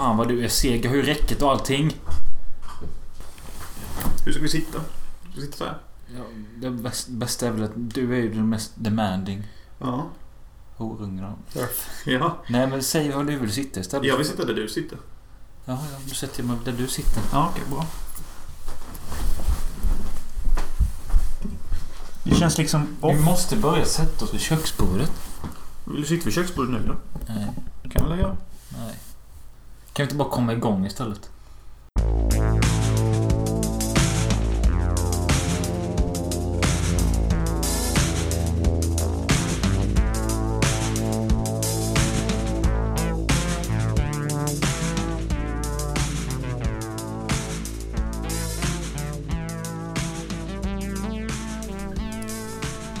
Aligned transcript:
Fan 0.00 0.16
vad 0.16 0.28
du 0.28 0.44
är 0.44 0.48
seg. 0.48 0.84
Jag 0.84 0.90
har 0.90 0.96
ju 0.96 1.02
räcket 1.02 1.42
och 1.42 1.50
allting. 1.50 1.96
Hur 4.24 4.32
ska 4.32 4.42
vi 4.42 4.48
sitta? 4.48 4.78
Ska 4.78 4.80
vi 5.34 5.40
sitta 5.40 5.56
så 5.56 5.64
här? 5.64 5.78
Ja, 6.16 6.22
det 6.56 6.70
bäst, 6.70 7.08
bästa 7.08 7.46
är 7.46 7.50
väl 7.50 7.62
att 7.64 7.70
du 7.74 8.12
är 8.14 8.16
ju 8.20 8.34
den 8.34 8.48
mest 8.48 8.72
demanding 8.74 9.46
Ja. 9.78 10.06
horungen. 10.76 11.32
Ja. 12.04 12.36
Nej 12.48 12.66
men 12.66 12.82
säg 12.82 13.10
var 13.12 13.24
du 13.24 13.36
vill 13.38 13.52
sitta 13.52 13.80
istället. 13.80 14.06
Jag 14.06 14.16
vill 14.16 14.26
sitta 14.26 14.44
där 14.44 14.54
du 14.54 14.68
sitter. 14.68 14.98
Ja, 15.64 15.78
ja, 15.92 15.98
då 16.08 16.14
sätter 16.14 16.40
jag 16.40 16.48
mig 16.48 16.56
där 16.64 16.72
du 16.72 16.86
sitter. 16.86 17.22
Ja, 17.32 17.48
okej. 17.52 17.64
bra. 17.70 17.86
Det 22.24 22.34
känns 22.34 22.58
liksom 22.58 22.86
Vi 23.02 23.06
off. 23.08 23.24
måste 23.24 23.56
börja 23.56 23.84
sätta 23.84 24.24
oss 24.24 24.34
vid 24.34 24.40
köksbordet. 24.40 25.12
Vill 25.84 26.00
du 26.00 26.06
sitta 26.06 26.24
vid 26.24 26.34
köksbordet 26.34 26.70
nu 26.72 26.86
då? 26.86 26.94
Nej, 27.34 27.46
Det 27.82 27.88
kan 27.88 28.04
vi 28.04 28.10
väl 28.10 28.18
göra. 28.18 28.36
Kan 30.00 30.06
vi 30.06 30.12
inte 30.12 30.16
bara 30.16 30.30
komma 30.30 30.52
igång 30.52 30.86
istället? 30.86 31.30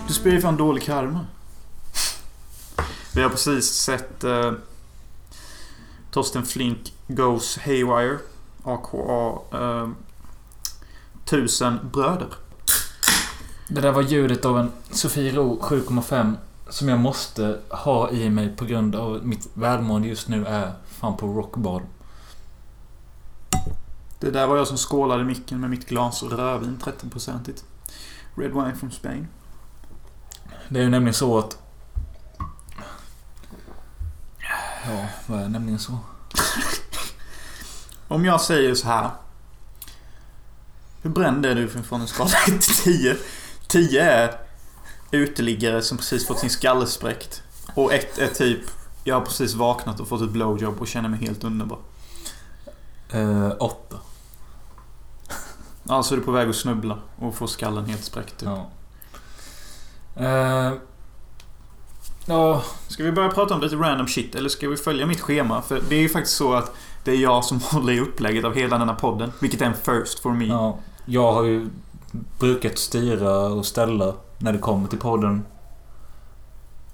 Du 0.06 0.14
spelar 0.14 0.36
ju 0.36 0.40
fan 0.42 0.56
dålig 0.56 0.82
karma. 0.82 1.26
Vi 3.14 3.22
har 3.22 3.30
precis 3.30 3.64
sett 3.64 4.24
eh, 4.24 4.52
Torsten 6.10 6.42
Flink 6.42 6.92
Goes 7.06 7.58
Haywire. 7.58 8.18
AKA 8.64 9.38
eh, 9.52 9.88
Tusen 11.24 11.78
bröder. 11.92 12.28
Det 13.68 13.80
där 13.80 13.92
var 13.92 14.02
ljudet 14.02 14.44
av 14.44 14.58
en 14.58 14.72
Sofiero 14.90 15.58
7,5 15.60 16.34
som 16.68 16.88
jag 16.88 17.00
måste 17.00 17.60
ha 17.68 18.10
i 18.10 18.30
mig 18.30 18.56
på 18.56 18.64
grund 18.64 18.94
av 18.94 19.26
mitt 19.26 19.48
välmående 19.54 20.08
just 20.08 20.28
nu 20.28 20.46
är 20.46 20.72
fan 20.86 21.16
på 21.16 21.26
rock 21.26 21.56
bottom. 21.56 21.88
Det 24.20 24.30
där 24.30 24.46
var 24.46 24.56
jag 24.56 24.66
som 24.66 24.76
skålade 24.76 25.24
micken 25.24 25.60
med 25.60 25.70
mitt 25.70 25.88
glas 25.88 26.22
rödvin 26.22 26.78
13-procentigt. 26.82 27.64
Red 28.34 28.50
wine 28.50 28.74
from 28.74 28.90
Spain. 28.90 29.28
Det 30.68 30.78
är 30.78 30.82
ju 30.82 30.88
nämligen 30.88 31.14
så 31.14 31.38
att... 31.38 31.58
Ja, 34.90 35.06
vad 35.26 35.38
är 35.38 35.42
det 35.42 35.48
nämligen 35.48 35.78
så? 35.78 35.98
Om 38.08 38.24
jag 38.24 38.40
säger 38.40 38.74
så 38.74 38.86
här. 38.86 39.10
Hur 41.02 41.10
bränd 41.10 41.46
är 41.46 41.54
du 41.54 41.68
från 41.68 42.00
en 42.00 42.08
skala 42.08 42.30
1 42.48 42.60
till 42.60 42.74
10? 42.74 43.16
10 43.68 44.02
är 44.02 44.38
uteliggare 45.10 45.82
som 45.82 45.98
precis 45.98 46.26
fått 46.26 46.38
sin 46.38 46.50
skalle 46.50 46.86
spräckt. 46.86 47.42
Och 47.74 47.92
1 47.92 48.18
är 48.18 48.26
typ, 48.26 48.60
jag 49.04 49.14
har 49.14 49.26
precis 49.26 49.54
vaknat 49.54 50.00
och 50.00 50.08
fått 50.08 50.22
ett 50.22 50.30
blowjob 50.30 50.80
och 50.80 50.88
känner 50.88 51.08
mig 51.08 51.18
helt 51.18 51.44
underbar. 51.44 51.78
Eh, 53.10 53.52
åtta. 53.58 53.96
Alltså 55.86 56.14
är 56.14 56.18
du 56.18 56.24
på 56.24 56.32
väg 56.32 56.48
att 56.48 56.56
snubbla 56.56 56.98
och 57.16 57.34
få 57.34 57.46
skallen 57.46 57.86
helt 57.86 58.04
spräckt. 58.04 58.38
Typ. 58.38 58.48
Ja. 58.48 58.70
Eh, 60.24 60.72
ja, 62.26 62.62
Ska 62.88 63.04
vi 63.04 63.12
börja 63.12 63.28
prata 63.28 63.54
om 63.54 63.60
lite 63.60 63.76
random 63.76 64.06
shit 64.06 64.34
eller 64.34 64.48
ska 64.48 64.68
vi 64.68 64.76
följa 64.76 65.06
mitt 65.06 65.20
schema? 65.20 65.62
För 65.62 65.82
det 65.88 65.96
är 65.96 66.00
ju 66.00 66.08
faktiskt 66.08 66.36
så 66.36 66.54
att 66.54 66.74
det 67.04 67.10
är 67.10 67.16
jag 67.16 67.44
som 67.44 67.60
håller 67.72 67.92
i 67.92 68.00
upplägget 68.00 68.44
av 68.44 68.54
hela 68.54 68.78
denna 68.78 68.94
podden. 68.94 69.32
Vilket 69.40 69.62
är 69.62 69.66
en 69.66 69.74
first 69.74 70.18
for 70.18 70.30
me. 70.30 70.46
ja. 70.46 70.78
Jag 71.06 71.32
har 71.32 71.44
ju 71.44 71.68
brukat 72.38 72.78
styra 72.78 73.38
och 73.38 73.66
ställa 73.66 74.14
när 74.38 74.52
det 74.52 74.58
kommer 74.58 74.88
till 74.88 74.98
podden. 74.98 75.44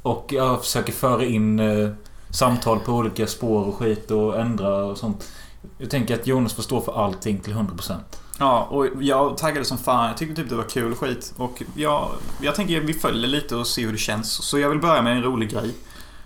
Och 0.03 0.33
jag 0.33 0.61
försöker 0.61 0.93
föra 0.93 1.25
in 1.25 1.61
eh, 1.61 1.91
samtal 2.31 2.79
på 2.79 2.93
olika 2.93 3.27
spår 3.27 3.65
och 3.65 3.75
skit 3.75 4.11
och 4.11 4.41
ändra 4.41 4.84
och 4.84 4.99
sånt. 4.99 5.33
Jag 5.79 5.91
tänker 5.91 6.15
att 6.15 6.27
Jonas 6.27 6.55
får 6.55 6.62
stå 6.62 6.81
för 6.81 7.05
allting 7.05 7.39
till 7.39 7.55
100%. 7.55 7.95
Ja, 8.39 8.65
och 8.71 8.87
jag 9.01 9.39
taggade 9.39 9.65
som 9.65 9.79
fan. 9.79 10.09
Jag 10.09 10.17
tyckte 10.17 10.37
typ 10.37 10.49
det 10.49 10.57
var 10.57 10.65
kul 10.65 10.95
skit. 10.95 11.35
Och 11.37 11.63
jag, 11.75 12.11
jag 12.41 12.55
tänker 12.55 12.81
att 12.81 12.85
vi 12.85 12.95
följer 12.95 13.29
lite 13.29 13.57
och 13.57 13.67
ser 13.67 13.83
hur 13.83 13.93
det 13.93 13.99
känns. 13.99 14.33
Så 14.33 14.59
jag 14.59 14.69
vill 14.71 14.79
börja 14.79 15.03
med 15.03 15.17
en 15.17 15.23
rolig 15.23 15.51
grej. 15.51 15.75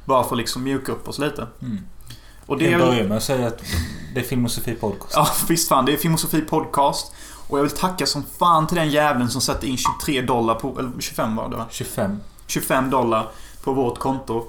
Bara 0.05 0.25
för 0.25 0.31
att 0.31 0.39
liksom 0.39 0.63
mjuka 0.63 0.93
upp 0.93 1.09
oss 1.09 1.19
lite. 1.19 1.47
Mm. 1.63 1.79
Och 2.47 2.59
Det 2.59 2.71
jag 2.71 2.81
är... 2.81 2.87
börjar 2.87 3.09
med 3.09 3.17
att 3.17 3.23
säga 3.23 3.47
att 3.47 3.63
det 4.15 4.21
är 4.21 4.25
Filmosofi 4.25 4.75
Podcast. 4.75 5.15
Ja, 5.17 5.29
visst 5.49 5.69
fan. 5.69 5.85
Det 5.85 5.93
är 5.93 5.97
Filmosofi 5.97 6.41
Podcast. 6.41 7.13
Och 7.49 7.59
jag 7.59 7.63
vill 7.63 7.73
tacka 7.73 8.07
som 8.07 8.25
fan 8.39 8.67
till 8.67 8.77
den 8.77 8.91
jäveln 8.91 9.31
som 9.31 9.41
satte 9.41 9.67
in 9.67 9.77
23 9.77 10.23
dollar 10.23 10.55
på... 10.55 10.79
Eller 10.79 10.91
25 10.99 11.37
var 11.37 11.49
det 11.49 11.57
va? 11.57 11.67
25. 11.71 12.21
25 12.47 12.91
dollar 12.91 13.29
på 13.65 13.73
vårt 13.73 13.99
konto. 13.99 14.47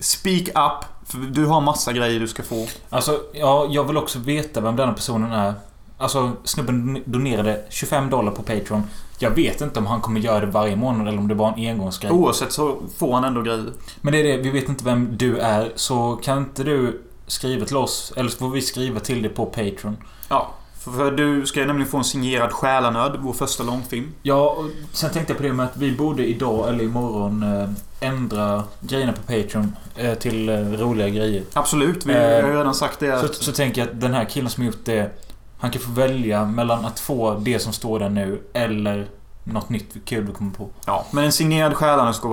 Speak 0.00 0.48
up. 0.48 0.84
För 1.08 1.18
du 1.18 1.46
har 1.46 1.60
massa 1.60 1.92
grejer 1.92 2.20
du 2.20 2.28
ska 2.28 2.42
få. 2.42 2.66
Alltså, 2.90 3.20
ja, 3.32 3.66
jag 3.70 3.84
vill 3.84 3.96
också 3.96 4.18
veta 4.18 4.60
vem 4.60 4.76
denna 4.76 4.92
personen 4.92 5.32
är. 5.32 5.54
Alltså, 5.98 6.32
snubben 6.44 7.02
donerade 7.04 7.64
25 7.68 8.10
dollar 8.10 8.32
på 8.32 8.42
Patreon. 8.42 8.82
Jag 9.18 9.30
vet 9.30 9.60
inte 9.60 9.78
om 9.78 9.86
han 9.86 10.00
kommer 10.00 10.20
göra 10.20 10.40
det 10.40 10.46
varje 10.46 10.76
månad 10.76 11.08
eller 11.08 11.18
om 11.18 11.28
det 11.28 11.34
bara 11.34 11.54
är 11.54 11.58
en 11.58 11.70
engångsgrej. 11.70 12.12
Oavsett 12.12 12.52
så 12.52 12.76
får 12.98 13.14
han 13.14 13.24
ändå 13.24 13.42
grejer. 13.42 13.72
Men 14.00 14.12
det 14.12 14.18
är 14.18 14.22
det, 14.22 14.36
vi 14.36 14.50
vet 14.50 14.68
inte 14.68 14.84
vem 14.84 15.16
du 15.16 15.38
är. 15.38 15.72
Så 15.74 16.16
kan 16.16 16.38
inte 16.38 16.64
du 16.64 17.02
skriva 17.26 17.66
till 17.66 17.76
oss? 17.76 18.12
Eller 18.16 18.30
så 18.30 18.38
får 18.38 18.50
vi 18.50 18.62
skriva 18.62 19.00
till 19.00 19.22
dig 19.22 19.30
på 19.30 19.46
Patreon. 19.46 19.96
Ja. 20.28 20.50
För, 20.94 21.10
du 21.10 21.46
ska 21.46 21.60
nämligen 21.64 21.90
få 21.90 21.96
en 21.96 22.04
signerad 22.04 22.52
Själanöd, 22.52 23.16
vår 23.20 23.32
första 23.32 23.62
långfilm. 23.62 24.12
Ja, 24.22 24.50
och 24.50 24.66
sen 24.92 25.10
tänkte 25.10 25.32
jag 25.32 25.38
på 25.38 25.42
det 25.42 25.52
med 25.52 25.66
att 25.66 25.76
vi 25.76 25.92
borde 25.92 26.26
idag 26.26 26.68
eller 26.68 26.84
imorgon 26.84 27.42
eh, 27.42 28.08
ändra 28.08 28.64
grejerna 28.80 29.12
på 29.12 29.22
Patreon 29.22 29.76
eh, 29.96 30.14
till 30.14 30.48
eh, 30.48 30.54
roliga 30.54 31.08
grejer. 31.08 31.42
Absolut, 31.52 32.06
vi 32.06 32.12
har 32.12 32.20
ju 32.20 32.58
redan 32.58 32.74
sagt 32.74 33.00
det. 33.00 33.20
Så, 33.20 33.28
så 33.32 33.52
tänker 33.52 33.80
jag 33.80 33.90
att 33.90 34.00
den 34.00 34.14
här 34.14 34.24
killen 34.24 34.50
som 34.50 34.64
gjort 34.64 34.84
det 34.84 35.10
Han 35.58 35.70
kan 35.70 35.82
få 35.82 35.90
välja 35.90 36.44
mellan 36.44 36.84
att 36.84 37.00
få 37.00 37.34
det 37.38 37.58
som 37.58 37.72
står 37.72 37.98
där 37.98 38.08
nu 38.10 38.42
eller 38.52 39.08
något 39.44 39.68
nytt 39.68 39.96
kul 40.04 40.24
vi 40.24 40.32
kommer 40.32 40.52
på. 40.52 40.68
ja, 40.86 41.06
men 41.10 41.24
en 41.24 41.32
signerad 41.32 41.74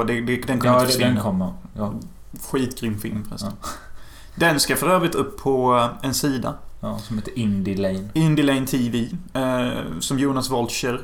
det, 0.03 0.22
den 0.22 0.59
kommer 0.59 0.73
Ja, 0.73 0.85
inte 0.85 0.97
den 0.97 1.19
kommer. 1.19 1.53
Ja, 1.78 1.94
Skitgrym 2.51 3.00
film 3.00 3.25
förresten. 3.25 3.51
Den 4.35 4.59
ska 4.59 4.75
för 4.75 4.89
övrigt 4.89 5.16
upp 5.16 5.38
på 5.44 5.75
eh, 5.78 6.07
en 6.07 6.13
sida. 6.13 6.53
ja, 6.79 6.97
som 7.00 7.17
heter 7.17 7.39
Indie 7.39 7.78
Lane. 7.78 8.09
Indie 8.13 8.45
Lane 8.45 8.67
TV. 8.67 9.09
Eh, 9.34 10.00
som 10.00 10.19
Jonas 10.19 10.50
Wolcher. 10.50 11.01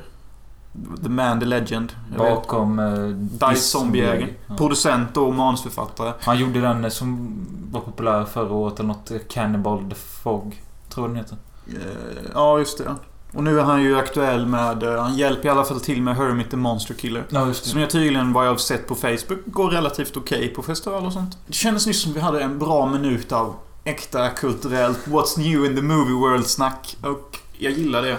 The 1.04 1.10
man, 1.10 1.40
the 1.40 1.46
legend. 1.46 1.94
Bakom 2.18 2.80
eh, 2.80 3.08
Dice 3.50 3.62
Zombiejägaren. 3.62 4.30
Ja. 4.48 4.58
Producent 4.58 5.18
och 5.18 5.36
manusförfattare. 5.36 6.14
Han 6.22 6.40
gjorde 6.40 6.62
den 6.62 6.84
eh, 6.84 6.90
som 6.90 7.30
var 7.72 7.82
populär 7.82 8.26
förra 8.26 8.54
året 8.54 8.80
eller 8.80 8.88
något. 8.88 9.12
Cannibal 9.30 9.90
the 9.90 9.96
Fog. 9.96 10.62
Tror 10.90 11.08
jag 11.08 11.10
den 11.16 11.18
heter. 11.24 11.38
Eh, 11.76 12.22
ja, 12.34 12.60
just 12.60 12.78
det. 12.78 12.96
Och 13.34 13.44
nu 13.44 13.60
är 13.60 13.64
han 13.64 13.82
ju 13.84 13.98
aktuell 13.98 14.46
med... 14.46 14.84
eh, 14.84 15.02
Han 15.02 15.18
hjälper 15.18 15.48
i 15.48 15.52
alla 15.52 15.64
fall 15.64 15.80
till 15.82 16.02
med 16.02 16.16
Hermit 16.16 16.52
the 16.52 16.58
Monster 16.58 16.94
Killer. 16.94 17.26
Ja, 17.30 17.48
just 17.48 17.66
Som 17.66 17.80
jag 17.80 17.90
tydligen, 17.90 18.34
vad 18.34 18.46
jag 18.46 18.52
har 18.52 18.58
sett 18.58 18.88
på 18.88 18.96
Facebook, 18.96 19.40
går 19.46 19.70
relativt 19.72 20.18
okej 20.18 20.48
på 20.50 20.64
festival 20.64 21.06
och 21.06 21.14
sånt. 21.14 21.38
Det 21.48 21.54
kändes 21.54 21.88
nyss 21.88 22.02
som 22.04 22.14
vi 22.14 22.20
hade 22.20 22.42
en 22.42 22.60
bra 22.60 22.86
minut 22.86 23.32
av 23.32 23.56
äkta 23.84 24.30
kulturellt 24.30 25.00
What's 25.08 25.38
new 25.40 25.66
in 25.66 25.76
the 25.76 25.82
movie 25.82 26.14
world-snack. 26.14 26.98
Och 27.04 27.40
jag 27.58 27.72
gillar 27.72 28.02
det. 28.02 28.18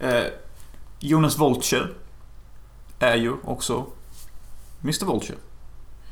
Eh, 0.00 0.24
Jonas 0.98 1.38
Vulture 1.38 1.88
är 2.98 3.16
ju 3.16 3.32
också 3.44 3.86
Mr 4.82 5.04
Vulture. 5.06 5.38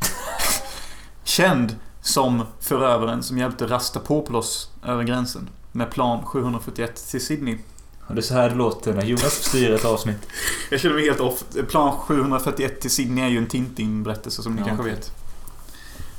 Känd 1.24 1.76
som 2.00 2.42
förövaren 2.60 3.22
som 3.22 3.38
hjälpte 3.38 3.66
Rastapopoulos 3.66 4.70
över 4.84 5.02
gränsen 5.04 5.48
med 5.72 5.90
plan 5.90 6.24
741 6.26 7.06
till 7.10 7.26
Sydney. 7.26 7.58
Och 8.06 8.14
det 8.14 8.20
är 8.20 8.22
så 8.22 8.34
här 8.34 8.48
det 8.50 8.54
låter 8.54 8.94
när 8.94 9.02
Jonas 9.04 9.32
styr 9.32 9.70
ett 9.70 9.84
avsnitt. 9.84 10.26
Jag 10.70 10.80
känner 10.80 10.94
mig 10.94 11.04
helt 11.04 11.20
off. 11.20 11.44
Plan 11.68 11.92
741 11.96 12.80
till 12.80 12.90
Sydney 12.90 13.24
är 13.24 13.28
ju 13.28 13.38
en 13.38 13.46
Tintin-berättelse 13.46 14.42
som 14.42 14.54
ni 14.54 14.60
Ja, 14.60 14.66
kanske 14.66 14.82
okej. 14.82 14.94
vet. 14.94 15.12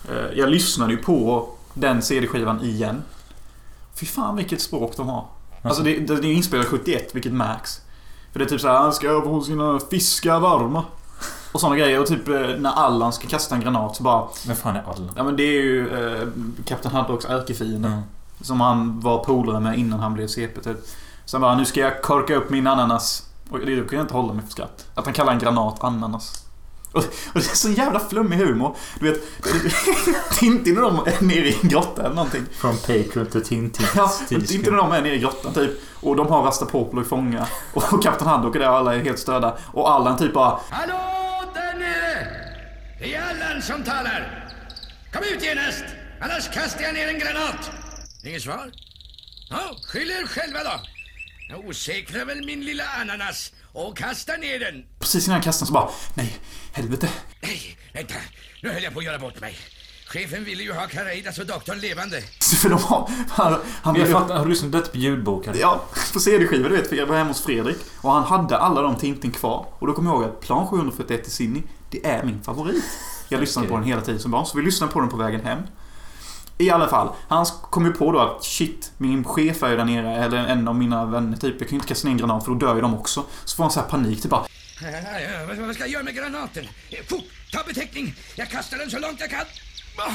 Eh, 0.09 0.37
Jag 0.39 0.49
lyssnade 0.49 0.91
ju 0.93 0.97
på 0.97 1.49
den 1.73 2.01
CD-skivan 2.01 2.61
igen. 2.61 3.03
Fy 3.95 4.05
fan 4.05 4.35
vilket 4.35 4.61
språk 4.61 4.93
de 4.97 5.09
har. 5.09 5.25
Alltså 5.61 5.83
det, 5.83 5.97
det 5.99 6.13
är 6.13 6.21
ju 6.23 6.33
inspelat 6.33 6.65
71, 6.67 7.09
vilket 7.15 7.33
märks. 7.33 7.81
För 8.31 8.39
det 8.39 8.45
är 8.45 8.49
typ 8.49 8.61
så 8.61 8.67
här, 8.67 8.75
han 8.77 8.93
ska 8.93 9.21
få 9.21 9.41
sina 9.41 9.79
fiskar 9.91 10.39
varma. 10.39 10.83
Och 11.51 11.59
sådana 11.59 11.75
grejer. 11.77 11.99
Och 11.99 12.07
typ 12.07 12.27
eh, 12.27 12.35
när 12.39 12.71
Allan 12.71 13.13
ska 13.13 13.27
kasta 13.27 13.55
en 13.55 13.61
granat 13.61 13.95
så 13.95 14.03
bara... 14.03 14.27
Vem 14.47 14.55
fan 14.55 14.75
är 14.75 14.83
alla? 14.87 15.07
Ja 15.15 15.23
men 15.23 15.35
det 15.35 15.43
är 15.43 15.61
ju 15.61 16.05
eh, 16.05 16.27
Kapten 16.65 16.91
Haddoks 16.91 17.25
ärkefiende. 17.25 17.89
Ja. 17.89 18.01
Som 18.41 18.61
han 18.61 18.99
var 18.99 19.23
polare 19.23 19.59
med 19.59 19.79
innan 19.79 19.99
han 19.99 20.13
blev 20.13 20.27
CP 20.27 20.61
typ. 20.61 20.77
Sen 21.25 21.41
bara, 21.41 21.55
nu 21.55 21.65
ska 21.65 21.79
jag 21.79 22.01
korka 22.01 22.35
upp 22.35 22.49
min 22.49 22.67
ananas. 22.67 23.27
Och 23.49 23.59
det 23.59 23.65
kan 23.89 23.97
jag 23.97 24.03
inte 24.03 24.13
hålla 24.13 24.33
mig 24.33 24.45
för 24.45 24.51
skratt. 24.51 24.85
Att 24.95 25.05
han 25.05 25.13
kallar 25.13 25.33
en 25.33 25.39
granat 25.39 25.83
ananas. 25.83 26.45
Och, 26.91 27.03
och 27.03 27.33
det 27.33 27.51
är 27.51 27.55
så 27.55 27.69
jävla 27.69 27.99
flummig 27.99 28.37
humor. 28.37 28.75
Du 28.99 29.11
vet, 29.11 29.21
Tintin 30.39 30.77
och 30.77 30.83
de 30.83 30.99
är 30.99 31.23
nere 31.23 31.47
i 31.47 31.57
en 31.61 31.69
grotta 31.69 32.01
eller 32.05 32.15
någonting. 32.15 32.45
Från 32.51 32.77
Patreon 32.77 33.25
till 33.25 33.43
Tintin. 33.43 33.87
Ja, 33.95 34.11
Tintin 34.27 34.69
och 34.69 34.75
de 34.75 34.91
är 34.91 35.01
nere 35.01 35.15
i 35.15 35.19
grottan 35.19 35.53
typ. 35.53 35.71
Och 36.01 36.15
de 36.15 36.27
har 36.27 36.43
Rastapopolo 36.43 37.01
i 37.01 37.05
fånga. 37.05 37.47
Och 37.73 38.03
Kapten 38.03 38.27
Haddock 38.27 38.55
är 38.55 38.59
där 38.59 38.69
och 38.69 38.75
alla 38.75 38.95
är 38.95 38.99
helt 38.99 39.19
störda. 39.19 39.57
Och 39.73 39.91
Allan 39.91 40.17
typ 40.17 40.33
bara 40.33 40.59
Hallå 40.69 40.99
där 41.53 41.79
nere! 41.79 42.27
Det 42.99 43.15
är 43.15 43.21
Allan 43.29 43.61
som 43.61 43.83
talar. 43.83 44.49
Kom 45.13 45.21
ut 45.35 45.43
genast, 45.43 45.83
annars 46.21 46.49
kastar 46.53 46.81
jag 46.81 46.93
ner 46.93 47.07
en 47.07 47.19
granat. 47.19 47.90
Inget 48.23 48.41
svar? 48.41 48.71
Ja, 49.49 49.75
skyll 49.83 50.11
er 50.11 50.27
själva 50.27 50.59
då. 50.63 50.79
Jag 51.49 51.65
osäkrar 51.65 52.25
väl 52.25 52.45
min 52.45 52.65
lilla 52.65 52.83
ananas 53.01 53.51
och 53.73 53.97
kastar 53.97 54.37
ner 54.37 54.59
den. 54.59 54.85
Precis 54.99 55.27
innan 55.27 55.35
jag 55.35 55.43
kastar 55.43 55.65
så 55.65 55.73
bara 55.73 55.89
Nej, 56.13 56.37
helvete. 56.71 57.09
Nej, 57.41 57.77
vänta. 57.93 58.13
Nu 58.63 58.69
höll 58.69 58.83
jag 58.83 58.93
på 58.93 58.99
att 58.99 59.05
göra 59.05 59.19
bort 59.19 59.41
mig. 59.41 59.57
Chefen 60.05 60.43
ville 60.43 60.63
ju 60.63 60.73
ha 60.73 60.87
Kareidas 60.87 61.39
och 61.39 61.45
doktorn 61.45 61.79
levande. 61.79 62.21
För 62.61 62.69
de 62.69 62.79
har... 62.83 63.09
Han, 63.29 63.61
han 63.81 63.95
har 64.29 64.43
du 64.43 64.49
lyssnat 64.49 64.71
på 64.71 64.77
detta 64.77 64.91
på 64.91 64.97
ljudboken? 64.97 65.55
Ja, 65.59 65.85
på 66.13 66.19
CD-skiva 66.19 66.69
du 66.69 66.75
vet. 66.75 66.89
för 66.89 66.95
Jag 66.95 67.05
var 67.05 67.17
hemma 67.17 67.29
hos 67.29 67.41
Fredrik. 67.41 67.77
Och 68.01 68.11
han 68.11 68.23
hade 68.23 68.57
alla 68.57 68.81
de 68.81 68.95
Tintin 68.95 69.31
kvar. 69.31 69.65
Och 69.79 69.87
då 69.87 69.93
kom 69.93 70.05
jag 70.05 70.15
ihåg 70.15 70.23
att 70.23 70.41
Plan 70.41 70.67
741 70.67 71.27
i 71.27 71.29
Sydney, 71.29 71.63
det 71.89 72.05
är 72.05 72.23
min 72.23 72.43
favorit. 72.43 72.83
Jag 73.29 73.39
lyssnade 73.41 73.67
på 73.67 73.75
den 73.77 73.83
hela 73.83 74.01
tiden 74.01 74.19
som 74.19 74.31
barn. 74.31 74.45
Så 74.45 74.57
vi 74.57 74.63
lyssnade 74.63 74.93
på 74.93 74.99
den 74.99 75.09
på 75.09 75.17
vägen 75.17 75.45
hem. 75.45 75.59
I 76.61 76.69
alla 76.69 76.87
fall, 76.87 77.09
han 77.27 77.45
kom 77.45 77.85
ju 77.85 77.91
på 77.91 78.11
då 78.11 78.19
att 78.19 78.43
shit, 78.43 78.91
min 78.97 79.23
chef 79.23 79.63
är 79.63 79.69
ju 79.69 79.77
där 79.77 79.85
nere, 79.85 80.15
eller 80.15 80.37
en 80.37 80.67
av 80.67 80.75
mina 80.75 81.05
vänner 81.05 81.37
typ. 81.37 81.55
Jag 81.59 81.59
kan 81.59 81.69
ju 81.69 81.75
inte 81.75 81.87
kasta 81.87 82.07
ner 82.07 82.11
en 82.11 82.17
granat 82.17 82.45
för 82.45 82.51
då 82.51 82.57
dör 82.57 82.75
ju 82.75 82.81
de 82.81 82.93
också. 82.93 83.23
Så 83.45 83.55
får 83.55 83.63
han 83.63 83.71
så 83.71 83.79
här 83.79 83.87
panik, 83.87 84.21
typ 84.21 84.31
bara 84.31 84.45
Ja, 84.81 85.19
ja, 85.19 85.65
Vad 85.65 85.75
ska 85.75 85.83
jag 85.83 85.89
göra 85.89 86.03
med 86.03 86.15
granaten? 86.15 86.65
Fort, 87.09 87.23
ta 87.51 87.63
beteckning. 87.67 88.15
Jag 88.35 88.49
kastar 88.49 88.77
den 88.77 88.91
så 88.91 88.99
långt 88.99 89.19
jag 89.19 89.29
kan. 89.29 89.45
Åh, 89.97 90.13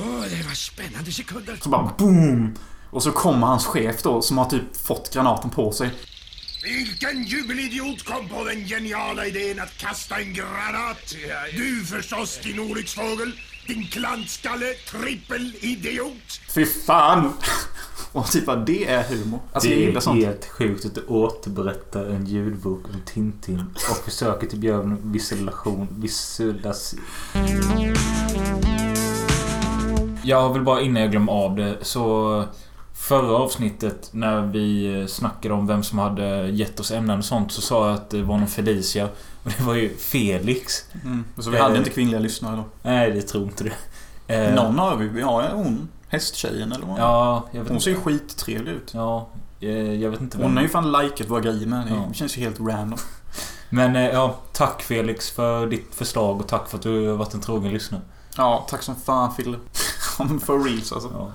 åh, 0.00 0.20
det 0.20 0.46
var 0.46 0.54
spännande 0.54 1.12
sekunder. 1.12 1.58
Så 1.62 1.68
bara 1.68 1.94
boom! 1.98 2.54
Och 2.90 3.02
så 3.02 3.12
kommer 3.12 3.46
hans 3.46 3.66
chef 3.66 4.02
då 4.02 4.22
som 4.22 4.38
har 4.38 4.44
typ 4.44 4.76
fått 4.76 5.14
granaten 5.14 5.50
på 5.50 5.72
sig. 5.72 5.90
Vilken 6.64 7.22
jubelidiot 7.22 8.02
kom 8.02 8.28
på 8.28 8.44
den 8.44 8.64
geniala 8.64 9.26
idén 9.26 9.60
att 9.60 9.78
kasta 9.78 10.16
en 10.16 10.34
granat? 10.34 11.14
Du 11.52 11.84
förstås, 11.84 12.40
din 12.42 12.60
olycksfågel. 12.60 13.32
Din 13.66 13.86
klantskalle, 13.86 14.74
trippelidiot. 14.90 16.40
Fy 16.54 16.66
fan! 16.66 17.32
Och 18.12 18.30
typ 18.30 18.46
bara, 18.46 18.56
det 18.56 18.84
är 18.84 19.02
humor. 19.02 19.40
Alltså 19.52 19.68
det 19.68 19.86
är 19.86 20.00
sånt. 20.00 20.24
helt 20.24 20.44
sjukt 20.44 20.84
att 20.84 20.94
du 20.94 21.04
återberättar 21.06 22.04
en 22.04 22.26
ljudbok 22.26 22.84
om 22.84 23.00
Tintin 23.06 23.64
och 23.90 24.04
försöker 24.04 24.46
typ 24.46 24.62
göra 24.62 24.82
en 24.82 25.12
visualisation, 25.12 25.88
visualis... 25.90 26.94
Jag 30.22 30.52
vill 30.52 30.62
bara 30.62 30.80
innan 30.80 31.02
jag 31.02 31.10
glömmer 31.10 31.32
av 31.32 31.56
det 31.56 31.76
så 31.82 32.44
Förra 32.94 33.36
avsnittet 33.36 34.08
när 34.12 34.46
vi 34.46 35.04
snackade 35.08 35.54
om 35.54 35.66
vem 35.66 35.82
som 35.82 35.98
hade 35.98 36.48
gett 36.48 36.80
oss 36.80 36.90
ämnen 36.90 37.18
och 37.18 37.24
sånt 37.24 37.52
så 37.52 37.60
sa 37.60 37.86
jag 37.86 37.94
att 37.94 38.10
det 38.10 38.22
var 38.22 38.38
någon 38.38 38.48
Felicia 38.48 39.08
och 39.46 39.52
det 39.58 39.64
var 39.64 39.74
ju 39.74 39.96
Felix. 39.96 40.84
Mm. 41.04 41.24
Så 41.38 41.50
vi 41.50 41.58
hade 41.58 41.72
Eh, 41.74 41.78
inte 41.78 41.90
kvinnliga 41.90 42.20
lyssnare 42.20 42.56
då. 42.56 42.64
Nej, 42.82 43.10
det 43.10 43.22
tror 43.22 43.44
inte 43.44 43.64
det. 43.64 43.72
Eh, 44.34 44.54
Någon 44.54 44.78
har 44.78 44.96
vi. 44.96 45.08
Vi 45.08 45.22
har 45.22 45.42
ju 45.42 45.48
hon. 45.48 45.88
Hästtjejen 46.08 46.72
eller 46.72 46.86
vad 46.86 46.98
Ja, 46.98 47.48
jag 47.52 47.60
vet 47.60 47.68
Hon 47.72 47.80
ser 47.80 47.90
ju 47.90 47.96
inte. 47.96 48.10
skittrevlig 48.10 48.72
ut. 48.72 48.90
Ja, 48.94 49.28
eh, 49.60 49.70
jag 49.94 50.10
vet 50.10 50.20
inte 50.20 50.38
vem. 50.38 50.46
Hon 50.46 50.56
har 50.56 50.62
ju 50.62 50.68
fan 50.68 50.92
likat 50.92 51.28
våra 51.30 51.40
grejer 51.40 51.66
med. 51.66 51.86
Det 51.86 51.90
Ja. 51.94 52.12
känns 52.12 52.36
ju 52.36 52.40
helt 52.42 52.60
random. 52.60 52.98
Men 53.70 53.96
eh, 53.96 54.02
ja, 54.06 54.36
tack 54.52 54.82
Felix 54.82 55.30
för 55.30 55.66
ditt 55.66 55.94
förslag 55.94 56.40
och 56.40 56.48
tack 56.48 56.68
för 56.68 56.76
att 56.76 56.82
du 56.82 57.08
har 57.08 57.16
varit 57.16 57.34
en 57.34 57.40
trogen 57.40 57.72
lyssnare. 57.72 58.02
Ja, 58.36 58.66
tack 58.70 58.82
som 58.82 58.96
fan 58.96 59.34
Fille. 59.34 59.58
For 60.44 60.64
reals 60.64 60.92
alltså. 60.92 61.10
Ja. 61.14 61.32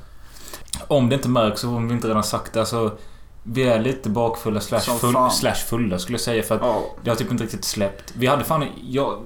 Om 0.87 1.09
det 1.09 1.15
inte 1.15 1.29
märks 1.29 1.61
så 1.61 1.67
har 1.69 1.79
vi 1.79 1.93
inte 1.93 2.07
redan 2.07 2.23
sagt 2.23 2.53
det. 2.53 2.59
Alltså, 2.59 2.97
vi 3.43 3.63
är 3.63 3.79
lite 3.79 4.09
bakfulla 4.09 4.59
slash, 4.59 4.79
full, 4.79 5.15
slash 5.31 5.53
fulla 5.55 5.99
skulle 5.99 6.13
jag 6.13 6.21
säga. 6.21 6.43
För 6.43 6.55
att 6.55 6.61
Ja. 6.61 6.83
det 7.03 7.09
har 7.09 7.17
typ 7.17 7.31
inte 7.31 7.43
riktigt 7.43 7.65
släppt. 7.65 8.13
Vi 8.17 8.27
hade 8.27 8.43
fan... 8.43 8.65
Jag, 8.83 9.17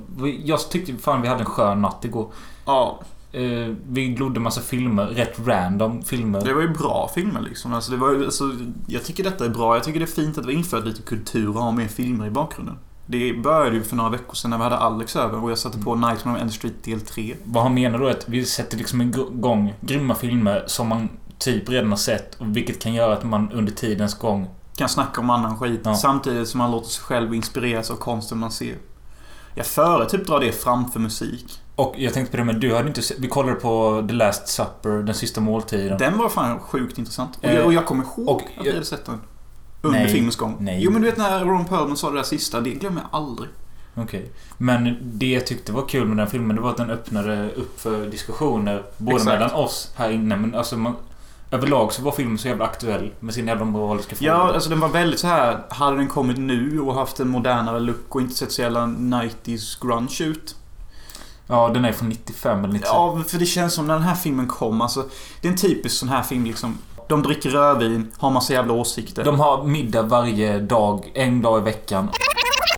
jag 0.44 0.70
tyckte 0.70 0.94
fan 0.98 1.22
vi 1.22 1.28
hade 1.28 1.40
en 1.40 1.46
skön 1.46 1.82
natt 1.82 2.06
igår. 2.06 2.32
ja. 2.66 3.00
Eh, 3.32 3.74
vi 3.90 4.08
glodde 4.08 4.40
massa 4.40 4.62
filmer. 4.62 5.06
Rätt 5.06 5.40
random 5.48 6.02
filmer. 6.04 6.42
Det 6.42 6.54
var 6.54 6.62
ju 6.62 6.68
bra 6.70 7.12
filmer 7.16 7.42
liksom. 7.42 7.74
Alltså, 7.74 7.92
det 7.92 7.98
var, 7.98 8.16
alltså, 8.16 8.44
jag 8.88 9.04
tycker 9.04 9.24
detta 9.24 9.46
är 9.46 9.50
bra. 9.50 9.76
Jag 9.76 9.84
tycker 9.84 10.00
det 10.00 10.06
är 10.06 10.24
fint 10.24 10.38
att 10.38 10.46
vi 10.46 10.54
infört 10.54 10.86
lite 10.86 11.02
kultur 11.02 11.50
och 11.50 11.64
har 11.64 11.72
mer 11.72 11.88
filmer 11.88 12.26
i 12.28 12.30
bakgrunden. 12.30 12.78
Det 13.06 13.34
började 13.34 13.76
ju 13.76 13.84
för 13.84 13.96
några 13.96 14.10
veckor 14.10 14.34
sedan 14.36 14.50
när 14.52 14.58
vi 14.58 14.64
hade 14.64 14.78
Alex 14.78 15.16
över 15.16 15.44
och 15.44 15.52
jag 15.52 15.58
satte 15.58 15.78
på 15.78 15.96
Nightmare 15.96 16.36
on 16.36 16.42
Elm 16.42 16.52
Street 16.52 16.84
del 16.84 17.02
3. 17.02 17.36
Vad 17.44 17.64
han 17.64 17.74
menar 17.74 18.00
då 18.00 18.06
är 18.08 18.12
att 18.12 18.30
vi 18.30 18.46
sätter 18.46 18.78
liksom 18.78 19.02
igång 19.02 19.74
grymma 19.82 20.16
filmer 20.16 20.64
som 20.68 20.88
man 20.88 21.10
typ 21.40 21.70
redan 21.70 21.90
har 21.90 21.98
sett. 21.98 22.36
Och 22.36 22.58
vilket 22.58 22.82
kan 22.82 22.94
göra 22.94 23.14
att 23.14 23.24
man 23.24 23.52
under 23.52 23.72
tidens 23.74 24.14
gång... 24.20 24.50
Kan 24.78 24.90
snacka 24.90 25.22
om 25.22 25.30
annan 25.30 25.58
skit 25.58 25.82
Ja. 25.84 25.96
samtidigt 25.96 26.48
som 26.48 26.58
man 26.58 26.72
låter 26.72 26.90
sig 26.90 27.04
själv 27.04 27.34
inspireras 27.34 27.92
av 27.92 27.96
konsten 27.96 28.38
man 28.38 28.52
ser. 28.52 28.76
Jag 29.56 29.66
före 29.66 30.10
typ 30.10 30.28
drar 30.28 30.40
det 30.40 30.52
framför 30.52 31.00
musik. 31.00 31.62
Och 31.76 31.96
jag 31.98 32.14
tänkte 32.14 32.32
på 32.32 32.38
det 32.38 32.44
men 32.44 32.60
du 32.60 32.76
hade 32.76 32.88
inte 32.88 33.02
sett... 33.02 33.20
Vi 33.20 33.28
kollade 33.28 33.56
på 33.56 34.06
The 34.08 34.14
Last 34.14 34.48
Supper, 34.48 34.90
Den 34.90 35.16
sista 35.16 35.42
måltiden. 35.42 35.98
Den 35.98 36.18
var 36.18 36.30
fan 36.30 36.60
sjukt 36.60 36.98
intressant. 36.98 37.38
Och, 37.38 37.46
Eh, 37.46 37.56
jag, 37.56 37.66
och 37.66 37.74
jag 37.74 37.86
kommer 37.86 38.04
ihåg 38.04 38.30
och 38.30 38.42
att 38.42 38.48
jag- 38.58 38.64
vi 38.64 38.72
hade 38.72 38.86
sett 38.86 39.06
den. 39.06 39.22
Under 39.82 40.00
Nej, 40.00 40.08
filmens 40.10 40.36
gång. 40.36 40.58
nej. 40.60 40.80
Jo 40.84 40.92
men 40.92 41.02
du 41.02 41.08
vet 41.08 41.18
när 41.18 41.46
Ron 41.46 41.66
Perlman 41.66 41.98
sa 41.98 42.10
det 42.10 42.16
där 42.16 42.24
sista, 42.24 42.62
det 42.62 42.70
glömmer 42.70 43.02
jag 43.02 43.20
aldrig. 43.20 43.50
Okej. 43.96 44.32
Men 44.58 44.98
det 45.02 45.26
jag 45.32 45.48
tyckte 45.48 45.72
var 45.72 45.86
kul 45.88 46.08
med 46.08 46.18
den 46.18 46.28
filmen, 46.28 46.56
det 46.56 46.62
var 46.62 46.70
att 46.70 46.78
den 46.78 46.90
öppnade 46.90 47.50
upp 47.52 47.80
för 47.82 48.06
diskussioner. 48.06 48.84
Både 48.98 49.16
Exakt. 49.16 49.34
mellan 49.40 49.52
oss 49.52 49.92
här 49.96 50.10
inne, 50.12 50.36
men 50.38 50.56
alltså 50.56 50.78
man... 50.78 50.96
Överlag 51.56 51.94
så 51.94 52.02
var 52.02 52.12
filmen 52.12 52.38
så 52.38 52.48
jävla 52.48 52.66
aktuell 52.66 53.12
med 53.20 53.34
sin 53.34 53.48
jävla 53.48 53.66
moraliska 53.66 54.16
frågor. 54.16 54.34
Ja, 54.34 54.54
alltså 54.54 54.70
den 54.70 54.80
var 54.80 54.90
väldigt 54.90 55.20
så 55.20 55.28
här. 55.28 55.60
Hade 55.70 55.98
den 55.98 56.08
kommit 56.08 56.38
nu 56.38 56.80
och 56.80 56.94
haft 56.94 57.20
en 57.20 57.28
modernare 57.30 57.80
look 57.80 58.16
och 58.16 58.22
inte 58.22 58.36
sett 58.36 58.52
så 58.52 58.62
jävla 58.62 58.80
90s 58.86 59.82
grunge 59.82 60.24
ut. 60.32 60.56
ja, 61.48 61.70
den 61.70 61.86
är 61.86 61.92
från 61.92 62.10
95 62.10 62.60
eller 62.60 62.68
96. 62.68 62.90
Ja, 62.94 63.24
för 63.28 63.38
det 63.38 63.46
känns 63.46 63.74
som 63.74 63.88
när 63.88 63.94
den 63.94 64.04
här 64.04 64.16
filmen 64.16 64.48
kom, 64.48 64.82
alltså. 64.82 65.06
Det 65.42 65.48
är 65.48 65.52
en 65.52 65.58
typisk 65.58 65.98
sån 65.98 66.10
här 66.10 66.24
film 66.24 66.46
liksom. 66.46 66.78
De 67.10 67.24
dricker 67.24 67.50
rödvin, 67.50 68.12
har 68.18 68.32
massa 68.32 68.54
jävla 68.54 68.74
åsikter. 68.74 69.24
De 69.24 69.40
har 69.40 69.64
middag 69.64 70.02
varje 70.02 70.60
dag, 70.60 71.12
en 71.14 71.42
dag 71.42 71.62
i 71.62 71.64
veckan. 71.64 72.10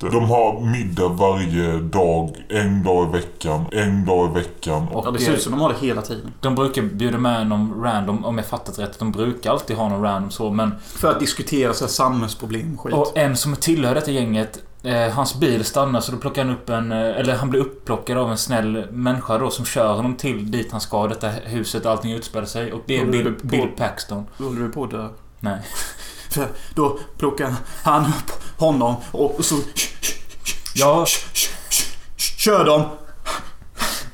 De 0.01 0.23
har 0.29 0.61
middag 0.61 1.07
varje 1.07 1.79
dag, 1.79 2.45
en 2.49 2.83
dag 2.83 3.09
i 3.09 3.11
veckan, 3.11 3.65
en 3.71 4.05
dag 4.05 4.31
i 4.31 4.33
veckan. 4.33 4.87
Och 4.87 5.05
ja, 5.07 5.11
det 5.11 5.19
ser 5.19 5.33
ut 5.33 5.41
som 5.41 5.51
de 5.51 5.61
har 5.61 5.69
det 5.69 5.87
hela 5.87 6.01
tiden. 6.01 6.33
de 6.39 6.55
brukar 6.55 6.81
bjuda 6.81 7.17
med 7.17 7.47
någon 7.47 7.83
random, 7.83 8.25
om 8.25 8.37
jag 8.37 8.47
fattat 8.47 8.79
rätt. 8.79 8.99
De 8.99 9.11
brukar 9.11 9.51
alltid 9.51 9.77
ha 9.77 9.89
någon 9.89 10.01
random 10.01 10.31
så, 10.31 10.51
men... 10.51 10.71
För 10.79 11.11
att 11.11 11.19
diskutera 11.19 11.73
så 11.73 11.83
här 11.85 11.89
samhällsproblem 11.89 12.73
och 12.75 12.81
skit. 12.81 12.93
Och 12.93 13.17
en 13.17 13.37
som 13.37 13.55
tillhör 13.55 13.95
detta 13.95 14.11
gänget 14.11 14.63
Eh, 14.83 15.09
hans 15.11 15.39
bil 15.39 15.65
stannar 15.65 15.99
så 15.99 16.11
då 16.11 16.17
plockar 16.17 16.45
han 16.45 16.53
upp 16.53 16.69
en... 16.69 16.91
eh, 16.91 16.97
Eller 16.97 17.35
han 17.35 17.49
blir 17.49 17.61
upplockad 17.61 18.17
av 18.17 18.31
en 18.31 18.37
snäll 18.37 18.85
människa 18.91 19.37
då 19.37 19.49
som 19.49 19.65
kör 19.65 19.93
honom 19.95 20.15
till 20.15 20.51
dit 20.51 20.71
han 20.71 20.81
ska. 20.81 21.07
Detta 21.07 21.29
huset 21.29 21.85
allting 21.85 22.11
utspelar 22.11 22.45
sig. 22.45 22.73
Och 22.73 22.81
det 22.85 22.97
är 22.97 23.05
Bill, 23.05 23.33
Bill 23.41 23.67
Paxton. 23.77 24.25
Håller 24.37 24.61
du 24.61 24.69
på 24.69 24.83
att 24.83 24.91
dö? 24.91 25.07
Nej. 25.39 25.59
För 26.29 26.47
då 26.75 26.99
plockar 27.17 27.53
han 27.83 28.05
upp 28.05 28.31
honom 28.59 28.95
och 29.11 29.45
så... 29.45 29.55
Ja. 30.75 31.05
Kör 32.17 32.65
dem! 32.65 32.81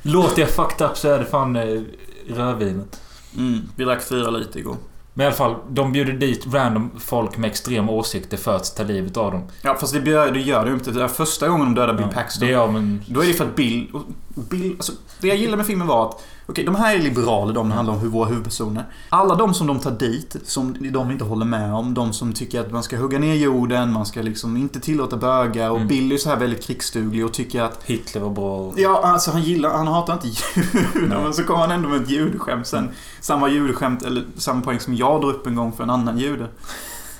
Låter 0.02 0.42
jag 0.42 0.50
fucked 0.50 0.86
up 0.90 0.96
så 0.96 1.08
är 1.08 1.18
det 1.18 1.24
fan 1.24 1.56
eh, 1.56 1.82
rödvinet. 2.28 3.00
Mm, 3.36 3.68
vi 3.76 3.84
drack 3.84 4.02
fyra 4.02 4.30
lite 4.30 4.58
igår. 4.58 4.76
Men 5.14 5.24
i 5.24 5.26
alla 5.26 5.36
fall, 5.36 5.54
de 5.68 5.92
bjuder 5.92 6.12
dit 6.12 6.46
random 6.46 6.90
folk 6.98 7.36
med 7.36 7.50
extrema 7.50 7.92
åsikter 7.92 8.36
för 8.36 8.56
att 8.56 8.76
ta 8.76 8.82
livet 8.82 9.16
av 9.16 9.32
dem. 9.32 9.44
Ja, 9.62 9.76
fast 9.80 9.92
det, 10.04 10.10
gör- 10.10 10.30
det 10.30 10.40
gör 10.40 10.64
det 10.64 10.68
ju 10.70 10.74
inte. 10.74 10.90
Det 10.90 11.04
är 11.04 11.08
första 11.08 11.48
gången 11.48 11.66
de 11.66 11.80
dödar 11.80 11.94
Bill 11.94 12.06
Ja, 12.10 12.14
Paxton. 12.14 12.46
Det 12.46 12.52
gör 12.52 12.66
men... 12.68 13.04
Då 13.08 13.22
är 13.22 13.26
det 13.26 13.32
för 13.34 13.44
att 13.44 13.56
Bill... 13.56 13.90
Bill 14.34 14.72
alltså, 14.76 14.92
det 15.20 15.28
jag 15.28 15.36
gillar 15.36 15.56
med 15.56 15.66
filmen 15.66 15.86
var 15.86 16.08
att... 16.08 16.22
Okej, 16.46 16.64
de 16.64 16.74
här 16.74 16.94
är 16.94 16.98
liberaler, 16.98 17.54
de 17.54 17.68
det 17.68 17.74
handlar 17.74 17.94
om 17.94 18.00
hur 18.00 18.08
våra 18.08 18.28
huvudpersoner. 18.28 18.84
Alla 19.08 19.34
de 19.34 19.54
som 19.54 19.66
de 19.66 19.78
tar 19.78 19.90
dit, 19.90 20.36
som 20.44 20.76
de 20.92 21.10
inte 21.10 21.24
håller 21.24 21.46
med 21.46 21.74
om. 21.74 21.94
De 21.94 22.12
som 22.12 22.32
tycker 22.32 22.60
att 22.60 22.72
man 22.72 22.82
ska 22.82 22.96
hugga 22.96 23.18
ner 23.18 23.34
jorden, 23.34 23.92
man 23.92 24.06
ska 24.06 24.22
liksom 24.22 24.56
inte 24.56 24.80
tillåta 24.80 25.16
bögar. 25.16 25.70
Och 25.70 25.76
Mm. 25.76 25.88
Bill 25.88 26.12
är 26.12 26.16
så 26.16 26.28
här 26.28 26.36
väldigt 26.36 26.62
krigsduglig 26.66 27.24
och 27.24 27.32
tycker 27.32 27.62
att... 27.62 27.82
Hitler 27.84 28.20
var 28.22 28.30
bra 28.30 28.56
och... 28.58 28.78
Ja, 28.78 29.00
alltså 29.04 29.30
han 29.30 29.42
gillar... 29.42 29.70
Han 29.70 29.86
hatar 29.86 30.12
inte 30.12 30.28
judar. 30.28 31.22
Men 31.22 31.34
så 31.34 31.44
kommer 31.44 31.60
han 31.60 31.70
ändå 31.70 31.88
med 31.88 32.02
ett 32.02 32.10
judeskämt 32.10 32.66
sen. 32.66 32.88
Samma 33.20 33.48
judeskämt, 33.48 34.02
eller 34.02 34.24
samma 34.36 34.60
poäng 34.60 34.80
som 34.80 34.94
jag 34.94 35.20
drog 35.20 35.30
upp 35.34 35.46
en 35.46 35.54
gång 35.56 35.72
för 35.72 35.82
en 35.82 35.90
annan 35.90 36.18
jude. 36.18 36.48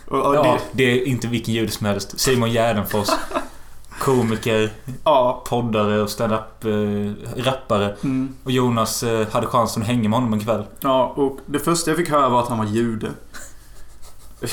Och, 0.08 0.26
och 0.26 0.34
Ja, 0.34 0.42
det, 0.42 0.84
det 0.84 1.00
är 1.00 1.06
inte 1.06 1.26
vilken 1.26 1.54
jude 1.54 1.72
som 1.72 1.86
helst. 1.86 2.20
Simon 2.20 2.50
Gärdenfors. 2.50 3.08
Komiker, 3.98 4.72
ja. 5.04 5.44
poddare 5.48 6.02
och 6.02 6.10
stand-up 6.10 6.64
eh, 6.64 7.42
rappare. 7.44 7.96
Mm. 8.02 8.34
Och 8.44 8.50
Jonas 8.50 9.02
eh, 9.02 9.28
hade 9.28 9.46
chansen 9.46 9.82
att 9.82 9.88
hänga 9.88 10.08
med 10.08 10.18
honom 10.18 10.32
en 10.32 10.40
kväll. 10.40 10.64
Ja, 10.80 11.12
och 11.16 11.38
det 11.46 11.58
första 11.58 11.90
jag 11.90 11.98
fick 11.98 12.10
höra 12.10 12.28
var 12.28 12.42
att 12.42 12.48
han 12.48 12.58
var 12.58 12.66
jude. 12.66 13.10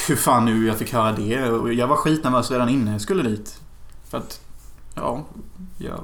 Hur 0.07 0.15
fan 0.15 0.45
nu 0.45 0.67
jag 0.67 0.77
fick 0.77 0.93
höra 0.93 1.11
det? 1.11 1.49
Och 1.49 1.73
Jag 1.73 1.87
var 1.87 1.95
skitnervös 1.95 2.51
redan 2.51 2.69
innan 2.69 2.93
jag 2.93 3.01
skulle 3.01 3.23
dit. 3.23 3.59
För 4.09 4.17
att, 4.17 4.41
ja, 4.95 5.23
jag 5.77 5.99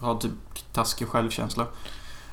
Har 0.00 0.14
typ 0.14 0.32
taskig 0.72 1.08
självkänsla. 1.08 1.66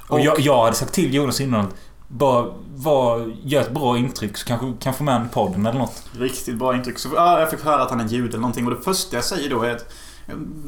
Och 0.08 0.20
jag, 0.20 0.40
jag 0.40 0.64
hade 0.64 0.76
sagt 0.76 0.94
till 0.94 1.14
Jonas 1.14 1.42
innan 1.42 1.66
att 1.66 1.76
bara 2.08 2.54
var, 2.76 3.34
gör 3.44 3.62
ett 3.62 3.72
bra 3.72 3.98
intryck 3.98 4.38
så 4.38 4.48
kanske 4.48 4.74
kan 4.80 4.94
få 4.94 5.04
med 5.04 5.26
i 5.26 5.34
podden 5.34 5.66
eller 5.66 5.80
något. 5.80 6.04
Riktigt 6.12 6.56
bra 6.56 6.76
intryck. 6.76 7.00
Så, 7.00 7.10
ja, 7.16 7.40
jag 7.40 7.50
fick 7.50 7.64
höra 7.64 7.84
att 7.84 7.90
han 7.90 8.00
är 8.00 8.08
jude 8.08 8.30
eller 8.30 8.40
någonting 8.40 8.66
och 8.68 8.72
det 8.76 8.82
första 8.82 9.16
jag 9.16 9.26
säger 9.26 9.50
då 9.50 9.64
är 9.64 9.76
att 9.76 9.94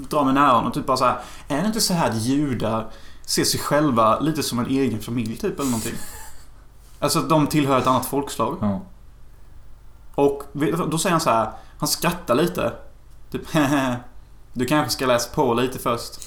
drar 0.09 0.23
mig 0.25 0.33
nära 0.33 0.51
honom 0.51 0.65
och 0.67 0.73
typ 0.73 0.85
bara 0.85 0.97
så 0.97 1.05
här. 1.05 1.19
Är 1.47 1.61
det 1.61 1.67
inte 1.67 1.81
så 1.81 1.93
här 1.93 2.09
att 2.09 2.21
judar 2.21 2.87
ser 3.25 3.43
sig 3.43 3.59
själva 3.59 4.19
lite 4.19 4.43
som 4.43 4.59
en 4.59 4.65
egen 4.67 4.99
familj 4.99 5.37
typ 5.37 5.59
eller 5.59 5.69
någonting? 5.69 5.95
Alltså 6.99 7.19
att 7.19 7.29
de 7.29 7.47
tillhör 7.47 7.79
ett 7.79 7.87
annat 7.87 8.05
folkslag. 8.05 8.57
Ja. 8.61 8.81
Och 10.15 10.43
då 10.91 10.97
säger 10.97 11.11
han 11.11 11.21
så 11.21 11.29
här. 11.29 11.51
Han 11.77 11.87
skrattar 11.87 12.35
lite. 12.35 12.73
Typ 13.31 13.41
Du 14.53 14.65
kanske 14.65 14.91
ska 14.93 15.05
läsa 15.05 15.29
på 15.35 15.53
lite 15.53 15.79
först. 15.79 16.19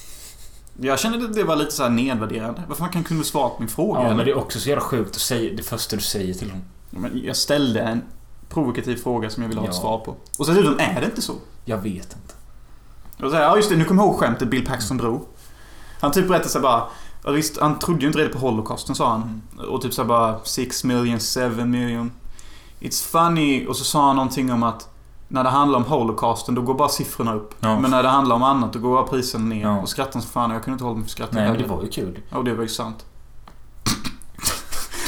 Jag 0.80 0.98
kände 0.98 1.24
att 1.24 1.34
det 1.34 1.44
var 1.44 1.56
lite 1.56 1.70
så 1.70 1.82
här 1.82 1.90
nedvärderande. 1.90 2.62
Varför 2.68 2.82
man 2.82 2.92
kan 2.92 3.04
kunde 3.04 3.24
svara 3.24 3.48
på 3.48 3.56
min 3.58 3.68
fråga? 3.68 4.00
Ja, 4.00 4.06
eller? 4.06 4.16
men 4.16 4.24
det 4.24 4.30
är 4.30 4.38
också 4.38 4.60
så 4.60 4.68
jävla 4.68 4.84
sjukt 4.84 5.10
att 5.16 5.22
säga 5.22 5.54
det 5.56 5.62
första 5.62 5.96
du 5.96 6.02
säger 6.02 6.34
till 6.34 6.50
honom. 6.50 6.64
Men 6.90 7.20
jag 7.24 7.36
ställde 7.36 7.80
en 7.80 8.02
provokativ 8.48 8.96
fråga 8.96 9.30
som 9.30 9.42
jag 9.42 9.48
ville 9.48 9.60
ha 9.60 9.68
ett 9.68 9.74
Ja. 9.74 9.80
svar 9.80 9.98
på. 9.98 10.16
Och 10.38 10.46
så 10.46 10.52
dessutom 10.52 10.78
är 10.78 11.00
det 11.00 11.06
inte 11.06 11.22
så. 11.22 11.32
Jag 11.64 11.78
vet 11.78 12.16
inte. 12.16 12.34
Och 13.20 13.30
så 13.30 13.36
här, 13.36 13.42
ja 13.42 13.56
just 13.56 13.70
det, 13.70 13.76
nu 13.76 13.84
kommer 13.84 14.02
jag 14.02 14.10
ihåg 14.10 14.20
skämtet 14.20 14.48
Bill 14.48 14.66
Paxton 14.66 14.96
drog. 14.96 15.26
Han 16.00 16.12
typ 16.12 16.28
berättade 16.28 16.50
så 16.50 16.58
här 16.58 16.62
bara... 16.62 16.84
ja, 17.24 17.30
Visst, 17.30 17.60
han 17.60 17.78
trodde 17.78 18.00
ju 18.00 18.06
inte 18.06 18.18
redan 18.18 18.32
på 18.32 18.38
Holocausten 18.38 18.94
sa 18.94 19.10
han. 19.10 19.42
Och 19.68 19.82
typ 19.82 19.94
så 19.94 20.04
bara 20.04 20.38
6 20.44 20.84
million, 20.84 21.18
7 21.20 21.64
million. 21.64 22.12
It's 22.80 23.04
funny. 23.10 23.66
Och 23.66 23.76
så 23.76 23.84
sa 23.84 24.06
han 24.06 24.16
någonting 24.16 24.52
om 24.52 24.62
att 24.62 24.88
när 25.28 25.44
det 25.44 25.50
handlar 25.50 25.78
om 25.78 25.84
Holocausten 25.84 26.54
då 26.54 26.62
går 26.62 26.74
bara 26.74 26.88
siffrorna 26.88 27.34
upp. 27.34 27.54
Ja. 27.60 27.78
Men 27.78 27.90
när 27.90 28.02
det 28.02 28.08
handlar 28.08 28.36
om 28.36 28.42
annat 28.42 28.72
då 28.72 28.78
går 28.78 28.94
bara 28.94 29.06
priserna 29.06 29.44
ner. 29.44 29.62
Ja. 29.62 29.80
Och 29.80 29.88
skrattade 29.88 30.14
han 30.14 30.22
så 30.22 30.28
fan 30.28 30.50
jag 30.50 30.64
kunde 30.64 30.74
inte 30.74 30.84
hålla 30.84 30.96
mig 30.96 31.04
för 31.04 31.10
skratt. 31.10 31.32
Nej, 31.32 31.48
men 31.50 31.58
det 31.62 31.68
var 31.68 31.82
ju 31.82 31.88
kul. 31.88 32.18
Ja, 32.30 32.38
och 32.38 32.44
det 32.44 32.54
var 32.54 32.62
ju 32.62 32.68
sant. 32.68 33.04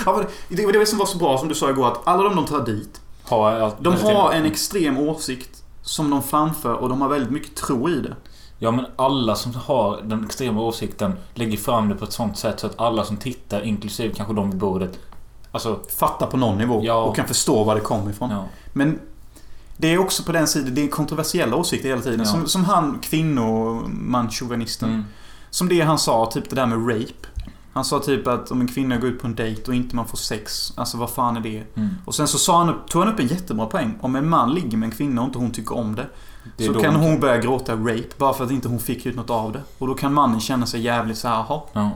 ja, 0.07 0.23
det 0.49 0.57
det 0.57 0.67
var 0.67 0.73
det 0.73 0.87
som 0.87 0.99
var 0.99 1.07
så 1.07 1.19
bra 1.19 1.39
som 1.39 1.49
du 1.49 1.55
sa 1.55 1.71
igår 1.71 1.87
att 1.89 2.01
alla 2.05 2.23
de 2.23 2.37
de 2.37 2.45
tar 2.47 2.65
dit 2.65 3.01
Har 3.25 3.53
allt, 3.53 3.77
de 3.81 3.95
har 3.95 4.33
en 4.33 4.45
extrem 4.45 4.99
åsikt 4.99 5.64
som 5.85 6.11
de 6.11 6.23
framför 6.23 6.73
och 6.73 6.89
de 6.89 7.01
har 7.01 7.09
väldigt 7.09 7.31
mycket 7.31 7.57
tro 7.57 7.89
i 7.89 8.01
det. 8.01 8.17
Ja, 8.59 8.71
men 8.71 8.87
alla 8.97 9.35
som 9.35 9.55
har 9.55 10.01
den 10.03 10.25
extrema 10.25 10.61
åsikten 10.61 11.13
lägger 11.35 11.57
fram 11.57 11.89
det 11.89 11.95
på 11.95 12.05
ett 12.05 12.13
sånt 12.13 12.39
sätt 12.39 12.61
så 12.61 12.67
att 12.67 12.81
alla 12.81 13.05
som 13.05 13.17
tittar, 13.17 13.63
inklusive 13.63 14.15
kanske 14.15 14.35
de 14.35 14.51
vid 14.51 14.61
bordet, 14.61 14.99
alltså... 15.51 15.81
Fattar 15.97 16.27
på 16.27 16.37
någon 16.37 16.59
nivå 16.59 16.81
Ja. 16.85 17.03
och 17.03 17.17
kan 17.17 17.29
förstå 17.29 17.65
var 17.65 17.75
det 17.75 17.81
kommer 17.81 18.11
ifrån. 18.11 18.31
Ja. 18.31 18.45
Men 18.73 18.99
det 19.77 19.95
är 19.95 19.99
också 19.99 20.23
på 20.23 20.33
den 20.33 20.47
sidan, 20.47 20.75
det 20.75 20.83
är 20.85 20.89
kontroversiella 20.89 21.57
åsikter 21.57 21.89
hela 21.89 22.03
tiden. 22.03 22.19
Ja. 22.21 22.27
Som, 22.27 22.47
som 22.47 22.65
han 22.65 22.99
kvinnomanschauvinisten. 23.03 24.89
Mm. 24.89 25.05
Som 25.51 25.69
det 25.69 25.81
han 25.81 25.99
sa, 25.99 26.27
typ 26.27 26.51
det 26.51 26.57
där 26.57 26.67
med 26.67 26.89
rape. 26.89 27.29
Han 27.75 27.85
sa 27.85 28.01
typ 28.01 28.27
att 28.27 28.51
om 28.51 28.61
en 28.61 28.69
kvinna 28.69 28.97
går 28.97 29.11
ut 29.11 29.21
på 29.21 29.27
en 29.27 29.35
dejt 29.35 29.63
och 29.69 29.75
inte 29.75 29.97
man 29.97 30.09
får 30.09 30.19
sex, 30.19 30.73
alltså 30.77 30.97
vad 30.97 31.11
fan 31.11 31.37
är 31.37 31.41
det? 31.41 31.65
Mm. 31.77 31.89
Och 32.05 32.15
sen 32.15 32.29
så 32.29 32.39
sa 32.39 32.65
han 32.65 32.75
tog 32.89 33.03
han 33.03 33.13
upp 33.13 33.21
en 33.21 33.27
jättebra 33.27 33.67
poäng. 33.67 33.99
Om 34.01 34.17
en 34.17 34.29
man 34.29 34.55
ligger 34.55 34.77
med 34.77 34.87
en 34.87 34.93
kvinna 34.93 35.21
och 35.21 35.27
inte 35.27 35.39
hon 35.39 35.51
tycker 35.51 35.77
om 35.77 35.95
det. 35.95 36.07
Det 36.57 36.65
så 36.65 36.75
kan 36.75 36.95
hon 36.95 37.21
börja 37.21 37.39
gråta 37.39 37.73
rape 37.73 38.09
bara 38.19 38.35
för 38.35 38.45
att 38.45 38.51
inte 38.51 38.69
hon 38.69 38.81
fick 38.81 39.07
ut 39.07 39.17
något 39.17 39.31
av 39.31 39.53
det. 39.53 39.63
Och 39.79 39.87
då 39.87 39.95
kan 39.95 40.15
mannen 40.15 40.41
känna 40.41 40.67
sig 40.67 40.81
jävligt 40.81 41.19
så 41.19 41.29
här, 41.29 41.35
jaha. 41.35 41.61
Ja. 41.73 41.91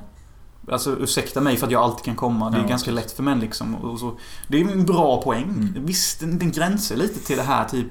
Alltså 0.72 0.96
ursäkta 0.96 1.40
mig 1.40 1.56
för 1.56 1.66
att 1.66 1.72
jag 1.72 1.82
alltid 1.82 2.04
kan 2.04 2.16
komma. 2.16 2.50
Det 2.50 2.56
är 2.56 2.62
Ja, 2.62 2.68
ganska 2.68 2.90
lätt 2.90 3.12
för 3.12 3.22
män 3.22 3.40
liksom. 3.40 3.74
Och 3.74 3.98
så. 3.98 4.18
Det 4.48 4.60
är 4.60 4.72
en 4.72 4.86
bra 4.86 5.22
poäng. 5.22 5.44
Mm. 5.44 5.86
Visst, 5.86 6.20
den, 6.20 6.38
den 6.38 6.52
gränsar 6.52 6.96
lite 6.96 7.20
till 7.20 7.36
det 7.36 7.42
här 7.42 7.64
typ... 7.64 7.88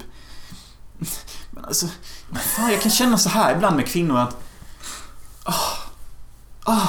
Men 1.50 1.64
alltså... 1.64 1.86
Fan, 2.32 2.70
jag 2.70 2.82
kan 2.82 2.90
känna 2.90 3.18
så 3.18 3.28
här 3.28 3.54
ibland 3.54 3.76
med 3.76 3.86
kvinnor 3.86 4.18
att... 4.18 4.36
Ah, 5.44 5.52
ah, 6.64 6.88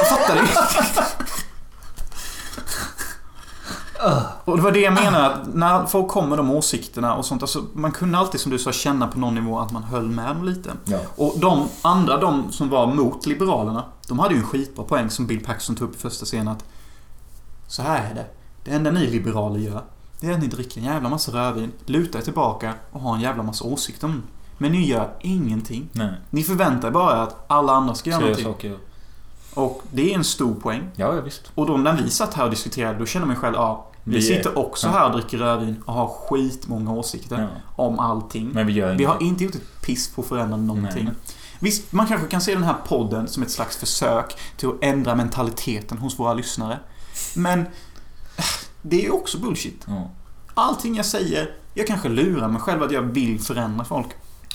jag 0.00 0.08
fattar 0.08 0.34
det. 0.34 0.48
Och 4.44 4.56
det 4.56 4.62
var 4.62 4.72
det 4.72 4.80
jag 4.80 4.94
menar, 4.94 5.30
att 5.30 5.54
när 5.54 5.86
folk 5.86 6.08
kommer 6.08 6.36
de 6.36 6.50
åsikterna 6.50 7.14
och 7.14 7.24
sånt. 7.24 7.42
Alltså, 7.42 7.64
man 7.72 7.92
kunde 7.92 8.18
alltid 8.18 8.40
som 8.40 8.52
du 8.52 8.58
sa 8.58 8.72
känna 8.72 9.06
på 9.06 9.18
någon 9.18 9.34
nivå 9.34 9.58
att 9.58 9.72
man 9.72 9.82
höll 9.82 10.08
med 10.08 10.28
dem 10.28 10.44
lite. 10.44 10.70
Ja. 10.84 10.98
Och 11.16 11.34
de 11.38 11.68
andra, 11.82 12.16
de 12.16 12.52
som 12.52 12.68
var 12.68 12.86
mot 12.86 13.26
Liberalerna, 13.26 13.84
de 14.08 14.18
hade 14.18 14.34
ju 14.34 14.40
en 14.40 14.46
skitbra 14.46 14.84
poäng 14.84 15.10
som 15.10 15.26
Bill 15.26 15.44
Paxton 15.44 15.76
tog 15.76 15.88
upp 15.88 15.96
i 15.96 15.98
första 15.98 16.24
scenen 16.24 16.48
att 16.48 16.64
Så 17.66 17.82
här 17.82 18.10
är 18.10 18.14
det. 18.14 18.26
Det 18.64 18.70
enda 18.70 18.90
ni 18.90 19.06
liberaler 19.06 19.60
gör, 19.60 19.82
det 20.20 20.26
är 20.26 20.32
att 20.32 20.40
ni 20.40 20.46
dricker 20.46 20.80
en 20.80 20.86
jävla 20.86 21.08
massa 21.08 21.32
rödvin, 21.32 21.72
lutar 21.86 22.18
er 22.18 22.22
tillbaka 22.22 22.74
och 22.92 23.00
har 23.00 23.14
en 23.14 23.20
jävla 23.20 23.42
massa 23.42 23.64
åsikter 23.64 24.06
om 24.06 24.22
Men 24.58 24.72
ni 24.72 24.86
gör 24.86 25.10
ingenting. 25.20 25.88
Nej. 25.92 26.14
Ni 26.30 26.42
förväntar 26.42 26.88
er 26.88 26.92
bara 26.92 27.22
att 27.22 27.44
alla 27.46 27.72
andra 27.72 27.94
ska 27.94 28.10
göra 28.10 28.20
någonting. 28.20 28.44
saker. 28.44 28.76
Och 29.56 29.82
det 29.92 30.10
är 30.12 30.14
en 30.14 30.24
stor 30.24 30.54
poäng. 30.54 30.82
Ja, 30.96 31.14
ja, 31.14 31.20
visst. 31.20 31.50
Och 31.54 31.66
då 31.66 31.76
när 31.76 31.96
vi 32.02 32.10
satt 32.10 32.34
här 32.34 32.44
och 32.44 32.50
diskuterade, 32.50 32.98
då 32.98 33.06
kände 33.06 33.26
man 33.28 33.36
själv, 33.36 33.54
ja, 33.54 33.86
vi, 34.04 34.10
Vi 34.12 34.18
är- 34.18 34.36
sitter 34.36 34.58
också 34.58 34.86
ja. 34.86 34.92
här 34.92 35.06
och 35.06 35.12
dricker 35.12 35.38
rödvin 35.38 35.82
och 35.86 35.94
har 35.94 36.08
skitmånga 36.08 36.92
åsikter 36.92 37.40
Ja. 37.40 37.48
om 37.84 37.98
allting. 37.98 38.50
Men 38.52 38.66
vi 38.66 38.72
gör 38.72 38.94
Vi 38.94 39.04
har 39.04 39.22
inte 39.22 39.44
gjort 39.44 39.54
ett 39.54 39.82
piss 39.82 40.08
på 40.14 40.20
att 40.22 40.26
förändra 40.28 40.56
någonting. 40.56 41.04
Nej. 41.04 41.14
Visst, 41.58 41.92
man 41.92 42.06
kanske 42.06 42.26
kan 42.28 42.40
se 42.40 42.54
den 42.54 42.64
här 42.64 42.76
podden 42.88 43.28
som 43.28 43.42
ett 43.42 43.50
slags 43.50 43.76
försök 43.76 44.36
till 44.56 44.68
att 44.68 44.74
ändra 44.80 45.14
mentaliteten 45.14 45.98
hos 45.98 46.18
våra 46.18 46.34
lyssnare. 46.34 46.78
Men 47.36 47.60
eh, 47.60 47.66
det 48.82 48.96
är 49.00 49.02
ju 49.04 49.10
också 49.10 49.38
bullshit. 49.38 49.84
Ja. 49.86 50.10
Allting 50.54 50.96
jag 50.96 51.06
säger, 51.06 51.50
jag 51.74 51.86
kanske 51.86 52.08
lurar 52.08 52.48
mig 52.48 52.60
själv 52.60 52.82
att 52.82 52.92
jag 52.92 53.02
vill 53.02 53.40
förändra 53.40 53.84
folk. 53.84 54.06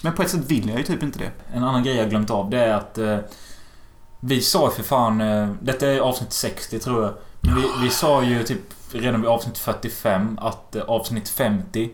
Men 0.04 0.14
på 0.14 0.22
ett 0.22 0.30
sätt 0.30 0.46
vill 0.52 0.70
jag 0.70 0.78
ju 0.78 0.84
typ 0.84 1.04
inte 1.04 1.20
det. 1.20 1.32
En 1.54 1.64
annan 1.64 1.84
grej 1.84 1.96
jag 1.96 2.10
glömt 2.10 2.30
av 2.30 2.50
det 2.50 2.60
är 2.60 2.74
att 2.74 2.98
eh, 2.98 3.18
Vi 4.24 4.42
sa 4.42 4.66
ju 4.66 4.72
för 4.72 4.84
fan... 4.84 5.22
Eh, 5.22 5.50
detta 5.62 5.88
är 5.88 6.00
avsnitt 6.00 6.34
60 6.34 6.80
tror 6.80 7.04
jag. 7.04 7.14
Men 7.42 7.56
vi, 7.56 7.68
vi 7.84 7.90
sa 7.90 8.24
ju 8.24 8.44
typ 8.44 8.62
redan 8.92 9.22
vid 9.22 9.30
avsnitt 9.30 9.58
45 9.58 10.40
att 10.42 10.76
eh, 10.76 10.84
avsnitt 10.84 11.30
50 11.30 11.90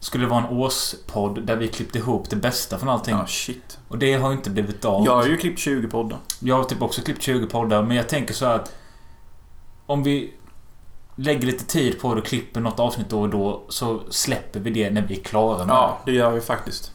skulle 0.00 0.26
vara 0.26 0.44
en 0.44 0.56
årspodd 0.58 1.42
där 1.46 1.56
vi 1.56 1.68
klippte 1.68 1.98
ihop 1.98 2.30
det 2.30 2.36
bästa 2.36 2.78
från 2.78 2.88
allting. 2.88 3.14
Ja, 3.14 3.26
shit. 3.26 3.78
Och 3.88 3.98
det 3.98 4.14
har 4.14 4.30
ju 4.30 4.36
inte 4.36 4.50
blivit 4.50 4.84
av. 4.84 5.04
Jag 5.04 5.14
har 5.16 5.26
ju 5.26 5.36
klippt 5.36 5.58
20 5.58 5.88
poddar. 5.88 6.18
Jag 6.40 6.56
har 6.56 6.64
typ 6.64 6.82
också 6.82 7.02
klippt 7.02 7.22
20 7.22 7.46
poddar, 7.46 7.82
men 7.82 7.96
jag 7.96 8.08
tänker 8.08 8.34
så 8.34 8.46
att 8.46 8.74
om 9.86 10.02
vi 10.02 10.34
lägger 11.16 11.46
lite 11.46 11.64
tid 11.64 12.00
på 12.00 12.14
det 12.14 12.20
och 12.20 12.26
klipper 12.26 12.60
något 12.60 12.80
avsnitt 12.80 13.08
då 13.08 13.20
och 13.20 13.28
då 13.28 13.62
så 13.68 14.00
släpper 14.10 14.60
vi 14.60 14.70
det 14.70 14.90
när 14.90 15.02
vi 15.02 15.18
är 15.20 15.24
klara 15.24 15.64
med 15.64 15.74
Ja, 15.74 15.98
det 16.04 16.12
gör 16.12 16.30
vi 16.30 16.40
faktiskt. 16.40 16.92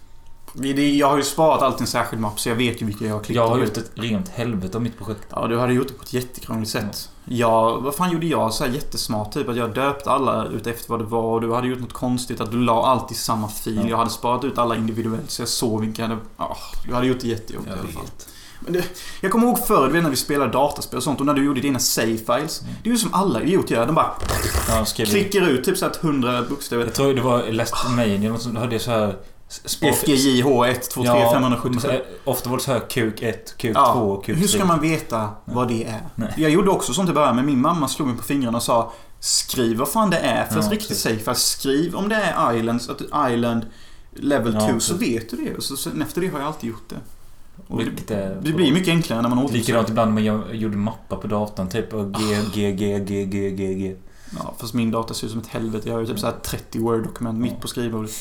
Jag 0.54 1.08
har 1.10 1.18
ju 1.18 1.24
sparat 1.24 1.62
allt 1.62 1.80
i 1.80 1.84
en 1.84 1.88
särskild 1.88 2.22
mapp 2.22 2.40
så 2.40 2.50
jag 2.50 2.56
vet 2.56 2.82
ju 2.82 2.86
vilka 2.86 3.06
jag 3.06 3.14
har 3.14 3.24
klippt. 3.24 3.36
Jag 3.36 3.48
har 3.48 3.60
gjort 3.60 3.78
ett 3.78 3.92
rent 3.96 4.30
helvete 4.30 4.78
av 4.78 4.84
mitt 4.84 4.98
projekt. 4.98 5.28
Ja, 5.30 5.48
du 5.48 5.60
hade 5.60 5.74
gjort 5.74 5.88
det 5.88 5.94
på 5.94 6.04
ett 6.04 6.14
jättekrångligt 6.14 6.72
sätt. 6.72 7.10
Ja, 7.26 7.80
vad 7.80 7.96
fan 7.96 8.12
gjorde 8.12 8.26
jag 8.26 8.54
så 8.54 8.64
här 8.64 8.72
jättesmart? 8.72 9.34
Typ 9.34 9.50
att 9.50 9.56
jag 9.56 9.74
döpte 9.74 10.10
alla 10.12 10.46
ut 10.46 10.68
efter 10.68 10.90
vad 10.90 11.00
det 11.00 11.06
var 11.06 11.24
och 11.34 11.42
du 11.42 11.54
hade 11.54 11.68
gjort 11.68 11.80
något 11.80 11.94
konstigt 11.94 12.42
att 12.42 12.52
du 12.52 12.58
la 12.58 12.86
allt 12.86 13.12
i 13.12 13.16
samma 13.16 13.48
fil. 13.48 13.80
Ja. 13.84 13.90
Jag 13.90 13.98
hade 13.98 14.10
sparat 14.10 14.44
ut 14.44 14.58
alla 14.58 14.76
individuellt 14.76 15.32
så 15.32 15.42
jag 15.42 15.50
såg 15.50 15.82
vilka 15.82 16.02
hade... 16.02 16.18
Ja, 16.38 16.58
du 16.88 16.94
hade 16.94 17.08
gjort 17.08 17.20
det 17.22 17.28
jättejobbigt 17.28 17.68
i 17.70 17.72
Jag 17.72 17.80
alla 17.80 17.92
fall. 17.94 18.04
vet. 18.04 18.28
Men 18.64 18.74
det, 18.74 18.84
jag 19.22 19.32
kommer 19.32 19.48
ihåg 19.48 19.60
förr, 19.68 19.88
du 19.88 19.94
vet 19.94 20.04
när 20.04 20.10
vi 20.10 20.16
spelade 20.16 20.52
dataspel 20.52 20.98
och 20.98 21.04
sånt 21.04 21.20
och 21.20 21.26
när 21.26 21.34
du 21.34 21.46
gjorde 21.46 21.62
dina 21.62 21.80
save 21.80 22.18
files. 22.18 22.62
Mm. 22.62 22.74
Det 22.84 22.90
är 22.90 22.92
ju 22.92 22.98
som 22.98 23.14
alla 23.14 23.42
idioter 23.42 23.76
gör. 23.76 23.86
De 23.86 23.96
bara 23.96 24.12
Jag 24.70 24.88
skrev 24.88 25.06
klickar 25.06 25.48
ut 25.50 25.64
typ 25.64 25.78
så 25.78 25.86
att 25.86 26.04
100 26.04 26.44
bokstäver. 26.50 26.84
Jag 26.84 26.94
tror 26.94 27.14
det 27.14 27.22
var 27.22 27.52
Last 27.52 27.76
Mania 27.90 28.32
något 28.32 28.42
som 28.42 28.56
hade 28.56 28.80
så 28.80 28.92
här... 28.92 29.16
spår- 29.66 29.92
FGJ, 29.92 30.42
H1, 30.44 30.74
2, 30.90 31.04
3, 31.04 31.12
577. 31.34 31.80
så 31.80 31.88
här, 31.88 32.04
Ofta 32.24 32.50
var 32.50 32.58
det 32.58 32.64
så 32.64 32.72
här 32.72 32.90
kuk 32.90 33.22
1, 33.22 33.58
kuk 33.58 33.74
2 33.74 33.80
Ja, 33.80 33.94
och 33.94 34.26
kuk 34.26 34.36
3. 34.36 34.42
hur 34.42 34.48
ska 34.48 34.66
man 34.66 34.80
veta 34.82 35.30
vad 35.46 35.68
det 35.68 35.84
är? 35.84 36.02
Nej. 36.16 36.34
Jag 36.38 36.52
gjorde 36.52 36.70
också 36.70 36.94
sånt 36.94 37.10
i 37.10 37.14
början, 37.14 37.36
men 37.36 37.46
min 37.46 37.62
mamma 37.62 37.88
slog 37.88 38.08
mig 38.08 38.18
på 38.18 38.24
fingrarna 38.24 38.58
och 38.58 38.64
sa 38.64 38.94
Skriv 39.20 39.78
vad 39.78 39.90
fan 39.90 40.10
det 40.10 40.18
är 40.18 40.46
för 40.46 40.56
Ja, 40.56 40.66
ett 40.66 40.72
riktigt 40.72 40.98
safe. 40.98 41.20
Fast 41.20 41.48
skriv 41.60 41.96
om 41.96 42.10
det 42.10 42.16
är 42.16 42.54
Islands, 42.58 42.90
att 42.90 43.02
Island 43.32 43.66
Level 44.14 44.54
Ja, 44.54 44.60
2 44.60 44.80
så 44.80 44.94
precis. 44.98 45.16
vet 45.16 45.30
du 45.30 45.38
det. 45.38 45.56
Och 45.58 45.64
så, 45.64 45.78
sen 45.78 46.02
efter 46.02 46.22
det 46.22 46.28
har 46.28 46.40
jag 46.40 46.48
alltid 46.48 46.70
gjort 46.70 46.90
det. 46.90 46.96
Det, 48.08 48.38
det 48.42 48.52
blir 48.54 48.72
mycket 48.74 48.90
enklare 48.90 49.22
när 49.22 49.30
man 49.30 49.38
Likadant 49.38 49.56
återförsöker. 49.66 49.90
ibland 49.92 50.14
när 50.14 50.22
jag 50.22 50.56
gjorde 50.56 50.78
mappar 50.78 51.18
på 51.18 51.28
datorn. 51.28 51.70
Typ 51.70 51.94
och 51.94 52.14
G, 52.14 52.38
G, 52.54 52.72
G, 52.72 53.00
G, 53.00 53.26
G, 53.26 53.50
G, 53.50 53.74
G. 53.74 53.96
Ja, 54.40 54.54
fast 54.60 54.74
min 54.74 54.92
data 54.92 55.14
ser 55.14 55.26
ut 55.28 55.32
som 55.32 55.42
ett 55.42 55.48
helvete. 55.48 55.88
Jag 55.90 55.96
har 55.96 56.02
ju 56.02 56.08
typ 56.08 56.20
så 56.20 56.26
här 56.26 56.36
30 56.44 56.80
Word-dokument 56.80 57.40
mitt 57.40 57.60
på 57.62 57.68
skrivbordet. 57.68 58.12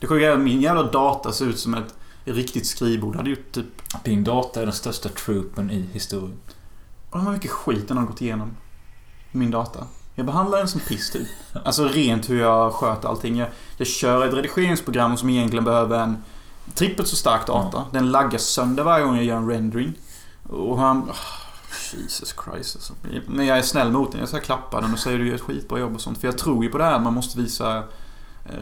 Det 0.00 0.06
sjuka 0.06 0.26
är 0.26 0.30
att 0.30 0.40
min 0.40 0.60
jävla 0.60 0.82
data 0.82 1.32
ser 1.32 1.46
ut 1.46 1.58
som 1.58 1.74
ett 1.74 1.94
riktigt 2.24 2.66
skrivbord. 2.66 3.16
Hade 3.16 3.30
gjort 3.30 3.52
typ... 3.52 3.66
Din 4.04 4.24
data 4.24 4.60
är 4.60 4.64
den 4.64 4.74
största 4.74 5.08
troopen 5.08 5.70
i 5.70 5.88
historien. 5.92 6.38
Undrar 7.10 7.30
hur 7.30 7.36
mycket 7.36 7.50
skit 7.50 7.88
den 7.88 7.96
har 7.96 8.06
gått 8.06 8.20
igenom. 8.20 8.56
Min 9.32 9.50
data. 9.50 9.86
Jag 10.14 10.26
behandlar 10.26 10.58
den 10.58 10.68
som 10.68 10.80
piss 10.80 11.10
typ. 11.10 11.28
Alltså 11.64 11.84
rent 11.88 12.30
hur 12.30 12.40
jag 12.40 12.72
sköter 12.72 13.08
allting. 13.08 13.36
Jag, 13.36 13.48
jag 13.76 13.86
kör 13.86 14.26
ett 14.26 14.34
redigeringsprogram 14.34 15.16
som 15.16 15.30
egentligen 15.30 15.64
behöver 15.64 15.98
en 15.98 16.16
trippelt 16.74 17.08
så 17.08 17.16
stark 17.16 17.46
data. 17.46 17.84
Den 17.92 18.10
laggar 18.10 18.38
sönder 18.38 18.84
varje 18.84 19.04
gång 19.04 19.16
jag 19.16 19.24
gör 19.24 19.36
en 19.36 19.50
rendering. 19.50 19.92
Och 20.48 20.78
han... 20.78 21.10
Jesus 21.92 22.34
Christ 22.44 22.76
alltså. 22.76 22.92
Men 23.26 23.46
jag 23.46 23.58
är 23.58 23.62
snäll 23.62 23.92
mot 23.92 24.12
den. 24.12 24.20
Jag 24.20 24.28
ska 24.28 24.40
klappa 24.40 24.80
den 24.80 24.92
och 24.92 24.98
säga 24.98 25.18
du 25.18 25.28
gör 25.28 25.34
ett 25.34 25.40
skitbra 25.40 25.78
jobb 25.78 25.94
och 25.94 26.00
sånt. 26.00 26.18
För 26.18 26.28
jag 26.28 26.38
tror 26.38 26.64
ju 26.64 26.70
på 26.70 26.78
det 26.78 26.84
här 26.84 26.92
att 26.92 27.02
man 27.02 27.14
måste 27.14 27.38
visa 27.38 27.82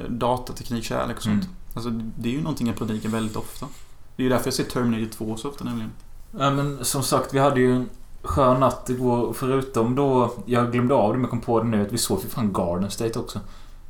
datateknik, 0.08 0.84
kärlek 0.84 1.16
och 1.16 1.22
sånt. 1.22 1.44
Mm. 1.44 1.56
Alltså 1.74 1.90
det 1.90 2.28
är 2.28 2.32
ju 2.32 2.42
någonting 2.42 2.66
jag 2.66 2.76
predikar 2.76 3.08
väldigt 3.08 3.36
ofta. 3.36 3.66
Det 4.16 4.22
är 4.22 4.24
ju 4.24 4.28
därför 4.28 4.46
jag 4.46 4.54
ser 4.54 4.64
Terminator 4.64 5.12
2 5.12 5.36
så 5.36 5.48
ofta 5.48 5.64
nämligen. 5.64 5.90
Ja, 6.38 6.50
men 6.50 6.84
som 6.84 7.02
sagt, 7.02 7.34
vi 7.34 7.38
hade 7.38 7.60
ju 7.60 7.76
en 7.76 7.88
skön 8.22 8.60
natt 8.60 8.90
igår. 8.90 9.32
Förutom 9.32 9.94
då, 9.94 10.34
jag 10.46 10.72
glömde 10.72 10.94
av 10.94 11.12
det 11.12 11.18
men 11.18 11.30
kom 11.30 11.40
på 11.40 11.60
det 11.60 11.68
nu, 11.68 11.82
att 11.82 11.92
vi 11.92 11.98
såg 11.98 12.22
för 12.22 12.28
fan 12.28 12.52
Garden 12.52 12.90
State 12.90 13.18
också. 13.18 13.40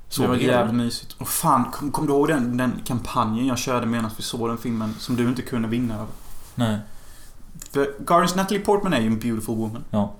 Så 0.08 0.22
det 0.22 0.28
var 0.28 0.36
jävligt 0.36 0.74
mysigt. 0.74 1.16
Och 1.18 1.28
fan, 1.28 1.64
kom, 1.72 1.92
kom 1.92 2.06
du 2.06 2.12
ihåg 2.12 2.28
den, 2.28 2.56
den 2.56 2.72
kampanjen 2.84 3.46
jag 3.46 3.58
körde 3.58 3.86
medan 3.86 4.10
vi 4.16 4.22
såg 4.22 4.48
den 4.48 4.58
filmen 4.58 4.94
som 4.98 5.16
du 5.16 5.28
inte 5.28 5.42
kunde 5.42 5.68
vinna 5.68 5.94
över? 5.94 6.06
Nej. 6.54 6.78
För 7.70 7.94
Gardens 7.98 8.36
Natalie 8.36 8.60
Portman 8.60 8.92
är 8.92 9.00
ju 9.00 9.06
en 9.06 9.18
beautiful 9.18 9.56
woman. 9.56 9.84
Ja. 9.90 10.14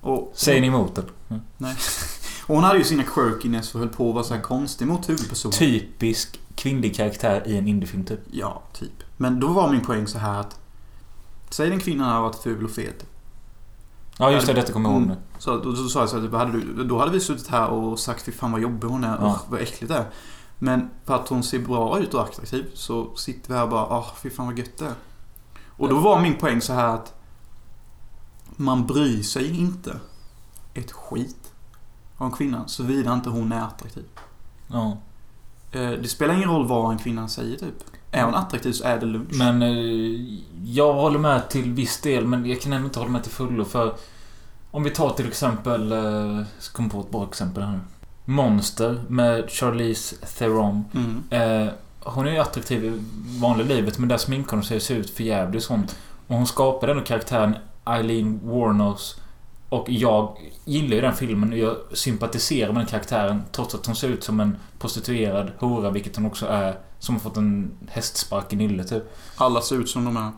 Och, 0.00 0.32
Säger 0.34 0.60
ni 0.60 0.66
emot 0.66 0.94
den? 0.94 1.04
Mm. 1.28 1.42
Nej. 1.58 1.76
Och 2.46 2.54
hon 2.54 2.64
hade 2.64 2.78
ju 2.78 2.84
sina 2.84 3.02
quirkiness 3.02 3.74
och 3.74 3.80
höll 3.80 3.88
på 3.88 4.08
att 4.08 4.14
vara 4.14 4.24
så 4.24 4.34
här 4.34 4.40
konstig 4.42 4.86
mot 4.86 5.08
huvudpersonen. 5.08 5.58
Typisk 5.58 6.40
kvinnlig 6.54 6.96
karaktär 6.96 7.42
i 7.46 7.56
en 7.58 7.68
indiefilm 7.68 8.04
typ. 8.04 8.20
Ja, 8.30 8.62
typ. 8.72 9.02
Men 9.16 9.40
då 9.40 9.48
var 9.48 9.70
min 9.70 9.80
poäng 9.80 10.06
så 10.06 10.18
här 10.18 10.40
att... 10.40 10.60
Säg 11.50 11.70
den 11.70 11.80
kvinnan 11.80 12.08
hade 12.08 12.22
varit 12.22 12.42
ful 12.42 12.64
och 12.64 12.70
fet. 12.70 13.06
Ja 14.18 14.30
just 14.30 14.46
det, 14.46 14.52
detta 14.52 14.72
kommer 14.72 14.90
jag 14.90 14.98
ihåg 14.98 15.08
nu. 15.08 15.16
Så 15.38 15.56
då, 15.56 15.72
då 15.72 15.88
sa 15.88 16.00
jag 16.00 16.08
så 16.08 16.16
här, 16.16 16.24
typ, 16.24 16.34
hade 16.34 16.52
du, 16.52 16.84
då 16.84 16.98
hade 16.98 17.12
vi 17.12 17.20
suttit 17.20 17.48
här 17.48 17.68
och 17.68 17.98
sagt 17.98 18.24
fy 18.24 18.32
fan 18.32 18.52
vad 18.52 18.60
jobbig 18.60 18.88
hon 18.88 19.04
är. 19.04 19.18
Ja. 19.20 19.32
Usch, 19.32 19.50
vad 19.50 19.60
äckligt 19.60 19.88
det 19.88 19.98
är. 19.98 20.06
Men 20.58 20.90
för 21.04 21.14
att 21.14 21.28
hon 21.28 21.42
ser 21.42 21.58
bra 21.58 21.98
ut 21.98 22.14
och 22.14 22.22
attraktiv 22.22 22.70
så 22.74 23.16
sitter 23.16 23.48
vi 23.48 23.54
här 23.54 23.62
och 23.62 23.70
bara 23.70 23.86
åh 23.98 24.14
fy 24.22 24.30
fan 24.30 24.46
vad 24.46 24.58
gött 24.58 24.78
det 24.78 24.84
är. 24.84 24.94
Och 25.66 25.88
då 25.88 25.98
var 25.98 26.20
min 26.20 26.38
poäng 26.38 26.60
så 26.60 26.72
här 26.72 26.88
att 26.88 27.14
man 28.56 28.86
bryr 28.86 29.22
sig 29.22 29.60
inte 29.60 30.00
ett 30.74 30.92
skit 30.92 31.41
om 32.24 32.32
kvinnan 32.32 32.68
såvida 32.68 33.12
inte 33.12 33.30
hon 33.30 33.52
är 33.52 33.60
attraktiv. 33.62 34.04
Ja. 34.68 34.96
Eh, 35.72 35.90
Det 35.90 36.08
spelar 36.08 36.34
ingen 36.34 36.50
roll 36.50 36.66
vad 36.66 36.92
en 36.92 36.98
kvinna 36.98 37.28
säger 37.28 37.56
typ. 37.56 37.74
Är 38.10 38.24
hon 38.24 38.34
attraktiv 38.34 38.72
så 38.72 38.84
är 38.84 39.00
det 39.00 39.06
lunch. 39.06 39.28
Men 39.32 39.62
eh, 39.62 40.38
jag 40.64 40.92
håller 40.92 41.18
med 41.18 41.48
till 41.48 41.72
viss 41.72 42.00
del 42.00 42.26
men 42.26 42.46
jag 42.46 42.60
kan 42.60 42.72
ändå 42.72 42.86
inte 42.86 42.98
hålla 42.98 43.10
med 43.10 43.22
till 43.22 43.32
fullo 43.32 43.64
för 43.64 43.94
om 44.70 44.82
vi 44.82 44.90
tar 44.90 45.10
till 45.10 45.26
exempel, 45.28 45.92
eh, 45.92 45.98
jag 45.98 46.44
ska 46.58 46.76
komma 46.76 46.88
på 46.88 47.00
ett 47.00 47.10
bra 47.10 47.24
exempel 47.30 47.62
här 47.62 47.72
nu. 47.72 47.80
Monster 48.24 49.02
med 49.08 49.50
Charlize 49.50 50.16
Theron. 50.38 50.84
Mm. 50.94 51.70
Hon 52.04 52.26
är 52.26 52.30
ju 52.32 52.38
attraktiv 52.38 52.84
i 52.84 53.00
vanliga 53.40 53.68
livet 53.68 53.98
men 53.98 54.08
där 54.08 54.16
sminkar 54.16 54.56
hon 54.56 54.64
sig 54.64 54.80
ser 54.80 54.94
ut 54.96 55.10
för 55.10 55.22
jävligt 55.24 55.62
sånt. 55.64 55.96
Och 56.26 56.36
hon 56.36 56.46
skapade 56.46 56.92
ändå 56.92 57.04
karaktären 57.04 57.56
Eileen 57.84 58.40
Warnos. 58.44 59.20
Och 59.72 59.86
jag 59.90 60.36
gillar 60.64 60.94
ju 60.96 61.00
den 61.00 61.14
filmen 61.14 61.52
och 61.52 61.58
jag 61.58 61.76
sympatiserar 61.92 62.72
med 62.72 62.80
den 62.80 62.86
karaktären 62.86 63.42
trots 63.52 63.74
att 63.74 63.86
hon 63.86 63.96
ser 63.96 64.08
ut 64.08 64.24
som 64.24 64.40
en 64.40 64.56
prostituerad 64.78 65.52
hora, 65.58 65.90
vilket 65.90 66.16
hon 66.16 66.26
också 66.26 66.46
är. 66.46 66.78
Som 66.98 67.14
har 67.14 67.20
fått 67.20 67.36
en 67.36 67.70
hästspark 67.88 68.52
i 68.52 68.56
nyllet 68.56 68.88
typ. 68.88 69.02
Alla 69.36 69.60
ser 69.60 69.76
ut 69.76 69.88
som 69.88 70.04
de 70.04 70.16
är. 70.16 70.30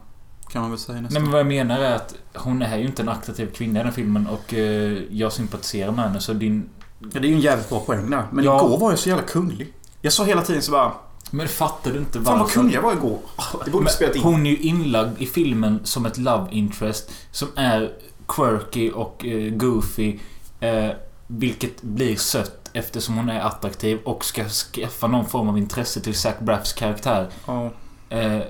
Kan 0.49 0.63
man 0.63 0.71
väl 0.71 0.79
säga 0.81 0.95
Nej 0.95 1.03
nästan. 1.03 1.23
men 1.23 1.31
vad 1.31 1.41
jag 1.41 1.47
menar 1.47 1.79
är 1.81 1.95
att 1.95 2.15
hon 2.35 2.63
är 2.63 2.77
ju 2.79 2.87
inte 2.87 3.03
en 3.03 3.09
attraktiv 3.09 3.47
kvinna 3.55 3.81
i 3.81 3.83
den 3.83 3.93
filmen 3.93 4.27
och 4.27 4.55
eh, 4.55 5.03
jag 5.11 5.33
sympatiserar 5.33 5.93
med 5.93 6.05
henne 6.05 6.21
så 6.21 6.33
din... 6.33 6.69
Ja, 6.99 7.09
det 7.21 7.27
är 7.27 7.29
ju 7.29 7.35
en 7.35 7.41
jävligt 7.41 7.69
bra 7.69 7.81
poäng 7.81 8.11
där. 8.11 8.27
Men 8.33 8.45
Ja. 8.45 8.59
igår 8.67 8.79
var 8.79 8.91
jag 8.91 8.99
så 8.99 9.09
jävla 9.09 9.25
kunglig. 9.25 9.73
Jag 10.01 10.13
sa 10.13 10.25
hela 10.25 10.43
tiden 10.43 10.63
så 10.63 10.73
bara... 10.73 10.93
Men 11.31 11.49
fattar 11.49 11.91
du 11.91 11.99
inte 11.99 12.23
Fan 12.23 12.39
vad 12.39 12.51
kunglig 12.51 12.77
jag 12.77 12.83
var 12.83 12.93
igår. 12.93 13.19
Det 13.65 13.71
borde 13.71 13.91
spelat 13.91 14.17
in. 14.17 14.23
Hon 14.23 14.47
är 14.47 14.51
ju 14.51 14.57
inlagd 14.57 15.23
i 15.23 15.27
filmen 15.27 15.81
som 15.85 16.07
ett 16.07 16.19
love 16.19 16.47
interest 16.51 17.11
som 17.31 17.49
är 17.55 17.93
quirky 18.29 18.91
och 18.91 19.25
eh, 19.25 19.55
goofy. 19.55 20.19
Eh, 20.61 20.91
vilket 21.27 21.83
blir 21.83 22.17
sött 22.17 22.71
eftersom 22.73 23.17
hon 23.17 23.29
är 23.29 23.41
attraktiv 23.41 23.99
och 24.05 24.25
ska 24.25 24.49
skaffa 24.49 25.07
någon 25.07 25.27
form 25.27 25.49
av 25.49 25.59
intresse 25.59 26.01
till 26.01 26.15
Zac 26.15 26.35
Braffs 26.39 26.73
karaktär. 26.73 27.29
Ja. 27.47 27.71
Eh, 28.09 28.43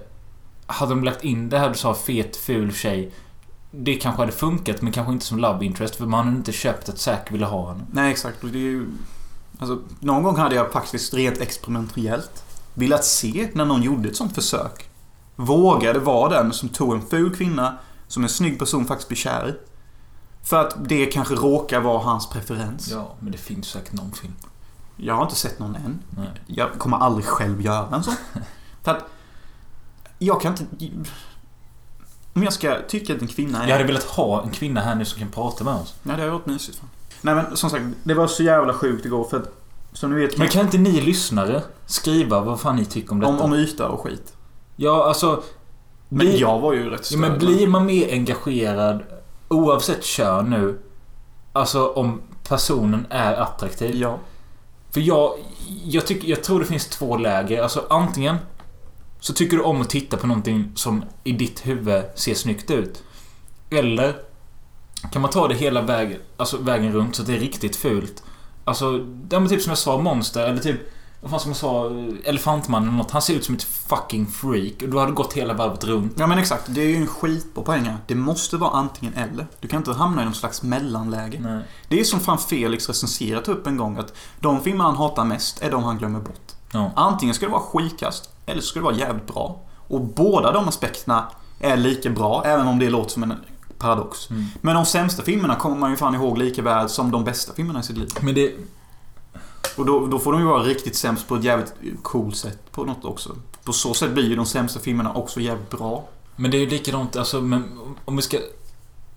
hade 0.67 0.93
de 0.93 1.05
lagt 1.05 1.25
in 1.25 1.49
det 1.49 1.59
här 1.59 1.69
du 1.69 1.75
sa, 1.75 1.95
fet, 1.95 2.37
ful 2.37 2.73
tjej. 2.73 3.13
Det 3.71 3.95
kanske 3.95 4.23
hade 4.23 4.33
funkat 4.33 4.83
men 4.83 4.93
kanske 4.93 5.13
inte 5.13 5.25
som 5.25 5.39
love 5.39 5.65
interest 5.65 5.97
för 5.97 6.07
man 6.07 6.25
hade 6.25 6.37
inte 6.37 6.53
köpt 6.53 6.89
att 6.89 6.99
Zac 6.99 7.21
ville 7.31 7.47
ha 7.47 7.73
henne. 7.73 7.85
Nej, 7.93 8.11
exakt. 8.11 8.39
Det 8.41 8.59
är 8.59 8.61
ju... 8.61 8.87
Alltså, 9.59 9.79
någon 10.01 10.23
gång 10.23 10.37
hade 10.37 10.55
jag 10.55 10.73
faktiskt 10.73 11.15
rent 11.15 11.41
experimentellt 11.41 12.45
velat 12.75 13.05
se 13.05 13.49
när 13.53 13.65
någon 13.65 13.83
gjorde 13.83 14.09
ett 14.09 14.17
sånt 14.17 14.35
försök. 14.35 14.89
Vågade 15.37 15.99
vara 15.99 16.43
den 16.43 16.53
som 16.53 16.69
tog 16.69 16.95
en 16.95 17.03
ful 17.03 17.37
kvinna 17.37 17.79
som 18.15 18.23
en 18.23 18.29
snygg 18.29 18.59
person 18.59 18.87
faktiskt 18.87 19.09
blir 19.09 19.19
kär 19.19 19.49
i. 19.49 19.55
För 20.43 20.61
att 20.61 20.89
det 20.89 21.07
kanske 21.07 21.35
råkar 21.35 21.81
vara 21.81 21.99
hans 21.99 22.31
preferens. 22.31 22.91
Ja, 22.91 23.15
men 23.21 23.33
det 23.33 23.39
finns 23.39 23.67
säkert 23.67 23.93
någon 23.93 24.13
film. 24.13 24.33
Jag 24.97 25.15
har 25.15 25.23
inte 25.23 25.35
sett 25.35 25.59
någon 25.59 25.77
än. 25.77 26.03
Nej. 26.11 26.29
Jag 26.47 26.73
kommer 26.79 26.97
aldrig 26.97 27.27
själv 27.27 27.61
göra 27.61 27.97
en 27.97 28.03
sån. 28.03 28.15
För 28.83 28.91
att... 28.91 29.05
Jag 30.19 30.41
kan 30.41 30.53
inte... 30.53 30.65
Om 32.33 32.43
jag 32.43 32.53
ska 32.53 32.79
tycka 32.89 33.15
att 33.15 33.23
en 33.23 33.29
kvinna 33.29 33.63
är... 33.63 33.69
Jag 33.69 33.75
hade 33.75 33.85
velat 33.85 34.05
ha 34.05 34.43
en 34.43 34.51
kvinna 34.51 34.81
här 34.81 34.95
nu 34.95 35.05
som 35.05 35.19
kan 35.19 35.29
prata 35.31 35.65
med 35.65 35.75
oss. 35.75 35.95
Nej, 36.03 36.17
det 36.17 36.23
har 36.23 36.31
varit 36.31 36.47
mysigt 36.47 36.79
fan. 36.79 36.89
Nej 37.23 37.35
men 37.35 37.57
som 37.57 37.71
sagt, 37.71 37.85
det 38.03 38.15
var 38.15 38.27
så 38.27 38.43
jävla 38.43 38.75
sjukt 38.75 39.07
igår 39.07 39.25
för 39.25 39.37
att... 39.37 39.49
Som 39.93 40.11
ni 40.11 40.27
vet... 40.27 40.39
Men 40.39 40.49
kan 40.49 40.65
inte 40.65 40.79
ni 40.79 41.01
lyssnare 41.01 41.63
skriva 41.87 42.41
vad 42.41 42.61
fan 42.61 42.77
ni 42.77 42.85
tycker 42.85 43.13
om 43.13 43.21
detta? 43.21 43.33
om, 43.33 43.41
om 43.41 43.55
yta 43.55 43.89
och 43.89 44.01
skit. 44.01 44.37
Ja, 44.77 45.05
alltså... 45.09 45.43
Men 46.15 46.27
blir- 46.27 46.41
jag 46.41 46.59
var 46.61 46.73
ju 46.73 46.91
rätt 46.91 47.01
Ja, 47.01 47.05
störd. 47.05 47.21
men 47.21 47.39
blir 47.39 47.67
man 47.67 47.87
mer 47.87 48.13
engagerad 48.13 49.03
oavsett 49.49 50.05
kön 50.05 50.51
nu? 50.51 50.79
Alltså 51.53 51.89
om 51.89 52.21
personen 52.49 53.07
är 53.11 53.33
attraktiv. 53.35 53.97
Ja. 53.97 54.19
För 54.91 55.01
jag, 55.01 55.33
jag, 55.85 56.07
tycker, 56.07 56.29
jag 56.29 56.43
tror 56.45 56.61
det 56.61 56.67
finns 56.67 56.87
två 56.87 57.17
läger. 57.17 57.63
Alltså 57.63 57.85
antingen 57.91 58.37
så 59.21 59.33
tycker 59.33 59.57
du 59.57 59.63
om 59.63 59.81
att 59.81 59.91
titta 59.91 60.17
på 60.17 60.27
någonting 60.27 60.73
som 60.75 61.05
i 61.25 61.33
ditt 61.33 61.67
huvud 61.67 62.03
ser 62.15 62.35
snyggt 62.35 62.71
ut. 62.71 63.03
Eller 63.71 64.15
kan 65.13 65.23
man 65.23 65.31
ta 65.31 65.49
det 65.49 65.55
hela 65.55 65.83
vägen, 65.83 66.21
alltså 66.37 66.57
vägen 66.59 66.93
runt 66.93 67.17
så 67.17 67.23
att 67.23 67.29
det 67.29 67.35
är 67.35 67.41
riktigt 67.41 67.77
fult. 67.77 68.23
Alltså, 68.65 69.05
ja, 69.31 69.41
men 69.41 69.49
typ 69.49 69.63
som 69.63 69.71
jag 69.71 69.79
sa, 69.79 69.99
Monster 69.99 70.47
eller 70.49 70.61
typ 70.61 70.81
vad 71.25 71.31
fan 71.31 71.41
som 71.41 71.51
jag 71.51 71.57
sa, 71.57 71.91
Elefantmannen 72.29 72.89
eller 72.89 72.99
något. 72.99 73.11
Han 73.11 73.23
ser 73.23 73.35
ut 73.35 73.45
som 73.45 73.55
ett 73.55 73.63
fucking 73.63 74.27
freak. 74.27 74.83
Och 74.83 74.89
du 74.89 74.99
hade 74.99 75.13
gått 75.13 75.33
hela 75.33 75.55
varvet 75.55 75.85
runt. 75.85 76.13
Ja 76.17 76.27
men 76.27 76.39
exakt, 76.39 76.65
det 76.67 76.81
är 76.81 76.87
ju 76.87 76.97
en 76.97 77.07
skit 77.07 77.55
på 77.55 77.73
här. 77.73 77.97
Det 78.07 78.15
måste 78.15 78.57
vara 78.57 78.71
antingen 78.71 79.15
eller. 79.15 79.47
Du 79.61 79.69
kan 79.69 79.77
inte 79.77 79.93
hamna 79.93 80.23
i 80.23 80.25
någon 80.25 80.35
slags 80.35 80.63
mellanläge. 80.63 81.41
Nej. 81.41 81.63
Det 81.89 82.01
är 82.01 82.05
som 82.05 82.21
fan 82.21 82.39
Felix 82.39 82.89
recenserat 82.89 83.49
upp 83.49 83.67
en 83.67 83.77
gång 83.77 83.97
att 83.97 84.15
de 84.41 84.61
filmer 84.61 84.85
han 84.85 84.97
hatar 84.97 85.25
mest 85.25 85.63
är 85.63 85.71
de 85.71 85.83
han 85.83 85.99
glömmer 85.99 86.21
bort. 86.21 86.53
Ja. 86.73 86.91
Antingen 86.97 87.35
ska 87.35 87.47
det 87.47 87.53
vara 87.53 87.63
skitkast 87.63 88.31
eller 88.47 88.61
så 88.61 88.67
ska 88.67 88.81
det 88.81 88.85
vara 88.85 88.95
jävligt 88.95 89.27
bra. 89.27 89.61
Och 89.89 90.01
båda 90.01 90.53
de 90.53 90.69
aspekterna 90.69 91.27
är 91.61 91.77
lika 91.77 92.11
bra, 92.11 92.43
även 92.47 92.67
om 92.67 92.79
det 92.79 92.91
låter 92.91 93.11
som 93.11 93.23
en 93.23 93.35
paradox. 93.79 94.31
Mm. 94.31 94.45
Men 94.61 94.75
de 94.75 94.85
sämsta 94.85 95.23
filmerna 95.23 95.57
kommer 95.57 95.77
man 95.77 95.91
ju 95.91 95.97
fan 95.97 96.15
ihåg 96.15 96.39
lika 96.39 96.63
väl 96.63 96.89
som 96.89 97.11
de 97.11 97.25
bästa 97.25 97.53
filmerna 97.53 97.81
i 97.81 97.83
sitt 97.83 97.97
liv. 97.97 98.09
Men 98.21 98.35
det... 98.35 98.55
Och 99.77 99.87
då, 99.87 100.07
då 100.07 100.19
får 100.19 100.33
de 100.33 100.41
ju 100.41 100.47
vara 100.47 100.63
riktigt 100.63 100.97
sämst 100.97 101.29
på 101.29 101.37
ett 101.37 101.45
jävligt 101.45 101.75
coolt 102.03 102.37
sätt 102.37 102.59
på 102.71 102.85
något 102.85 103.05
också. 103.05 103.37
På 103.65 103.73
så 103.73 103.95
sätt 103.95 104.11
blir 104.11 104.29
ju 104.29 104.37
de 104.37 104.47
sämsta 104.47 104.81
filmerna 104.81 105.13
också 105.13 105.41
jävligt 105.41 105.71
bra. 105.71 106.09
Men 106.37 106.51
det 106.51 106.57
är 106.57 106.61
ju 106.61 106.71
likadant, 106.71 107.17
alltså 107.17 107.41
men 107.41 107.65
om 108.05 108.17
vi 108.17 108.23
ska... 108.23 108.39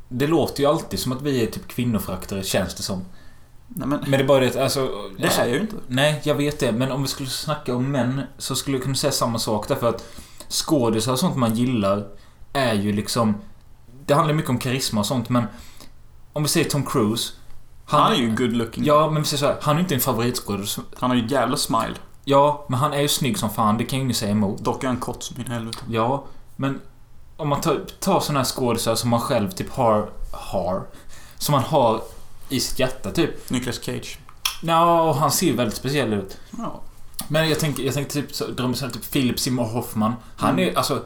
Det 0.09 0.27
låter 0.27 0.61
ju 0.61 0.69
alltid 0.69 0.99
som 0.99 1.11
att 1.11 1.21
vi 1.21 1.43
är 1.43 1.47
typ 1.47 1.67
kvinnoföraktare, 1.67 2.43
känns 2.43 2.75
det 2.75 2.83
som. 2.83 3.05
Nej 3.67 3.87
men, 3.87 3.99
Men 3.99 4.11
det 4.11 4.17
är 4.17 4.27
bara 4.27 4.39
det 4.39 4.47
att, 4.47 4.55
alltså... 4.55 4.89
det 5.17 5.23
alltså, 5.23 5.41
är 5.41 5.45
jag 5.45 5.55
ju 5.55 5.61
inte. 5.61 5.75
Nej, 5.87 6.21
jag 6.23 6.35
vet 6.35 6.59
det. 6.59 6.71
Men 6.71 6.91
om 6.91 7.01
vi 7.01 7.07
skulle 7.07 7.29
snacka 7.29 7.75
om 7.75 7.91
män 7.91 8.21
så 8.37 8.55
skulle 8.55 8.77
jag 8.77 8.83
kunna 8.83 8.95
säga 8.95 9.11
samma 9.11 9.39
sak 9.39 9.67
därför 9.67 9.89
att 9.89 10.03
skådisar 10.49 11.11
och 11.11 11.19
sånt 11.19 11.35
man 11.35 11.55
gillar 11.55 12.07
är 12.53 12.73
ju 12.73 12.93
liksom... 12.93 13.35
Det 14.05 14.13
handlar 14.13 14.33
mycket 14.33 14.49
om 14.49 14.59
karisma 14.59 14.99
och 14.99 15.05
sånt 15.05 15.29
men... 15.29 15.43
Om 16.33 16.43
vi 16.43 16.49
säger 16.49 16.69
Tom 16.69 16.85
Cruise. 16.85 17.33
Han 17.89 18.11
är 18.11 18.15
ju 18.15 18.35
good 18.35 18.53
looking. 18.53 18.83
Ja, 18.85 19.09
men 19.09 19.25
säger 19.25 19.39
så 19.39 19.45
här, 19.45 19.57
Han 19.61 19.75
är 19.75 19.79
inte 19.79 19.95
en 19.95 20.01
favoritskådis. 20.01 20.79
Han 20.99 21.09
har 21.09 21.17
ju 21.17 21.25
ett 21.25 21.31
jävla 21.31 21.57
smile. 21.57 21.93
Ja, 22.23 22.65
men 22.69 22.79
han 22.79 22.93
är 22.93 23.01
ju 23.01 23.07
snygg 23.07 23.39
som 23.39 23.49
fan. 23.49 23.77
Det 23.77 23.83
kan 23.83 23.99
ju 23.99 24.03
ingen 24.03 24.15
säga 24.15 24.31
emot. 24.31 24.59
Dock 24.59 24.83
är 24.83 24.87
han 24.87 24.97
kort 24.97 25.23
som 25.23 25.41
in 25.41 25.47
helvete. 25.51 25.77
Ja, 25.89 26.23
men... 26.55 26.81
Om 27.37 27.49
man 27.49 27.61
tar, 27.61 27.81
tar 27.99 28.19
såna 28.19 28.39
här 28.39 28.45
skådisar 28.45 28.95
som 28.95 29.09
man 29.09 29.19
själv 29.19 29.51
typ 29.51 29.69
har... 29.69 30.09
Har? 30.31 30.83
Som 31.37 31.51
man 31.51 31.63
har 31.63 32.01
i 32.49 32.59
sitt 32.59 32.79
hjärta 32.79 33.11
typ. 33.11 33.49
Nicolas 33.49 33.83
Cage. 33.83 34.19
Ja, 34.63 35.13
han 35.13 35.31
ser 35.31 35.47
ju 35.47 35.55
väldigt 35.55 35.77
speciell 35.77 36.13
ut. 36.13 36.37
Ja. 36.57 36.81
Men 37.27 37.49
jag 37.49 37.59
tänker, 37.59 37.83
jag 37.83 37.93
tänker 37.93 38.11
typ, 38.11 38.39
här, 38.81 38.89
typ 38.89 39.11
Philip 39.11 39.39
Seymour 39.39 39.65
Hoffman. 39.65 40.13
Han 40.37 40.49
Mm. 40.53 40.69
är 40.69 40.77
alltså... 40.77 41.03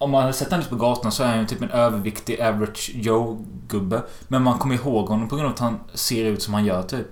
Om 0.00 0.10
man 0.10 0.20
hade 0.20 0.32
sett 0.32 0.50
honom 0.50 0.66
på 0.68 0.76
gatan 0.76 1.12
så 1.12 1.22
är 1.22 1.28
han 1.28 1.38
ju 1.38 1.46
typ 1.46 1.62
en 1.62 1.70
överviktig 1.70 2.40
average 2.40 2.90
Joe-gubbe. 2.94 4.02
Men 4.28 4.42
man 4.42 4.58
kommer 4.58 4.74
ihåg 4.74 5.08
honom 5.08 5.28
på 5.28 5.36
grund 5.36 5.46
av 5.46 5.52
att 5.54 5.58
han 5.58 5.80
ser 5.94 6.24
ut 6.24 6.42
som 6.42 6.54
han 6.54 6.64
gör 6.64 6.82
typ. 6.82 7.06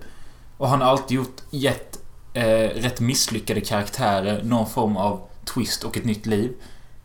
Och 0.57 0.69
han 0.69 0.81
har 0.81 0.87
alltid 0.87 1.17
gjort 1.17 1.41
gett 1.49 1.99
eh, 2.33 2.69
rätt 2.75 2.99
misslyckade 2.99 3.61
karaktärer 3.61 4.43
någon 4.43 4.69
form 4.69 4.97
av 4.97 5.21
twist 5.53 5.83
och 5.83 5.97
ett 5.97 6.05
nytt 6.05 6.25
liv. 6.25 6.53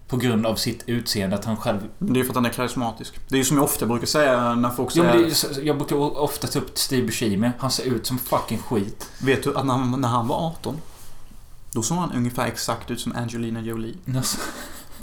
På 0.08 0.16
grund 0.16 0.46
av 0.46 0.54
sitt 0.54 0.84
utseende, 0.86 1.36
att 1.36 1.44
han 1.44 1.56
själv... 1.56 1.78
Det 1.98 2.20
är 2.20 2.24
för 2.24 2.30
att 2.30 2.36
han 2.36 2.46
är 2.46 2.50
karismatisk. 2.50 3.14
Det 3.28 3.34
är 3.34 3.38
ju 3.38 3.44
som 3.44 3.56
jag 3.56 3.64
ofta 3.64 3.86
brukar 3.86 4.06
säga 4.06 4.54
när 4.54 4.70
folk 4.70 4.90
säger... 4.90 5.12
det, 5.12 5.60
är 5.60 5.66
jag 5.66 5.76
brukar 5.76 6.18
ofta 6.18 6.46
ta 6.46 6.58
upp 6.58 6.78
Steve 6.78 7.06
Buscemi. 7.06 7.50
Han 7.58 7.70
ser 7.70 7.84
ut 7.84 8.06
som 8.06 8.18
fucking 8.18 8.58
skit. 8.58 9.10
Vet 9.18 9.42
du 9.42 9.56
att 9.56 9.66
när 9.66 9.74
han, 9.74 10.00
när 10.00 10.08
han 10.08 10.28
var 10.28 10.36
18 10.36 10.80
Då 11.72 11.82
såg 11.82 11.98
han 11.98 12.12
ungefär 12.12 12.46
exakt 12.46 12.90
ut 12.90 13.00
som 13.00 13.12
Angelina 13.16 13.60
Jolie. 13.60 13.94
Alltså, 14.16 14.38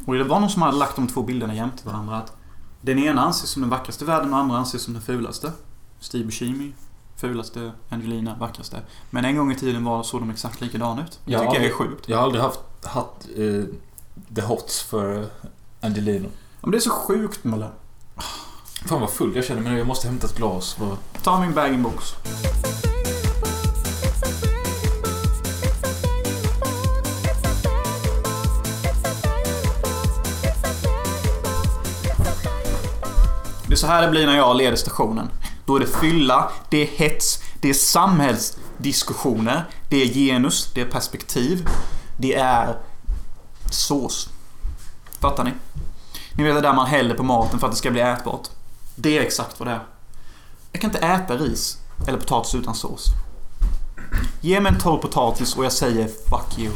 Och 0.05 0.13
det 0.13 0.23
var 0.23 0.39
någon 0.39 0.49
som 0.49 0.61
hade 0.61 0.77
lagt 0.77 0.95
de 0.95 1.07
två 1.07 1.23
bilderna 1.23 1.55
jämte 1.55 1.87
varandra 1.87 2.17
att 2.17 2.37
Den 2.81 2.99
ena 2.99 3.21
anses 3.21 3.49
som 3.49 3.61
den 3.61 3.69
vackraste 3.69 4.03
i 4.03 4.07
världen 4.07 4.23
och 4.25 4.29
den 4.31 4.39
andra 4.39 4.57
anses 4.57 4.81
som 4.81 4.93
den 4.93 5.03
fulaste. 5.03 5.51
Steve 5.99 6.23
Buscemi, 6.25 6.73
fulaste. 7.15 7.71
Angelina, 7.89 8.35
vackraste. 8.39 8.81
Men 9.09 9.25
en 9.25 9.37
gång 9.37 9.51
i 9.51 9.55
tiden 9.55 9.83
var 9.85 10.03
såg 10.03 10.21
de 10.21 10.29
exakt 10.29 10.61
likadana 10.61 11.01
ut. 11.03 11.19
Det 11.25 11.31
Ja, 11.31 11.39
tycker 11.39 11.55
jag 11.55 11.65
är 11.65 11.73
sjukt. 11.73 12.09
Jag 12.09 12.17
har 12.17 12.23
aldrig 12.23 12.43
haft, 12.43 12.59
haft 12.83 13.27
eh, 13.37 13.63
the 14.35 14.41
hots 14.41 14.81
för 14.83 15.25
Angelina. 15.81 16.25
Ja, 16.25 16.31
Men 16.61 16.71
det 16.71 16.77
är 16.77 16.79
så 16.79 16.89
sjukt 16.89 17.43
Mulle. 17.43 17.67
Fan 18.87 19.01
vad 19.01 19.09
full 19.09 19.35
jag 19.35 19.45
känner 19.45 19.61
mig 19.61 19.71
nu. 19.71 19.77
Jag 19.77 19.87
måste 19.87 20.07
hämta 20.07 20.27
ett 20.27 20.37
glas. 20.37 20.73
För... 20.73 20.97
Ta 21.23 21.39
min 21.39 21.53
bag-in-box. 21.53 22.13
Det 33.71 33.75
är 33.75 33.77
så 33.77 33.87
här 33.87 34.01
det 34.01 34.07
blir 34.07 34.25
när 34.25 34.37
jag 34.37 34.57
leder 34.57 34.77
stationen. 34.77 35.29
Då 35.65 35.75
är 35.75 35.79
det 35.79 35.87
fylla, 35.87 36.51
det 36.69 36.77
är 36.77 36.85
hets, 36.85 37.43
det 37.61 37.69
är 37.69 37.73
samhällsdiskussioner, 37.73 39.69
det 39.89 40.03
är 40.03 40.07
genus, 40.07 40.71
det 40.73 40.81
är 40.81 40.85
perspektiv, 40.85 41.67
det 42.17 42.33
är 42.33 42.77
sås. 43.69 44.29
Fattar 45.19 45.43
ni? 45.43 45.51
Ni 46.33 46.43
vet 46.43 46.55
det 46.55 46.61
där 46.61 46.73
man 46.73 46.87
häller 46.87 47.15
på 47.15 47.23
maten 47.23 47.59
för 47.59 47.67
att 47.67 47.73
det 47.73 47.77
ska 47.77 47.91
bli 47.91 48.01
ätbart. 48.01 48.47
Det 48.95 49.17
är 49.17 49.21
exakt 49.21 49.59
vad 49.59 49.67
det 49.67 49.71
är. 49.71 49.83
Jag 50.71 50.81
kan 50.81 50.89
inte 50.89 51.05
äta 51.05 51.37
ris 51.37 51.77
eller 52.07 52.17
potatis 52.17 52.55
utan 52.55 52.75
sås. 52.75 53.05
Ge 54.41 54.59
mig 54.59 54.71
en 54.71 54.79
torr 54.79 54.97
potatis 54.97 55.55
och 55.57 55.65
jag 55.65 55.73
säger 55.73 56.07
fuck 56.07 56.59
you. 56.59 56.73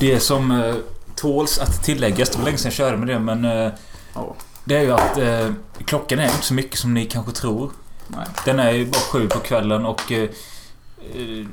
Det 0.00 0.20
som 0.20 0.50
eh, 0.50 0.74
tåls 1.14 1.58
att 1.58 1.84
tilläggas, 1.84 2.30
det 2.30 2.38
var 2.38 2.44
länge 2.44 2.58
sedan 2.58 2.68
jag 2.68 2.76
körde 2.76 2.96
med 2.96 3.08
det 3.08 3.18
men... 3.18 3.44
Eh, 3.44 3.72
Ja. 4.14 4.34
Det 4.68 4.76
är 4.76 4.82
ju 4.82 4.92
att 4.92 5.18
eh, 5.18 5.52
klockan 5.84 6.18
är 6.18 6.24
inte 6.24 6.42
så 6.42 6.54
mycket 6.54 6.78
som 6.78 6.94
ni 6.94 7.06
kanske 7.06 7.32
tror. 7.32 7.70
Nej. 8.06 8.26
Den 8.44 8.58
är 8.58 8.70
ju 8.70 8.86
bara 8.86 9.00
sju 9.00 9.28
på 9.28 9.38
kvällen 9.38 9.86
och... 9.86 10.12
Eh, 10.12 10.30
eh, 11.14 11.46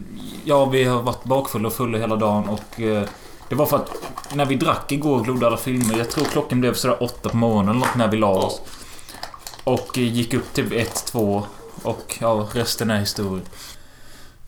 ja, 0.44 0.66
vi 0.66 0.84
har 0.84 1.02
varit 1.02 1.24
bakfulla 1.24 1.68
och 1.68 1.74
fulla 1.74 1.98
hela 1.98 2.16
dagen 2.16 2.50
och... 2.50 2.82
Eh, 2.82 3.04
det 3.50 3.56
var 3.56 3.66
för 3.66 3.78
att 3.78 3.92
när 4.34 4.46
vi 4.46 4.56
drack 4.56 4.92
igår 4.92 5.20
och 5.20 5.26
glodde 5.26 5.48
alla 5.48 5.58
filmer. 5.58 5.98
Jag 5.98 6.10
tror 6.10 6.26
klockan 6.26 6.62
blev 6.62 6.74
sådär 6.74 7.04
åtta 7.04 7.30
på 7.30 7.38
morgonen 7.38 7.70
eller 7.70 7.80
något 7.80 7.96
när 7.96 8.08
vi 8.08 8.18
la 8.18 8.30
oss. 8.30 8.62
Och 9.64 9.98
eh, 9.98 10.14
gick 10.14 10.34
upp 10.34 10.54
till 10.54 10.74
ett, 10.74 11.06
två 11.06 11.44
och 11.84 12.18
ja, 12.22 12.48
resten 12.54 12.90
är 12.90 13.00
historia. 13.00 13.46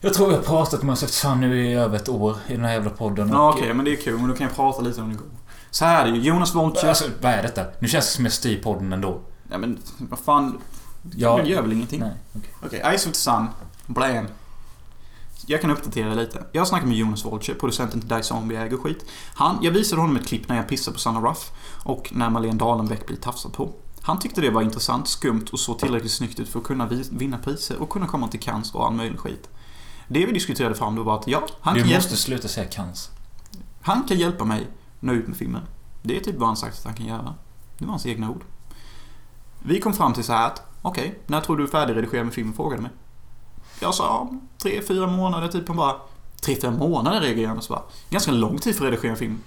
Jag 0.00 0.14
tror 0.14 0.30
jag 0.30 0.38
har 0.38 0.44
pratat 0.44 0.82
med 0.82 0.92
oss 0.92 1.02
eftersom 1.02 1.40
nu 1.40 1.66
i 1.66 1.74
över 1.74 1.96
ett 1.96 2.08
år 2.08 2.36
i 2.48 2.52
den 2.52 2.64
här 2.64 2.72
jävla 2.72 2.90
podden. 2.90 3.28
Ja, 3.28 3.54
okej, 3.54 3.74
men 3.74 3.84
det 3.84 3.92
är 3.92 3.96
kul. 3.96 4.18
Men 4.18 4.28
då 4.28 4.34
kan 4.34 4.46
jag 4.46 4.56
prata 4.56 4.80
lite 4.80 5.00
om 5.00 5.10
det 5.10 5.16
går. 5.16 5.37
Så 5.70 5.84
här 5.84 6.06
är 6.06 6.10
det 6.12 6.16
ju. 6.18 6.22
Jonas 6.24 6.54
Woltjer... 6.54 6.88
Alltså, 6.88 7.04
vad 7.20 7.32
är 7.32 7.42
detta? 7.42 7.64
Nu 7.80 7.88
känns 7.88 8.06
det 8.06 8.12
som 8.12 8.24
jag 8.24 8.32
styr 8.32 8.62
podden 8.62 8.92
ändå. 8.92 9.20
Ja, 9.50 9.58
men 9.58 9.78
vad 9.98 10.18
fan. 10.18 10.58
Ja. 11.16 11.36
Det 11.42 11.48
gör 11.48 11.62
väl 11.62 11.72
ingenting? 11.72 12.00
Nej, 12.00 12.12
okej. 12.36 12.50
Okej, 12.82 12.98
Ice 12.98 13.06
of 13.06 13.12
the 13.12 13.18
Sun. 13.18 13.46
Blam. 13.86 14.26
Jag 15.46 15.60
kan 15.60 15.70
uppdatera 15.70 16.14
lite. 16.14 16.44
Jag 16.52 16.60
har 16.60 16.66
snackat 16.66 16.88
med 16.88 16.96
Jonas 16.96 17.24
Woltjer, 17.24 17.54
producenten 17.54 18.00
till 18.00 18.08
Die 18.08 18.22
Zombie 18.22 18.56
äger 18.56 18.76
skit. 18.76 19.04
Han, 19.34 19.58
jag 19.62 19.72
visade 19.72 20.00
honom 20.02 20.16
ett 20.16 20.26
klipp 20.26 20.48
när 20.48 20.56
jag 20.56 20.68
pissade 20.68 20.94
på 20.94 21.00
Sanna 21.00 21.20
Ruff 21.20 21.50
och 21.84 22.08
när 22.12 22.30
Marlene 22.30 22.58
Dalenbeck 22.58 23.06
blir 23.06 23.16
tafsad 23.16 23.52
på. 23.52 23.70
Han 24.02 24.18
tyckte 24.18 24.40
det 24.40 24.50
var 24.50 24.62
intressant, 24.62 25.08
skumt 25.08 25.46
och 25.52 25.60
så 25.60 25.74
tillräckligt 25.74 26.12
snyggt 26.12 26.40
ut 26.40 26.48
för 26.48 26.58
att 26.58 26.64
kunna 26.64 26.86
vi- 26.86 27.08
vinna 27.10 27.38
priser 27.38 27.82
och 27.82 27.88
kunna 27.90 28.06
komma 28.06 28.28
till 28.28 28.40
Cannes 28.40 28.74
och 28.74 28.86
all 28.86 28.92
möjlig 28.94 29.18
skit. 29.18 29.48
Det 30.08 30.26
vi 30.26 30.32
diskuterade 30.32 30.74
fram 30.74 30.96
då 30.96 31.02
var 31.02 31.18
att 31.18 31.28
ja, 31.28 31.46
han 31.60 31.74
Du 31.74 31.80
kan, 31.80 31.88
måste 31.88 32.02
hjälpa, 32.08 32.16
sluta 32.16 32.48
säga 32.48 32.66
kans. 32.66 33.10
han 33.82 34.02
kan 34.08 34.18
hjälpa 34.18 34.44
mig 34.44 34.66
nå 35.00 35.12
ut 35.12 35.26
med 35.28 35.36
filmen. 35.36 35.62
Det 36.02 36.16
är 36.16 36.20
typ 36.20 36.36
vad 36.36 36.48
han 36.48 36.56
sagt 36.56 36.78
att 36.78 36.84
han 36.84 36.94
kan 36.94 37.06
göra. 37.06 37.34
Det 37.78 37.84
var 37.84 37.90
hans 37.90 38.06
egna 38.06 38.30
ord. 38.30 38.44
Vi 39.62 39.80
kom 39.80 39.92
fram 39.94 40.12
till 40.12 40.24
så 40.24 40.32
här 40.32 40.46
att, 40.46 40.62
okej, 40.82 41.18
när 41.26 41.40
tror 41.40 41.56
du 41.56 41.62
är 41.64 41.68
färdigredigerad 41.68 42.24
med 42.26 42.34
filmen? 42.34 42.54
Frågade 42.54 42.82
mig. 42.82 42.90
Jag 43.80 43.94
sa, 43.94 44.28
tre, 44.62 44.82
fyra 44.88 45.06
månader 45.06 45.48
typ. 45.48 45.68
Han 45.68 45.76
bara, 45.76 45.96
tre, 46.42 46.56
fyra 46.60 46.70
månader 46.70 47.20
redigerar 47.20 47.48
han. 47.48 47.62
Så 47.62 47.72
bara, 47.72 47.82
ganska 48.10 48.32
lång 48.32 48.58
tid 48.58 48.76
för 48.76 48.84
att 48.86 48.90
redigera 48.92 49.12
en 49.12 49.18
film. 49.18 49.38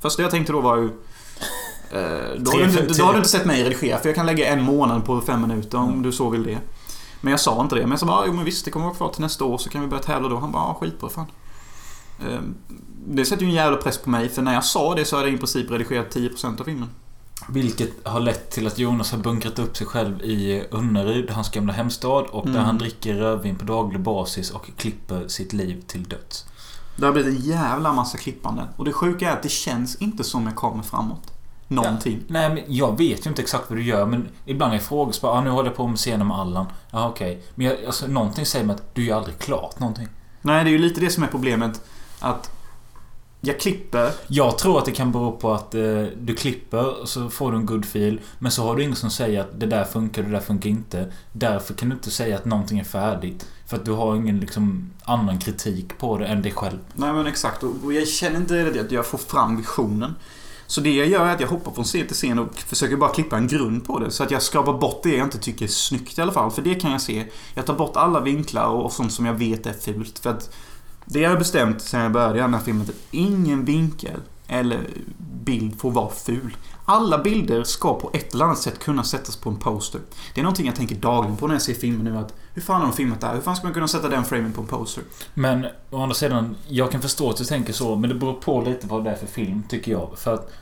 Första 0.00 0.22
jag 0.22 0.30
tänkte 0.30 0.52
då 0.52 0.60
var 0.60 0.76
ju, 0.76 0.84
eh, 0.84 2.34
då, 2.38 2.50
har 2.50 2.58
du 2.58 2.64
inte, 2.64 2.86
då 2.98 3.04
har 3.04 3.12
du 3.12 3.18
inte 3.18 3.28
sett 3.30 3.46
mig 3.46 3.64
redigera, 3.64 3.98
för 3.98 4.08
jag 4.08 4.16
kan 4.16 4.26
lägga 4.26 4.48
en 4.52 4.62
månad 4.62 5.04
på 5.04 5.20
fem 5.20 5.40
minuter 5.40 5.78
om 5.78 5.88
Mm. 5.88 6.02
du 6.02 6.12
så 6.12 6.30
vill 6.30 6.42
det. 6.42 6.58
Men 7.20 7.30
jag 7.30 7.40
sa 7.40 7.60
inte 7.62 7.74
det. 7.74 7.80
Men 7.80 7.90
jag 7.90 8.00
sa 8.00 8.06
bara, 8.06 8.26
jo 8.26 8.32
men 8.32 8.44
visst, 8.44 8.64
det 8.64 8.70
kommer 8.70 8.86
vara 8.86 8.96
kvar 8.96 9.08
till 9.12 9.20
nästa 9.20 9.44
år 9.44 9.58
så 9.58 9.70
kan 9.70 9.80
vi 9.80 9.86
börja 9.86 10.02
tävla 10.02 10.28
då. 10.28 10.36
Han 10.36 10.52
bara, 10.52 10.62
ja 10.62 10.76
skitbra 10.80 11.10
fan. 11.10 11.26
Eh, 12.20 12.40
Det 13.10 13.24
sätter 13.24 13.42
ju 13.42 13.48
en 13.48 13.54
jävla 13.54 13.76
press 13.76 13.98
på 13.98 14.10
mig, 14.10 14.28
för 14.28 14.42
när 14.42 14.54
jag 14.54 14.64
sa 14.64 14.94
det 14.94 15.04
så 15.04 15.16
hade 15.16 15.28
jag 15.28 15.34
i 15.34 15.38
princip 15.38 15.70
redigerat 15.70 16.10
10% 16.14 16.60
av 16.60 16.64
filmen. 16.64 16.88
Vilket 17.48 18.06
har 18.06 18.20
lett 18.20 18.50
till 18.50 18.66
att 18.66 18.78
Jonas 18.78 19.12
har 19.12 19.18
bunkrat 19.18 19.58
upp 19.58 19.76
sig 19.76 19.86
själv 19.86 20.22
i 20.22 20.64
Önneryd, 20.72 21.30
hans 21.30 21.50
gamla 21.50 21.72
hemstad. 21.72 22.24
Och 22.30 22.44
där 22.46 22.52
Mm. 22.52 22.64
han 22.64 22.78
dricker 22.78 23.14
rödvin 23.14 23.56
på 23.56 23.64
daglig 23.64 24.00
basis 24.00 24.50
och 24.50 24.70
klipper 24.76 25.28
sitt 25.28 25.52
liv 25.52 25.82
till 25.86 26.02
döds. 26.04 26.44
Det 26.96 27.06
har 27.06 27.12
blivit 27.12 27.34
en 27.36 27.40
jävla 27.44 27.92
massa 27.92 28.18
klippande. 28.18 28.62
Och 28.76 28.84
det 28.84 28.92
sjuka 28.92 29.28
är 29.28 29.32
att 29.32 29.42
det 29.42 29.48
känns 29.48 29.96
inte 29.96 30.24
som 30.24 30.46
jag 30.46 30.56
kommer 30.56 30.82
framåt. 30.82 31.32
Någonting. 31.68 32.20
Nej, 32.28 32.48
men 32.54 32.62
jag 32.66 32.98
vet 32.98 33.26
ju 33.26 33.30
inte 33.30 33.42
exakt 33.42 33.64
vad 33.70 33.78
du 33.78 33.82
gör. 33.84 34.06
Men 34.06 34.28
ibland 34.44 34.74
är 34.74 34.78
så 34.78 35.12
bara, 35.22 35.32
ah, 35.32 35.40
nu 35.40 35.50
håller 35.50 35.68
jag 35.70 35.76
på 35.76 35.86
med 35.86 35.98
scenen 35.98 36.26
med 36.26 36.36
Allan. 36.36 36.66
Ja, 36.90 37.08
okej. 37.08 37.42
Men 37.54 37.66
jag, 37.66 37.84
alltså, 37.86 38.06
någonting 38.06 38.46
säger 38.46 38.64
mig 38.66 38.74
att 38.76 38.94
du 38.94 39.04
gör 39.04 39.16
aldrig 39.16 39.38
klart 39.38 39.78
någonting. 39.80 40.08
Nej, 40.42 40.64
det 40.64 40.70
är 40.70 40.72
ju 40.72 40.78
lite 40.78 41.00
det 41.00 41.10
som 41.10 41.22
är 41.22 41.26
problemet. 41.28 41.80
Att 42.20 42.50
jag 43.40 43.60
klipper. 43.60 44.12
Jag 44.26 44.58
tror 44.58 44.78
att 44.78 44.84
det 44.84 44.92
kan 44.92 45.12
bero 45.12 45.32
på 45.32 45.52
att 45.52 45.74
eh, 45.74 46.02
du 46.20 46.34
klipper 46.34 47.00
och 47.00 47.08
så 47.08 47.30
får 47.30 47.52
du 47.52 47.58
en 47.58 47.66
good 47.66 47.84
feel. 47.84 48.20
Men 48.38 48.52
så 48.52 48.62
har 48.62 48.76
du 48.76 48.82
ingen 48.82 48.96
som 48.96 49.10
säger 49.10 49.40
att 49.40 49.60
det 49.60 49.66
där 49.66 49.84
funkar, 49.84 50.22
det 50.22 50.30
där 50.30 50.40
funkar 50.40 50.70
inte. 50.70 51.12
Därför 51.32 51.74
kan 51.74 51.88
du 51.88 51.94
inte 51.94 52.10
säga 52.10 52.36
att 52.36 52.44
någonting 52.44 52.78
är 52.78 52.84
färdigt. 52.84 53.46
För 53.66 53.76
att 53.76 53.84
du 53.84 53.92
har 53.92 54.16
ingen 54.16 54.40
liksom, 54.40 54.90
annan 55.04 55.38
kritik 55.38 55.98
på 55.98 56.18
det 56.18 56.26
än 56.26 56.42
dig 56.42 56.52
själv. 56.52 56.78
Nej 56.94 57.12
men 57.12 57.26
exakt. 57.26 57.62
Och 57.62 57.72
och 57.84 57.92
jag 57.92 58.08
känner 58.08 58.36
inte 58.36 58.54
det 58.54 58.80
att 58.80 58.92
jag 58.92 59.06
får 59.06 59.18
fram 59.18 59.56
visionen. 59.56 60.14
Så 60.66 60.80
det 60.80 60.94
jag 60.94 61.06
gör 61.06 61.26
är 61.26 61.34
att 61.34 61.40
jag 61.40 61.48
hoppar 61.48 61.72
från 61.72 61.84
scen 61.84 62.06
till 62.06 62.16
scen 62.16 62.38
och 62.38 62.54
försöker 62.54 62.96
bara 62.96 63.10
klippa 63.10 63.36
en 63.36 63.46
grund 63.46 63.86
på 63.86 63.98
det. 63.98 64.10
Så 64.10 64.22
att 64.22 64.30
jag 64.30 64.42
skrapar 64.42 64.72
bort 64.72 65.02
det 65.02 65.16
jag 65.16 65.26
inte 65.26 65.38
tycker 65.38 65.64
är 65.64 65.68
snyggt 65.68 66.18
i 66.18 66.22
alla 66.22 66.32
fall. 66.32 66.50
För 66.50 66.62
det 66.62 66.74
kan 66.74 66.92
jag 66.92 67.00
se. 67.00 67.26
Jag 67.54 67.66
tar 67.66 67.74
bort 67.74 67.96
alla 67.96 68.20
vinklar 68.20 68.66
och 68.66 68.84
och 68.84 68.92
sånt 68.92 69.12
som 69.12 69.26
jag 69.26 69.34
vet 69.34 69.66
är 69.66 69.72
fult. 69.72 70.18
För 70.18 70.30
att 70.30 70.50
det 71.08 71.20
jag 71.20 71.30
har 71.30 71.36
bestämt 71.36 71.82
sen 71.82 72.00
jag 72.00 72.12
började 72.12 72.38
den 72.38 72.54
här 72.54 72.60
filmen 72.60 72.86
är 72.86 72.90
att 72.90 72.96
ingen 73.10 73.64
vinkel 73.64 74.20
eller 74.46 74.80
bild 75.18 75.80
får 75.80 75.90
vara 75.90 76.10
ful. 76.10 76.56
Alla 76.84 77.18
bilder 77.18 77.64
ska 77.64 77.94
på 77.94 78.10
ett 78.12 78.34
eller 78.34 78.44
annat 78.44 78.58
sätt 78.58 78.78
kunna 78.78 79.02
sättas 79.02 79.36
på 79.36 79.50
en 79.50 79.56
poster. 79.56 80.00
Det 80.34 80.40
är 80.40 80.42
någonting 80.42 80.66
jag 80.66 80.74
tänker 80.74 80.96
dagligen 80.96 81.36
på 81.36 81.46
när 81.46 81.54
jag 81.54 81.62
ser 81.62 81.74
filmer 81.74 82.10
nu. 82.10 82.18
Att 82.18 82.34
hur 82.54 82.62
fan 82.62 82.80
har 82.80 82.88
de 82.88 82.96
filmat 82.96 83.20
det 83.20 83.26
här? 83.26 83.34
Hur 83.34 83.40
fan 83.40 83.56
ska 83.56 83.66
man 83.66 83.74
kunna 83.74 83.88
sätta 83.88 84.08
den 84.08 84.24
framen 84.24 84.52
på 84.52 84.60
en 84.60 84.66
poster? 84.66 85.04
Men 85.34 85.66
å 85.90 86.02
andra 86.02 86.14
sidan, 86.14 86.56
jag 86.68 86.92
kan 86.92 87.02
förstå 87.02 87.30
att 87.30 87.36
du 87.36 87.44
tänker 87.44 87.72
så. 87.72 87.96
Men 87.96 88.10
det 88.10 88.16
beror 88.16 88.34
på 88.34 88.60
lite 88.60 88.86
vad 88.86 89.04
det 89.04 89.10
är 89.10 89.16
för 89.16 89.26
film, 89.26 89.62
tycker 89.68 89.92
jag. 89.92 90.10
För 90.16 90.34
att 90.34 90.52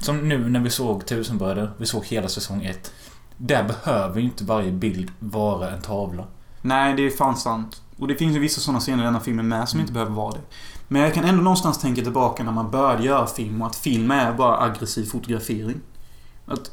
som 0.00 0.28
nu 0.28 0.48
när 0.48 0.60
vi 0.60 0.70
såg 0.70 1.06
Tusenbröder, 1.06 1.70
vi 1.76 1.86
såg 1.86 2.04
hela 2.04 2.28
säsong 2.28 2.64
1. 2.64 2.92
Där 3.36 3.64
behöver 3.64 4.20
ju 4.20 4.26
inte 4.26 4.44
varje 4.44 4.72
bild 4.72 5.10
vara 5.18 5.70
en 5.70 5.82
tavla. 5.82 6.24
Nej, 6.66 6.94
det 6.94 7.06
är 7.06 7.10
fan 7.10 7.36
sant. 7.36 7.82
Och 7.98 8.08
det 8.08 8.14
finns 8.14 8.36
ju 8.36 8.40
vissa 8.40 8.60
sådana 8.60 8.80
scener 8.80 9.02
i 9.02 9.06
den 9.06 9.14
här 9.14 9.20
filmen 9.20 9.48
med 9.48 9.68
som 9.68 9.80
inte 9.80 9.92
behöver 9.92 10.12
vara 10.12 10.32
det. 10.32 10.40
Men 10.88 11.02
jag 11.02 11.14
kan 11.14 11.24
ändå 11.24 11.42
någonstans 11.42 11.78
tänka 11.78 12.02
tillbaka 12.02 12.42
när 12.44 12.52
man 12.52 12.70
började 12.70 13.04
göra 13.04 13.26
film 13.26 13.62
och 13.62 13.66
att 13.66 13.76
film 13.76 14.10
är 14.10 14.32
bara 14.32 14.60
aggressiv 14.60 15.04
fotografering. 15.04 15.80
Att 16.46 16.70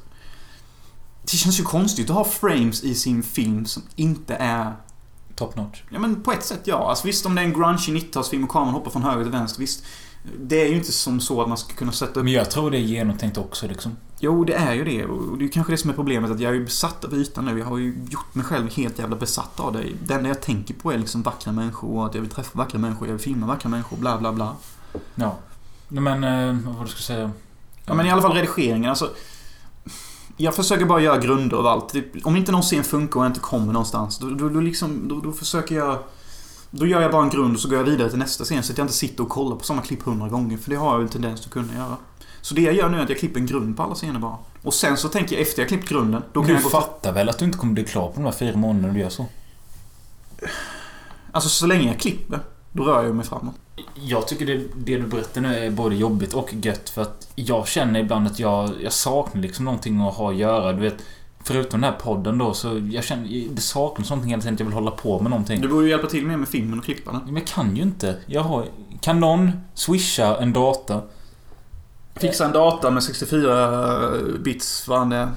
det 1.21 1.38
känns 1.38 1.60
ju 1.60 1.63
konstigt 1.63 2.10
att 2.10 2.15
ha 2.15 2.23
frames 2.23 2.84
i 2.84 2.95
sin 2.95 3.23
film 3.23 3.65
som 3.65 3.84
inte 3.95 4.36
är... 4.36 4.73
Top 5.36 5.56
notch. 5.56 5.84
Ja 5.89 5.99
men 5.99 6.23
på 6.23 6.32
ett 6.32 6.43
sätt 6.43 6.62
ja. 6.63 6.89
Alltså 6.89 7.08
visst 7.08 7.25
om 7.25 7.36
det 7.36 7.41
är 7.41 7.45
en 7.45 7.53
grungy 7.53 7.99
90-talsfilm 7.99 8.43
och 8.43 8.49
kameran 8.49 8.73
hoppar 8.73 8.91
från 8.91 9.03
höger 9.03 9.23
till 9.23 9.32
vänster, 9.32 9.60
visst. 9.60 9.86
Det 10.39 10.62
är 10.62 10.67
ju 10.67 10.75
inte 10.75 10.91
som 10.91 11.19
så 11.19 11.41
att 11.41 11.47
man 11.47 11.58
ska 11.58 11.73
kunna 11.73 11.91
sätta 11.91 12.19
upp... 12.19 12.23
Men 12.23 12.34
jag 12.34 12.51
tror 12.51 12.71
det 12.71 12.77
är 12.77 12.82
genomtänkt 12.82 13.38
också 13.38 13.67
liksom. 13.67 13.97
Jo, 14.23 14.43
det 14.43 14.53
är 14.53 14.73
ju 14.73 14.83
det. 14.83 15.05
Och 15.05 15.38
det 15.38 15.45
är 15.45 15.49
kanske 15.49 15.73
det 15.73 15.77
som 15.77 15.89
är 15.89 15.93
problemet. 15.93 16.31
Att 16.31 16.39
jag 16.39 16.49
är 16.49 16.55
ju 16.55 16.63
besatt 16.63 17.05
av 17.05 17.13
ytan 17.13 17.45
nu. 17.45 17.59
Jag 17.59 17.65
har 17.65 17.77
ju 17.77 17.95
gjort 18.09 18.36
mig 18.36 18.45
själv 18.45 18.69
helt 18.75 18.99
jävla 18.99 19.15
besatt 19.15 19.59
av 19.59 19.73
det. 19.73 19.83
Det 20.07 20.13
enda 20.13 20.29
jag 20.29 20.41
tänker 20.41 20.73
på 20.73 20.91
är 20.91 20.97
liksom 20.97 21.23
vackra 21.23 21.51
människor 21.51 21.97
och 21.97 22.05
att 22.05 22.15
jag 22.15 22.21
vill 22.21 22.29
träffa 22.29 22.57
vackra 22.57 22.79
människor. 22.79 23.07
Jag 23.07 23.13
vill 23.13 23.23
filma 23.23 23.47
vackra 23.47 23.69
människor. 23.69 23.97
Bla, 23.97 24.17
bla, 24.17 24.33
bla. 24.33 24.55
Ja. 25.15 25.38
Men, 25.88 26.23
eh, 26.23 26.65
vad 26.65 26.75
var 26.75 26.83
det 26.83 26.89
ska 26.89 26.99
säga? 26.99 27.31
Ja, 27.86 27.93
men 27.93 28.05
i 28.05 28.12
alla 28.12 28.21
fall 28.21 28.33
redigeringen. 28.33 28.89
Alltså, 28.89 29.09
jag 30.38 30.55
försöker 30.55 30.86
bara 30.86 31.01
göra 31.01 31.17
grunder 31.17 31.57
av 31.57 31.67
allt. 31.67 31.95
Om 32.23 32.36
inte 32.36 32.51
någon 32.51 32.62
scen 32.62 32.83
funkar 32.83 33.19
och 33.19 33.25
jag 33.25 33.29
inte 33.29 33.39
kommer 33.39 33.73
någonstans. 33.73 34.19
Då, 34.19 34.29
då, 34.29 34.49
då, 34.49 34.59
liksom, 34.59 35.07
då, 35.07 35.19
då 35.19 35.31
försöker 35.31 35.75
jag... 35.75 35.99
Då 36.71 36.86
gör 36.86 37.01
jag 37.01 37.12
bara 37.12 37.23
en 37.23 37.29
grund 37.29 37.55
och 37.55 37.59
så 37.59 37.69
går 37.69 37.77
jag 37.77 37.86
vidare 37.86 38.09
till 38.09 38.19
nästa 38.19 38.43
scen. 38.43 38.63
Så 38.63 38.71
att 38.71 38.77
jag 38.77 38.86
inte 38.86 38.93
sitter 38.93 39.23
och 39.23 39.29
kollar 39.29 39.55
på 39.55 39.63
samma 39.63 39.81
klipp 39.81 40.03
hundra 40.03 40.29
gånger. 40.29 40.57
För 40.57 40.69
det 40.69 40.75
har 40.75 40.91
jag 40.91 40.99
ju 40.99 41.03
en 41.03 41.09
tendens 41.09 41.45
att 41.45 41.51
kunna 41.51 41.73
göra. 41.73 41.97
Så 42.43 42.56
det 42.56 42.62
jag 42.62 42.73
gör 42.73 42.89
nu 42.89 42.97
är 42.97 43.03
att 43.03 43.10
jag 43.10 43.19
klipper 43.19 43.39
en 43.39 43.45
grund 43.45 43.77
på 43.77 43.84
alla 43.84 43.95
scener 43.95 44.19
bara. 44.19 44.38
Och 44.62 44.73
sen 44.73 44.97
så 44.97 45.10
tänker 45.10 45.36
jag 45.36 45.41
efter 45.41 45.62
jag 45.62 45.69
klippt 45.69 45.89
grunden. 45.89 46.23
Då 46.34 46.41
kan 46.41 46.47
du 46.47 46.53
jag 46.53 46.63
gå 46.63 46.69
fattar 46.69 47.12
väl 47.12 47.29
att 47.29 47.39
du 47.39 47.45
inte 47.45 47.58
kommer 47.58 47.73
bli 47.73 47.84
klar 47.84 48.08
på 48.08 48.13
de 48.13 48.25
här 48.25 48.32
fyra 48.32 48.58
månaderna 48.58 48.93
du 48.93 48.99
gör 48.99 49.10
så? 49.10 49.25
Alltså 51.32 51.49
så 51.49 51.67
länge 51.67 51.88
jag 51.88 51.99
klipper. 51.99 52.39
Då 52.71 52.84
rör 52.84 53.03
jag 53.03 53.15
mig 53.15 53.25
framåt. 53.25 53.56
Jag 53.95 54.27
tycker 54.27 54.45
det, 54.45 54.63
det 54.75 54.97
du 54.97 55.08
berättar 55.08 55.41
nu 55.41 55.56
är 55.56 55.71
både 55.71 55.95
jobbigt 55.95 56.34
och 56.34 56.53
gött 56.53 56.89
för 56.89 57.01
att 57.01 57.27
jag 57.36 57.67
känner 57.67 57.99
ibland 57.99 58.27
att 58.27 58.39
jag, 58.39 58.69
jag 58.82 58.93
saknar 58.93 59.41
liksom 59.41 59.65
någonting 59.65 60.01
att 60.01 60.13
ha 60.13 60.32
att 60.32 60.38
göra. 60.38 60.73
Du 60.73 60.82
vet, 60.82 60.97
förutom 61.43 61.82
den 61.82 61.91
här 61.91 61.99
podden 61.99 62.38
då 62.38 62.53
så 62.53 62.82
jag 62.91 63.03
känner 63.03 63.47
det 63.56 63.62
saknas 63.62 64.10
någonting 64.10 64.29
hela 64.29 64.41
tiden. 64.41 64.53
att 64.53 64.60
Jag 64.60 64.65
vill 64.67 64.75
hålla 64.75 64.91
på 64.91 65.19
med 65.19 65.29
någonting. 65.29 65.62
Du 65.62 65.67
borde 65.67 65.84
ju 65.84 65.89
hjälpa 65.89 66.08
till 66.08 66.25
mer 66.25 66.38
med 66.38 66.47
filmen 66.47 66.79
och 66.79 66.86
klippa 66.86 67.12
den. 67.12 67.21
Men 67.25 67.36
jag 67.36 67.47
kan 67.47 67.75
ju 67.75 67.82
inte. 67.82 68.17
Jag 68.25 68.41
har, 68.41 68.65
kan 69.01 69.19
någon 69.19 69.51
swisha 69.73 70.38
en 70.38 70.53
data? 70.53 71.01
Fixa 72.15 72.45
en 72.45 72.52
data 72.52 72.91
med 72.91 73.04
64 73.04 74.12
bits 74.39 74.88
vad 74.88 75.10
det. 75.10 75.30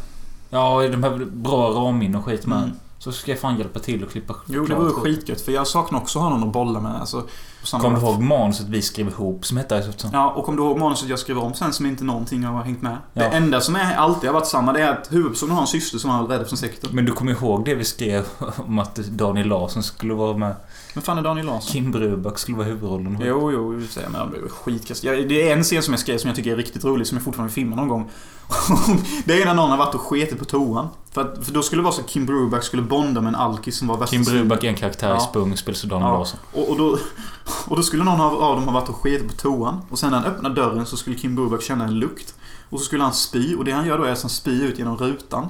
Ja, 0.51 0.89
de 0.89 1.03
här 1.03 1.25
bra 1.25 1.71
ramminnen 1.71 2.17
och 2.17 2.25
skit 2.25 2.47
med. 2.47 2.59
Mm. 2.59 2.71
Så 2.99 3.13
ska 3.13 3.31
jag 3.31 3.41
fan 3.41 3.59
hjälpa 3.59 3.79
till 3.79 4.05
och 4.05 4.11
klippa 4.11 4.35
Jo, 4.47 4.67
det 4.67 4.75
vore 4.75 4.91
skit. 4.91 5.03
skitgött. 5.17 5.41
För 5.41 5.53
jag 5.53 5.67
saknar 5.67 5.99
också 5.99 6.19
att 6.19 6.23
ha 6.23 6.31
någon 6.31 6.49
att 6.49 6.53
bolla 6.53 6.81
med. 6.81 7.01
Alltså, 7.01 7.25
Kommer 7.71 8.01
du 8.01 8.07
ihåg 8.07 8.21
manuset 8.23 8.67
vi 8.69 8.83
skrev 8.83 9.09
ihop 9.09 9.47
som 9.47 9.57
hette 9.57 9.93
Sun? 9.97 10.11
Ja, 10.13 10.31
och 10.31 10.45
kommer 10.45 10.59
du 10.59 10.65
ihåg 10.65 10.79
manuset 10.79 11.09
jag 11.09 11.19
skrev 11.19 11.39
om 11.39 11.55
sen 11.55 11.73
som 11.73 11.87
inte 11.87 12.05
någonting 12.05 12.45
har 12.45 12.63
hängt 12.63 12.83
med? 12.83 12.97
Ja. 13.13 13.23
Det 13.23 13.29
enda 13.29 13.61
som 13.61 13.77
är, 13.77 13.95
alltid 13.95 14.29
har 14.31 14.35
varit 14.35 14.47
samma 14.47 14.73
det 14.73 14.81
är 14.81 14.93
att 14.93 15.13
huvudpersonen 15.13 15.55
har 15.55 15.61
en 15.61 15.67
syster 15.67 15.99
som 15.99 16.11
han 16.11 16.25
är 16.25 16.29
rädd 16.29 16.49
för 16.49 16.57
sektorn. 16.57 16.91
Men 16.95 17.05
du 17.05 17.13
kommer 17.13 17.33
ihåg 17.33 17.65
det 17.65 17.75
vi 17.75 17.85
skrev 17.85 18.27
om 18.57 18.79
att 18.79 18.95
Daniel 18.97 19.49
Larsson 19.49 19.83
skulle 19.83 20.15
vara 20.15 20.37
med? 20.37 20.55
Men 20.97 21.03
fan 21.03 21.19
är 21.19 21.23
Daniel 21.23 21.47
Larsson? 21.47 21.73
Kim 21.73 21.91
Bruback 21.93 22.39
skulle 22.39 22.57
vara 22.57 22.67
huvudrollen. 22.67 23.19
Jo, 23.21 23.53
jo, 23.53 23.73
det 23.73 23.87
säger 23.87 24.09
jag, 24.13 24.13
men 24.13 24.31
det 24.31 24.47
är 24.47 24.49
skitkast. 24.49 25.03
Det 25.03 25.49
är 25.49 25.57
en 25.57 25.63
scen 25.63 25.83
som 25.83 25.93
jag 25.93 26.01
skrev 26.01 26.19
som 26.19 26.29
jag 26.29 26.37
tycker 26.37 26.53
är 26.53 26.57
riktigt 26.57 26.85
rolig, 26.85 27.07
som 27.07 27.17
jag 27.17 27.25
fortfarande 27.25 27.55
filmar 27.55 27.77
någon 27.77 27.89
gång. 27.89 28.11
det 29.25 29.43
är 29.43 29.47
när 29.47 29.55
någon 29.55 29.71
har 29.71 29.77
varit 29.77 29.95
och 29.95 30.01
skitit 30.01 30.39
på 30.39 30.45
toan. 30.45 30.89
För, 31.11 31.21
att, 31.21 31.45
för 31.45 31.53
då 31.53 31.63
skulle 31.63 31.81
det 31.81 31.85
vara 31.85 31.95
så 31.95 32.01
att 32.01 32.07
Kim 32.09 32.27
Bruback 32.27 32.63
skulle 32.63 32.83
bonda 32.83 33.21
med 33.21 33.29
en 33.29 33.35
alkis 33.35 33.77
som 33.79 33.89
var 33.89 33.97
värsta 33.99 34.13
Kim 34.17 34.25
Bruback 34.25 34.65
är 34.65 34.69
en 34.69 34.75
karaktär 34.75 35.09
Ja. 35.09 35.17
i 35.17 35.21
Spung, 35.21 35.57
spelas 35.57 35.85
av 35.85 35.91
Daniel 35.91 36.09
Ja. 36.11 36.19
Larsson. 36.19 36.39
Och, 36.53 36.71
och, 36.71 36.77
då, 36.79 36.99
och 37.67 37.77
då 37.77 37.83
skulle 37.83 38.05
någon 38.05 38.21
av, 38.21 38.35
av 38.43 38.57
dem 38.57 38.65
ha 38.65 38.73
varit 38.73 38.89
och 38.89 38.97
skitit 38.97 39.29
på 39.29 39.35
toan. 39.35 39.81
Och 39.91 39.99
sen 39.99 40.11
när 40.11 40.19
han 40.19 40.27
öppnar 40.27 40.51
dörren 40.51 40.87
så 40.87 40.97
skulle 40.97 41.17
Kim 41.17 41.35
Bruback 41.37 41.63
känna 41.63 41.85
en 41.85 41.95
lukt. 41.99 42.35
Och 42.71 42.79
så 42.79 42.85
skulle 42.85 43.03
han 43.03 43.13
spy. 43.13 43.55
Och 43.57 43.65
det 43.65 43.73
han 43.73 43.87
gör 43.87 43.99
då 43.99 44.05
är 44.05 44.13
att 44.13 44.23
han 44.23 44.31
spyr 44.31 44.63
ut 44.65 44.79
genom 44.79 44.97
rutan. 44.97 45.49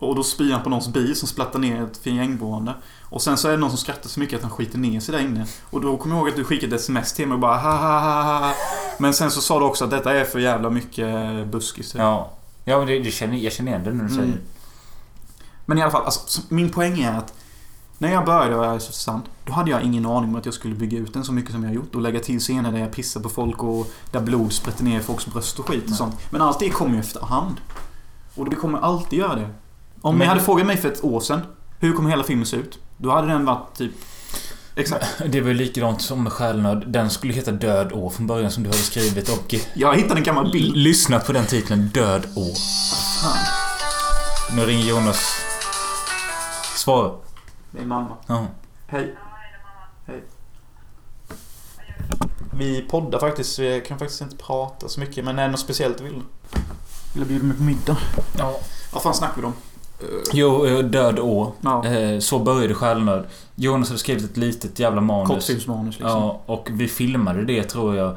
Och 0.00 0.14
då 0.14 0.22
spyr 0.22 0.52
han 0.52 0.62
på 0.62 0.70
någons 0.70 0.88
bil 0.88 1.16
som 1.16 1.28
splattar 1.28 1.58
ner 1.58 1.82
ett 1.82 2.06
gängboende. 2.06 2.74
Och 3.02 3.22
sen 3.22 3.36
så 3.36 3.48
är 3.48 3.52
det 3.52 3.58
någon 3.58 3.70
som 3.70 3.78
skrattar 3.78 4.08
så 4.08 4.20
mycket 4.20 4.36
att 4.36 4.42
han 4.42 4.50
skiter 4.50 4.78
ner 4.78 5.00
sig 5.00 5.12
där 5.14 5.22
inne. 5.24 5.46
Och 5.70 5.80
då 5.80 5.96
kommer 5.96 6.14
jag 6.16 6.20
ihåg 6.20 6.28
att 6.28 6.36
du 6.36 6.44
skickade 6.44 6.74
ett 6.76 6.80
sms 6.80 7.12
till 7.12 7.26
mig 7.28 7.34
och 7.34 7.40
bara 7.40 7.56
ha 7.56 7.76
ha 7.76 8.00
ha 8.00 8.22
ha. 8.38 8.54
Men 8.98 9.14
sen 9.14 9.30
så 9.30 9.40
sa 9.40 9.58
du 9.58 9.64
också 9.64 9.84
att 9.84 9.90
detta 9.90 10.14
är 10.14 10.24
för 10.24 10.38
jävla 10.38 10.70
mycket 10.70 11.46
buskis. 11.46 11.92
typ. 11.92 12.00
Ja. 12.00 12.30
Ja, 12.64 12.78
men 12.78 12.86
det, 12.86 12.98
det 12.98 13.10
känner, 13.10 13.36
jag 13.36 13.52
känner 13.52 13.70
igen 13.72 13.84
det 13.84 13.92
när 13.92 14.04
du 14.04 14.10
säger 14.10 14.22
Mm. 14.24 14.38
Men 15.66 15.78
i 15.78 15.82
alla 15.82 15.90
fall, 15.90 16.04
alltså, 16.04 16.20
så- 16.26 16.42
min 16.48 16.70
poäng 16.70 17.00
är 17.00 17.12
att 17.18 17.34
när 17.98 18.12
jag 18.12 18.24
började 18.24 18.56
vara 18.56 18.76
i 18.76 18.80
Sand, 18.80 19.22
då 19.44 19.52
hade 19.52 19.70
jag 19.70 19.82
ingen 19.82 20.06
aning 20.06 20.30
om 20.30 20.36
att 20.36 20.44
jag 20.44 20.54
skulle 20.54 20.74
bygga 20.74 20.98
ut 20.98 21.14
den 21.14 21.24
så 21.24 21.32
mycket 21.32 21.52
som 21.52 21.62
jag 21.62 21.70
har 21.70 21.74
gjort 21.74 21.94
och 21.94 22.00
lägga 22.00 22.20
till 22.20 22.40
scener 22.40 22.72
där 22.72 22.78
jag 22.78 22.92
pissar 22.92 23.20
på 23.20 23.28
folk 23.28 23.62
och 23.62 23.86
där 24.10 24.20
blod 24.20 24.52
sprätter 24.52 24.84
ner 24.84 25.00
i 25.00 25.02
folks 25.02 25.26
bröst 25.26 25.58
och 25.58 25.68
skit 25.68 25.82
och 25.84 25.88
Nej. 25.88 25.98
sånt. 25.98 26.14
Men 26.30 26.42
allt 26.42 26.58
det 26.58 26.70
kommer 26.70 26.94
ju 26.94 27.00
efterhand. 27.00 27.56
Och 28.34 28.50
det 28.50 28.56
kommer 28.56 28.78
alltid 28.78 29.18
göra 29.18 29.34
det. 29.34 29.48
Om 30.02 30.14
Men- 30.14 30.18
ni 30.18 30.26
hade 30.28 30.40
frågat 30.40 30.66
mig 30.66 30.76
för 30.76 30.88
ett 30.92 31.04
år 31.04 31.20
sedan, 31.20 31.40
hur 31.78 31.92
kommer 31.92 32.10
hela 32.10 32.24
filmen 32.24 32.46
se 32.46 32.56
ut? 32.56 32.78
Då 32.96 33.10
hade 33.10 33.28
den 33.28 33.44
varit 33.44 33.76
typ... 33.76 33.92
Exakt. 34.76 35.06
Det 35.26 35.40
var 35.40 35.48
ju 35.48 35.54
likadant 35.54 36.02
som 36.02 36.22
med 36.24 36.32
Själnöd. 36.32 36.84
Den 36.86 37.10
skulle 37.10 37.32
heta 37.32 37.50
Död 37.52 37.92
år 37.92 38.10
från 38.10 38.26
början 38.26 38.50
som 38.50 38.62
du 38.62 38.68
hade 38.68 38.82
skrivit 38.82 39.28
och... 39.28 39.54
Jag 39.74 39.96
hittade 39.96 40.20
en 40.20 40.24
gammal 40.24 40.52
bild. 40.52 40.76
Lyssna 40.76 41.18
på 41.20 41.32
den 41.32 41.46
titeln, 41.46 41.88
Död 41.88 42.26
år. 42.36 42.54
Fan, 43.22 44.56
Nu 44.56 44.64
ringer 44.64 44.84
Jonas. 44.84 45.40
Svara. 46.76 47.12
det 47.70 47.78
är 47.80 47.86
mamma. 47.86 48.16
Ja. 48.26 48.46
Hej. 48.86 49.14
Hej. 50.06 50.22
Vi 52.54 52.82
poddar 52.90 53.18
faktiskt, 53.18 53.54
så 53.54 53.62
jag 53.62 53.86
kan 53.86 53.98
faktiskt 53.98 54.20
inte 54.20 54.36
prata 54.36 54.88
så 54.88 55.00
mycket. 55.00 55.24
Men 55.24 55.38
är 55.38 55.42
det 55.42 55.50
något 55.50 55.60
speciellt 55.60 55.98
du 55.98 56.04
vill? 56.04 56.22
Vill 57.14 57.22
du 57.22 57.24
bjuda 57.24 57.44
mig 57.44 57.56
på 57.56 57.62
middag? 57.62 57.96
ja. 58.38 58.60
Vad 58.92 59.02
fan 59.02 59.14
snackar 59.14 59.40
vi 59.40 59.46
om? 59.46 59.52
Jo, 60.32 60.66
eh, 60.66 60.78
Död 60.78 61.18
år. 61.18 61.52
Ja. 61.60 61.86
Eh, 61.86 62.18
Så 62.18 62.38
började 62.38 62.74
Själnöd. 62.74 63.24
Jonas 63.54 63.88
hade 63.88 63.98
skrivit 63.98 64.24
ett 64.24 64.36
litet 64.36 64.78
jävla 64.78 65.00
manus. 65.00 65.28
Kortfilmsmanus 65.28 65.94
liksom. 65.98 66.08
Ja, 66.22 66.42
och 66.46 66.68
vi 66.72 66.88
filmade 66.88 67.44
det 67.44 67.62
tror 67.62 67.96
jag. 67.96 68.16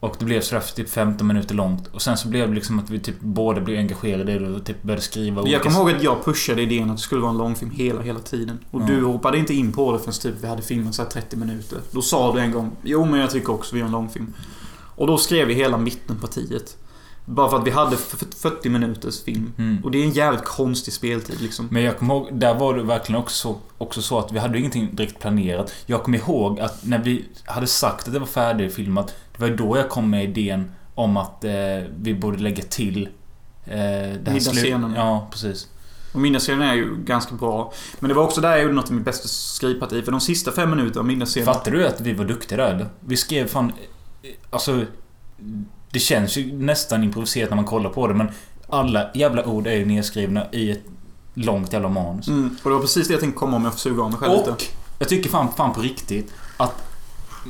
Och 0.00 0.16
det 0.18 0.24
blev 0.24 0.40
sådär 0.40 0.62
typ 0.74 0.90
15 0.90 1.26
minuter 1.26 1.54
långt. 1.54 1.86
Och 1.92 2.02
sen 2.02 2.16
så 2.16 2.28
blev 2.28 2.48
det 2.48 2.54
liksom 2.54 2.78
att 2.78 2.90
vi 2.90 2.98
typ 2.98 3.20
båda 3.20 3.60
blev 3.60 3.78
engagerade 3.78 4.32
i 4.32 4.38
det 4.38 4.50
och 4.50 4.64
typ 4.64 4.82
började 4.82 5.02
skriva 5.02 5.48
Jag 5.48 5.62
kommer 5.62 5.76
ihåg 5.78 5.90
att 5.90 6.02
jag 6.02 6.24
pushade 6.24 6.62
idén 6.62 6.90
att 6.90 6.96
det 6.96 7.02
skulle 7.02 7.20
vara 7.20 7.30
en 7.30 7.38
långfilm 7.38 7.70
hela, 7.70 8.00
hela 8.00 8.20
tiden. 8.20 8.58
Och 8.70 8.80
Ja. 8.80 8.86
du 8.86 9.04
hoppade 9.04 9.38
inte 9.38 9.54
in 9.54 9.72
på 9.72 9.92
det 9.92 9.98
förrän 9.98 10.12
typ 10.14 10.34
vi 10.40 10.46
hade 10.48 10.62
filmat 10.62 10.94
så 10.94 11.02
här 11.02 11.08
30 11.10 11.36
minuter. 11.36 11.78
Då 11.90 12.02
sa 12.02 12.32
du 12.34 12.40
en 12.40 12.52
gång 12.52 12.70
Jo 12.82 13.04
men 13.04 13.20
jag 13.20 13.30
tycker 13.30 13.52
också 13.52 13.74
vi 13.74 13.78
gör 13.80 13.86
en 13.86 13.92
långfilm. 13.92 14.34
Och 14.96 15.06
då 15.06 15.18
skrev 15.18 15.46
vi 15.48 15.54
hela 15.54 15.76
mittenpartiet. 15.76 16.76
Bara 17.24 17.50
för 17.50 17.56
att 17.58 17.66
vi 17.66 17.70
hade 17.70 17.94
f- 17.94 18.14
f- 18.22 18.26
40 18.38 18.68
minuters 18.68 19.22
film. 19.24 19.52
Mm. 19.58 19.84
Och 19.84 19.90
det 19.90 19.98
är 19.98 20.04
en 20.04 20.10
jävligt 20.10 20.44
konstig 20.44 20.94
speltid 20.94 21.40
liksom. 21.40 21.68
Men 21.70 21.82
jag 21.82 21.98
kommer 21.98 22.14
ihåg, 22.14 22.28
där 22.32 22.54
var 22.54 22.74
det 22.74 22.82
verkligen 22.82 23.20
också 23.20 23.36
så, 23.48 23.58
också 23.78 24.02
så 24.02 24.18
att 24.18 24.32
vi 24.32 24.38
hade 24.38 24.58
ingenting 24.58 24.94
direkt 24.96 25.20
planerat. 25.20 25.72
Jag 25.86 26.02
kommer 26.02 26.18
ihåg 26.18 26.60
att 26.60 26.84
när 26.84 26.98
vi 26.98 27.24
hade 27.44 27.66
sagt 27.66 28.06
att 28.06 28.12
det 28.12 28.18
var 28.18 28.26
färdigfilmat, 28.26 29.14
det 29.36 29.42
var 29.42 29.56
då 29.56 29.76
jag 29.76 29.88
kom 29.88 30.10
med 30.10 30.24
idén 30.24 30.72
om 30.94 31.16
att 31.16 31.44
eh, 31.44 31.52
vi 31.98 32.14
borde 32.14 32.38
lägga 32.38 32.62
till 32.62 33.08
eh, 33.64 33.78
Middagsscenen. 34.24 34.94
Ja, 34.96 35.28
precis. 35.32 35.68
Och 36.14 36.20
middagsscenen 36.20 36.62
är 36.62 36.74
ju 36.74 36.96
ganska 37.04 37.34
bra. 37.34 37.72
Men 38.00 38.08
det 38.08 38.14
var 38.14 38.24
också 38.24 38.40
där 38.40 38.50
jag 38.50 38.62
gjorde 38.62 38.74
något 38.74 38.88
av 38.88 38.92
mitt 38.92 39.04
bästa 39.04 39.28
skrivparti. 39.28 40.04
För 40.04 40.12
de 40.12 40.20
sista 40.20 40.52
fem 40.52 40.70
minuterna 40.70 41.00
av 41.00 41.06
middagsscenen... 41.06 41.46
Fattar 41.54 41.70
du 41.70 41.86
att 41.86 42.00
vi 42.00 42.12
var 42.12 42.24
duktiga 42.24 42.58
där 42.58 42.74
eller? 42.74 42.86
Vi 43.00 43.16
skrev 43.16 43.46
fan... 43.46 43.72
eh, 44.22 44.30
Alltså... 44.50 44.84
Det 45.90 45.98
känns 45.98 46.36
ju 46.36 46.52
nästan 46.52 47.04
improviserat 47.04 47.50
när 47.50 47.56
man 47.56 47.64
kollar 47.64 47.90
på 47.90 48.06
det 48.06 48.14
men 48.14 48.28
alla 48.68 49.10
jävla 49.14 49.46
ord 49.46 49.66
är 49.66 49.74
ju 49.74 49.84
nedskrivna 49.84 50.46
i 50.52 50.70
ett 50.70 50.84
långt 51.34 51.72
jävla 51.72 51.88
manus. 51.88 52.28
Mm, 52.28 52.56
och 52.62 52.70
det 52.70 52.74
var 52.74 52.82
precis 52.82 53.08
det 53.08 53.14
jag 53.14 53.20
tänkte 53.20 53.38
komma 53.38 53.56
om 53.56 53.64
jag 53.64 53.72
får 53.72 53.78
suga 53.78 54.02
av 54.02 54.10
mig 54.10 54.18
själv 54.18 54.32
lite. 54.32 54.50
Och 54.50 54.62
jag 54.98 55.08
tycker 55.08 55.30
fan, 55.30 55.48
fan 55.56 55.74
på 55.74 55.80
riktigt 55.80 56.32
att 56.56 56.90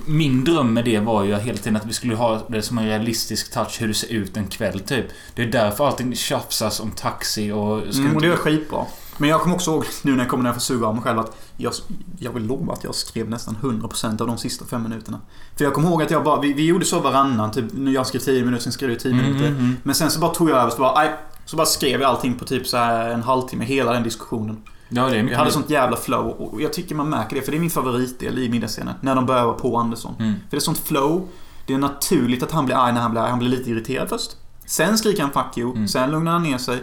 min 0.07 0.45
dröm 0.45 0.75
med 0.75 0.85
det 0.85 0.99
var 0.99 1.25
ju 1.25 1.37
hela 1.37 1.59
tiden 1.59 1.77
att 1.77 1.87
vi 1.87 1.93
skulle 1.93 2.15
ha 2.15 2.43
det 2.49 2.63
som 2.63 2.79
en 2.79 2.87
realistisk 2.87 3.53
touch 3.53 3.81
hur 3.81 3.89
det 3.89 3.95
ser 3.95 4.09
ut 4.09 4.37
en 4.37 4.47
kväll 4.47 4.81
typ. 4.81 5.07
Det 5.35 5.43
är 5.43 5.47
därför 5.47 5.87
allting 5.87 6.17
tjafsas 6.17 6.81
om 6.81 6.91
taxi 6.91 7.53
och... 7.53 7.83
Mm, 7.83 8.17
och 8.17 8.23
det 8.23 8.29
är 8.29 8.37
skitbra. 8.37 8.87
Men 9.21 9.29
jag 9.31 9.41
kommer 9.41 9.55
också 9.55 9.71
ihåg 9.71 9.85
nu 10.03 10.13
när 10.13 10.19
jag 10.19 10.29
kommer 10.29 10.45
jag 10.45 10.55
får 10.55 10.61
suga 10.61 10.87
av 10.87 10.95
mig 10.95 11.03
själv 11.05 11.19
att 11.19 11.37
jag, 11.57 11.73
jag 12.19 12.33
vill 12.33 12.47
lova 12.47 12.73
att 12.73 12.85
jag 12.85 12.95
skrev 12.95 13.31
nästan 13.31 13.57
100% 13.63 14.21
av 14.21 14.27
de 14.27 14.39
sista 14.39 14.65
fem 14.65 14.83
minuterna. 14.83 15.21
För 15.57 15.65
jag 15.65 15.75
kommer 15.75 15.89
ihåg 15.89 16.03
att 16.03 16.11
jag 16.11 16.25
bara, 16.25 16.41
vi, 16.41 16.53
vi 16.53 16.67
gjorde 16.67 16.85
så 16.85 17.01
varannan, 17.01 17.51
typ 17.51 17.65
när 17.73 17.93
jag 17.93 18.07
skrev 18.07 18.21
10 18.21 18.45
minuter, 18.45 18.63
sen 18.63 18.73
skrev 18.73 18.89
du 18.91 18.97
10 18.97 19.13
Mm, 19.13 19.25
minuter. 19.25 19.47
mm, 19.47 19.59
mm. 19.61 19.77
Men 19.83 19.95
sen 19.95 20.11
så 20.11 20.21
bara 20.21 20.35
tog 20.35 20.51
jag 20.51 20.57
över, 20.59 20.71
så 20.71 20.79
bara, 20.79 20.97
aj, 20.99 21.11
så 21.45 21.57
bara 21.57 21.67
skrev 21.67 22.01
jag 22.01 22.09
allting 22.11 22.35
på 22.35 22.45
typ 22.45 22.67
så 22.67 22.77
här 22.77 23.11
en 23.11 23.23
halvtimme, 23.23 23.65
hela 23.65 23.93
den 23.93 24.03
diskussionen. 24.03 24.63
Ja, 24.89 25.09
det 25.09 25.17
är 25.19 25.23
Jag 25.31 25.39
hade 25.39 25.51
sånt 25.51 25.71
jävla 25.71 25.97
flow 25.97 26.27
och 26.31 26.63
jag 26.63 26.73
tycker 26.73 26.95
man 26.95 27.09
märker 27.11 27.37
det, 27.37 27.43
för 27.43 27.51
det 27.53 27.59
är 27.59 27.61
min 27.61 27.71
favoritdel 27.71 28.39
i 28.39 28.49
middagsscenen. 28.49 28.95
När 29.01 29.15
de 29.15 29.27
börjar 29.27 29.53
på 29.53 29.77
Andersson. 29.77 30.15
Mm. 30.19 30.33
För 30.35 30.51
det 30.51 30.57
är 30.57 30.61
sånt 30.61 30.79
flow. 30.79 31.29
Det 31.67 31.75
är 31.75 31.79
naturligt 31.79 32.43
att 32.43 32.53
han 32.53 32.67
blir 32.67 32.77
arg 32.77 32.93
när 32.93 33.01
han 33.01 33.11
blir 33.11 33.21
arg. 33.21 33.31
Han 33.31 33.39
blir 33.39 33.49
lite 33.49 33.71
irriterad 33.71 34.09
först. 34.09 34.31
Sen 34.67 34.99
skriker 34.99 35.23
han 35.23 35.31
'fuck 35.33 35.57
you' 35.57 35.73
Mm. 35.75 35.89
Sen 35.89 36.11
lugnar 36.11 36.33
han 36.33 36.43
ner 36.43 36.59
sig. 36.59 36.83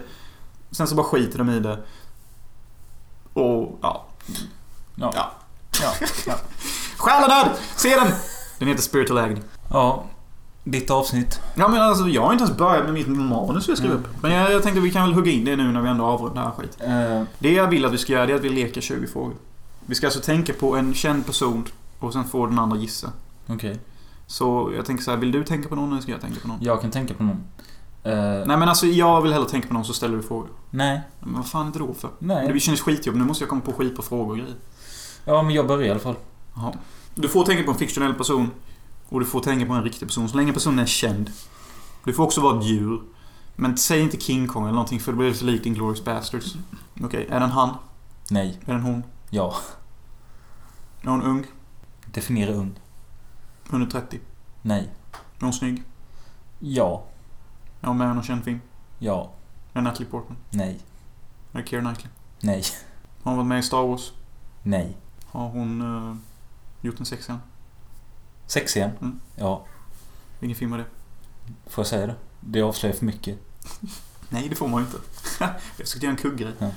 Sen 0.72 0.88
så 0.88 0.96
bara 0.96 1.06
skiter 1.08 1.38
de 1.38 1.50
i 1.50 1.60
det. 1.60 1.80
Och, 3.42 3.80
ja. 3.82 4.06
Ja. 4.96 5.12
Ja. 5.16 5.32
Ja. 5.82 5.94
ja. 6.28 6.36
Själadöd! 6.98 7.52
Se 7.76 7.90
den! 7.96 8.08
Den 8.60 8.68
heter 8.68 8.82
Spiritual 8.82 9.18
Agony. 9.20 9.42
ja. 9.70 10.04
Ditt 10.64 10.92
avsnitt. 10.92 11.40
Ja 11.56 11.68
men 11.68 11.82
alltså 11.82 12.08
jag 12.08 12.22
har 12.22 12.32
inte 12.32 12.44
ens 12.44 12.58
börjat 12.58 12.84
med 12.86 12.94
mitt 12.94 13.08
manus 13.08 13.68
jag 13.68 13.78
skrev 13.78 13.92
Mm. 13.92 14.04
upp. 14.04 14.10
Men 14.24 14.32
jag, 14.32 14.52
jag 14.52 14.64
tänkte 14.64 14.82
vi 14.82 14.92
kan 14.92 15.02
väl 15.04 15.14
hugga 15.14 15.32
in 15.32 15.46
det 15.46 15.56
nu 15.56 15.72
när 15.72 15.82
vi 15.82 15.90
ändå 15.90 16.06
avrundar 16.06 16.44
här 16.44 16.52
skit. 16.52 16.78
Eh, 16.80 17.24
Det 17.40 17.52
jag 17.54 17.68
vill 17.68 17.86
att 17.86 17.94
vi 17.94 17.98
ska 17.98 18.14
göra 18.14 18.26
det 18.26 18.32
är 18.32 18.36
att 18.36 18.42
vi 18.44 18.50
leker 18.50 18.82
20 18.82 19.08
frågor. 19.08 19.34
Vi 19.86 19.96
ska 19.96 20.08
alltså 20.08 20.20
tänka 20.22 20.54
på 20.54 20.76
en 20.76 20.94
känd 20.94 21.26
person 21.26 21.66
och 22.00 22.14
sen 22.14 22.24
får 22.26 22.48
den 22.48 22.60
andra 22.60 22.78
gissa. 22.78 23.10
Okej. 23.48 23.80
Så 24.28 24.72
jag 24.76 24.86
tänker 24.86 25.04
så 25.04 25.12
här, 25.12 25.18
vill 25.18 25.32
du 25.32 25.44
tänka 25.44 25.70
på 25.70 25.76
någon 25.76 25.92
eller 25.92 26.02
ska 26.02 26.12
jag 26.12 26.22
tänka 26.22 26.40
på 26.42 26.48
någon? 26.48 26.58
Jag 26.62 26.82
kan 26.82 26.92
tänka 26.92 27.14
på 27.14 27.24
någon. 27.24 27.44
Eh, 28.08 28.46
Nej 28.48 28.58
men 28.58 28.70
alltså 28.70 28.86
jag 28.86 29.22
vill 29.22 29.34
hellre 29.34 29.50
tänka 29.50 29.68
på 29.68 29.74
någon 29.74 29.86
så 29.86 29.94
ställer 29.94 30.18
du 30.18 30.24
frågor. 30.24 30.50
nej. 30.70 31.02
Men 31.20 31.34
vad 31.34 31.48
fan 31.48 31.68
är 31.68 31.72
det 31.72 31.80
då 31.80 31.94
för? 31.94 32.10
Nej. 32.20 32.54
Det 32.54 32.60
känns 32.60 32.82
skitjobb. 32.82 33.16
Nu 33.16 33.24
måste 33.26 33.44
jag 33.44 33.50
komma 33.50 33.62
på 33.62 33.74
skit 33.74 33.96
på 33.96 34.02
frågor 34.02 34.32
och 34.32 34.38
grejer. 34.38 34.56
Ja, 35.26 35.42
men 35.44 35.54
jag 35.54 35.68
börjar 35.68 35.88
i 35.88 35.92
alla 35.92 36.00
fall. 36.00 36.16
Jaha. 36.56 36.74
Du 37.16 37.28
får 37.28 37.46
tänka 37.46 37.64
på 37.64 37.72
en 37.72 37.78
fiktionell 37.78 38.14
person. 38.14 38.52
Och 39.10 39.20
du 39.20 39.26
får 39.26 39.40
tänka 39.40 39.66
på 39.66 39.74
en 39.74 39.84
riktig 39.84 40.08
person. 40.08 40.30
Så 40.30 40.38
länge 40.38 40.54
personen 40.54 40.80
är 40.80 40.86
känd. 40.86 41.32
Du 42.04 42.14
får 42.14 42.24
också 42.24 42.42
vara 42.42 42.60
ett 42.60 42.66
djur. 42.66 43.02
Men 43.56 43.78
säg 43.78 44.02
inte 44.02 44.18
King 44.20 44.48
Kong 44.48 44.64
eller 44.64 44.74
någonting 44.74 45.00
för 45.00 45.12
det 45.12 45.18
blir 45.18 45.34
så 45.34 45.46
likt 45.46 45.66
Inglourious 45.66 46.04
Basterds. 46.06 46.56
Okej, 47.04 47.28
är 47.30 47.40
den 47.40 47.50
han? 47.50 47.70
Nej. 48.30 48.60
Är 48.66 48.74
den 48.74 48.82
hon? 48.82 49.04
Ja. 49.30 49.56
Är 51.02 51.10
hon 51.10 51.24
ung? 51.24 51.46
Definiera 52.06 52.54
ung. 52.54 52.80
Under 53.70 53.88
30? 53.88 54.20
Nej. 54.62 54.90
Är 55.40 55.44
hon 55.44 55.54
snygg? 55.54 55.84
Ja. 56.60 57.04
Hon 57.88 57.98
med 57.98 58.16
någon 58.16 58.24
känd 58.24 58.44
film? 58.44 58.62
Ja. 59.00 59.32
Är 59.74 59.80
det 59.80 59.82
Natalie 59.82 60.10
Portman? 60.10 60.38
Nej. 60.50 60.80
Är 61.52 61.62
det 61.62 61.68
Keira 61.68 61.82
Knightley? 61.82 62.12
Nej. 62.40 62.64
Har 63.24 63.32
hon 63.32 63.38
varit 63.38 63.48
med 63.48 63.60
i 63.60 63.64
Star 63.64 63.88
Wars? 63.88 64.12
Nej. 64.64 64.98
Har 65.26 65.50
hon 65.50 65.82
uh, 65.82 66.16
gjort 66.82 67.00
en 67.00 67.06
sexscen? 67.06 67.40
Sex 68.48 68.78
igen? 68.78 68.92
Mm. 69.02 69.20
Ja. 69.36 69.66
Vilken 70.40 70.56
film 70.56 70.72
var 70.72 70.78
det? 70.78 70.86
Får 71.68 71.82
jag 71.82 71.88
säga 71.88 72.08
det? 72.08 72.16
Det 72.40 72.62
avslöjar 72.62 72.96
för 72.96 73.06
mycket. 73.06 73.40
Nej, 74.30 74.50
det 74.50 74.56
får 74.56 74.68
man 74.68 74.82
ju 74.82 74.86
inte. 74.86 74.98
jag 75.78 75.88
ska 75.88 76.00
göra 76.00 76.12
en 76.12 76.18
kuggrej. 76.18 76.54
Ja. 76.60 76.72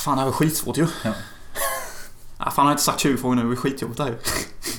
Fan, 0.00 0.16
det 0.16 0.20
här 0.20 0.24
var 0.24 0.32
skitsvårt 0.32 0.78
ju. 0.78 0.88
Ja. 1.04 1.12
Ah, 2.46 2.50
fan, 2.50 2.64
jag 2.64 2.64
har 2.64 2.72
inte 2.72 2.82
sagt 2.82 3.00
20 3.00 3.16
frågor 3.16 3.34
nu. 3.34 3.42
Det 3.42 3.54
är 3.54 3.56
skitjobbigt 3.56 3.98
det 3.98 4.04
här. 4.04 4.16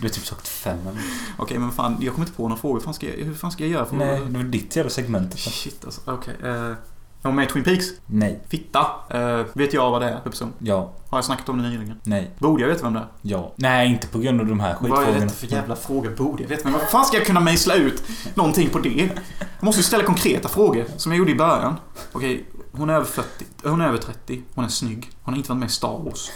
Du 0.01 0.08
har 0.08 0.10
typ 0.10 0.25
sagt 0.25 0.47
fem 0.47 0.80
eller 0.82 1.01
Okej, 1.38 1.60
men 1.60 1.71
fan, 1.71 1.97
jag 1.99 2.13
kommer 2.13 2.27
inte 2.27 2.38
på 2.38 2.43
några 2.43 2.62
frågor. 2.62 2.75
Hur 2.75 2.84
fan 2.84 2.93
ska 2.93 3.08
jag, 3.08 3.25
hur 3.25 3.34
fan 3.34 3.51
ska 3.51 3.63
jag 3.63 3.71
göra 3.71 3.86
för 3.86 3.95
Nej, 3.95 4.21
det 4.25 4.38
var 4.38 4.43
ditt 4.43 4.75
jävla 4.75 4.89
segment. 4.89 5.39
Shit 5.39 5.86
alltså. 5.86 6.01
Okej. 6.06 6.36
Okay. 6.39 6.51
Uh, 6.51 6.75
jag 7.21 7.30
var 7.30 7.36
med 7.36 7.45
i 7.45 7.51
Twin 7.51 7.63
Peaks. 7.63 7.86
Nej. 8.06 8.39
Fitta. 8.49 8.86
Eh, 9.10 9.45
vet 9.53 9.73
jag 9.73 9.91
vad 9.91 10.01
det 10.01 10.10
är 10.10 10.21
för 10.21 10.30
person? 10.30 10.53
Ja. 10.60 10.93
Har 11.10 11.17
jag 11.17 11.25
snackat 11.25 11.49
om 11.49 11.58
det 11.58 11.69
nyligen? 11.69 11.99
Nej. 12.03 12.32
Borde 12.39 12.62
jag 12.62 12.69
veta 12.69 12.84
vem 12.84 12.93
det 12.93 12.99
är? 12.99 13.08
Ja. 13.21 13.53
Nej, 13.56 13.88
inte 13.88 14.08
på 14.08 14.19
grund 14.19 14.41
av 14.41 14.47
de 14.47 14.60
här 14.60 14.75
Vad 14.82 14.91
är 14.91 14.95
skitfrågorna. 14.95 15.25
detta 15.25 15.36
för 15.36 15.47
jävla 15.47 15.75
fråga? 15.75 16.10
Borde 16.10 16.43
jag 16.43 16.49
veta? 16.49 16.63
Men 16.63 16.73
vad 16.73 16.82
fan 16.82 17.06
ska 17.06 17.17
jag 17.17 17.25
kunna 17.25 17.39
mejsla 17.39 17.75
ut 17.75 18.03
någonting 18.36 18.69
på 18.69 18.80
det? 18.80 19.10
Jag 19.39 19.63
måste 19.63 19.80
ju 19.80 19.84
ställa 19.84 20.03
konkreta 20.03 20.49
frågor, 20.49 20.86
som 20.97 21.12
jag 21.12 21.19
gjorde 21.19 21.32
i 21.32 21.36
början. 21.36 21.75
Okej, 22.12 22.45
hon 22.71 22.89
är 22.89 22.93
över 22.93 23.06
40. 23.06 23.45
Hon 23.63 23.82
är 23.82 23.88
över 23.88 23.97
30. 23.97 24.41
Hon 24.53 24.65
är 24.65 24.69
snygg. 24.69 25.10
Hon 25.21 25.34
har 25.34 25.38
inte 25.38 25.49
varit 25.49 25.60
med 25.60 25.69
i 25.69 25.71
Star 25.71 26.03
Wars. 26.03 26.32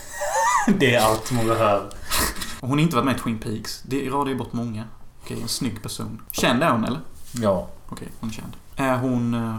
Det 0.80 0.96
är 0.96 1.02
allt 1.06 1.32
man 1.32 1.48
behöver. 1.48 1.90
Hon 2.62 2.70
har 2.72 2.80
inte 2.80 2.96
varit 2.96 3.06
med 3.06 3.16
i 3.16 3.20
Twin 3.20 3.40
Peaks. 3.40 3.82
Det 3.84 4.10
radar 4.10 4.28
ju 4.32 4.36
bort 4.38 4.54
många. 4.54 4.84
Okej, 5.24 5.42
en 5.42 5.48
snygg 5.48 5.84
person. 5.84 6.22
Känd 6.32 6.64
är 6.64 6.72
hon, 6.72 6.86
eller? 6.86 7.00
Ja. 7.32 7.68
Okej, 7.90 8.08
hon 8.20 8.30
är 8.30 8.34
känd. 8.34 8.54
Är 8.76 8.98
hon... 8.98 9.34
eh, 9.34 9.58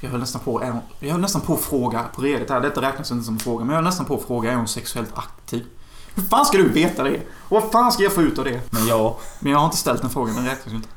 Jag 0.00 0.10
höll 0.10 0.20
nästan 0.20 0.40
på... 0.40 0.62
Är 0.62 0.70
hon, 0.70 0.80
jag 1.00 1.10
höll 1.12 1.20
nästan 1.20 1.40
på 1.42 1.54
att 1.54 1.60
fråga 1.60 2.04
på 2.14 2.22
redigt 2.22 2.50
här. 2.50 2.60
Detta 2.60 2.82
räknas 2.82 3.10
inte 3.10 3.24
som 3.24 3.34
en 3.34 3.40
fråga. 3.40 3.58
Men 3.64 3.68
jag 3.68 3.74
höll 3.76 3.84
nästan 3.84 4.06
på 4.06 4.14
att 4.14 4.22
fråga, 4.26 4.52
är 4.52 4.56
hon 4.56 4.68
sexuellt 4.68 5.10
aktiv? 5.18 5.66
Hur 6.14 6.22
fan 6.22 6.46
ska 6.46 6.58
du 6.58 6.68
veta 6.68 7.02
det? 7.02 7.20
Och 7.38 7.62
vad 7.62 7.70
fan 7.72 7.92
ska 7.92 8.02
jag 8.02 8.12
få 8.12 8.22
ut 8.22 8.38
av 8.38 8.44
det? 8.44 8.60
Men 8.72 8.86
ja. 8.86 9.18
Men 9.40 9.52
jag 9.52 9.58
har 9.58 9.64
inte 9.64 9.76
ställt 9.76 10.00
den 10.00 10.10
frågan, 10.10 10.34
den 10.34 10.44
räknas 10.46 10.72
ju 10.72 10.76
inte. 10.76 10.88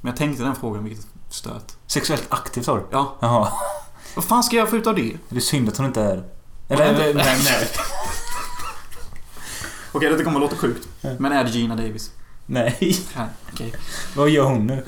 Men 0.00 0.10
jag 0.10 0.16
tänkte 0.18 0.42
den 0.44 0.54
frågan, 0.54 0.84
vilket 0.84 1.06
stöt. 1.30 1.76
Sexuellt 1.86 2.26
aktiv 2.28 2.62
sa 2.62 2.76
du? 2.76 2.82
Ja, 2.90 3.14
Jaha. 3.20 3.48
vad 4.16 4.24
fan 4.24 4.42
ska 4.42 4.56
jag 4.56 4.70
få 4.70 4.76
ut 4.76 4.86
av 4.86 4.94
det? 4.94 5.16
Det 5.28 5.36
är 5.36 5.40
synd 5.40 5.68
att 5.68 5.76
hon 5.76 5.86
inte 5.86 6.02
är 6.02 6.24
Eller, 6.68 6.90
inte- 6.90 7.24
nej, 7.24 7.40
nej. 7.44 7.68
Okej, 9.94 10.10
detta 10.10 10.24
kommer 10.24 10.36
att 10.36 10.42
låta 10.42 10.56
sjukt. 10.56 10.88
Men 11.18 11.32
är 11.32 11.44
det 11.44 11.50
Gina 11.50 11.76
Davis? 11.76 12.10
Nej. 12.46 12.76
Nej, 13.16 13.28
okej. 13.52 13.74
Vad 14.16 14.30
gör 14.30 14.44
hon 14.44 14.66
nu? 14.66 14.84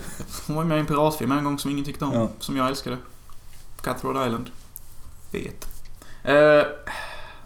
Hon 0.47 0.57
var 0.57 0.65
med 0.65 0.77
i 0.77 0.81
en 0.81 0.87
piratfilm 0.87 1.33
en 1.33 1.45
gång 1.45 1.59
som 1.59 1.71
ingen 1.71 1.85
tyckte 1.85 2.05
om. 2.05 2.13
Ja. 2.15 2.29
Som 2.39 2.57
jag 2.57 2.69
älskade. 2.69 2.97
Cutthroat 3.81 4.27
Island. 4.27 4.51
Vet. 5.31 5.69
Eh, 6.23 6.35
nej, 6.35 6.65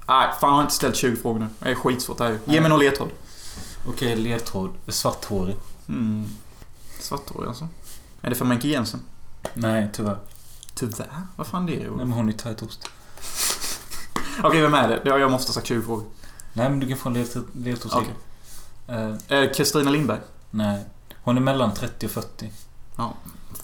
fan 0.09 0.35
jag 0.41 0.49
har 0.49 0.63
inte 0.63 0.75
ställt 0.75 0.97
20 0.97 1.17
frågor 1.17 1.39
nu. 1.41 1.47
Det 1.59 1.71
är 1.71 1.75
skitsvårt 1.75 2.19
det 2.19 2.25
här 2.25 2.31
ju. 2.31 2.39
Ge 2.45 2.61
mig 2.61 2.71
någon 2.71 2.79
ledtråd. 2.81 3.09
Okej, 3.89 4.17
ledtråd. 4.17 4.71
Svarthårig. 4.89 5.57
Mm. 5.89 6.27
Svarthårig 7.01 7.49
alltså. 7.49 7.69
Är 8.23 8.31
det 8.31 8.37
för 8.37 8.45
Menke 8.45 8.69
Jensen? 8.69 9.01
Nej, 9.55 9.89
tyvärr. 9.93 10.19
Tyvärr. 10.75 11.09
Vad 11.37 11.47
fan 11.47 11.67
det 11.67 11.77
är? 11.77 11.81
Nej, 11.81 11.91
men 11.91 12.13
hon 12.13 12.29
är 12.29 12.33
tajtost. 12.33 12.89
Okej, 14.43 14.61
vem 14.63 14.75
är 14.75 14.89
det? 14.89 15.01
Ja, 15.05 15.19
Jag 15.19 15.31
måste 15.31 15.49
ha 15.51 15.55
sagt 15.55 15.67
20 15.67 15.83
frågor. 15.83 16.05
Nej, 16.53 16.71
men 16.71 16.81
du 16.81 16.89
kan 16.89 16.97
få 16.99 17.09
en 17.09 17.15
ledtråd 17.15 17.93
till. 18.05 18.13
Eh, 18.95 19.15
Eh, 19.39 19.51
Kristina 19.53 19.91
Lindberg. 19.91 20.19
nej. 20.51 20.85
Hon 21.23 21.37
är 21.37 21.41
mellan 21.41 21.75
30 21.75 22.07
och 22.07 22.13
40. 22.13 22.51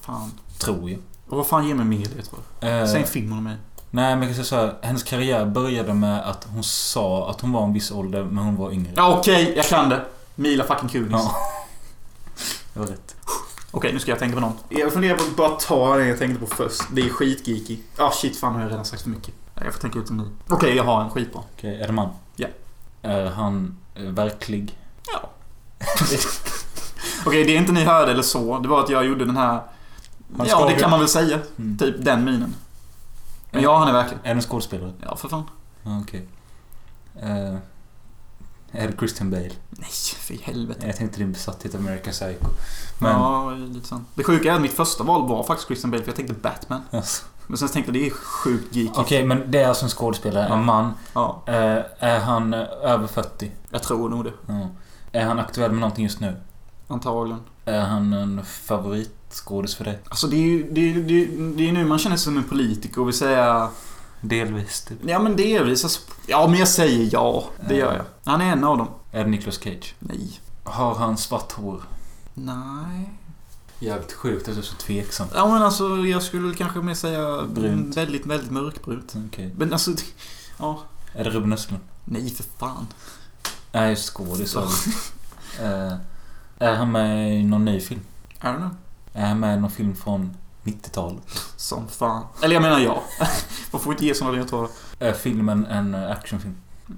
Fan. 0.01 0.33
Tror 0.59 0.91
jag. 0.91 0.99
Och 1.29 1.37
vad 1.37 1.47
fan 1.47 1.69
ger 1.69 1.75
mig 1.75 1.87
mer 1.87 1.99
ledtråd? 1.99 2.41
Eh, 2.61 2.87
Säg 2.87 3.01
en 3.03 3.07
film 3.09 3.43
med 3.45 3.53
i. 3.53 3.57
nej, 3.91 4.17
men 4.17 4.29
jag 4.29 4.29
kan 4.29 4.35
säga 4.35 4.45
så 4.45 4.57
här. 4.57 4.75
Hennes 4.83 5.03
karriär 5.03 5.47
började 5.47 5.95
med 5.95 6.29
att 6.29 6.47
hon 6.53 6.65
sa 6.65 7.31
att 7.31 7.41
hon 7.41 7.53
var 7.53 7.65
en 7.65 7.73
viss 7.73 7.91
ålder, 7.91 8.25
men 8.25 8.45
hon 8.45 8.57
var 8.57 8.73
yngre. 8.73 8.93
Ja, 8.97 9.19
okej, 9.19 9.53
jag 9.57 9.67
kan 9.67 9.89
det. 9.89 10.05
Mila 10.35 10.65
fucking 10.65 10.89
Kunis. 10.89 11.11
Ja. 11.13 11.37
Det 12.75 12.81
var 12.81 12.87
rätt. 12.87 13.17
Okej, 13.71 13.93
nu 13.93 13.99
ska 13.99 14.11
jag 14.11 14.19
tänka 14.19 14.35
på 14.35 14.41
någon. 14.41 14.53
Jag 14.69 14.93
funderar 14.93 15.17
på 15.17 15.23
att 15.25 15.37
bara 15.37 15.49
ta 15.51 15.97
det 15.97 16.07
jag 16.07 16.19
tänkte 16.19 16.41
på 16.41 16.55
först. 16.55 16.83
Det 16.93 17.01
är 17.03 17.09
skitgeeky. 17.11 17.79
Ah 17.99 18.11
shit, 18.11 18.37
fan 18.37 18.55
har 18.55 18.61
jag 18.63 18.71
redan 18.71 18.85
sagt 18.85 19.03
för 19.03 19.11
mycket. 19.11 19.35
Jag 19.55 19.73
får 19.75 19.81
tänka 19.81 19.99
ut 19.99 20.11
en 20.11 20.17
ny. 20.17 20.25
Okej, 20.49 20.77
jag 20.77 20.85
har 20.85 21.05
en 21.05 21.11
skitbra. 21.11 21.43
Okej, 21.57 21.81
är 21.83 21.87
det 21.87 21.93
man? 21.93 22.09
Är 23.07 23.31
han 23.31 23.77
eh, 23.95 24.03
verklig? 24.03 24.79
Ja. 25.13 25.31
Okej, 27.27 27.45
det 27.45 27.55
inte 27.55 27.73
ni 27.73 27.85
hörde 27.85 28.13
eller 28.13 28.23
så, 28.23 28.59
det 28.59 28.69
var 28.69 28.83
att 28.83 28.91
jag 28.91 29.07
gjorde 29.07 29.25
den 29.25 29.37
här... 29.37 29.63
Han 30.37 30.47
ja, 30.47 30.67
det 30.67 30.75
kan 30.75 30.91
man 30.91 30.99
väl 30.99 31.09
säga. 31.09 31.39
Mm. 31.59 31.79
Typ 31.79 32.05
den 32.05 32.25
minen. 32.25 32.55
Men 33.51 33.63
ja, 33.63 33.79
han 33.79 33.89
är 33.89 33.93
verklig. 33.93 34.19
Är 34.23 34.31
en 34.31 34.43
skådespelare? 34.43 34.93
Ja, 35.03 35.17
för 35.17 35.29
fan. 35.29 35.45
Okej. 35.85 36.29
Eh, 37.23 37.57
är 38.73 38.89
det 38.89 38.99
Christian 38.99 39.31
Bale? 39.31 39.51
Nej, 39.71 39.91
för 40.19 40.35
i 40.35 40.41
helvete. 40.43 40.87
Jag 40.87 40.97
tänkte 40.97 41.19
din 41.19 41.33
besatthet 41.33 41.75
American 41.75 42.13
Psycho. 42.13 42.47
Men... 42.99 43.11
Ja, 43.11 43.51
lite 43.51 43.89
sant. 43.89 44.09
Det 44.15 44.25
sjuka 44.25 44.51
är 44.51 44.55
att 44.55 44.61
mitt 44.61 44.73
första 44.73 45.05
val 45.05 45.29
var 45.29 45.45
faktiskt 45.45 45.67
Christian 45.67 45.91
Bale, 45.91 46.03
för 46.03 46.09
jag 46.09 46.17
tänkte 46.17 46.35
Batman. 46.35 46.83
Alltså. 46.91 47.25
Men 47.47 47.59
sen 47.59 47.69
tänkte 47.69 47.93
jag 47.93 48.03
det 48.03 48.07
är 48.07 48.11
sjukt 48.11 48.77
geeky. 48.77 48.93
Okej, 49.01 49.25
men 49.25 49.51
det 49.51 49.63
är 49.63 49.69
alltså 49.69 49.85
en 49.85 49.91
skådespelare, 49.91 50.47
Ja. 50.49 50.55
en 50.55 50.65
man. 50.65 50.93
Ja, 51.15 51.43
Eh, 51.47 51.79
är 51.99 52.21
han 52.21 52.55
eh, 52.55 52.61
över 52.83 53.07
40? 53.07 53.51
jag 53.71 53.83
tror 53.83 54.09
nog 54.09 54.25
det. 54.25 54.33
Ja. 54.47 54.69
Är 55.13 55.25
han 55.25 55.39
aktuell 55.39 55.71
med 55.71 55.81
någonting 55.81 56.05
just 56.05 56.21
nu? 56.21 56.37
Antagligen. 56.89 57.41
Är 57.65 57.81
han 57.81 58.13
en 58.13 58.45
favoritskådis 58.45 59.75
för 59.75 59.85
dig? 59.85 59.99
Alltså 60.09 60.27
det 60.27 60.37
är 60.37 60.41
ju 60.41 60.71
det 60.73 60.81
är, 60.91 60.95
det 60.95 61.23
är, 61.23 61.57
det 61.57 61.69
är 61.69 61.73
nu 61.73 61.85
man 61.85 61.99
känner 61.99 62.17
sig 62.17 62.25
som 62.25 62.37
en 62.37 62.45
politiker 62.45 63.01
och 63.01 63.07
vill 63.07 63.15
säga... 63.15 63.69
Delvis, 64.21 64.85
typ. 64.85 64.99
Ja 65.07 65.19
men 65.19 65.37
delvis. 65.37 65.85
Alltså, 65.85 66.01
ja 66.27 66.47
men 66.47 66.59
jag 66.59 66.69
säger 66.69 67.09
ja. 67.13 67.45
Det 67.69 67.77
gör 67.77 67.93
jag. 67.95 68.05
Han 68.33 68.41
är 68.41 68.53
en 68.53 68.65
av 68.65 68.79
dem. 68.79 68.89
Är 69.13 69.25
det 69.25 69.31
Nicolas 69.31 69.59
Cage? 69.61 69.95
Nej. 69.99 70.41
Har 70.65 70.95
han 70.95 71.17
svart 71.17 71.53
hår? 71.53 71.81
Nej. 72.35 73.11
Jävligt 73.79 74.13
sjukt 74.13 74.49
att 74.49 74.55
du 74.55 74.61
är 74.61 74.65
så 74.65 74.75
tveksam. 74.75 75.29
Ja 75.35 75.47
men 75.53 75.63
alltså 75.63 75.97
jag 75.97 76.23
skulle 76.23 76.55
kanske 76.55 76.81
mer 76.81 76.95
säga 76.95 77.43
Brunt. 77.43 77.97
väldigt, 77.97 78.27
väldigt 78.27 78.51
mörkbrunt. 78.51 79.15
Okej. 79.29 79.55
Men 79.57 79.73
alltså... 79.73 79.91
Ja. 80.59 80.83
Är 81.13 81.25
det 81.25 81.31
Ruben 81.31 81.53
Östlund? 81.53 81.83
Nej 82.05 82.31
för 82.31 82.45
fan. 82.59 82.87
Nej, 83.73 83.97
skådis. 83.97 84.57
Eh, 85.61 85.93
Är 86.59 86.75
han 86.75 86.93
med 86.93 87.35
i 87.41 87.43
någon 87.43 87.65
ny 87.65 87.81
film? 87.81 88.01
I 88.31 88.35
don't 88.45 88.57
know. 88.57 88.71
Är 89.13 89.27
han 89.27 89.41
med 89.41 89.59
i 89.59 89.61
någon 89.61 89.71
film 89.71 89.97
från 89.97 90.37
90-talet? 90.65 91.23
Som 91.57 91.89
fan. 91.89 92.25
Eller 92.43 92.55
jag 92.55 92.63
menar 92.63 92.79
ja. 92.81 93.03
Man 93.73 93.81
får 93.81 93.93
inte 93.93 94.07
ge 94.07 94.15
sådana 94.15 94.37
ledtrådar. 94.37 94.71
Är 94.99 95.13
filmen 95.13 95.67
en 95.67 95.95
actionfilm? 95.95 96.55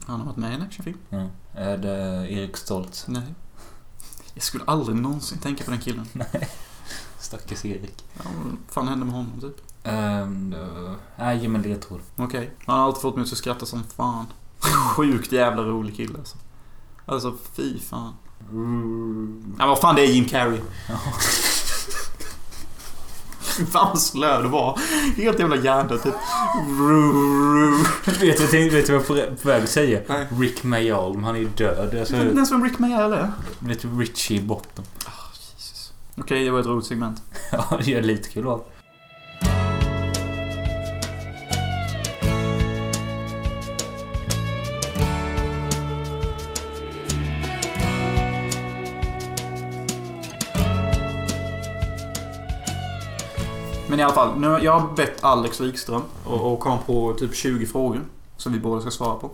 Han 0.07 0.19
har 0.21 0.27
varit 0.27 0.37
med 0.37 0.53
i 0.53 0.55
en 0.55 0.63
actionfilm. 0.63 0.99
Ja. 1.11 1.27
Är 1.55 1.79
det 1.79 2.27
Erik 2.33 2.57
Stoltz? 2.57 3.05
Nej. 3.09 3.35
Jag 4.35 4.43
skulle 4.43 4.65
aldrig 4.65 4.97
någonsin 4.97 5.39
tänka 5.39 5.65
på 5.65 5.71
den 5.71 5.81
killen. 5.81 6.07
Stackars 7.21 7.65
Erik. 7.65 8.05
Ja, 8.17 8.23
vad 8.45 8.57
fan 8.69 8.89
hände 8.89 9.05
med 9.05 9.15
honom 9.15 9.41
typ? 9.41 9.57
Um, 9.85 10.53
uh, 10.55 10.93
nej, 11.19 11.39
ge 11.39 11.49
mig 11.49 11.63
en 11.65 11.71
ledtråd. 11.71 12.01
Okej. 12.17 12.51
Han 12.67 12.79
har 12.79 12.87
alltid 12.87 13.03
fått 13.03 13.17
mig 13.17 13.23
att 13.23 13.29
skratta 13.29 13.67
som 13.67 13.85
fan. 13.97 14.27
Sjukt 14.97 15.33
jävla 15.33 15.63
rolig 15.63 15.97
kille 15.97 16.19
alltså. 16.19 16.37
Alltså 17.07 17.35
fy 17.55 17.79
fan. 17.81 18.13
Ja, 19.59 19.67
vad 19.67 19.79
fan 19.79 19.95
det 19.95 20.03
är 20.03 20.07
Jim 20.07 20.25
Carrey. 20.25 20.61
Fy 23.41 23.67
fan 23.67 23.89
vad 23.89 23.99
slö 24.01 24.43
det 24.43 24.49
var. 24.49 24.79
Helt 25.17 25.39
jävla 25.39 25.57
hjärndött 25.57 26.03
typ. 26.03 26.15
vet, 28.21 28.51
du, 28.51 28.71
du- 28.71 28.83
du 28.83 28.99
vad 28.99 29.19
jag 29.19 29.27
är 29.27 29.35
på 29.43 29.49
väg 29.49 29.63
att 29.63 29.69
säga? 29.69 30.01
Nej. 30.09 30.27
Rick 30.39 30.63
Mayall, 30.65 31.15
men 31.15 31.25
han 31.25 31.35
är 31.35 31.39
ju 31.41 31.49
död. 31.49 31.89
Jag 31.93 32.01
Alltså, 32.01 32.15
vet 32.15 32.23
inte 32.25 32.37
ens 32.37 32.53
vem 32.53 32.65
Rick 32.65 32.79
Mayall 32.79 33.13
är. 33.13 33.33
lite 33.67 33.87
Richie 33.89 34.39
i 34.39 34.41
Okej, 36.21 36.45
det 36.45 36.51
var 36.51 36.61
ett 36.61 36.67
roligt 36.67 36.87
segment. 36.87 37.23
Ja, 37.53 37.81
det 37.85 37.95
är 37.95 38.03
lite 38.03 38.29
kul 38.29 38.45
va? 38.45 38.61
Men 53.89 54.01
i 54.01 54.03
alla 54.03 54.15
fall, 54.15 54.41
nu, 54.41 54.47
jag 54.63 54.81
har 54.81 54.97
bett 54.97 55.25
Alex 55.25 55.61
Wikström 55.61 56.03
och, 56.25 56.53
och 56.53 56.61
kom 56.61 56.79
på 56.87 57.15
typ 57.15 57.35
20 57.35 57.67
frågor 57.67 58.05
som 58.37 58.53
vi 58.53 58.59
båda 58.59 58.81
ska 58.81 58.91
svara 58.91 59.15
på. 59.15 59.31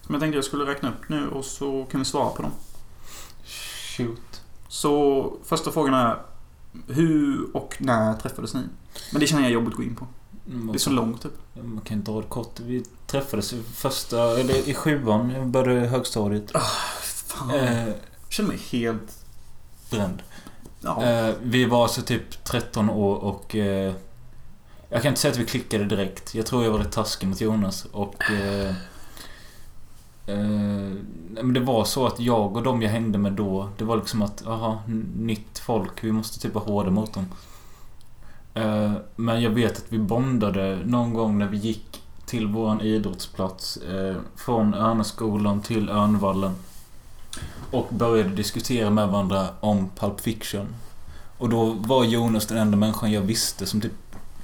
Som 0.00 0.14
jag 0.14 0.20
tänkte 0.20 0.36
jag 0.36 0.44
skulle 0.44 0.66
räkna 0.66 0.88
upp 0.88 1.08
nu 1.08 1.28
och 1.28 1.44
så 1.44 1.86
kan 1.90 2.00
vi 2.00 2.04
svara 2.04 2.30
på 2.30 2.42
dem. 2.42 2.52
Shoot. 3.96 4.33
Så 4.74 5.32
första 5.44 5.72
frågan 5.72 5.94
är 5.94 6.16
Hur 6.86 7.56
och 7.56 7.76
när 7.78 8.14
träffades 8.14 8.54
ni? 8.54 8.60
Men 9.12 9.20
det 9.20 9.26
känner 9.26 9.42
jag 9.42 9.50
är 9.50 9.54
jobbigt 9.54 9.70
att 9.72 9.76
gå 9.76 9.82
in 9.82 9.96
på. 9.96 10.06
Mm, 10.48 10.66
Det 10.66 10.76
är 10.76 10.78
så 10.78 10.90
långt 10.90 11.22
typ. 11.22 11.32
Man 11.62 11.80
kan 11.80 12.04
dra 12.04 12.20
det 12.20 12.26
kort. 12.26 12.60
Vi 12.60 12.84
träffades 13.06 13.52
i 13.52 13.62
första, 13.62 14.40
eller 14.40 14.68
i 14.68 14.74
sjuan. 14.74 15.30
Jag 15.30 15.46
började 15.46 15.86
högstadiet. 15.86 16.52
Fan. 17.26 17.50
Eh, 17.50 17.88
Jag 17.88 17.96
känner 18.28 18.48
mig 18.48 18.58
helt... 18.70 19.24
bränd. 19.90 20.22
Ja. 20.80 21.04
Eh, 21.04 21.34
vi 21.42 21.64
var 21.64 21.82
alltså 21.82 22.02
typ 22.02 22.44
13 22.44 22.90
år 22.90 23.16
och... 23.16 23.56
Eh, 23.56 23.94
jag 24.88 25.02
kan 25.02 25.08
inte 25.08 25.20
säga 25.20 25.32
att 25.32 25.38
vi 25.38 25.46
klickade 25.46 25.84
direkt. 25.84 26.34
Jag 26.34 26.46
tror 26.46 26.64
jag 26.64 26.70
var 26.70 26.78
rätt 26.78 26.92
taskig 26.92 27.28
mot 27.28 27.40
Jonas 27.40 27.84
och... 27.92 28.30
Eh, 28.30 28.74
Eh, 30.26 30.96
men 31.42 31.52
det 31.52 31.60
var 31.60 31.84
så 31.84 32.06
att 32.06 32.20
jag 32.20 32.56
och 32.56 32.62
de 32.62 32.82
jag 32.82 32.90
hängde 32.90 33.18
med 33.18 33.32
då, 33.32 33.68
det 33.78 33.84
var 33.84 33.96
liksom 33.96 34.22
att, 34.22 34.46
aha, 34.46 34.82
nytt 35.16 35.58
folk, 35.58 36.04
vi 36.04 36.12
måste 36.12 36.40
typ 36.40 36.54
vara 36.54 36.64
hårda 36.64 36.90
mot 36.90 37.14
dem. 37.14 37.26
Eh, 38.54 38.92
men 39.16 39.42
jag 39.42 39.50
vet 39.50 39.78
att 39.78 39.92
vi 39.92 39.98
bondade 39.98 40.78
någon 40.84 41.14
gång 41.14 41.38
när 41.38 41.46
vi 41.46 41.56
gick 41.56 42.02
till 42.26 42.46
våran 42.46 42.80
idrottsplats 42.80 43.76
eh, 43.76 44.16
från 44.36 44.74
Örneskolan 44.74 45.62
till 45.62 45.88
Örnvallen. 45.88 46.54
Och 47.70 47.86
började 47.90 48.28
diskutera 48.28 48.90
med 48.90 49.08
varandra 49.08 49.46
om 49.60 49.90
Pulp 49.96 50.20
Fiction. 50.20 50.66
Och 51.38 51.48
då 51.48 51.64
var 51.64 52.04
Jonas 52.04 52.46
den 52.46 52.58
enda 52.58 52.76
människan 52.76 53.12
jag 53.12 53.20
visste 53.20 53.66
som 53.66 53.80
typ 53.80 53.92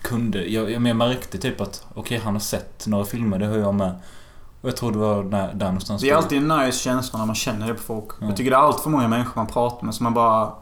kunde. 0.02 0.44
Jag, 0.48 0.70
jag, 0.70 0.86
jag 0.86 0.96
märkte 0.96 1.38
typ 1.38 1.60
att 1.60 1.86
okej, 1.94 2.20
han 2.24 2.32
har 2.32 2.40
sett 2.40 2.86
några 2.86 3.04
filmer, 3.04 3.38
det 3.38 3.46
har 3.46 3.56
jag 3.56 3.74
med. 3.74 3.94
Och 4.60 4.68
jag 4.68 4.76
tror 4.76 4.92
det 4.92 4.98
var 4.98 5.24
där, 5.24 5.54
där 5.54 5.66
någonstans. 5.66 6.02
Det 6.02 6.10
är 6.10 6.14
alltid 6.14 6.38
en 6.38 6.48
nice 6.48 6.78
känsla 6.78 7.18
när 7.18 7.26
man 7.26 7.34
känner 7.34 7.68
det 7.68 7.74
på 7.74 7.82
folk. 7.82 8.08
Ja. 8.20 8.26
Jag 8.26 8.36
tycker 8.36 8.50
det 8.50 8.56
är 8.56 8.60
allt 8.60 8.80
för 8.80 8.90
många 8.90 9.08
människor 9.08 9.32
man 9.36 9.46
pratar 9.46 9.84
med 9.86 9.94
som 9.94 10.04
man 10.04 10.14
bara... 10.14 10.52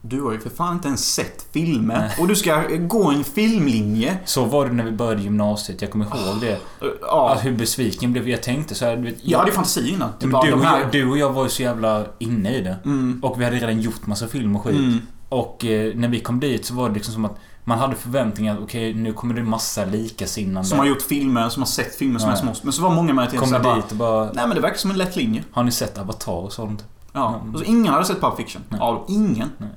Du 0.00 0.22
har 0.22 0.32
ju 0.32 0.40
för 0.40 0.50
fan 0.50 0.74
inte 0.74 0.88
ens 0.88 1.14
sett 1.14 1.46
filmer. 1.52 1.98
Nej. 1.98 2.16
Och 2.20 2.28
du 2.28 2.36
ska 2.36 2.62
gå 2.78 3.10
en 3.10 3.24
filmlinje. 3.24 4.18
Så 4.24 4.44
var 4.44 4.66
det 4.66 4.72
när 4.72 4.84
vi 4.84 4.92
började 4.92 5.22
gymnasiet, 5.22 5.82
jag 5.82 5.90
kommer 5.90 6.04
ihåg 6.04 6.40
det. 6.40 6.58
Ja. 7.00 7.32
Att 7.32 7.44
hur 7.44 7.56
besviken 7.56 8.12
blev 8.12 8.28
jag. 8.28 8.42
tänkte 8.42 8.74
så 8.74 8.84
här, 8.84 8.96
du 8.96 9.02
vet, 9.02 9.16
Jag 9.22 9.38
hade 9.38 9.50
ju 9.50 9.54
fantasi 9.54 9.90
innan. 9.90 10.10
Typ 10.20 10.30
du, 10.30 10.52
och 10.52 10.64
jag, 10.64 10.92
du 10.92 11.10
och 11.10 11.18
jag 11.18 11.32
var 11.32 11.44
ju 11.44 11.50
så 11.50 11.62
jävla 11.62 12.04
inne 12.18 12.56
i 12.56 12.60
det. 12.60 12.76
Mm. 12.84 13.20
Och 13.24 13.40
vi 13.40 13.44
hade 13.44 13.56
redan 13.56 13.80
gjort 13.80 14.06
massa 14.06 14.28
film 14.28 14.56
och 14.56 14.62
skit. 14.62 14.76
Mm. 14.76 14.98
Och 15.28 15.64
eh, 15.64 15.94
när 15.94 16.08
vi 16.08 16.20
kom 16.20 16.40
dit 16.40 16.66
så 16.66 16.74
var 16.74 16.88
det 16.88 16.94
liksom 16.94 17.14
som 17.14 17.24
att 17.24 17.36
man 17.68 17.78
hade 17.78 17.96
förväntningar 17.96 18.54
att 18.54 18.60
okej, 18.62 18.94
nu 18.94 19.12
kommer 19.12 19.34
det 19.34 19.42
massa 19.42 19.84
likasinnande. 19.84 20.68
Som 20.68 20.78
har 20.78 20.86
gjort 20.86 21.02
filmer, 21.02 21.48
som 21.48 21.62
har 21.62 21.66
sett 21.68 21.94
filmer 21.94 22.18
som 22.18 22.28
Ja. 22.30 22.36
är 22.36 22.40
små. 22.40 22.52
Men 22.62 22.72
så 22.72 22.82
var 22.82 22.90
många 22.90 23.12
majoriteten 23.14 23.40
Kommer 23.48 23.58
såhär 23.58 23.74
bara... 23.74 23.76
dit 23.82 23.90
och 23.90 23.96
bara... 23.96 24.24
Nej 24.24 24.46
men 24.46 24.50
det 24.54 24.60
verkar 24.60 24.76
som 24.76 24.90
en 24.90 24.96
lätt 24.98 25.16
linje. 25.16 25.44
Har 25.52 25.62
ni 25.64 25.70
sett 25.70 25.98
Avatar 25.98 26.32
och 26.32 26.52
sånt? 26.52 26.84
Ja. 27.12 27.40
Mm. 27.42 27.54
Och 27.54 27.58
så 27.60 27.64
ingen 27.64 27.92
hade 27.92 28.04
sett 28.04 28.20
Pulp 28.20 28.36
Fiction. 28.36 28.62
Nej. 28.68 28.78
Ja, 28.82 29.04
ingen. 29.08 29.50
Nej. 29.58 29.68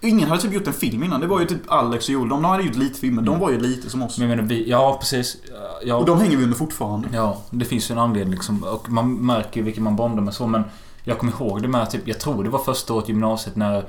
Ingen 0.00 0.28
hade 0.28 0.42
typ 0.42 0.52
gjort 0.52 0.66
en 0.66 0.72
film 0.72 1.02
innan. 1.02 1.20
Det 1.20 1.26
var 1.26 1.40
ju 1.40 1.46
typ 1.46 1.60
Alex 1.72 2.04
och 2.08 2.10
Joel. 2.12 2.28
De 2.28 2.44
hade 2.44 2.62
gjort 2.62 2.76
lite 2.76 3.00
filmer. 3.00 3.22
De 3.22 3.28
Mm. 3.28 3.40
var 3.40 3.50
ju 3.50 3.60
lite 3.60 3.90
som 3.90 4.02
oss. 4.02 4.18
Men 4.18 4.28
jag 4.28 4.36
menar, 4.36 4.48
vi... 4.48 4.70
Ja, 4.70 4.96
precis. 5.00 5.36
Ja, 5.84 5.96
Och 5.96 6.04
de 6.06 6.20
hänger 6.20 6.36
vi 6.36 6.44
under 6.44 6.56
fortfarande. 6.56 7.08
Ja, 7.12 7.36
det 7.50 7.64
finns 7.64 7.90
ju 7.90 7.92
en 7.92 7.98
anledning 7.98 8.34
liksom. 8.34 8.62
Och 8.62 8.90
man 8.90 9.14
märker 9.14 9.56
ju 9.60 9.62
vilka 9.62 9.80
man 9.80 9.96
bondar 9.96 10.22
med 10.22 10.34
så. 10.34 10.46
Men 10.46 10.62
jag 11.04 11.18
kommer 11.18 11.32
ihåg 11.32 11.62
det 11.62 11.68
med 11.68 11.90
typ, 11.90 12.08
jag 12.08 12.20
tror 12.20 12.44
det 12.44 12.50
var 12.50 12.58
första 12.58 12.94
året 12.94 13.08
i 13.08 13.12
gymnasiet 13.12 13.56
när 13.56 13.84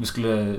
vi 0.00 0.06
skulle 0.06 0.56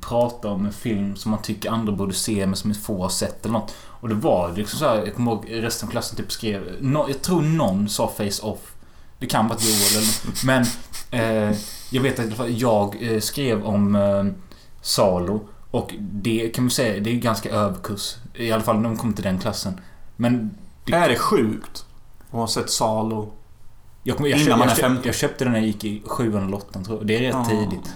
prata 0.00 0.48
om 0.48 0.66
en 0.66 0.72
film 0.72 1.16
som 1.16 1.30
man 1.30 1.42
tycker 1.42 1.70
andra 1.70 1.92
borde 1.92 2.12
se 2.14 2.46
men 2.46 2.56
som 2.56 2.74
få 2.74 3.02
har 3.02 3.08
sett 3.08 3.44
eller 3.46 3.52
något. 3.52 3.74
Och 3.82 4.08
det 4.08 4.14
var 4.14 4.52
liksom 4.52 4.78
så 4.78 4.88
här, 4.88 4.96
jag 4.96 5.14
kommer 5.14 5.32
ihåg 5.32 5.44
resten 5.50 5.88
av 5.88 5.90
klassen 5.90 6.16
typ 6.16 6.32
skrev, 6.32 6.76
no, 6.80 7.04
jag 7.08 7.22
tror 7.22 7.42
någon 7.42 7.88
sa 7.88 8.08
face 8.08 8.42
off. 8.42 8.74
Det 9.18 9.26
kan 9.26 9.48
vara 9.48 9.58
Joel 9.60 10.02
eller. 10.02 10.46
Men 10.46 10.64
eh, 11.50 11.56
jag 11.90 12.02
vet 12.02 12.18
att 12.18 12.50
jag 12.50 12.96
eh, 13.02 13.20
skrev 13.20 13.64
om 13.64 13.94
eh, 13.94 14.24
Salo. 14.80 15.48
Och 15.70 15.94
det 16.00 16.48
kan 16.54 16.64
man 16.64 16.70
säga, 16.70 17.00
det 17.00 17.10
är 17.10 17.14
ganska 17.14 17.50
överkurs. 17.50 18.14
I 18.34 18.52
alla 18.52 18.62
fall 18.62 18.76
när 18.76 18.82
de 18.88 18.96
kom 18.96 19.12
till 19.14 19.24
den 19.24 19.38
klassen. 19.38 19.80
Men 20.16 20.50
Det- 20.84 20.92
Är 20.92 21.08
det 21.08 21.16
sjukt? 21.18 21.84
Att 22.26 22.32
ha 22.32 22.46
sett 22.48 22.70
Salo. 22.70 23.32
Jag, 24.02 24.16
kommer, 24.16 24.28
jag, 24.30 24.58
man 24.58 24.68
jag, 24.68 24.76
15. 24.76 25.02
jag 25.06 25.14
köpte 25.14 25.44
den 25.44 25.52
när 25.52 25.58
jag 25.58 25.66
gick 25.66 25.84
i 25.84 26.02
sjuan 26.06 26.44
eller 26.46 26.56
åttan 26.56 26.84
tror 26.84 26.98
jag. 26.98 27.06
Det 27.06 27.16
är 27.16 27.20
rätt 27.20 27.34
Ja. 27.34 27.44
tidigt. 27.44 27.92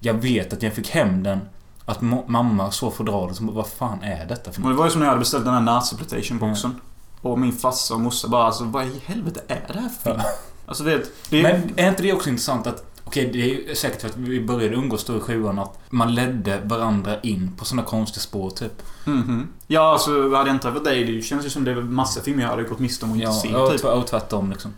Jag 0.00 0.14
vet 0.14 0.52
att 0.52 0.62
jag 0.62 0.72
fick 0.74 0.88
hem 0.90 1.22
den. 1.22 1.40
Att 1.84 2.00
mamma 2.26 2.70
så 2.70 2.90
fodralet. 2.90 3.36
Som 3.36 3.54
vad 3.54 3.66
fan 3.66 4.02
är 4.02 4.26
detta 4.26 4.52
för 4.52 4.60
Och 4.62 4.62
det 4.62 4.68
något? 4.68 4.78
var 4.78 4.84
ju 4.84 4.90
som 4.90 5.00
när 5.00 5.06
jag 5.06 5.10
hade 5.10 5.18
beställt 5.20 5.44
den 5.44 5.54
här 5.54 5.60
Nazi-plantation-boxen. 5.60 6.80
Och 7.20 7.38
min 7.38 7.52
farsa 7.52 7.94
och 7.94 8.00
morsa 8.00 8.28
bara 8.28 8.44
alltså 8.44 8.64
vad 8.64 8.86
i 8.86 9.00
helvete 9.04 9.40
är 9.48 9.64
det 9.72 9.80
här 9.80 9.88
för 9.88 10.02
film? 10.10 10.16
Ja. 10.24 10.30
Alltså 10.66 10.84
det, 10.84 11.02
det 11.30 11.38
är... 11.38 11.42
Men 11.42 11.72
är 11.76 11.88
inte 11.88 12.02
det 12.02 12.12
också 12.12 12.28
intressant 12.28 12.66
att 12.66 12.84
Okej, 13.04 13.30
det 13.32 13.70
är 13.70 13.74
säkert 13.74 14.00
för 14.00 14.08
att 14.08 14.16
vi 14.16 14.40
började 14.44 14.74
umgås 14.76 15.04
då 15.04 15.16
i 15.16 15.20
sjuan 15.20 15.58
att 15.58 15.78
man 15.90 16.14
ledde 16.14 16.60
varandra 16.64 17.20
in 17.20 17.52
på 17.58 17.64
såna 17.64 17.82
konstiga 17.82 18.20
spår 18.20 18.50
typ. 18.50 18.82
Mhm. 19.04 19.48
Ja, 19.66 19.92
alltså 19.92 20.10
hade 20.22 20.36
jag 20.36 20.48
inte 20.48 20.62
träffat 20.68 20.84
dig, 20.84 21.04
det 21.04 21.22
känns 21.22 21.46
ju 21.46 21.50
som 21.50 21.64
det 21.64 21.70
är 21.70 21.74
massa 21.74 22.20
filmer 22.20 22.42
jag 22.42 22.50
hade 22.50 22.62
gått 22.62 22.78
miste 22.78 23.04
om 23.04 23.10
och 23.10 23.16
inte 23.16 23.26
Ja, 23.28 23.32
se. 23.32 23.54
och, 23.54 23.70
Typ. 23.72 23.84
och 23.84 24.06
tvärtom 24.06 24.50
liksom. 24.50 24.74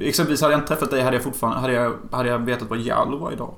Exempelvis 0.00 0.40
hade 0.40 0.52
jag 0.54 0.60
inte 0.60 0.68
träffat 0.74 0.90
dig 0.90 1.02
hade 1.02 1.16
jag 1.16 1.24
fortfarande... 1.24 1.60
Hade 1.60 1.72
jag, 1.72 1.96
hade 2.12 2.28
jag 2.28 2.38
vetat 2.38 2.68
vad 2.70 2.78
Jallo 2.78 3.18
var 3.18 3.32
idag. 3.32 3.54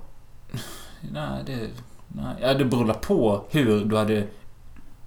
Nej, 1.12 1.42
det... 1.46 1.68
Nej, 2.08 2.34
ja, 2.40 2.54
det 2.54 2.64
beror 2.64 2.92
på 2.92 3.44
hur 3.50 3.84
du 3.84 3.96
hade 3.96 4.26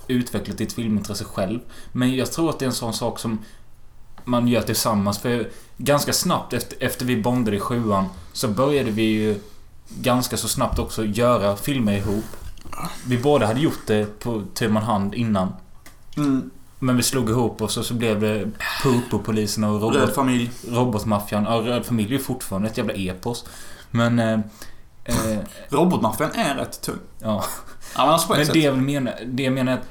utvecklat 0.08 0.58
ditt 0.58 0.74
filmintresse 0.74 1.24
själv. 1.24 1.60
Men 1.92 2.16
jag 2.16 2.32
tror 2.32 2.50
att 2.50 2.60
det 2.60 2.66
är 2.66 2.68
en 2.68 2.74
sån 2.74 2.94
sak 2.94 3.20
som 3.20 3.40
man 4.24 4.48
gör 4.48 4.62
tillsammans. 4.62 5.20
För 5.20 5.50
ganska 5.78 6.14
snabbt 6.14 6.54
efter, 6.54 6.84
efter 6.84 7.06
vi 7.06 7.22
bondade 7.22 7.58
i 7.58 7.60
sjuan 7.60 8.06
så 8.34 8.48
började 8.48 8.92
vi 8.92 9.04
ju 9.04 9.40
ganska 9.90 10.38
så 10.38 10.48
snabbt 10.48 10.80
också 10.80 11.06
göra 11.06 11.56
filmer 11.56 11.98
ihop. 11.98 12.26
Vi 13.08 13.18
båda 13.18 13.46
hade 13.46 13.60
gjort 13.60 13.88
det 13.88 14.20
på 14.20 14.44
tu 14.54 14.70
man 14.70 14.84
hand 14.84 15.16
innan. 15.16 15.54
Mm. 16.18 16.52
Men 16.80 16.98
vi 16.98 17.04
slog 17.04 17.30
ihop 17.30 17.62
oss 17.62 17.78
och 17.78 17.86
så 17.86 17.94
blev 17.94 18.20
det 18.20 18.52
Popo-polisen 18.84 19.64
och 19.64 19.82
Röd 19.82 20.02
robot, 20.02 20.16
familj. 20.16 20.52
Robotmaffian. 20.70 21.44
Ja, 21.44 21.52
Röd 21.52 21.86
familj 21.86 22.16
är 22.16 22.20
fortfarande 22.20 22.70
ett 22.70 22.78
jävla 22.78 22.94
epos. 22.94 23.46
Men... 23.92 24.44
Eh, 25.06 25.16
Robotmaffian 25.70 26.32
är 26.36 26.56
rätt 26.56 26.82
tung. 26.82 26.96
ja. 27.20 27.44
Ja, 27.96 28.02
men 28.06 28.10
alltså 28.10 28.28
på 28.28 28.34
Men 28.34 28.48
det 28.48 28.60
jag 28.60 28.72
vill 28.72 28.82
mena, 28.82 29.12
det 29.26 29.44
jag 29.44 29.54
menar 29.54 29.72
är 29.72 29.76
att 29.78 29.88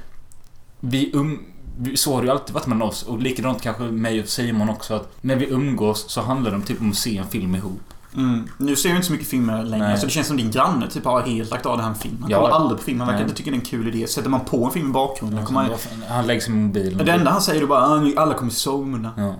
vi 0.80 1.12
um, 1.14 1.42
vi- 1.78 1.96
så 1.96 2.14
har 2.14 2.20
det 2.22 2.26
ju 2.26 2.32
alltid 2.32 2.54
varit 2.54 2.66
med 2.66 2.82
oss 2.82 3.02
och 3.02 3.18
likadant 3.18 3.62
kanske 3.62 3.82
mig 3.82 4.20
och 4.22 4.28
Simon 4.28 4.68
också 4.70 4.94
att 4.94 5.12
när 5.20 5.36
vi 5.36 5.46
umgås 5.50 6.10
så 6.10 6.20
handlar 6.20 6.50
det 6.50 6.56
om 6.56 6.62
typ 6.62 6.80
om 6.80 6.90
att 6.90 6.96
se 6.96 7.16
en 7.16 7.26
film 7.28 7.54
ihop. 7.54 7.80
Mm. 8.16 8.48
Nu 8.58 8.76
ser 8.76 8.88
jag 8.88 8.96
inte 8.96 9.06
så 9.06 9.12
mycket 9.12 9.28
filmer 9.28 9.62
längre. 9.62 9.84
Nej. 9.84 9.92
Alltså 9.92 10.06
det 10.06 10.12
känns 10.12 10.26
som 10.26 10.36
din 10.36 10.50
granne 10.50 10.90
typ 10.90 11.04
har 11.04 11.20
helt 11.22 11.50
lagt 11.50 11.66
av 11.66 11.76
det 11.76 11.82
här 11.82 11.90
med 11.90 11.98
film. 11.98 12.16
Han 12.20 12.30
Ja. 12.30 12.40
kollar 12.40 12.54
aldrig 12.56 12.78
på 12.78 12.84
film. 12.84 13.00
Han 13.00 13.08
verkar 13.08 13.22
inte 13.22 13.34
tycka 13.34 13.50
det 13.50 13.54
är 13.56 13.58
en 13.60 13.64
kul 13.66 13.88
idé. 13.96 14.06
Sätter 14.08 14.30
man 14.30 14.40
på 14.40 14.64
en 14.64 14.70
film 14.70 14.90
i 14.90 14.92
bakgrunden 14.92 15.46
kommer 15.46 15.60
han... 15.60 15.70
Han, 16.08 16.26
lägger 16.26 16.40
sig 16.40 16.52
med 16.54 16.62
mobilen. 16.62 17.06
Det 17.06 17.12
enda 17.12 17.30
han 17.30 17.42
säger 17.42 17.62
är 17.62 17.66
bara 17.66 17.80
"Ah, 17.80 18.22
alla 18.22 18.34
kommer 18.34 18.52
somna. 18.52 19.10
Ja. 19.16 19.34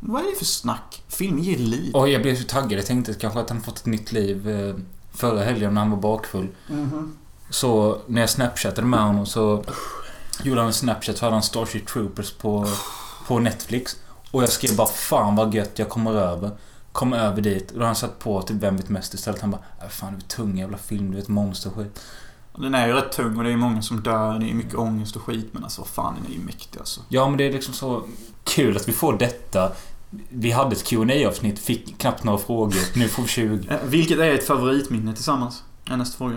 Vad 0.00 0.22
är 0.22 0.30
det 0.30 0.38
för 0.38 0.44
snack? 0.44 1.02
Film 1.08 1.38
ger 1.38 1.58
liv. 1.58 1.94
Och 1.94 2.08
jag 2.08 2.22
blev 2.22 2.36
så 2.36 2.44
taggad. 2.44 2.72
Jag 2.78 2.86
tänkte 2.86 3.14
kanske 3.14 3.40
att 3.40 3.50
han 3.50 3.60
fått 3.60 3.78
ett 3.78 3.86
nytt 3.86 4.12
liv 4.12 4.48
eh, 4.48 4.74
förra 5.12 5.44
helgen 5.44 5.74
när 5.74 5.80
han 5.80 5.90
var 5.90 5.98
bakfull. 5.98 6.48
Mhm. 6.68 7.16
Så 7.50 7.98
när 8.06 8.20
jag 8.20 8.30
snapchattade 8.30 8.86
med 8.86 9.00
honom 9.00 9.26
så 9.26 9.64
gjorde 10.42 10.60
han 10.60 10.66
en 10.66 10.72
snapchat 10.72 11.16
så 11.16 11.24
hade 11.24 11.34
han 11.34 11.42
Starship 11.42 11.86
Troopers 11.86 12.32
på, 12.32 12.66
på 13.26 13.38
Netflix. 13.38 13.96
Och 14.30 14.42
jag 14.42 14.48
skrev 14.48 14.76
bara 14.76 14.86
fan 14.86 15.36
vad 15.36 15.54
gött 15.54 15.78
jag 15.78 15.88
kommer 15.88 16.12
över. 16.12 16.50
Kom 16.92 17.12
över 17.12 17.42
dit 17.42 17.70
och 17.70 17.74
då 17.74 17.80
har 17.80 17.86
han 17.86 17.96
satt 17.96 18.18
på 18.18 18.42
typ 18.42 18.56
Vem 18.56 18.76
vet 18.76 18.88
mest 18.88 19.14
istället. 19.14 19.40
Han 19.40 19.50
bara 19.50 19.62
äh, 19.82 19.88
fan 19.88 20.12
det 20.12 20.24
är 20.24 20.36
tung 20.36 20.58
jävla 20.58 20.78
film, 20.78 21.10
du 21.10 21.16
vet 21.16 21.28
monster 21.28 21.70
och 21.70 21.76
skit. 21.76 22.00
Den 22.56 22.74
är 22.74 22.86
ju 22.86 22.92
rätt 22.92 23.12
tung 23.12 23.36
och 23.36 23.44
det 23.44 23.52
är 23.52 23.56
många 23.56 23.82
som 23.82 24.02
dör. 24.02 24.38
Det 24.38 24.50
är 24.50 24.54
mycket 24.54 24.74
ångest 24.74 25.16
och 25.16 25.22
skit. 25.22 25.48
Men 25.52 25.64
alltså 25.64 25.80
vad 25.80 25.88
fan, 25.88 26.14
den 26.14 26.32
är 26.32 26.36
ju 26.38 26.44
mäktig 26.44 26.78
alltså. 26.78 27.00
Ja 27.08 27.28
men 27.28 27.38
det 27.38 27.44
är 27.44 27.52
liksom 27.52 27.74
så 27.74 28.02
kul 28.44 28.76
att 28.76 28.88
vi 28.88 28.92
får 28.92 29.18
detta. 29.18 29.72
Vi 30.28 30.50
hade 30.50 30.76
ett 30.76 30.84
qa 30.84 31.28
avsnitt 31.28 31.58
fick 31.58 31.98
knappt 31.98 32.24
några 32.24 32.38
frågor. 32.38 32.98
Nu 32.98 33.08
får 33.08 33.22
vi 33.22 33.28
20. 33.28 33.66
Eh, 33.70 33.76
Vilket 33.86 34.18
är 34.18 34.30
ett 34.34 34.46
favoritminne 34.46 35.14
tillsammans? 35.14 35.62
Är 35.90 35.96
nästa 35.96 36.18
fråga. 36.18 36.34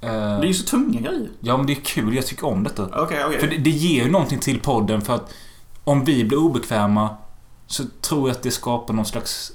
Eh, 0.00 0.10
Det 0.10 0.10
är 0.10 0.44
ju 0.44 0.54
så 0.54 0.64
tunga 0.66 1.00
grejer. 1.00 1.28
Ja 1.40 1.56
men 1.56 1.66
det 1.66 1.72
är 1.72 1.80
kul, 1.84 2.14
jag 2.14 2.26
tycker 2.26 2.46
om 2.46 2.62
detta. 2.62 2.82
Okej, 3.02 3.24
okej. 3.24 3.40
För 3.40 3.46
det, 3.46 3.56
det 3.58 3.70
ger 3.70 4.04
ju 4.04 4.10
någonting 4.10 4.38
till 4.38 4.60
podden 4.60 5.00
för 5.00 5.14
att 5.14 5.32
om 5.84 6.04
vi 6.04 6.24
blir 6.24 6.38
obekväma 6.38 7.16
så 7.66 7.84
tror 8.00 8.28
jag 8.28 8.36
att 8.36 8.42
det 8.42 8.50
skapar 8.50 8.94
någon 8.94 9.06
slags 9.06 9.52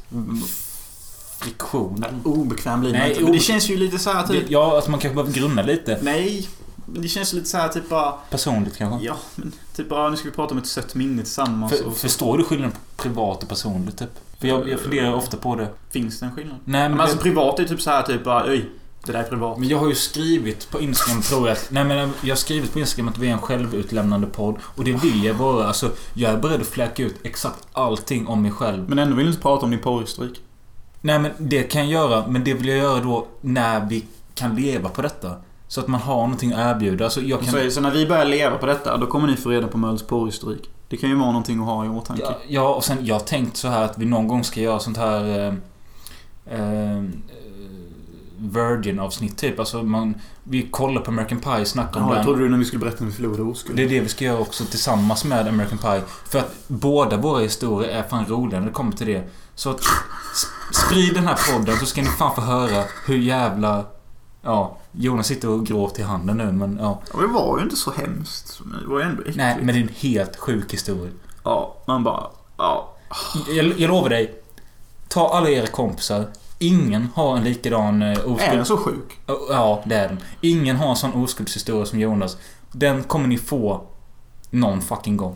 friktion. 1.40 2.06
Obekväm 2.24 2.80
blir 2.80 2.94
man 2.94 3.08
inte. 3.10 3.24
Men 3.24 3.32
det 3.32 3.40
känns 3.40 3.70
ju 3.70 3.78
lite 3.78 4.00
så 4.00 4.10
här 4.12 4.28
typ... 4.28 4.44
Ja, 4.50 4.76
alltså 4.76 4.92
man 4.92 5.00
kanske 5.00 5.16
behöver 5.16 5.34
grunna 5.34 5.62
lite. 5.62 6.00
Nej. 6.02 6.50
Men 6.94 7.02
det 7.02 7.08
känns 7.08 7.34
lite 7.34 7.48
så 7.48 7.58
här 7.58 7.70
typ 7.70 7.90
bara... 7.90 8.12
Personligt 8.12 8.78
kanske. 8.78 9.06
Ja, 9.06 9.18
men 9.36 9.52
typ 9.76 9.90
bara 9.90 10.10
nu 10.10 10.18
ska 10.18 10.30
vi 10.30 10.36
prata 10.36 10.54
om 10.54 10.58
ett 10.58 10.68
sött 10.68 10.96
minne 10.96 11.24
tillsammans. 11.24 11.72
För, 11.72 11.88
och 11.88 11.94
så 11.94 12.00
förstår 12.00 12.38
du 12.38 12.44
skillnaden 12.44 12.72
på 12.72 13.04
privat 13.04 13.44
och 13.44 13.50
personligt 13.50 13.98
typ? 13.98 14.10
För 14.40 14.48
jag, 14.48 14.70
jag 14.70 14.80
funderar 14.80 15.14
ofta 15.14 15.38
på 15.38 15.56
det. 15.56 15.68
finns 15.90 16.20
det 16.20 16.26
en 16.26 16.36
skillnad? 16.36 16.58
Nej 16.66 16.82
men, 16.82 16.92
Men 16.92 17.02
alltså 17.02 17.18
det, 17.18 17.24
privat 17.24 17.60
är 17.60 17.66
typ 17.66 17.82
så 17.82 17.90
här 17.90 18.02
typ 18.02 18.24
bara 18.24 18.46
oj, 18.46 18.70
det 19.06 19.12
där 19.12 19.20
är 19.20 19.24
privat. 19.24 19.58
men 19.58 19.68
jag 19.70 19.78
har 19.78 19.88
ju 19.88 19.96
skrivit 19.96 20.72
på 20.72 20.82
Instagram 20.82 21.22
tror 21.22 21.48
jag 21.48 21.58
Nej 21.70 21.84
men 21.84 22.14
jag 22.22 22.32
har 22.32 22.36
skrivit 22.36 22.74
på 22.74 22.80
Instagram 22.80 23.10
att 23.10 23.18
vi 23.18 23.28
är 23.28 23.32
en 23.32 23.42
självutlämnande 23.42 24.28
podd. 24.28 24.56
Och 24.62 24.84
det 24.84 24.94
vill 24.94 25.24
jag 25.24 25.34
vara. 25.34 25.68
Alltså 25.68 25.92
jag 26.14 26.32
är 26.32 26.38
beredd 26.38 26.62
att 26.62 26.68
fläcka 26.68 27.04
ut 27.04 27.16
exakt 27.24 27.68
allting 27.74 28.28
om 28.28 28.42
mig 28.42 28.52
själv. 28.52 28.90
Men 28.90 29.00
ändå 29.00 29.16
vill 29.16 29.26
du 29.26 29.32
inte 29.32 29.42
prata 29.42 29.66
om 29.66 29.72
din 29.72 29.80
porrhistorik. 29.80 30.42
Nej 31.02 31.20
men 31.20 31.32
det 31.38 31.64
kan 31.64 31.90
jag 31.90 31.92
göra, 31.92 32.28
men 32.28 32.44
det 32.44 32.54
vill 32.54 32.68
jag 32.68 32.78
göra 32.78 33.00
då 33.00 33.28
när 33.42 33.86
vi 33.86 34.06
kan 34.36 34.56
leva 34.56 34.90
på 34.90 35.02
detta. 35.02 35.36
Så 35.72 35.80
att 35.82 35.88
man 35.88 36.02
har 36.02 36.16
någonting 36.16 36.54
att 36.54 36.76
erbjuda. 36.76 37.04
Alltså 37.06 37.22
jag 37.22 37.40
kan... 37.42 37.50
Så, 37.54 37.72
så 37.72 37.82
när 37.82 37.92
vi 37.92 38.08
börjar 38.08 38.26
leva 38.26 38.58
på 38.58 38.66
detta, 38.66 38.98
då 38.98 39.06
kommer 39.08 39.28
ni 39.28 39.36
få 39.36 39.50
reda 39.50 39.68
på 39.68 39.78
Möls 39.78 40.04
porrhistorik. 40.04 40.70
Det 40.90 40.98
kan 40.98 41.10
ju 41.10 41.16
vara 41.16 41.28
någonting 41.28 41.60
att 41.60 41.66
ha 41.66 41.86
i 41.86 41.90
åtanke. 41.90 42.24
Ja, 42.24 42.38
ja, 42.48 42.74
och 42.76 42.84
sen 42.84 42.98
jag 43.06 43.16
har 43.16 43.20
tänkt 43.20 43.58
så 43.58 43.68
här 43.68 43.84
att 43.84 43.98
vi 43.98 44.06
någon 44.06 44.28
gång 44.28 44.44
ska 44.44 44.60
göra 44.62 44.80
sånt 44.80 44.98
här... 44.98 45.40
Eh, 45.40 45.54
eh, 46.60 47.04
Virgin-avsnitt 48.38 49.38
typ. 49.38 49.60
Alltså 49.60 49.84
man... 49.84 50.16
Vi 50.44 50.62
kollar 50.62 51.02
på 51.02 51.12
American 51.12 51.40
Pie, 51.40 51.66
snackar 51.66 52.00
om 52.00 52.06
Ja, 52.06 52.10
jag 52.10 52.18
den. 52.18 52.26
trodde 52.26 52.42
du 52.44 52.50
när 52.50 52.58
vi 52.58 52.66
skulle 52.66 52.80
berätta 52.80 53.00
om 53.00 53.06
vi 53.06 53.12
förlorade 53.16 53.42
oskuld. 53.44 53.78
Det 53.78 53.84
är 53.84 53.90
det 53.90 54.00
vi 54.00 54.10
ska 54.10 54.26
göra 54.26 54.40
också 54.40 54.66
tillsammans 54.66 55.24
med 55.26 55.48
American 55.48 55.78
Pie. 55.78 56.02
För 56.30 56.40
att 56.40 56.56
båda 56.68 57.18
våra 57.18 57.40
historier 57.40 57.90
är 57.92 58.04
fan 58.04 58.26
roliga 58.26 58.60
när 58.60 58.68
det 58.68 58.74
kommer 58.74 58.92
till 58.92 59.08
det. 59.08 59.24
Så 59.56 59.70
att 59.70 59.80
sp- 59.80 60.74
sprid 60.88 61.14
den 61.14 61.28
här 61.28 61.38
podden 61.54 61.78
så 61.78 61.86
ska 61.86 62.02
ni 62.02 62.08
fan 62.08 62.36
få 62.36 62.42
höra 62.42 62.84
hur 63.06 63.18
jävla... 63.18 63.86
Ja, 64.42 64.78
Jonas 64.92 65.28
sitter 65.28 65.50
och 65.50 65.66
gråter 65.66 66.02
i 66.02 66.06
handen 66.06 66.38
nu 66.38 66.52
men 66.52 66.78
ja. 66.82 67.02
Ja, 67.14 67.22
det 67.22 67.28
var 67.28 67.58
ju 67.58 67.64
inte 67.64 67.76
så 67.76 67.92
hemskt. 67.92 68.60
Men 68.64 68.82
Det 68.82 68.88
var 68.88 69.00
ju 69.00 69.06
ändå 69.06 69.22
äckligt. 69.22 69.38
Nej, 69.38 69.58
men 69.62 69.68
det 69.68 69.74
är 69.74 69.82
en 69.82 69.96
helt 69.96 70.36
sjuk 70.36 70.74
historia. 70.74 71.12
Ja, 71.44 71.76
man 71.86 72.04
bara... 72.04 72.28
Ja. 72.58 72.94
Jag, 73.50 73.80
jag 73.80 73.90
lovar 73.90 74.10
dig. 74.10 74.42
Ta 75.08 75.30
alla 75.30 75.50
era 75.50 75.68
kompisar. 75.68 76.26
Ingen 76.60 77.08
har 77.16 77.38
en 77.38 77.44
likadan 77.44 78.02
eh, 78.02 78.08
Är 78.10 78.16
den 78.16 78.26
oskuld... 78.34 78.68
så 78.68 78.78
sjuk? 78.78 79.20
Ja, 79.50 79.84
det 79.86 79.96
är 79.96 80.08
den. 80.08 80.20
Ingen 80.42 80.76
har 80.76 80.90
en 80.90 80.96
sån 80.96 81.14
oskuldshistoria 81.14 81.86
som 81.86 82.00
Jonas. 82.00 82.38
Den 82.72 83.04
kommer 83.04 83.28
ni 83.28 83.38
få 83.38 83.82
någon 84.50 84.82
fucking 84.82 85.18
gång. 85.18 85.36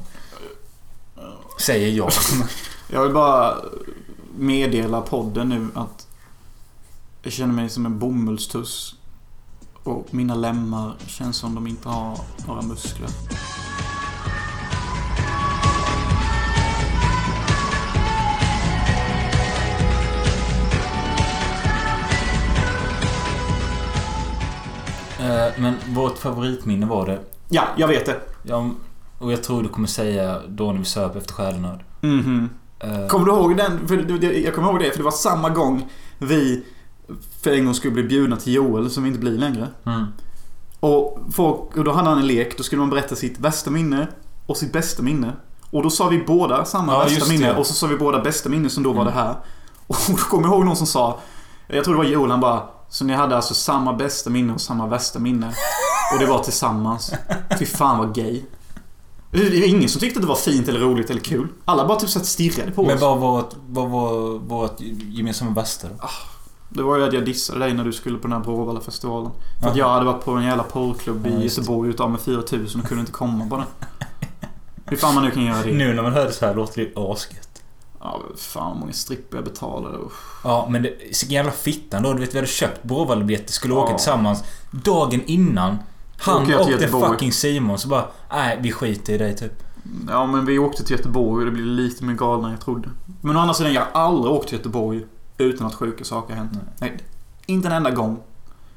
Säger 1.60 1.90
jag. 1.90 2.12
Jag 2.90 3.04
vill 3.04 3.14
bara 3.14 3.56
meddela 4.38 5.02
podden 5.02 5.50
nu 5.50 5.68
att 5.76 6.08
jag 7.24 7.34
känner 7.34 7.54
mig 7.54 7.70
som 7.70 7.86
en 7.86 8.00
bomullstuss. 8.00 8.95
Och 9.86 10.08
mina 10.14 10.36
lemmar 10.36 10.96
känns 11.08 11.38
som 11.38 11.56
de 11.56 11.68
inte 11.68 11.90
har 11.90 12.20
några 12.48 12.62
muskler. 12.62 13.10
Eh, 25.20 25.54
Men 25.62 25.74
vårt 25.94 26.18
favoritminne 26.18 26.86
var 26.86 27.06
det. 27.06 27.20
Ja, 27.50 27.64
jag 27.78 27.88
vet 27.88 28.06
det. 28.06 28.20
Ja, 28.44 28.70
och 29.20 29.32
jag 29.32 29.44
tror 29.44 29.64
du 29.64 29.70
kommer 29.70 29.88
säga 29.88 30.42
då 30.48 30.72
när 30.72 30.80
vi 30.80 30.86
söp 30.86 31.16
efter 31.16 31.34
själenöd. 31.34 31.80
Mhm. 32.02 32.50
Eh, 32.80 33.08
Kommer 33.08 33.26
du 33.26 33.32
ihåg 33.32 33.58
den? 33.58 33.88
För 33.88 34.24
jag 34.46 34.56
kommer 34.56 34.70
ihåg 34.70 34.80
det, 34.80 34.90
för 34.92 34.98
det 34.98 35.04
var 35.04 35.12
samma 35.12 35.50
gång 35.50 35.90
vi 36.18 36.66
för 37.42 37.52
en 37.52 37.66
gång 37.66 37.74
skulle 37.74 37.94
bli 37.94 38.04
bjudna 38.04 38.38
till 38.38 38.54
Joel, 38.54 38.90
som 38.90 39.04
vi 39.04 39.10
inte 39.10 39.20
blir 39.20 39.32
längre. 39.38 39.68
Mm. 39.86 40.06
Och, 40.80 41.20
folk, 41.32 41.78
och 41.78 41.84
då 41.84 41.92
hade 41.92 42.10
han 42.10 42.18
en 42.20 42.28
lek, 42.28 42.58
då 42.58 42.64
skulle 42.64 42.80
man 42.80 42.90
berätta 42.90 43.16
sitt 43.16 43.40
värsta 43.40 43.72
minne 43.72 44.08
och 44.46 44.58
sitt 44.58 44.74
bästa 44.74 45.04
minne. 45.04 45.34
Och 45.72 45.84
då 45.84 45.90
sa 45.90 46.08
vi 46.08 46.24
båda 46.28 46.66
samma 46.66 46.94
Ja, 46.94 47.08
just 47.10 47.30
minne 47.30 47.56
och 47.56 47.68
så 47.68 47.74
sa 47.74 47.88
vi 47.88 47.98
båda 47.98 48.20
bästa 48.22 48.50
minne 48.50 48.70
som 48.70 48.84
då 48.84 48.94
var 48.94 49.02
Mm. 49.02 49.14
det 49.14 49.20
här. 49.20 49.36
Och 49.88 49.96
då 50.08 50.16
kommer 50.16 50.48
jag 50.48 50.54
ihåg 50.56 50.66
någon 50.66 50.76
som 50.76 50.88
sa, 50.88 51.20
jag 51.68 51.84
tror 51.84 51.94
det 51.94 51.98
var 51.98 52.06
Joel, 52.06 52.32
han 52.32 52.40
bara 52.40 52.64
Så 52.90 53.06
ni 53.06 53.14
hade 53.14 53.36
alltså 53.36 53.54
samma 53.54 53.94
bästa 53.94 54.30
minne 54.30 54.54
och 54.54 54.62
samma 54.62 54.88
värsta 54.88 55.20
minne. 55.20 55.54
Och 56.14 56.20
det 56.20 56.26
var 56.26 56.44
tillsammans. 56.44 57.12
Fy 57.60 57.66
fan 57.66 57.98
vad 57.98 58.16
gay. 58.16 58.42
Det 59.32 59.38
var 59.60 59.68
ingen 59.68 59.90
som 59.90 60.00
tyckte 60.02 60.18
att 60.20 60.22
det 60.24 60.28
var 60.28 60.36
fint 60.36 60.68
eller 60.68 60.80
roligt 60.80 61.10
eller 61.10 61.22
kul. 61.22 61.48
Alla 61.66 61.88
bara 61.88 62.00
typ 62.00 62.10
satt 62.10 62.26
stirrade 62.26 62.72
på 62.72 62.84
Men 62.84 62.96
oss. 62.96 63.02
vad 63.02 63.20
var, 63.20 63.46
vad 63.68 63.90
var 63.90 64.40
vårt 64.40 64.76
gemensamma 65.10 65.52
värsta 65.52 65.88
då? 65.88 66.10
Det 66.76 66.84
var 66.84 66.98
ju 66.98 67.04
att 67.04 67.14
jag 67.14 67.26
dissade 67.26 67.60
dig 67.60 67.74
när 67.74 67.84
du 67.84 67.94
skulle 67.94 68.18
på 68.18 68.28
den 68.28 68.38
här 68.38 68.44
Bråvalla-festivalen. 68.44 69.32
För 69.62 69.70
att 69.70 69.76
jag 69.76 69.90
hade 69.90 70.06
varit 70.06 70.26
på 70.26 70.32
en 70.32 70.44
jävla 70.44 70.64
porrklubb 70.64 71.28
i. 71.28 71.44
Göteborg 71.44 71.90
utav 71.90 72.12
med 72.12 72.20
4000 72.22 72.82
och 72.82 72.88
kunde 72.88 73.00
inte 73.00 73.12
komma 73.12 73.46
på 73.50 73.58
den. 73.58 73.66
Hur 74.86 74.98
fan 74.98 75.16
man 75.16 75.24
nu 75.24 75.32
kan 75.32 75.44
göra 75.46 75.64
det. 75.64 75.72
Nu 75.74 75.94
när 75.94 76.04
man 76.04 76.14
hör 76.14 76.26
det 76.26 76.32
så 76.32 76.46
här 76.46 76.56
låter 76.56 76.82
det 76.82 76.92
asgött. 77.02 77.62
Ja, 78.00 78.22
fan 78.38 78.70
vad 78.70 78.78
många 78.80 78.94
strippor 78.94 79.38
jag 79.38 79.44
betalade. 79.46 79.98
Usch. 79.98 80.42
Ja, 80.44 80.68
men 80.70 80.84
det... 80.84 81.24
Jävla 81.32 81.52
fittan 81.52 82.04
då. 82.04 82.14
Du 82.14 82.20
vet, 82.20 82.34
vi 82.34 82.38
hade 82.38 82.48
köpt 82.48 82.84
Bråvallabiljetter, 82.84 83.52
skulle 83.54 83.74
åka 83.74 83.92
Ja. 83.92 83.98
tillsammans. 83.98 84.44
Dagen 84.72 85.22
innan. 85.26 85.78
Han 86.18 86.42
och 86.44 86.70
Göteborg. 86.72 87.10
fucking 87.12 87.32
Simon 87.32 87.78
så 87.80 87.88
bara... 87.88 88.06
Nej, 88.32 88.60
vi 88.62 88.72
skiter 88.72 89.14
i 89.14 89.18
dig 89.18 89.36
typ. 89.36 89.64
Ja, 90.10 90.26
men 90.26 90.46
vi 90.46 90.60
åkte 90.60 90.84
till 90.84 90.96
Göteborg 90.96 91.40
och 91.40 91.46
det 91.46 91.52
blev 91.52 91.66
lite 91.66 92.04
mer 92.04 92.14
galna 92.14 92.48
än 92.48 92.52
jag 92.54 92.62
trodde. 92.62 92.90
Men 93.22 93.38
å 93.38 93.40
andra 93.40 93.54
sidan, 93.54 93.74
jag 93.74 93.82
har 93.82 94.02
aldrig 94.02 94.34
åkt 94.34 94.48
till 94.50 94.58
Göteborg 94.58 95.06
utan 95.38 95.68
att 95.68 95.76
sjuka 95.76 96.04
saker 96.04 96.34
har 96.34 96.38
hänt. 96.44 96.52
Nej. 96.54 96.64
Nej, 96.92 97.04
inte 97.46 97.68
en 97.68 97.74
enda 97.74 97.92
gång. 97.92 98.20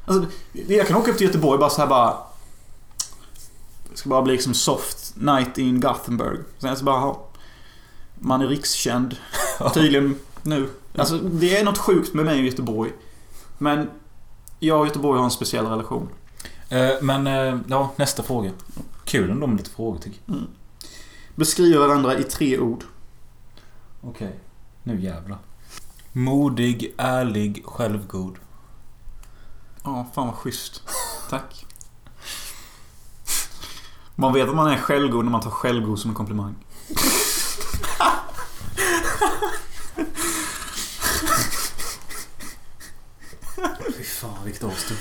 Alltså, 0.04 0.26
jag 0.52 0.86
kan 0.86 0.96
åka 0.96 1.10
upp 1.10 1.18
till 1.18 1.26
Göteborg 1.26 1.58
bara 1.58 1.70
så 1.70 1.80
här 1.80 1.88
bara... 1.88 2.16
Det 3.90 3.96
ska 3.96 4.08
bara 4.08 4.22
bli 4.22 4.32
liksom 4.32 4.54
soft 4.54 5.16
night 5.16 5.58
in 5.58 5.80
Gothenburg. 5.80 6.40
Sen 6.58 6.76
så 6.76 6.84
bara, 6.84 6.98
ha, 6.98 7.26
Man 8.14 8.40
är 8.42 8.46
rikskänd. 8.46 9.16
Tydligen 9.74 10.18
nu. 10.42 10.68
Alltså, 10.96 11.18
det 11.18 11.56
är 11.58 11.64
något 11.64 11.78
sjukt 11.78 12.14
med 12.14 12.24
mig 12.24 12.40
i 12.40 12.46
Göteborg. 12.46 12.92
Men 13.58 13.90
jag 14.58 14.80
och 14.80 14.86
Göteborg 14.86 15.18
har 15.18 15.24
en 15.24 15.30
speciell 15.30 15.66
relation. 15.66 16.08
Eh, 16.68 16.90
Men, 17.02 17.26
eh, 17.26 17.58
ja, 17.68 17.92
nästa 17.96 18.22
fråga. 18.22 18.50
Kul 19.04 19.30
ändå 19.30 19.46
med 19.46 19.56
lite 19.56 19.70
frågor 19.70 19.98
tycker 19.98 20.20
jag. 20.26 20.36
Beskriver 21.34 21.78
varandra 21.78 22.18
i 22.18 22.22
tre 22.22 22.58
ord. 22.58 22.84
Okej. 24.00 24.38
Nu 24.82 25.00
jävlar. 25.00 25.38
Modig, 26.12 26.94
ärlig, 26.96 27.62
självgod. 27.66 28.38
Ja, 29.84 30.06
fan 30.14 30.26
vad 30.26 30.36
schysst. 30.36 30.82
Tack. 31.30 31.66
Man 34.14 34.32
vet 34.32 34.48
att 34.48 34.56
man 34.56 34.70
är 34.70 34.76
självgod 34.76 35.24
när 35.24 35.32
man 35.32 35.40
tar 35.40 35.50
självgod 35.50 35.98
som 35.98 36.10
en 36.10 36.14
komplimang. 36.14 36.54
Fy 43.96 44.04
fan 44.04 44.44
vilket 44.44 44.64
avstånd. 44.64 45.00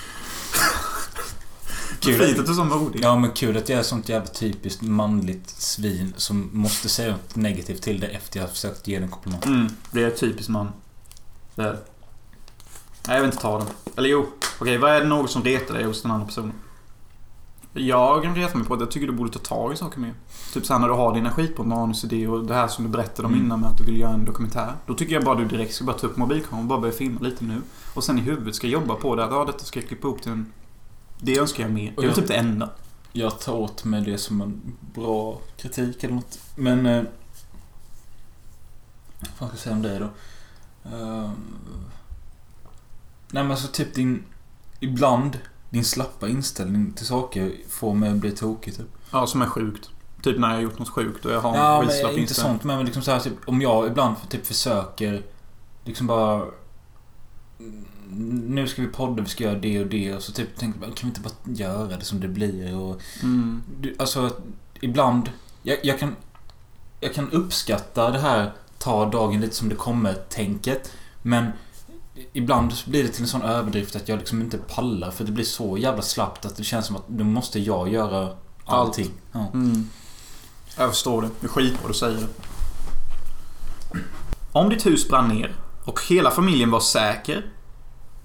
Kul 1.99 2.26
fint 2.26 2.39
att 2.39 2.45
du 2.45 2.53
så 2.53 2.64
modig. 2.64 2.99
Ja 3.03 3.16
men 3.16 3.32
kul 3.32 3.58
att 3.58 3.70
jag 3.70 3.80
är 3.80 3.84
sånt 3.84 4.10
jävla 4.10 4.28
typiskt 4.28 4.82
manligt 4.82 5.49
svin 5.49 6.14
som 6.18 6.49
måste 6.53 6.89
säga 6.89 7.12
något 7.12 7.36
negativt 7.36 7.82
till 7.82 7.99
det 7.99 8.08
efter 8.08 8.39
jag 8.39 8.47
har 8.47 8.51
försökt 8.51 8.88
ge 8.88 8.95
den 8.95 9.03
en 9.03 9.10
komplimang. 9.10 9.41
Mm, 9.45 9.68
det 9.91 10.03
är 10.03 10.10
typiskt 10.10 10.49
man. 10.49 10.72
Det 11.58 11.64
är 11.64 11.68
det. 11.74 11.80
Nej, 13.08 13.16
jag 13.16 13.22
vill 13.22 13.26
inte 13.32 13.41
ta 13.41 13.58
den. 13.58 13.68
Eller 13.97 14.10
jo. 14.10 14.26
Okej, 14.62 14.78
vad 14.78 14.91
är 14.91 15.01
det 15.01 15.08
något 15.08 15.32
som 15.32 15.43
retar 15.43 15.74
dig 15.74 15.84
hos 15.84 16.01
den 16.01 16.12
andra 16.12 16.26
personen? 16.26 16.53
Jag 17.74 18.24
kan 18.24 18.36
reta 18.36 18.58
mig 18.58 18.68
på 18.68 18.74
att 18.74 18.80
jag 18.80 18.91
tycker 18.91 19.08
du 19.08 19.14
borde 19.14 19.32
ta 19.32 19.39
tag 19.39 19.74
i 19.74 19.76
saker 19.76 19.99
mer. 19.99 20.14
Typ 20.53 20.66
såhär 20.66 20.80
när 20.80 20.88
du 20.88 20.93
har 20.93 21.14
dina 21.16 21.32
skit 21.32 21.55
på 21.55 21.64
manusidé 21.64 22.28
och 22.28 22.45
det 22.45 22.53
här 22.53 22.68
som 22.68 22.84
du 22.86 22.89
berättade 22.89 23.28
om 23.28 23.34
Mm. 23.34 23.45
innan 23.45 23.60
med 23.60 23.70
att 23.70 23.78
du 23.78 23.84
vill 23.84 23.99
göra 23.99 24.14
en 24.14 24.26
dokumentär. 24.26 24.74
Då 24.86 24.93
tycker 24.93 25.14
jag 25.14 25.24
bara 25.24 25.36
du 25.36 25.45
direkt 25.45 25.74
ska 25.74 25.86
bara 25.86 25.97
ta 25.97 26.08
upp 26.08 26.18
mobilkameran 26.18 26.60
och 26.64 26.68
bara 26.70 26.80
börja 26.80 26.93
filma 26.93 27.20
lite 27.20 27.43
nu. 27.43 27.62
Och 27.93 28.03
sen 28.03 28.18
i 28.18 28.22
huvudet 28.22 28.55
ska 28.55 28.68
jobba 28.68 28.95
på 28.95 29.16
det 29.16 29.24
att 29.26 29.32
ja, 29.32 29.45
detta 29.45 29.64
ska 29.66 29.80
jag 29.80 29.88
klippa 29.88 30.08
upp 30.08 30.22
till 30.22 30.32
en... 30.32 30.53
Det 31.20 31.38
önskar 31.39 31.64
jag 31.64 31.72
mer. 31.72 31.93
Det 31.97 32.01
är 32.01 32.05
jag- 32.05 32.16
typ 32.16 32.28
det 32.28 32.36
enda. 32.36 32.70
Jag 33.14 33.39
tar 33.39 33.53
åt 33.53 33.84
mig 33.84 34.01
det 34.01 34.18
som 34.18 34.41
en 34.41 34.62
bra 34.95 35.39
kritik 35.58 36.03
eller 36.03 36.16
något. 36.16 36.39
Men... 36.55 36.86
Eh, 36.86 37.03
vad 39.39 39.49
ska 39.49 39.55
jag 39.55 39.60
säga 39.60 39.76
om 39.76 39.82
dig 39.82 39.99
då? 39.99 40.08
Eh, 40.93 41.29
nej 43.31 43.43
men 43.43 43.51
alltså 43.51 43.67
typ 43.67 43.93
din... 43.93 44.23
Ibland, 44.79 45.39
din 45.69 45.85
slappa 45.85 46.27
inställning 46.27 46.93
till 46.93 47.05
saker 47.05 47.51
får 47.69 47.93
mig 47.93 48.09
att 48.11 48.15
bli 48.17 48.31
tokig 48.31 48.75
typ. 48.77 48.88
Ja, 49.11 49.27
som 49.27 49.41
är 49.41 49.45
sjukt. 49.45 49.89
Typ 50.21 50.39
när 50.39 50.47
jag 50.47 50.55
har 50.55 50.61
gjort 50.61 50.79
något 50.79 50.89
sjukt 50.89 51.25
och 51.25 51.31
jag 51.31 51.41
har 51.41 51.57
Ja, 51.57 51.81
en 51.81 51.88
skitslapp 51.88 52.03
men 52.03 52.09
inte 52.11 52.21
inställning. 52.21 52.53
sånt. 52.53 52.63
Men 52.63 52.85
liksom 52.85 53.01
så 53.01 53.11
här, 53.11 53.19
typ, 53.19 53.33
om 53.45 53.61
jag 53.61 53.88
ibland 53.88 54.15
typ 54.29 54.45
försöker 54.47 55.23
liksom 55.85 56.07
bara... 56.07 56.41
"Mm, 57.59 57.85
Nu 58.55 58.67
ska 58.67 58.81
vi 58.81 58.88
podda, 58.88 59.23
vi 59.23 59.29
ska 59.29 59.43
göra 59.43 59.59
det 59.59 59.79
och 59.79 59.88
det. 59.88 60.15
Och 60.15 60.21
så 60.23 60.31
typ 60.31 60.57
tänker 60.57 60.79
jag, 60.88 60.95
kan 60.95 61.09
vi 61.09 61.15
inte 61.17 61.21
bara 61.21 61.53
göra 61.55 61.97
det 61.97 62.05
som 62.05 62.19
det 62.19 62.27
blir? 62.27 62.75
Och, 62.77 63.01
Mm. 63.23 63.63
du, 63.79 63.95
alltså, 63.99 64.31
ibland... 64.81 65.31
Jag, 65.63 65.77
jag, 65.83 65.99
kan, 65.99 66.15
jag 66.99 67.13
kan 67.13 67.31
uppskatta 67.31 68.11
det 68.11 68.19
här 68.19 68.51
ta 68.80 69.05
dagen 69.05 69.41
lite 69.41 69.55
som 69.55 69.69
det 69.69 69.75
kommer-tänket. 69.75 70.91
Men 71.21 71.47
ibland 72.34 72.73
blir 72.86 73.03
det 73.03 73.09
till 73.09 73.21
en 73.21 73.28
sån 73.28 73.41
överdrift 73.41 73.95
att 73.95 74.09
jag 74.09 74.19
liksom 74.19 74.41
inte 74.41 74.57
pallar. 74.57 75.11
För 75.11 75.23
det 75.23 75.32
blir 75.32 75.45
så 75.45 75.78
jävla 75.78 76.01
slappt 76.01 76.45
att 76.45 76.55
det 76.57 76.63
känns 76.63 76.86
som 76.86 76.95
att 76.95 77.09
nu 77.09 77.23
måste 77.23 77.59
jag 77.59 77.89
göra 77.89 78.30
allting. 78.65 79.11
Ja. 79.32 79.47
Mm. 79.53 79.89
Jag 80.78 80.89
förstår 80.89 81.21
det. 81.21 81.30
Det 81.39 81.45
är 81.47 81.49
skitbra 81.49 81.88
du 81.88 81.93
säger 81.93 82.17
det. 82.17 82.28
Om 84.51 84.69
ditt 84.69 84.86
hus 84.86 85.09
brann 85.09 85.28
ner 85.30 85.55
och 85.86 85.99
hela 86.09 86.32
familjen 86.32 86.71
var 86.71 86.80
säker. 86.80 87.45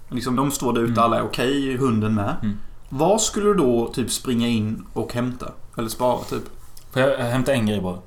Liksom 0.09 0.35
de 0.35 0.51
står 0.51 0.73
där 0.73 0.81
ute, 0.81 0.91
Mm. 0.91 1.03
alla 1.03 1.17
är 1.17 1.23
okej, 1.23 1.77
hunden 1.77 2.15
med. 2.15 2.35
Mm. 2.43 2.59
Vad 2.89 3.21
skulle 3.21 3.45
du 3.45 3.53
då 3.53 3.93
typ 3.93 4.11
springa 4.11 4.47
in 4.47 4.85
och 4.93 5.13
hämta? 5.13 5.51
Eller 5.77 5.89
spara 5.89 6.23
typ? 6.23 6.43
Får 6.91 7.01
jag 7.01 7.17
hämta 7.17 7.53
en 7.53 7.65
grej 7.65 7.81
bara? 7.81 7.97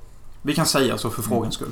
Vi 0.41 0.53
kan 0.55 0.65
säga 0.65 0.97
så 0.97 1.09
för 1.09 1.21
Mm. 1.21 1.29
frågans 1.29 1.53
skull. 1.53 1.71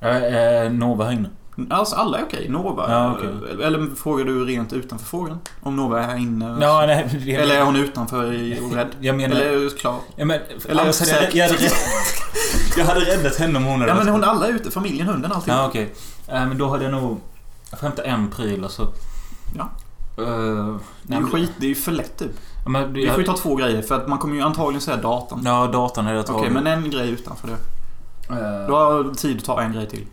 Äh, 0.00 0.72
Nova 0.72 1.12
inne. 1.12 1.28
Alltså 1.70 1.96
alla 1.96 2.18
är 2.18 2.22
okej. 2.24 2.46
Nova. 2.48 2.92
Ja, 2.92 3.14
okej. 3.18 3.64
Eller 3.66 3.94
frågar 3.96 4.24
du 4.24 4.44
rent 4.44 4.72
utanför 4.72 5.06
frågan? 5.06 5.38
Om 5.62 5.76
Nova 5.76 6.00
är 6.02 6.06
här 6.06 6.16
inne? 6.16 6.58
Ja, 6.60 6.84
nej, 6.86 7.08
jag, 7.26 7.42
Eller 7.42 7.54
är 7.56 7.62
hon 7.64 7.76
utanför 7.76 8.32
i- 8.32 8.60
och 8.62 8.72
rädd? 8.74 8.88
jag 9.00 9.16
menar... 9.16 9.36
Eller 9.36 9.46
är 9.52 9.56
du 9.60 9.70
klar? 9.70 9.96
ja, 10.16 10.24
men, 10.24 10.40
eller 10.68 10.82
annars 10.82 11.00
hade 11.00 11.12
jag, 11.12 11.34
jag, 11.34 11.46
hade, 11.48 11.58
rädd- 11.58 11.72
jag 12.76 12.84
hade 12.84 13.00
räddat 13.00 13.36
henne 13.36 13.58
om 13.58 13.64
hon 13.64 13.80
hade 13.80 13.92
Ja 13.92 13.96
men 13.98 14.08
hon 14.08 14.24
alla 14.24 14.46
är 14.46 14.52
ute. 14.52 14.70
Familjen, 14.70 15.06
hunden, 15.06 15.32
allting. 15.32 15.54
Ja, 15.54 15.66
okej. 15.66 15.94
Äh, 16.28 16.46
men 16.46 16.58
då 16.58 16.68
hade 16.68 16.84
jag 16.84 16.92
nog... 16.92 17.20
Jag 17.70 17.80
får 17.80 17.86
hämta 17.86 18.04
en 18.04 18.30
pryl 18.30 18.64
alltså. 18.64 18.92
Ja. 19.56 19.68
Uh, 20.22 20.76
Det 21.02 21.14
är 21.14 21.18
ju 21.20 21.26
skit, 21.26 21.50
det 21.58 21.66
är 21.66 21.68
ju 21.68 21.74
för 21.74 21.92
lätt 21.92 22.18
typ. 22.18 22.30
Men, 22.66 22.92
Vi 22.92 23.06
får 23.10 23.18
ju 23.20 23.24
ta 23.26 23.36
två 23.36 23.54
grejer 23.56 23.82
för 23.82 23.94
att 23.94 24.08
man 24.08 24.18
kommer 24.18 24.36
ju 24.36 24.42
antagligen 24.42 24.80
säga 24.80 24.96
datorn. 24.96 25.40
Ja, 25.44 25.66
datorn 25.66 26.06
är 26.06 26.14
det 26.14 26.20
Okej, 26.20 26.34
tagit. 26.34 26.52
men 26.52 26.66
en 26.66 26.90
grej 26.90 27.10
utanför 27.10 27.48
det. 27.48 27.56
Eh, 28.30 28.66
Du 28.66 28.72
har 28.72 29.14
tid 29.14 29.38
att 29.38 29.44
ta 29.44 29.62
en 29.62 29.72
grej 29.72 29.88
till. 29.88 30.06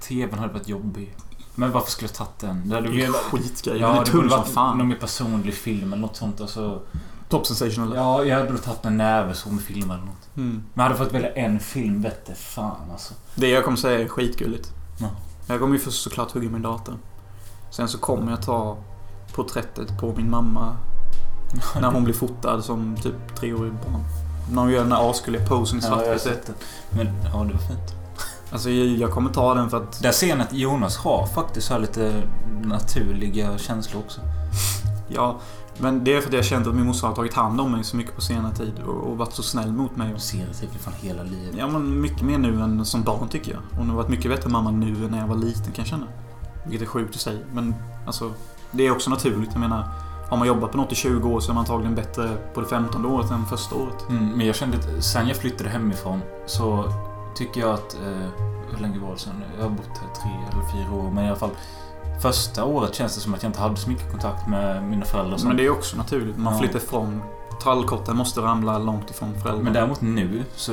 TVn 0.00 0.38
hade 0.38 0.52
varit 0.52 0.68
jobbig. 0.68 1.14
Men 1.54 1.72
varför 1.72 1.90
skulle 1.90 2.08
jag 2.08 2.14
tagit 2.16 2.38
den? 2.38 2.68
Det 2.68 2.74
hade 2.74 2.88
velat- 2.88 3.16
skitgrej. 3.16 3.80
Ja, 3.80 4.02
det 4.06 4.12
borde 4.12 4.28
som 4.30 4.38
varit 4.38 4.48
fan. 4.48 4.78
någon 4.78 4.88
mer 4.88 4.96
personlig 4.96 5.54
film 5.54 5.92
eller 5.92 6.02
något 6.02 6.16
sånt. 6.16 6.40
Alltså, 6.40 6.80
Top 7.28 7.46
sensational. 7.46 7.92
ja, 7.96 8.24
jag 8.24 8.36
hade 8.36 8.50
nog 8.50 8.62
tagit 8.62 8.84
en 8.84 8.96
näve 8.96 9.34
så 9.34 9.48
med 9.48 9.62
film 9.62 9.90
eller 9.90 10.02
något. 10.04 10.28
Mm. 10.36 10.50
Men 10.50 10.62
jag 10.74 10.82
hade 10.82 11.04
fått 11.04 11.14
välja 11.14 11.32
en 11.32 11.60
film, 11.60 12.02
vette 12.02 12.34
fan 12.34 12.90
alltså. 12.92 13.14
Det 13.34 13.48
jag 13.48 13.64
kommer 13.64 13.76
säga 13.76 14.00
är 14.00 14.08
skitgulligt. 14.08 14.72
Ja. 15.00 15.06
Jag 15.46 15.60
kommer 15.60 15.72
ju 15.74 15.80
först 15.80 16.02
såklart 16.02 16.30
hugga 16.32 16.50
min 16.50 16.62
dator. 16.62 16.94
Sen 17.70 17.88
så 17.88 17.98
kommer 17.98 18.30
jag 18.30 18.42
ta 18.42 18.76
porträttet 19.34 19.98
på 20.00 20.14
min 20.16 20.30
mamma 20.30 20.76
när 21.80 21.90
hon 21.90 22.04
blir 22.04 22.14
fotad 22.14 22.62
som 22.62 22.96
typ 23.02 23.34
treårig 23.36 23.72
barn. 23.72 24.04
När 24.52 24.62
hon 24.62 24.70
gör 24.70 24.82
den 24.82 24.92
här 24.92 25.10
asgulliga 25.10 25.46
posen 25.46 25.78
i 25.78 25.82
Ja, 25.84 26.02
jag 26.04 26.12
har 26.12 26.18
svartvitt. 26.18 26.46
det. 26.46 26.52
Men 26.96 27.06
ja, 27.06 27.38
det 27.44 27.52
var 27.52 27.60
fint. 27.60 27.94
alltså 28.52 28.70
jag, 28.70 28.86
jag 28.86 29.10
kommer 29.10 29.30
ta 29.30 29.54
den 29.54 29.70
för 29.70 29.76
att... 29.76 30.02
Där 30.02 30.12
ser 30.12 30.36
ni 30.36 30.42
att 30.42 30.52
Jonas 30.52 30.96
har 30.96 31.26
faktiskt 31.26 31.70
här 31.70 31.78
lite 31.78 32.22
naturliga 32.62 33.58
känslor 33.58 34.02
också. 34.06 34.20
Ja, 35.08 35.40
men 35.80 36.04
det 36.04 36.14
är 36.14 36.20
för 36.20 36.28
att 36.28 36.32
jag 36.32 36.40
har 36.40 36.44
känt 36.44 36.66
att 36.66 36.74
min 36.74 36.86
morsa 36.86 37.06
har 37.06 37.14
tagit 37.14 37.34
hand 37.34 37.60
om 37.60 37.72
mig 37.72 37.84
så 37.84 37.96
mycket 37.96 38.14
på 38.14 38.20
senare 38.20 38.54
tid 38.54 38.72
och, 38.86 38.94
och 38.94 39.18
varit 39.18 39.32
så 39.32 39.42
snäll 39.42 39.72
mot 39.72 39.96
mig. 39.96 40.10
Jag 40.10 40.20
ser 40.20 40.46
det 40.46 40.54
typ 40.54 40.80
fan 40.80 40.94
hela 41.00 41.22
livet. 41.22 41.54
Ja, 41.58 41.68
men 41.68 42.00
mycket 42.00 42.22
mer 42.22 42.38
nu 42.38 42.60
än 42.62 42.84
som 42.84 43.02
barn 43.02 43.28
tycker 43.28 43.52
jag. 43.52 43.60
Hon 43.78 43.88
har 43.88 43.96
varit 43.96 44.08
mycket 44.08 44.30
bättre 44.30 44.50
mamma 44.50 44.70
nu 44.70 45.04
än 45.04 45.10
när 45.10 45.18
jag 45.18 45.26
var 45.26 45.36
liten 45.36 45.64
kan 45.72 45.74
jag 45.82 45.86
känna. 45.86 46.06
Vilket 46.64 46.82
är 46.82 46.86
sjukt 46.90 47.14
att 47.14 47.20
säga. 47.20 47.38
Men 47.52 47.74
alltså, 48.06 48.32
det 48.70 48.86
är 48.86 48.90
också 48.92 49.10
naturligt. 49.10 49.50
Jag 49.52 49.60
menar, 49.60 49.88
har 50.28 50.36
man 50.36 50.48
jobbat 50.48 50.70
på 50.70 50.76
något 50.76 50.92
i 50.92 50.94
20 50.94 51.28
år 51.28 51.40
så 51.40 51.50
är 51.50 51.54
man 51.54 51.60
antagligen 51.60 51.94
bättre 51.94 52.28
på 52.54 52.60
det 52.60 52.66
15 52.66 53.06
året 53.06 53.30
än 53.30 53.46
första 53.46 53.74
året. 53.74 54.08
Mm, 54.08 54.26
men 54.28 54.46
jag 54.46 54.56
kände 54.56 54.76
att 54.76 55.04
sen 55.04 55.28
jag 55.28 55.36
flyttade 55.36 55.70
hemifrån 55.70 56.20
så 56.46 56.84
tycker 57.36 57.60
jag 57.60 57.70
att... 57.70 57.94
Eh, 57.94 58.44
hur 58.70 58.78
länge 58.82 58.98
var 58.98 59.12
det 59.12 59.18
sen? 59.18 59.42
Jag 59.56 59.62
har 59.64 59.70
bott 59.70 59.86
här 60.00 60.22
tre 60.22 60.30
eller 60.52 60.64
fyra 60.72 60.96
år. 61.06 61.10
Men 61.10 61.24
i 61.24 61.28
alla 61.28 61.36
fall. 61.36 61.50
Första 62.22 62.64
året 62.64 62.94
känns 62.94 63.14
det 63.14 63.20
som 63.20 63.34
att 63.34 63.42
jag 63.42 63.48
inte 63.50 63.60
hade 63.60 63.76
så 63.76 63.88
mycket 63.90 64.10
kontakt 64.10 64.48
med 64.48 64.82
mina 64.82 65.04
föräldrar. 65.04 65.38
Men 65.44 65.56
det 65.56 65.66
är 65.66 65.70
också 65.70 65.96
naturligt. 65.96 66.38
Man 66.38 66.52
Ja. 66.52 66.58
flyttar 66.58 66.78
ifrån. 66.78 67.22
Trallkotten 67.62 68.16
måste 68.16 68.40
ramla 68.40 68.78
långt 68.78 69.10
ifrån 69.10 69.32
föräldrarna. 69.34 69.64
Men 69.64 69.72
däremot 69.72 70.00
nu 70.00 70.44
så... 70.56 70.72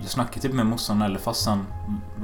Jag 0.00 0.10
snackar 0.10 0.40
typ 0.40 0.52
med 0.54 0.66
morsan 0.66 1.02
eller 1.02 1.18
farsan 1.18 1.66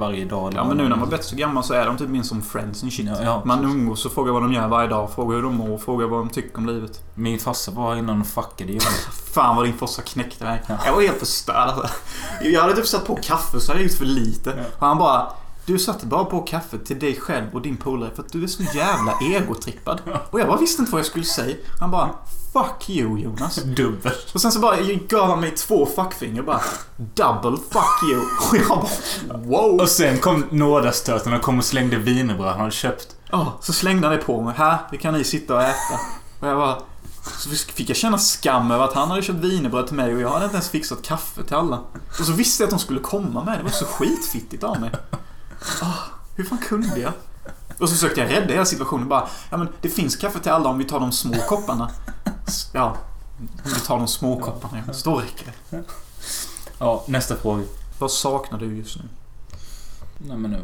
varje 0.01 0.25
dag. 0.25 0.53
Ja 0.55 0.63
men 0.63 0.77
nu 0.77 0.83
när 0.83 0.91
är. 0.91 0.95
man 0.99 1.09
blivit 1.09 1.25
så 1.25 1.35
gammal 1.35 1.63
så 1.63 1.73
är 1.73 1.85
de 1.85 1.97
typ 1.97 2.09
min 2.09 2.23
som 2.23 2.41
friends 2.41 2.83
and 2.83 2.93
shit. 2.93 3.05
Ja, 3.07 3.15
ja, 3.23 3.41
man 3.45 3.57
precis. 3.59 3.75
umgås 3.75 4.05
och 4.05 4.11
frågar 4.11 4.33
vad 4.33 4.41
de 4.41 4.53
gör 4.53 4.67
varje 4.67 4.87
dag. 4.89 5.11
Frågar 5.15 5.35
hur 5.35 5.43
de 5.43 5.55
mår. 5.55 5.77
Frågar 5.77 6.07
vad 6.07 6.19
de 6.19 6.29
tycker 6.29 6.57
om 6.57 6.65
livet. 6.65 6.99
Min 7.15 7.39
farsa 7.39 7.71
var 7.71 7.95
innan 7.95 8.21
och 8.21 8.27
fuckade 8.27 8.71
Jonas. 8.71 9.07
Fan 9.33 9.55
vad 9.55 9.65
din 9.65 9.73
farsa 9.77 10.01
knäckte 10.01 10.43
mig. 10.43 10.63
Ja. 10.67 10.77
Jag 10.85 10.93
var 10.93 11.01
helt 11.01 11.19
förstörd 11.19 11.55
alltså. 11.55 11.87
Jag 12.41 12.61
hade 12.61 12.75
typ 12.75 12.87
satt 12.87 13.05
på 13.05 13.15
kaffe 13.15 13.59
så 13.59 13.71
hade 13.71 13.83
jag 13.83 13.89
gjort 13.89 13.97
för 13.97 14.05
lite. 14.05 14.49
Ja. 14.57 14.63
Och 14.79 14.87
han 14.87 14.97
bara 14.97 15.27
Du 15.65 15.79
satte 15.79 16.05
bara 16.05 16.25
på 16.25 16.39
kaffe 16.39 16.77
till 16.77 16.99
dig 16.99 17.15
själv 17.15 17.45
och 17.53 17.61
din 17.61 17.77
polare 17.77 18.09
för 18.15 18.23
att 18.23 18.31
du 18.31 18.43
är 18.43 18.47
så 18.47 18.63
jävla 18.63 19.13
egotrippad. 19.21 20.01
Och 20.31 20.39
jag 20.39 20.47
bara 20.47 20.57
visste 20.57 20.81
inte 20.81 20.91
vad 20.91 20.99
jag 20.99 21.05
skulle 21.05 21.25
säga. 21.25 21.55
Han 21.79 21.91
bara 21.91 22.09
Fuck 22.53 22.89
you 22.89 23.19
Jonas. 23.19 23.55
Dubbelt. 23.63 24.31
Och 24.33 24.41
sen 24.41 24.51
så 24.51 24.59
bara 24.59 24.77
gav 25.09 25.29
han 25.29 25.39
mig 25.39 25.51
två 25.51 25.85
fuckfinger 25.85 26.41
bara 26.41 26.61
Double 26.95 27.57
fuck 27.71 28.11
you. 28.11 28.21
Och 28.21 28.57
jag 28.57 28.67
bara 28.67 29.37
Wow. 29.37 29.81
Och 29.81 29.89
sen 29.89 30.17
kom 30.17 30.45
nådastöten 30.51 31.33
och 31.33 31.41
kom 31.41 31.57
och 31.57 31.65
slängde 31.65 31.97
wienerbröd 31.97 32.47
han 32.47 32.59
hade 32.59 32.71
köpt. 32.71 33.15
Ja, 33.31 33.57
så 33.61 33.73
slängde 33.73 34.07
han 34.07 34.17
det 34.17 34.23
på 34.23 34.41
mig. 34.41 34.53
Här, 34.57 34.77
det 34.91 34.97
kan 34.97 35.13
ni 35.13 35.23
sitta 35.23 35.55
och 35.55 35.61
äta. 35.61 35.99
Och 36.39 36.47
jag 36.47 36.57
bara... 36.57 36.77
Så 37.37 37.49
fick 37.49 37.89
jag 37.89 37.97
känna 37.97 38.17
skam 38.17 38.71
över 38.71 38.85
att 38.85 38.93
han 38.93 39.09
hade 39.09 39.21
köpt 39.21 39.39
wienerbröd 39.39 39.87
till 39.87 39.95
mig 39.95 40.15
och 40.15 40.21
jag 40.21 40.29
hade 40.29 40.45
inte 40.45 40.55
ens 40.55 40.69
fixat 40.69 41.01
kaffe 41.01 41.43
till 41.43 41.55
alla. 41.55 41.79
Och 42.19 42.25
så 42.25 42.31
visste 42.31 42.63
jag 42.63 42.67
att 42.67 42.71
de 42.71 42.79
skulle 42.79 42.99
komma 42.99 43.43
med. 43.43 43.59
Det 43.59 43.63
var 43.63 43.71
så 43.71 43.85
skitfittigt 43.85 44.63
av 44.63 44.81
mig. 44.81 44.91
Ah, 45.81 45.85
hur 46.35 46.43
fan 46.43 46.57
kunde 46.57 46.99
jag? 46.99 47.11
Och 47.79 47.89
så 47.89 47.95
försökte 47.95 48.21
jag 48.21 48.31
rädda 48.31 48.53
hela 48.53 48.65
situationen 48.65 49.07
bara. 49.07 49.27
Ja 49.49 49.57
men 49.57 49.67
det 49.81 49.89
finns 49.89 50.15
kaffe 50.15 50.39
till 50.39 50.51
alla 50.51 50.69
om 50.69 50.77
vi 50.77 50.83
tar 50.83 50.99
de 50.99 51.11
små 51.11 51.33
kopparna. 51.49 51.89
Ja, 52.73 52.97
om 53.39 53.47
vi 53.73 53.79
tar 53.79 53.97
de 53.97 54.07
små 54.07 54.39
kopparna. 54.39 54.83
Ja, 54.87 54.93
då 55.03 55.15
räcker 55.19 55.53
det. 55.69 55.83
Ja, 56.79 57.03
nästa 57.07 57.35
fråga. 57.35 57.63
Vad 57.99 58.11
saknar 58.11 58.59
du 58.59 58.77
just 58.77 58.97
nu? 58.97 59.03
Nej 60.17 60.37
men... 60.37 60.53
eh, 60.53 60.59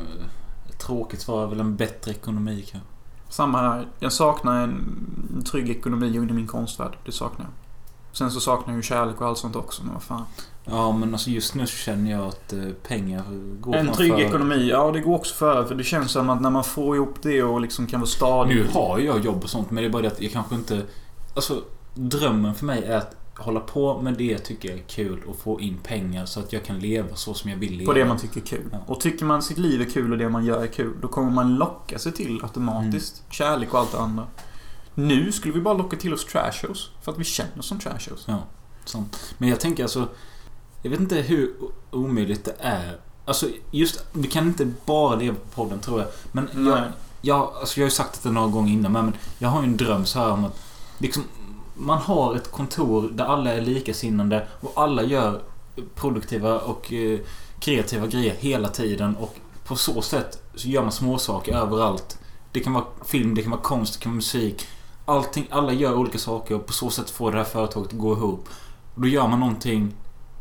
Ett 0.70 0.80
tråkigt 0.80 1.22
svar 1.22 1.44
är 1.44 1.48
väl 1.48 1.60
en 1.60 1.76
bättre 1.76 2.12
ekonomi 2.12 2.66
kanske. 2.72 2.90
Samma 3.30 3.58
här. 3.62 3.88
Jag 4.00 4.14
saknar 4.14 4.64
en 4.64 5.44
trygg 5.52 5.70
ekonomi 5.70 6.18
under 6.20 6.34
min 6.34 6.48
konstvärld. 6.48 6.98
Det 7.06 7.12
saknar 7.12 7.46
jag. 7.46 7.54
Sen 8.18 8.32
så 8.32 8.40
saknar 8.40 8.74
jag 8.74 8.76
ju 8.78 8.84
kärlek 8.84 9.22
och 9.22 9.28
allt 9.28 9.38
sånt 9.38 9.56
också, 9.56 9.84
men 9.84 9.94
vad 9.94 10.04
fan. 10.04 10.24
Ja 10.66 10.92
men 10.92 11.14
alltså 11.14 11.30
just 11.30 11.56
nu 11.56 11.68
så 11.68 11.76
känner 11.78 12.12
jag 12.12 12.28
att 12.28 12.54
eh, 12.54 12.60
pengar 12.88 13.24
går 13.60 13.76
En 13.76 13.92
trygg 13.92 14.12
för- 14.14 14.20
ekonomi, 14.20 14.70
ja 14.70 14.92
det 14.92 15.00
går 15.00 15.16
också 15.16 15.36
för 15.36 15.64
För 15.66 15.76
det 15.76 15.84
känns 15.84 16.12
som 16.12 16.30
att 16.30 16.42
när 16.42 16.50
man 16.50 16.64
får 16.64 16.96
ihop 16.96 17.16
det 17.22 17.44
och 17.44 17.62
liksom 17.62 17.88
kan 17.88 18.00
vara 18.00 18.08
stadig. 18.10 18.56
Nu 18.56 18.68
har 18.74 19.00
jag 19.00 19.26
jobb 19.26 19.44
och 19.44 19.50
sånt 19.50 19.72
men 19.72 19.84
det 19.84 19.88
är 19.90 19.92
bara 19.92 20.02
det 20.02 20.08
att 20.08 20.22
jag 20.22 20.32
kanske 20.32 20.56
inte... 20.56 20.82
Alltså 21.36 21.62
drömmen 21.98 22.56
för 22.56 22.66
mig 22.66 22.84
är 22.84 22.98
att 22.98 23.16
hålla 23.36 23.60
på 23.60 24.02
med 24.02 24.14
det 24.14 24.24
jag 24.24 24.46
tycker 24.46 24.74
är 24.74 24.78
kul 24.78 25.24
och 25.28 25.40
få 25.40 25.62
in 25.62 25.78
pengar 25.84 26.26
så 26.26 26.40
att 26.40 26.54
jag 26.54 26.66
kan 26.66 26.80
leva 26.80 27.16
så 27.16 27.34
som 27.34 27.50
jag 27.50 27.58
vill 27.58 27.72
leva. 27.78 27.86
På 27.86 27.94
det 27.94 28.06
man 28.06 28.18
tycker 28.18 28.42
är 28.42 28.46
kul. 28.46 28.70
Ja. 28.72 28.78
Och 28.88 29.00
tycker 29.02 29.26
man 29.26 29.42
sitt 29.44 29.58
liv 29.58 29.82
är 29.82 29.86
kul 29.86 30.12
och 30.12 30.18
det 30.18 30.30
man 30.30 30.46
gör 30.46 30.64
är 30.64 30.68
kul, 30.68 30.94
då 31.02 31.08
kommer 31.08 31.32
man 31.32 31.56
locka 31.56 32.00
sig 32.00 32.12
till 32.12 32.40
automatiskt 32.44 33.20
Mm. 33.20 33.32
kärlek 33.32 33.74
och 33.74 33.80
allt 33.80 33.92
det 33.92 34.00
andra. 34.00 34.28
Nu 34.96 35.32
skulle 35.32 35.54
vi 35.54 35.62
bara 35.62 35.74
locka 35.74 35.98
till 35.98 36.14
oss 36.14 36.26
trashos. 36.26 36.92
För 37.02 37.12
att 37.12 37.18
vi 37.18 37.24
känner 37.24 37.60
oss 37.60 37.66
som 37.68 37.80
trashos. 37.80 38.24
Ja, 38.28 38.44
sant. 38.86 39.36
Men 39.38 39.50
jag 39.50 39.60
tänker 39.60 39.84
alltså... 39.84 40.08
Jag 40.82 40.90
vet 40.90 41.00
inte 41.00 41.16
hur 41.16 41.54
omöjligt 41.92 42.46
det 42.46 42.56
är. 42.60 42.98
Alltså 43.26 43.48
just... 43.72 44.06
Vi 44.14 44.28
kan 44.28 44.48
inte 44.48 44.72
bara 44.86 45.16
leva 45.16 45.36
på 45.36 45.64
podden 45.64 45.80
tror 45.80 46.00
jag. 46.00 46.10
Men 46.32 46.50
jag, 46.68 46.84
jag, 47.22 47.52
alltså 47.60 47.80
jag 47.80 47.86
har 47.86 47.90
ju 47.90 47.96
sagt 47.96 48.24
det 48.24 48.32
några 48.32 48.48
gånger 48.48 48.74
innan 48.74 48.92
men 48.92 49.14
jag 49.40 49.50
har 49.50 49.62
ju 49.62 49.68
en 49.68 49.78
dröm 49.78 50.06
så 50.06 50.20
här 50.20 50.32
om 50.32 50.46
att 50.46 50.60
liksom 50.98 51.24
man 51.78 51.98
har 51.98 52.36
ett 52.36 52.52
kontor 52.52 53.10
där 53.14 53.26
alla 53.26 53.54
är 53.54 53.62
likasinnande 53.62 54.48
och 54.62 54.72
alla 54.76 55.04
gör 55.04 55.42
produktiva 55.96 56.60
och 56.60 56.94
eh, 56.94 57.20
kreativa 57.60 58.08
grejer 58.08 58.36
hela 58.40 58.68
tiden 58.68 59.16
och 59.16 59.36
på 59.68 59.76
så 59.76 60.02
sätt 60.02 60.44
så 60.56 60.68
gör 60.68 60.82
man 60.82 60.92
småsaker 60.92 61.56
överallt. 61.56 62.20
Det 62.52 62.60
kan 62.60 62.74
vara 62.74 62.86
film, 63.06 63.36
det 63.36 63.42
kan 63.42 63.52
vara 63.52 63.62
konst, 63.62 63.94
det 63.94 64.00
kan 64.00 64.12
vara 64.12 64.16
musik. 64.16 64.68
Allting, 65.06 65.48
alla 65.50 65.74
gör 65.74 65.96
olika 65.96 66.18
saker 66.18 66.56
och 66.56 66.66
på 66.66 66.74
så 66.74 66.90
sätt 66.90 67.10
får 67.10 67.32
det 67.32 67.38
här 67.38 67.46
företaget 67.46 67.94
att 67.94 68.00
gå 68.00 68.14
ihop. 68.14 68.50
Och 68.96 69.02
då 69.02 69.08
gör 69.08 69.28
man 69.28 69.40
någonting 69.40 69.94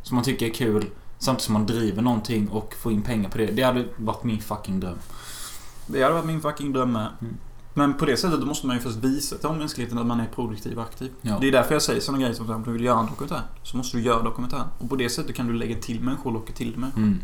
som 0.03 0.15
man 0.15 0.23
tycker 0.23 0.45
är 0.45 0.53
kul 0.53 0.85
samtidigt 1.19 1.45
som 1.45 1.53
man 1.53 1.65
driver 1.65 2.01
någonting 2.01 2.49
och 2.49 2.73
får 2.73 2.91
in 2.91 3.01
pengar 3.01 3.29
på 3.29 3.37
det. 3.37 3.45
Det 3.45 3.63
hade 3.63 3.85
varit 3.97 4.23
min 4.23 4.41
fucking 4.41 4.79
dröm. 4.79 4.99
Det 5.87 6.03
hade 6.03 6.15
varit 6.15 6.25
min 6.25 6.41
fucking 6.41 6.73
dröm 6.73 6.91
med. 6.91 7.07
Mm. 7.21 7.37
Men 7.77 7.93
på 7.93 8.05
det 8.05 8.17
sättet 8.17 8.39
måste 8.39 8.67
man 8.67 8.75
ju 8.75 8.81
först 8.81 8.95
visa 8.95 9.37
till 9.37 9.49
mänskligheten 9.49 9.97
att 9.97 10.05
man 10.05 10.19
är 10.19 10.27
produktiv 10.27 10.77
och 10.77 10.83
aktiv. 10.83 11.11
Ja. 11.21 11.37
Det 11.41 11.47
är 11.47 11.51
därför 11.51 11.75
jag 11.75 11.81
säger 11.81 12.01
sådana 12.01 12.21
grejer 12.21 12.35
som 12.35 12.49
att 12.49 12.55
om 12.55 12.63
du 12.63 12.71
vill 12.71 12.83
göra 12.83 12.99
en 12.99 13.05
dokumentär 13.05 13.41
så 13.63 13.77
måste 13.77 13.97
du 13.97 14.03
göra 14.03 14.23
dokumentär. 14.23 14.63
Och 14.77 14.89
på 14.89 14.95
det 14.95 15.09
sättet 15.09 15.35
kan 15.35 15.47
du 15.47 15.53
lägga 15.53 15.81
till 15.81 16.01
människor 16.01 16.25
och 16.27 16.33
locka 16.33 16.53
till 16.53 16.77
människor. 16.77 17.01
Mm. 17.01 17.21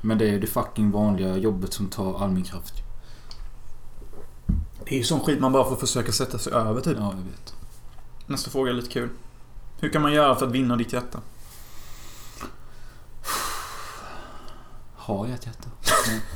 Men 0.00 0.18
det 0.18 0.30
är 0.30 0.40
det 0.40 0.46
fucking 0.46 0.90
vanliga 0.90 1.36
jobbet 1.36 1.72
som 1.72 1.88
tar 1.88 2.24
all 2.24 2.30
min 2.30 2.44
kraft. 2.44 2.74
Det 4.84 4.94
är 4.94 4.98
ju 4.98 5.04
sån 5.04 5.20
skit 5.20 5.40
man 5.40 5.52
bara 5.52 5.64
får 5.64 5.76
försöka 5.76 6.12
sätta 6.12 6.38
sig 6.38 6.52
över 6.52 6.80
typ. 6.80 6.96
Ja, 6.98 7.14
jag 7.16 7.30
vet. 7.30 7.54
Nästa 8.26 8.50
fråga 8.50 8.70
är 8.70 8.74
lite 8.74 8.92
kul. 8.92 9.08
Hur 9.80 9.88
kan 9.88 10.02
man 10.02 10.12
göra 10.12 10.34
för 10.34 10.46
att 10.46 10.52
vinna 10.52 10.76
ditt 10.76 10.92
hjärta? 10.92 11.18
Har 14.96 15.26
jag 15.26 15.34
ett 15.34 15.46
hjärta? 15.46 15.68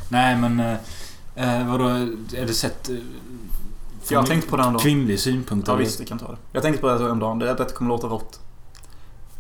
Nej, 0.09 0.37
men... 0.37 0.77
Eh, 1.37 1.69
vadå? 1.71 1.85
Är 1.89 2.47
det 2.47 2.55
sett... 2.55 2.89
Eh, 2.89 2.97
Jag 4.09 4.21
har 4.21 4.27
tänkt 4.27 4.49
på 4.51 4.57
det 4.57 4.63
en 4.63 4.73
dag. 4.73 4.83
Kvinnlig 4.83 5.21
synpunkt? 5.21 5.69
Ja 5.69 5.75
eller? 5.75 5.85
visst, 5.85 6.01
vi 6.01 6.05
kan 6.05 6.19
ta 6.19 6.31
det. 6.31 6.39
Jag 6.53 6.63
tänkte 6.63 6.81
på 6.81 6.89
det 6.89 7.11
en 7.11 7.19
dag. 7.19 7.39
Det 7.39 7.47
detta 7.47 7.65
kommer 7.75 7.89
låta 7.89 8.07
rått. 8.07 8.41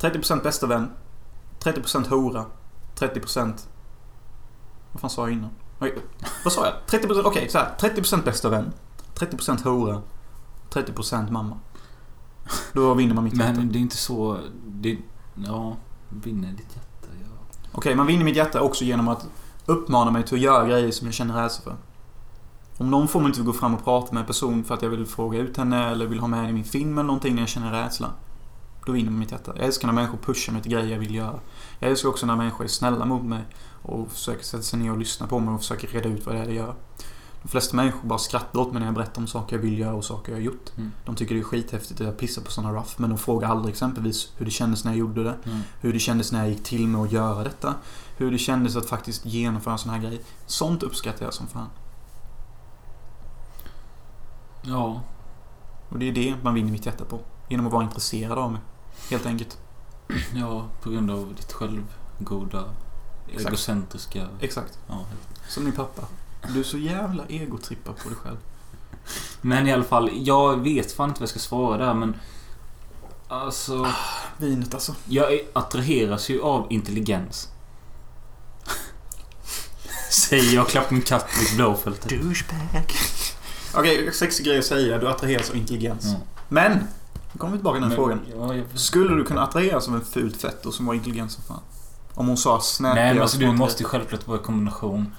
30% 0.00 0.42
bästa 0.42 0.66
vän. 0.66 0.90
30% 1.62 2.08
hora. 2.08 2.44
30%... 2.98 3.52
Vad 4.92 5.00
fan 5.00 5.10
sa 5.10 5.22
jag 5.22 5.32
innan? 5.32 5.50
Oj, 5.80 5.94
vad 6.44 6.52
sa 6.52 6.64
jag? 6.66 7.00
30%... 7.00 7.22
Okej, 7.24 7.48
så 7.48 7.58
här. 7.58 7.74
30% 7.80 8.24
bästa 8.24 8.48
vän. 8.48 8.72
30% 9.14 9.64
hora. 9.64 10.02
30% 10.72 11.30
mamma. 11.30 11.58
Då 12.72 12.94
vinner 12.94 13.14
man 13.14 13.24
mitt 13.24 13.38
hjärta. 13.38 13.52
Men 13.52 13.72
det 13.72 13.78
är 13.78 13.80
inte 13.80 13.96
så... 13.96 14.38
Det, 14.66 14.98
ja, 15.34 15.76
vinner 16.08 16.48
ditt 16.52 16.76
hjärta, 16.76 17.08
ja. 17.22 17.56
Okej, 17.72 17.94
man 17.94 18.06
vinner 18.06 18.24
mitt 18.24 18.36
hjärta 18.36 18.60
också 18.60 18.84
genom 18.84 19.08
att 19.08 19.26
uppmana 19.66 20.10
mig 20.10 20.22
till 20.24 20.34
att 20.34 20.40
göra 20.40 20.66
grejer 20.68 20.90
som 20.90 21.06
jag 21.06 21.14
känner 21.14 21.42
rädsla 21.42 21.62
för. 21.64 21.76
Om 22.78 22.90
någon 22.90 23.08
får 23.08 23.20
mig 23.20 23.28
inte 23.28 23.40
att 23.40 23.46
gå 23.46 23.52
fram 23.52 23.74
och 23.74 23.84
prata 23.84 24.12
med 24.12 24.20
en 24.20 24.26
person 24.26 24.64
för 24.64 24.74
att 24.74 24.82
jag 24.82 24.90
vill 24.90 25.06
fråga 25.06 25.38
ut 25.38 25.56
henne 25.56 25.90
eller 25.90 26.06
vill 26.06 26.20
ha 26.20 26.28
med 26.28 26.38
henne 26.38 26.50
i 26.50 26.52
min 26.52 26.64
film 26.64 26.98
eller 26.98 27.06
någonting 27.06 27.34
när 27.34 27.42
jag 27.42 27.48
känner 27.48 27.72
rädsla. 27.72 28.10
Då 28.86 28.92
vinner 28.92 29.10
man 29.10 29.18
mitt 29.18 29.32
hjärta. 29.32 29.52
Jag 29.56 29.64
älskar 29.64 29.88
när 29.88 29.94
människor 29.94 30.18
pushar 30.18 30.52
mig 30.52 30.62
till 30.62 30.72
grejer 30.72 30.92
jag 30.92 30.98
vill 30.98 31.14
göra. 31.14 31.40
Jag 31.78 31.90
älskar 31.90 32.08
också 32.08 32.26
när 32.26 32.36
människor 32.36 32.64
är 32.64 32.68
snälla 32.68 33.04
mot 33.04 33.24
mig 33.24 33.44
och 33.82 34.12
försöker 34.12 34.44
sätta 34.44 34.62
sig 34.62 34.78
ner 34.78 34.90
och 34.90 34.98
lyssna 34.98 35.26
på 35.26 35.38
mig 35.38 35.54
och 35.54 35.60
försöker 35.60 35.88
reda 35.88 36.08
ut 36.08 36.26
vad 36.26 36.34
det 36.34 36.40
är 36.40 36.44
jag 36.44 36.54
gör. 36.54 36.74
De 37.42 37.48
flesta 37.48 37.76
människor 37.76 38.08
bara 38.08 38.18
skrattar 38.18 38.60
åt 38.60 38.72
mig 38.72 38.80
när 38.80 38.86
jag 38.86 38.94
berättar 38.94 39.20
om 39.20 39.26
saker 39.26 39.56
jag 39.56 39.62
vill 39.62 39.78
göra 39.78 39.94
och 39.94 40.04
saker 40.04 40.32
jag 40.32 40.38
har 40.38 40.44
gjort. 40.44 40.70
Mm. 40.76 40.92
De 41.04 41.14
tycker 41.14 41.34
det 41.34 41.40
är 41.40 41.44
skithäftigt 41.44 42.00
att 42.00 42.06
jag 42.06 42.18
pissar 42.18 42.42
på 42.42 42.50
sådana 42.50 42.74
rough. 42.74 42.92
Men 42.96 43.10
de 43.10 43.18
frågar 43.18 43.48
aldrig 43.48 43.72
exempelvis 43.72 44.32
hur 44.36 44.44
det 44.44 44.50
kändes 44.50 44.84
när 44.84 44.92
jag 44.92 44.98
gjorde 44.98 45.24
det. 45.24 45.34
Mm. 45.44 45.60
Hur 45.80 45.92
det 45.92 45.98
kändes 45.98 46.32
när 46.32 46.38
jag 46.38 46.48
gick 46.48 46.64
till 46.64 46.88
med 46.88 47.00
att 47.00 47.12
göra 47.12 47.44
detta. 47.44 47.74
Hur 48.16 48.30
det 48.30 48.38
kändes 48.38 48.76
att 48.76 48.86
faktiskt 48.86 49.26
genomföra 49.26 49.78
sådana 49.78 49.98
här 49.98 50.06
grejer. 50.06 50.22
Sånt 50.46 50.82
uppskattar 50.82 51.24
jag 51.24 51.34
som 51.34 51.46
fan. 51.46 51.68
Ja. 54.66 55.00
Och 55.88 55.98
det 55.98 56.08
är 56.08 56.12
det 56.12 56.36
man 56.42 56.54
vinner 56.54 56.72
mitt 56.72 56.86
hjärta 56.86 57.04
på. 57.04 57.20
Genom 57.48 57.66
att 57.66 57.72
vara 57.72 57.84
intresserad 57.84 58.38
av 58.38 58.52
mig. 58.52 58.60
Helt 59.10 59.26
enkelt. 59.26 59.58
Ja, 60.34 60.68
på 60.82 60.90
grund 60.90 61.10
av 61.10 61.34
ditt 61.36 61.52
självgoda, 61.52 62.64
Exakt. 63.28 63.46
egocentriska... 63.48 64.26
Exakt. 64.40 64.78
Ja. 64.88 65.04
Som 65.48 65.64
min 65.64 65.72
pappa. 65.72 66.02
Du 66.54 66.60
är 66.60 66.64
så 66.64 66.78
jävla 66.78 67.26
egotrippad 67.26 67.96
på 67.96 68.08
dig 68.08 68.18
själv. 68.18 68.36
Men 69.40 69.66
i 69.68 69.72
alla 69.72 69.84
fall, 69.84 70.10
jag 70.14 70.56
vet 70.56 70.92
fan 70.92 71.08
inte 71.08 71.20
vad 71.20 71.22
jag 71.22 71.30
ska 71.30 71.38
svara 71.38 71.86
där 71.86 71.94
men... 71.94 72.16
Alltså... 73.28 73.86
Vinet 74.36 74.74
alltså. 74.74 74.94
Jag 75.04 75.40
attraheras 75.52 76.28
ju 76.28 76.42
av 76.42 76.66
intelligens. 76.70 77.48
Säger 80.10 80.54
jag 80.54 80.62
och 80.64 80.70
klappar 80.70 80.92
min 80.92 81.02
katt 81.02 81.28
i 81.52 81.56
blåfältet. 81.56 82.10
Douchebag. 82.10 82.92
Okej, 83.76 84.12
sexig 84.12 84.46
grej 84.46 84.58
att 84.58 84.64
säga. 84.64 84.98
Du 84.98 85.08
attraheras 85.08 85.50
av 85.50 85.56
intelligens. 85.56 86.04
Ja. 86.04 86.16
Men! 86.48 86.72
Nu 87.32 87.38
kommer 87.38 87.52
vi 87.52 87.58
tillbaka 87.58 87.78
till 87.78 87.88
den 87.88 87.96
frågan. 87.96 88.20
Ja, 88.36 88.54
jag... 88.54 88.64
Skulle 88.74 89.14
du 89.14 89.24
kunna 89.24 89.42
attraheras 89.42 89.88
av 89.88 89.94
en 89.94 90.04
fult 90.04 90.36
fetto 90.36 90.72
som 90.72 90.86
var 90.86 90.94
intelligent 90.94 91.32
som 91.32 91.42
fan? 91.42 91.60
Om 92.14 92.26
hon 92.28 92.36
sa 92.36 92.60
snäpiga 92.60 93.04
Nej 93.04 93.14
men 93.14 93.22
alltså 93.22 93.38
du 93.38 93.52
måste 93.52 93.82
ju 93.82 93.88
självklart 93.88 94.26
vara 94.26 94.40
i 94.40 94.42
kombination. 94.42 95.14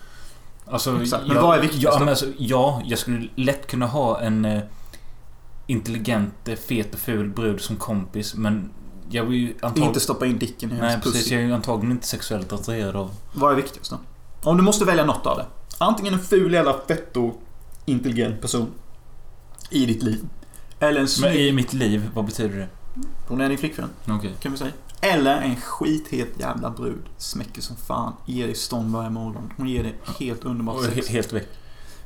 Alltså, 0.70 1.02
Exakt. 1.02 1.28
Men 1.28 1.36
jag, 1.36 1.44
vad 1.44 1.58
är 1.58 1.62
viktigast 1.62 2.00
ja, 2.00 2.10
alltså, 2.10 2.26
ja, 2.38 2.82
jag 2.86 3.00
skulle 3.00 3.28
lätt 3.36 3.68
kunna 3.68 3.86
ha 3.86 4.20
en 4.20 4.46
eh, 4.46 4.62
intelligent, 5.68 6.48
eh, 6.48 6.56
fet 6.56 6.94
och 6.94 7.00
ful 7.00 7.30
brud 7.30 7.62
som 7.62 7.76
kompis 7.76 8.36
men 8.36 8.70
jag 9.10 9.24
vill 9.24 9.40
ju 9.40 9.54
antagligen... 9.54 9.88
Inte 9.88 10.00
stoppa 10.00 10.26
in 10.26 10.40
dicken 10.40 10.72
i 10.72 10.74
Nej 10.74 10.90
hennes 10.90 11.04
precis, 11.04 11.22
pussy. 11.22 11.36
jag 11.36 11.44
är 11.44 11.48
ju 11.48 11.54
antagligen 11.54 11.92
inte 11.92 12.08
sexuellt 12.08 12.54
attraherad 12.54 12.96
av... 12.96 13.12
Vad 13.34 13.52
är 13.52 13.56
viktigast 13.56 13.92
då? 13.92 13.98
Om 14.50 14.58
du 14.58 14.64
måste 14.64 14.86
välja 14.86 15.06
något 15.06 15.26
av 15.26 15.38
det. 15.38 15.46
Antingen 15.78 16.14
en 16.14 16.20
ful 16.20 16.54
jävla 16.54 16.76
fetto 16.88 17.34
intelligent 17.88 18.42
person 18.42 18.72
i 19.70 19.86
ditt 19.86 20.04
liv. 20.04 20.28
Eller 20.80 20.90
en 20.92 20.96
Men 21.02 21.08
snygg... 21.08 21.36
i 21.36 21.52
mitt 21.52 21.74
liv, 21.74 22.10
vad 22.14 22.26
betyder 22.26 22.58
det? 22.58 22.68
Hon 23.28 23.42
är 23.42 23.50
din 23.50 23.58
flickvän, 23.58 23.90
Okej. 24.10 24.34
kan 24.40 24.52
vi 24.52 24.58
säga. 24.58 24.72
Eller 25.02 25.42
en 25.42 25.56
skithet 25.56 26.28
jävla 26.40 26.70
brud. 26.70 27.04
Smäcker 27.18 27.62
som 27.62 27.76
fan. 27.76 28.14
Ger 28.26 28.46
dig 28.46 28.56
stånd 28.56 28.92
varje 28.94 29.10
morgon. 29.10 29.54
Hon 29.58 29.68
ger 29.68 29.84
dig 29.84 29.96
helt 30.20 30.44
underbart 30.46 30.76
Och 30.78 30.84
sex. 30.84 31.08
he- 31.08 31.12
Helt 31.12 31.34
väck. 31.34 31.48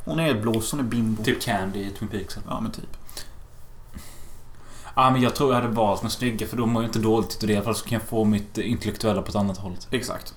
Hon 0.05 0.19
är 0.19 0.41
blås, 0.41 0.71
hon 0.71 0.79
är 0.79 0.83
bimbo. 0.83 1.23
Typ 1.23 1.41
Candy 1.41 1.79
i 1.79 1.89
Twin 1.89 2.09
Peaks. 2.09 2.37
Ja 2.47 2.59
men 2.61 2.71
typ. 2.71 2.97
Ja 4.95 5.09
men 5.09 5.21
jag 5.21 5.35
tror 5.35 5.53
jag 5.53 5.61
hade 5.61 5.73
valt 5.73 6.01
den 6.01 6.09
snygga 6.09 6.47
för 6.47 6.57
då 6.57 6.65
mår 6.65 6.83
jag 6.83 6.89
inte 6.89 6.99
dåligt 6.99 7.39
det. 7.41 7.53
I 7.53 7.55
alla 7.55 7.65
fall 7.65 7.75
så 7.75 7.85
kan 7.85 7.99
jag 7.99 8.07
få 8.07 8.23
mitt 8.25 8.57
intellektuella 8.57 9.21
på 9.21 9.29
ett 9.29 9.35
annat 9.35 9.57
håll. 9.57 9.75
Exakt. 9.91 10.33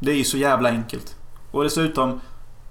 Det 0.00 0.10
är 0.10 0.16
ju 0.16 0.24
så 0.24 0.36
jävla 0.36 0.68
enkelt. 0.68 1.16
Och 1.50 1.64
dessutom, 1.64 2.20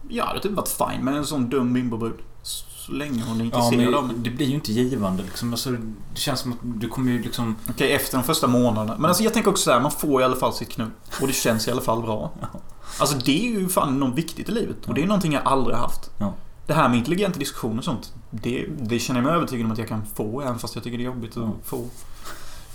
ja 0.10 0.24
det 0.24 0.28
hade 0.30 0.40
typ 0.42 0.52
varit 0.52 0.68
fine 0.92 1.06
med 1.06 1.16
en 1.16 1.26
sån 1.26 1.50
dum 1.50 1.74
bimbobrud. 1.74 2.18
Så 2.44 2.92
länge 2.92 3.24
hon 3.28 3.42
är 3.42 3.46
Ja 3.54 3.66
intresserad 3.66 3.96
av 3.96 4.08
mig. 4.08 4.16
det 4.20 4.30
blir 4.30 4.46
ju 4.46 4.56
inte 4.56 4.72
givande 4.72 5.24
liksom. 5.24 5.52
Alltså, 5.54 5.72
det 5.72 6.20
känns 6.20 6.40
som 6.40 6.52
att 6.52 6.58
du 6.64 6.88
kommer 6.90 7.12
ju 7.12 7.22
liksom... 7.24 7.56
Okej, 7.70 7.92
efter 7.92 8.18
de 8.18 8.24
första 8.24 8.48
månaderna. 8.48 8.96
Men 8.98 9.06
alltså 9.06 9.24
jag 9.24 9.34
tänker 9.34 9.50
också 9.52 9.64
så 9.64 9.72
här, 9.72 9.80
man 9.80 9.92
får 9.92 10.22
i 10.22 10.24
alla 10.24 10.36
fall 10.36 10.54
sitt 10.54 10.70
knull. 10.70 10.90
Och 11.22 11.28
det 11.28 11.34
känns 11.34 11.68
i 11.68 11.72
alla 11.72 11.82
fall 11.82 12.02
bra. 12.02 12.32
Alltså 13.00 13.18
det 13.18 13.48
är 13.48 13.52
ju 13.60 13.70
fan 13.70 14.00
något 14.00 14.16
viktigt 14.18 14.50
i 14.50 14.52
livet. 14.52 14.88
Och 14.88 14.94
det 14.94 15.04
är 15.04 15.08
någonting 15.08 15.34
jag 15.34 15.42
aldrig 15.46 15.78
haft. 15.78 16.10
Ja. 16.18 16.34
Det 16.68 16.74
här 16.74 16.90
med 16.90 16.98
intelligenta 16.98 17.40
diskussioner 17.40 17.78
och 17.78 17.84
sånt. 17.84 18.14
Det, 18.32 18.66
det 18.80 19.00
känner 19.00 19.20
jag 19.20 19.26
mig 19.28 19.36
övertygad 19.36 19.66
om 19.66 19.72
att 19.72 19.78
jag 19.78 19.88
kan 19.88 20.06
få, 20.16 20.42
även 20.42 20.60
fast 20.60 20.76
jag 20.76 20.84
tycker 20.84 20.98
det 20.98 21.04
är 21.04 21.06
jobbigt 21.06 21.38
att 21.38 21.44
Ja. 21.44 21.52
få. 21.64 21.86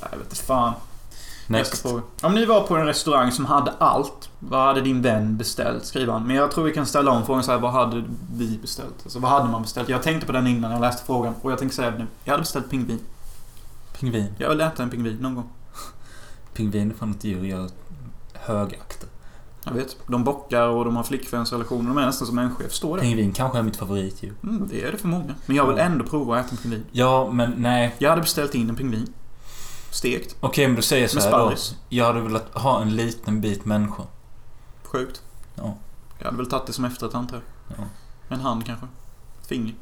Ja, 0.01 0.07
Jag 0.11 0.19
vet 0.19 0.27
inte 0.27 0.37
fan. 0.45 0.73
Nästa 1.47 1.89
Next. 1.89 2.05
Om 2.23 2.35
ni 2.35 2.45
var 2.45 2.61
på 2.67 2.77
en 2.77 2.87
restaurang 2.87 3.33
som 3.33 3.45
hade 3.47 3.73
allt, 3.79 4.31
vad 4.39 4.67
hade 4.67 4.81
din 4.81 5.03
vän 5.03 5.37
beställt? 5.37 5.85
Skriver 5.85 6.13
han. 6.13 6.27
Men 6.27 6.37
jag 6.37 6.51
tror 6.51 6.65
vi 6.65 6.73
kan 6.73 6.87
ställa 6.87 7.11
om 7.11 7.27
frågan 7.27 7.43
så 7.43 7.53
här, 7.53 7.59
vad 7.59 7.73
hade 7.73 8.05
vi 8.33 8.59
beställt? 8.59 8.95
Alltså 9.03 9.19
vad 9.19 9.31
hade 9.31 9.51
man 9.51 9.63
beställt? 9.63 9.89
Jag 9.89 10.03
tänkte 10.03 10.27
på 10.27 10.33
den 10.33 10.47
innan 10.47 10.73
jag 10.73 10.81
läste 10.81 11.07
frågan 11.07 11.35
och 11.43 11.53
jag 11.53 11.59
tänker 11.59 11.75
säga 11.75 11.91
det 11.91 11.99
nu. 11.99 12.07
Jag 12.25 12.33
hade 12.33 12.43
beställt 12.43 12.71
pingvin. 12.71 13.01
Pingvin. 14.01 14.35
Jag 14.39 14.49
vill 14.49 14.61
äta 14.61 14.83
en 14.83 14.91
pingvin 14.91 15.17
någon 15.17 15.35
gång. 15.35 15.49
Pingvin 16.55 16.91
är 16.91 16.95
fan 16.95 17.11
ett 17.11 17.25
djur 17.25 17.45
jag 17.45 17.71
högaktar. 18.33 19.09
Jag 19.65 19.73
vet. 19.73 19.97
De 20.07 20.25
bockar 20.25 20.67
och 20.67 20.85
de 20.85 20.97
har 20.97 21.03
flickvänsrelationer. 21.03 21.89
De 21.89 21.99
är 21.99 22.07
nästan 22.07 22.27
som 22.27 22.37
människor. 22.37 22.63
Jag 22.63 22.71
förstår 22.71 22.97
det. 22.97 23.03
Pingvin 23.03 23.33
kanske 23.33 23.59
är 23.59 23.63
mitt 23.63 23.77
favoritdjur. 23.77 24.33
Mm, 24.43 24.69
det 24.71 24.85
är 24.85 24.93
det 24.93 24.99
för 24.99 25.09
många. 25.09 25.35
Men 25.47 25.57
jag 25.57 25.67
vill 25.67 25.79
ändå 25.79 26.05
prova 26.05 26.39
att 26.39 26.47
äta 26.47 26.57
en 26.57 26.63
pingvin. 26.63 26.85
Ja, 26.93 27.31
men 27.33 27.55
nej. 27.57 27.95
Jag 27.99 28.11
hade 28.11 28.23
beställt 28.23 28.55
in 28.55 28.69
en 28.71 28.77
pingvin. 28.77 29.13
Stekt. 29.93 30.37
Okej, 30.41 30.67
men 30.67 30.77
då 30.77 30.83
säger 30.83 31.09
så 31.09 31.17
Med 31.17 31.25
här 31.25 31.31
då. 31.39 31.55
Jag 31.89 32.05
hade 32.05 32.21
velat 32.21 32.55
ha 32.55 32.83
en 32.83 32.97
liten 32.97 33.41
bit 33.41 33.65
människa. 33.65 34.03
Sjukt. 34.83 35.23
Ja. 35.55 35.75
Jag 36.19 36.25
hade 36.25 36.37
väl 36.37 36.47
tagit 36.47 36.67
det 36.67 36.73
som 36.73 36.85
efterrätt 36.85 37.15
antar 37.15 37.37
jag. 37.37 37.77
Ja. 37.79 37.85
En 38.29 38.41
hand 38.41 38.67
kanske. 38.67 38.87
Ett 39.41 39.47
finger. 39.47 39.75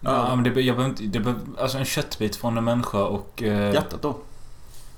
Ja, 0.00 0.34
men 0.34 0.44
det, 0.44 0.60
jag 0.60 0.76
behöver 0.76 0.90
inte... 0.90 1.02
Det 1.02 1.20
behöver, 1.20 1.42
alltså 1.60 1.78
en 1.78 1.84
köttbit 1.84 2.36
från 2.36 2.58
en 2.58 2.64
människa 2.64 3.04
och... 3.04 3.42
Eh, 3.42 3.74
Hjärtat 3.74 4.02
då? 4.02 4.16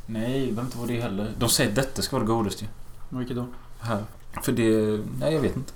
Nej, 0.06 0.40
det 0.40 0.46
behöver 0.46 0.62
inte 0.62 0.78
vara 0.78 0.88
det 0.88 1.00
heller. 1.00 1.32
De 1.38 1.48
säger 1.48 1.70
att 1.70 1.76
detta 1.76 2.02
ska 2.02 2.16
vara 2.16 2.26
det 2.26 2.32
godaste 2.32 2.64
ju. 2.64 2.70
Vilket 3.18 3.36
då? 3.36 3.46
Här. 3.80 4.04
För 4.42 4.52
det... 4.52 5.00
Nej, 5.18 5.34
jag 5.34 5.40
vet 5.40 5.56
inte. 5.56 5.72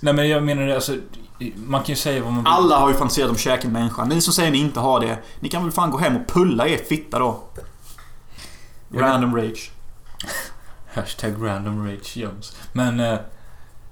Nej, 0.00 0.14
men 0.14 0.28
jag 0.28 0.42
menar 0.42 0.66
det 0.66 0.74
alltså... 0.74 0.96
Man 1.56 1.80
kan 1.80 1.92
ju 1.92 1.96
säga 1.96 2.22
vad 2.22 2.32
man 2.32 2.44
vill. 2.44 2.52
Alla 2.52 2.78
har 2.78 2.88
ju 2.88 2.94
fantiserat 2.94 3.28
om 3.28 3.34
att 3.34 3.40
käka 3.40 3.66
en 3.66 3.72
människa. 3.72 4.04
Ni 4.04 4.20
som 4.20 4.32
säger 4.32 4.50
ni 4.50 4.58
inte 4.58 4.80
har 4.80 5.00
det. 5.00 5.18
Ni 5.40 5.48
kan 5.48 5.62
väl 5.62 5.72
fan 5.72 5.90
gå 5.90 5.98
hem 5.98 6.16
och 6.16 6.26
pulla 6.28 6.68
er 6.68 6.76
fitta 6.76 7.18
då. 7.18 7.42
Random 8.94 9.36
rage. 9.36 9.70
Hashtag 10.94 11.34
random 11.40 11.86
rage 11.88 12.16
Jones. 12.16 12.56
Men... 12.72 13.00
Eh, 13.00 13.18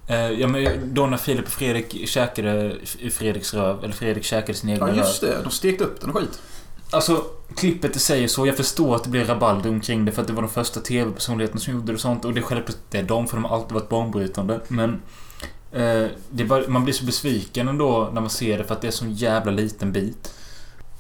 eh, 0.07 0.31
ja, 0.31 0.49
men 0.49 0.95
då 0.95 1.07
när 1.07 1.17
Filip 1.17 1.47
och 1.47 1.53
Fredrik 1.53 2.09
käkade 2.09 2.77
Fredriks 3.11 3.55
röv, 3.55 3.85
eller 3.85 3.95
Fredrik 3.95 4.25
käkade 4.25 4.59
sin 4.59 4.69
egen 4.69 4.81
Ja 4.81 4.87
röv. 4.87 4.97
just 4.97 5.21
det. 5.21 5.43
De 5.43 5.51
stekte 5.51 5.85
upp 5.85 6.01
den 6.01 6.11
och 6.11 6.17
skit. 6.17 6.41
Alltså, 6.91 7.25
klippet 7.57 7.97
i 7.97 7.99
sig 7.99 8.29
så. 8.29 8.47
Jag 8.47 8.57
förstår 8.57 8.97
att 8.97 9.05
det 9.05 9.11
blir 9.11 9.25
rabalder 9.25 9.71
omkring 9.71 10.05
det 10.05 10.13
för 10.13 10.23
att 10.23 10.29
det 10.29 10.35
var 10.35 10.43
de 10.43 10.51
första 10.51 10.81
TV-personligheterna 10.81 11.61
som 11.61 11.75
gjorde 11.75 11.87
det 11.87 11.93
och 11.93 12.01
sånt. 12.01 12.25
Och 12.25 12.35
det 12.35 12.41
är 12.41 12.43
självklart 12.43 12.79
det 12.91 12.99
är 12.99 13.03
de, 13.03 13.27
för 13.27 13.37
de 13.37 13.45
har 13.45 13.57
alltid 13.57 13.73
varit 13.73 13.89
banbrytande. 13.89 14.61
Men... 14.69 15.03
Eh, 15.75 16.47
bara, 16.47 16.69
man 16.69 16.85
blir 16.85 16.95
så 16.95 17.05
besviken 17.05 17.69
ändå 17.69 18.11
när 18.13 18.21
man 18.21 18.31
ser 18.31 18.59
det 18.59 18.65
för 18.65 18.75
att 18.75 18.81
det 18.81 18.87
är 18.87 18.93
så 18.93 19.05
en 19.05 19.15
jävla 19.15 19.53
liten 19.53 19.93
bit. 19.93 20.35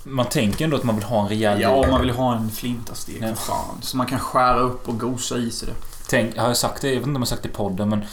Man 0.04 0.26
tänker 0.26 0.64
ändå 0.64 0.76
att 0.76 0.84
man 0.84 0.94
vill 0.94 1.04
ha 1.04 1.22
en 1.22 1.28
rejäl 1.28 1.60
Ja, 1.60 1.86
man 1.90 2.00
vill 2.00 2.10
ha 2.10 2.36
en 2.36 2.50
flintastek 2.50 3.16
Ja. 3.20 3.34
fan. 3.34 3.82
Så 3.82 3.96
man 3.96 4.06
kan 4.06 4.18
skära 4.18 4.58
upp 4.58 4.88
och 4.88 4.98
gosa 5.00 5.36
i 5.36 5.50
sig 5.50 5.68
det. 5.68 5.74
Tänk, 6.08 6.36
har 6.38 6.46
jag 6.46 6.56
sagt 6.56 6.82
det? 6.82 6.88
Jag 6.88 6.94
vet 6.94 7.06
inte 7.06 7.08
om 7.08 7.14
jag 7.14 7.20
har 7.20 7.26
sagt 7.26 7.42
det 7.42 7.48
i 7.48 7.52
podden 7.52 7.88
men... 7.88 8.04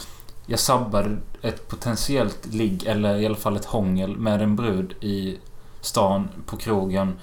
Jag 0.45 0.59
sabbade 0.59 1.17
ett 1.41 1.67
potentiellt 1.67 2.45
ligg, 2.45 2.83
eller 2.87 3.19
i 3.19 3.25
alla 3.25 3.35
fall 3.35 3.55
ett 3.55 3.65
hångel, 3.65 4.17
med 4.17 4.41
en 4.41 4.55
brud 4.55 4.93
i 5.01 5.37
stan 5.81 6.29
på 6.45 6.57
krogen. 6.57 7.19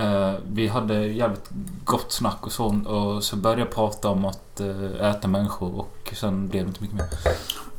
Eh, 0.00 0.34
vi 0.52 0.68
hade 0.68 1.06
jävligt 1.06 1.50
gott 1.84 2.12
snack 2.12 2.38
och 2.40 2.52
så 2.52 2.64
och 2.66 3.24
så 3.24 3.36
började 3.36 3.62
jag 3.62 3.70
prata 3.70 4.08
om 4.08 4.24
att 4.24 4.60
eh, 4.60 5.10
äta 5.10 5.28
människor 5.28 5.74
och 5.78 6.12
sen 6.20 6.48
blev 6.48 6.64
det 6.64 6.68
inte 6.68 6.82
mycket 6.82 6.96
mer. 6.96 7.06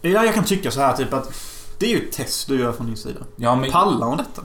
Där 0.02 0.10
jag 0.10 0.34
kan 0.34 0.44
tycka 0.44 0.72
så 0.72 0.80
här 0.80 0.98
typ 0.98 1.14
att 1.14 1.34
det 1.78 1.86
är 1.86 1.90
ju 1.90 2.08
ett 2.08 2.12
test 2.12 2.48
du 2.48 2.60
gör 2.60 2.72
från 2.72 2.88
din 2.88 2.98
sida. 2.98 3.20
Ja, 3.36 3.56
men 3.56 3.72
Pallar 3.72 4.08
hon 4.08 4.18
detta? 4.18 4.42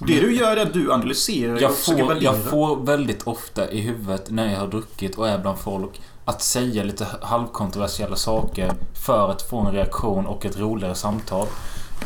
Det 0.00 0.20
du 0.20 0.36
gör 0.36 0.56
är 0.56 0.62
att 0.66 0.72
du 0.72 0.92
analyserar 0.92 1.60
jag 1.60 1.70
och 1.70 1.76
får, 1.76 1.94
värdera. 1.94 2.18
jag 2.18 2.36
får 2.36 2.76
väldigt 2.76 3.22
ofta 3.22 3.70
i 3.70 3.80
huvudet 3.80 4.30
när 4.30 4.52
jag 4.52 4.60
har 4.60 4.66
druckit 4.66 5.18
och 5.18 5.28
är 5.28 5.38
bland 5.38 5.58
folk 5.58 6.00
att 6.24 6.42
säga 6.42 6.82
lite 6.82 7.06
halvkontroversiella 7.22 8.16
saker 8.16 8.72
för 8.94 9.30
att 9.30 9.42
få 9.42 9.58
en 9.58 9.72
reaktion 9.72 10.26
och 10.26 10.46
ett 10.46 10.58
roligare 10.58 10.94
samtal. 10.94 11.46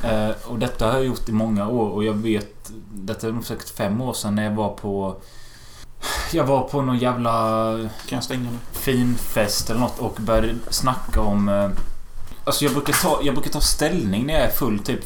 Eh, 0.05 0.31
och 0.47 0.59
detta 0.59 0.87
har 0.87 0.93
jag 0.95 1.05
gjort 1.07 1.29
i 1.29 1.33
många 1.33 1.69
år 1.69 1.89
och 1.91 2.05
jag 2.05 2.13
vet... 2.15 2.71
Detta 2.95 3.29
är 3.29 3.33
nog 3.33 3.45
säkert 3.45 3.69
fem 3.69 4.01
år 4.01 4.13
sedan 4.13 4.35
när 4.35 4.45
jag 4.45 4.51
var 4.55 4.69
på... 4.75 5.17
Jag 6.33 6.45
var 6.45 6.61
på 6.63 6.83
någon 6.83 6.99
jävla 6.99 7.33
Kan 8.07 8.17
jag 8.17 8.25
stänga 8.25 8.43
nu? 8.51 8.59
fin 8.73 9.15
fest 9.19 9.71
eller 9.71 9.81
något 9.81 9.99
och 9.99 10.17
började 10.21 10.55
snacka 10.71 11.21
om... 11.21 11.49
eh, 11.49 11.71
Alltså 12.47 12.65
jag 12.65 12.73
brukar 12.75 12.93
ta, 12.93 13.21
jag 13.23 13.35
brukar 13.35 13.51
ta 13.51 13.61
ställning 13.61 14.27
när 14.27 14.35
jag 14.35 14.43
är 14.43 14.51
full 14.51 14.79
typ 14.79 15.01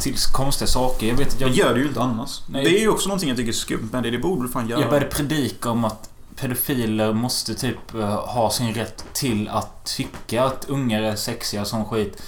till 0.00 0.16
konstiga 0.32 0.68
saker. 0.68 1.06
Jag 1.06 1.14
vet 1.16 1.28
att 1.34 1.40
jag... 1.40 1.50
Jag 1.50 1.56
gör 1.56 1.74
det 1.74 1.80
ju 1.80 1.86
inte 1.88 2.00
annars. 2.00 2.40
Nej. 2.48 2.64
Det 2.64 2.70
är 2.78 2.80
ju 2.80 2.88
också 2.88 3.08
någonting 3.08 3.28
jag 3.28 3.38
tycker 3.38 3.48
är 3.52 3.54
skumt 3.54 3.88
med 3.92 4.02
det. 4.02 4.10
Det 4.10 4.18
borde 4.18 4.42
du 4.42 4.48
fan 4.52 4.68
göra. 4.68 4.80
Jag 4.80 4.90
började 4.90 5.06
predika 5.10 5.70
om 5.70 5.84
att 5.84 6.10
pedofiler 6.36 7.12
måste 7.12 7.54
typ 7.54 7.94
eh, 7.94 8.08
ha 8.26 8.50
sin 8.50 8.74
rätt 8.74 9.04
till 9.12 9.48
att 9.48 9.84
tycka 9.96 10.44
att 10.44 10.64
ungar 10.68 11.02
är 11.02 11.16
sexiga 11.16 11.64
sån 11.64 11.84
skit. 11.84 12.22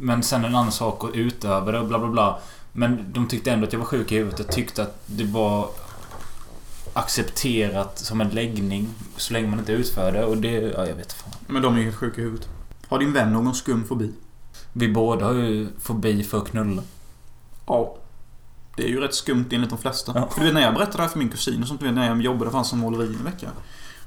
Men 0.00 0.22
sen 0.22 0.44
en 0.44 0.54
annan 0.54 0.72
sak 0.72 1.04
att 1.04 1.14
utöva 1.14 1.72
det 1.72 1.78
och 1.78 1.86
bla 1.86 1.98
bla 1.98 2.08
bla. 2.08 2.38
Men 2.72 3.12
de 3.12 3.28
tyckte 3.28 3.50
ändå 3.50 3.66
att 3.66 3.72
jag 3.72 3.80
var 3.80 3.86
sjuk 3.86 4.12
i 4.12 4.16
huvudet. 4.16 4.38
Jag 4.38 4.48
tyckte 4.48 4.82
att 4.82 5.02
det 5.06 5.24
var 5.24 5.68
accepterat 6.92 7.98
som 7.98 8.20
en 8.20 8.28
läggning 8.28 8.88
så 9.16 9.32
länge 9.32 9.48
man 9.48 9.58
inte 9.58 9.72
utför 9.72 10.12
det 10.12 10.24
och 10.24 10.36
det... 10.36 10.50
Ja, 10.50 10.86
jag 10.86 10.94
vet 10.94 11.12
fan. 11.12 11.32
Men 11.46 11.62
de 11.62 11.74
är 11.74 11.78
ju 11.78 11.84
helt 11.84 11.96
sjuka 11.96 12.20
i 12.20 12.24
huvudet. 12.24 12.48
Har 12.88 12.98
din 12.98 13.12
vän 13.12 13.32
någon 13.32 13.54
skum 13.54 13.84
fobi? 13.84 14.12
Vi 14.72 14.88
båda 14.88 15.26
har 15.26 15.32
ju 15.32 15.68
fobi 15.78 16.24
för 16.24 16.38
att 16.38 16.48
knulla. 16.48 16.82
Ja. 17.66 17.96
Det 18.76 18.84
är 18.84 18.88
ju 18.88 19.00
rätt 19.00 19.14
skumt 19.14 19.46
enligt 19.50 19.70
de 19.70 19.78
flesta. 19.78 20.12
Ja. 20.14 20.28
För 20.30 20.40
du 20.40 20.46
vet 20.46 20.54
när 20.54 20.60
jag 20.60 20.74
berättade 20.74 20.96
det 20.96 21.02
här 21.02 21.10
för 21.10 21.18
min 21.18 21.28
kusin 21.28 21.62
och 21.62 21.68
sånt, 21.68 21.80
du 21.80 21.86
vet 21.86 21.94
när 21.94 22.08
jag 22.08 22.22
jobbade 22.22 22.50
för 22.50 22.58
han 22.58 22.64
som 22.64 22.78
måleri 22.78 23.06
en 23.06 23.24
vecka. 23.24 23.48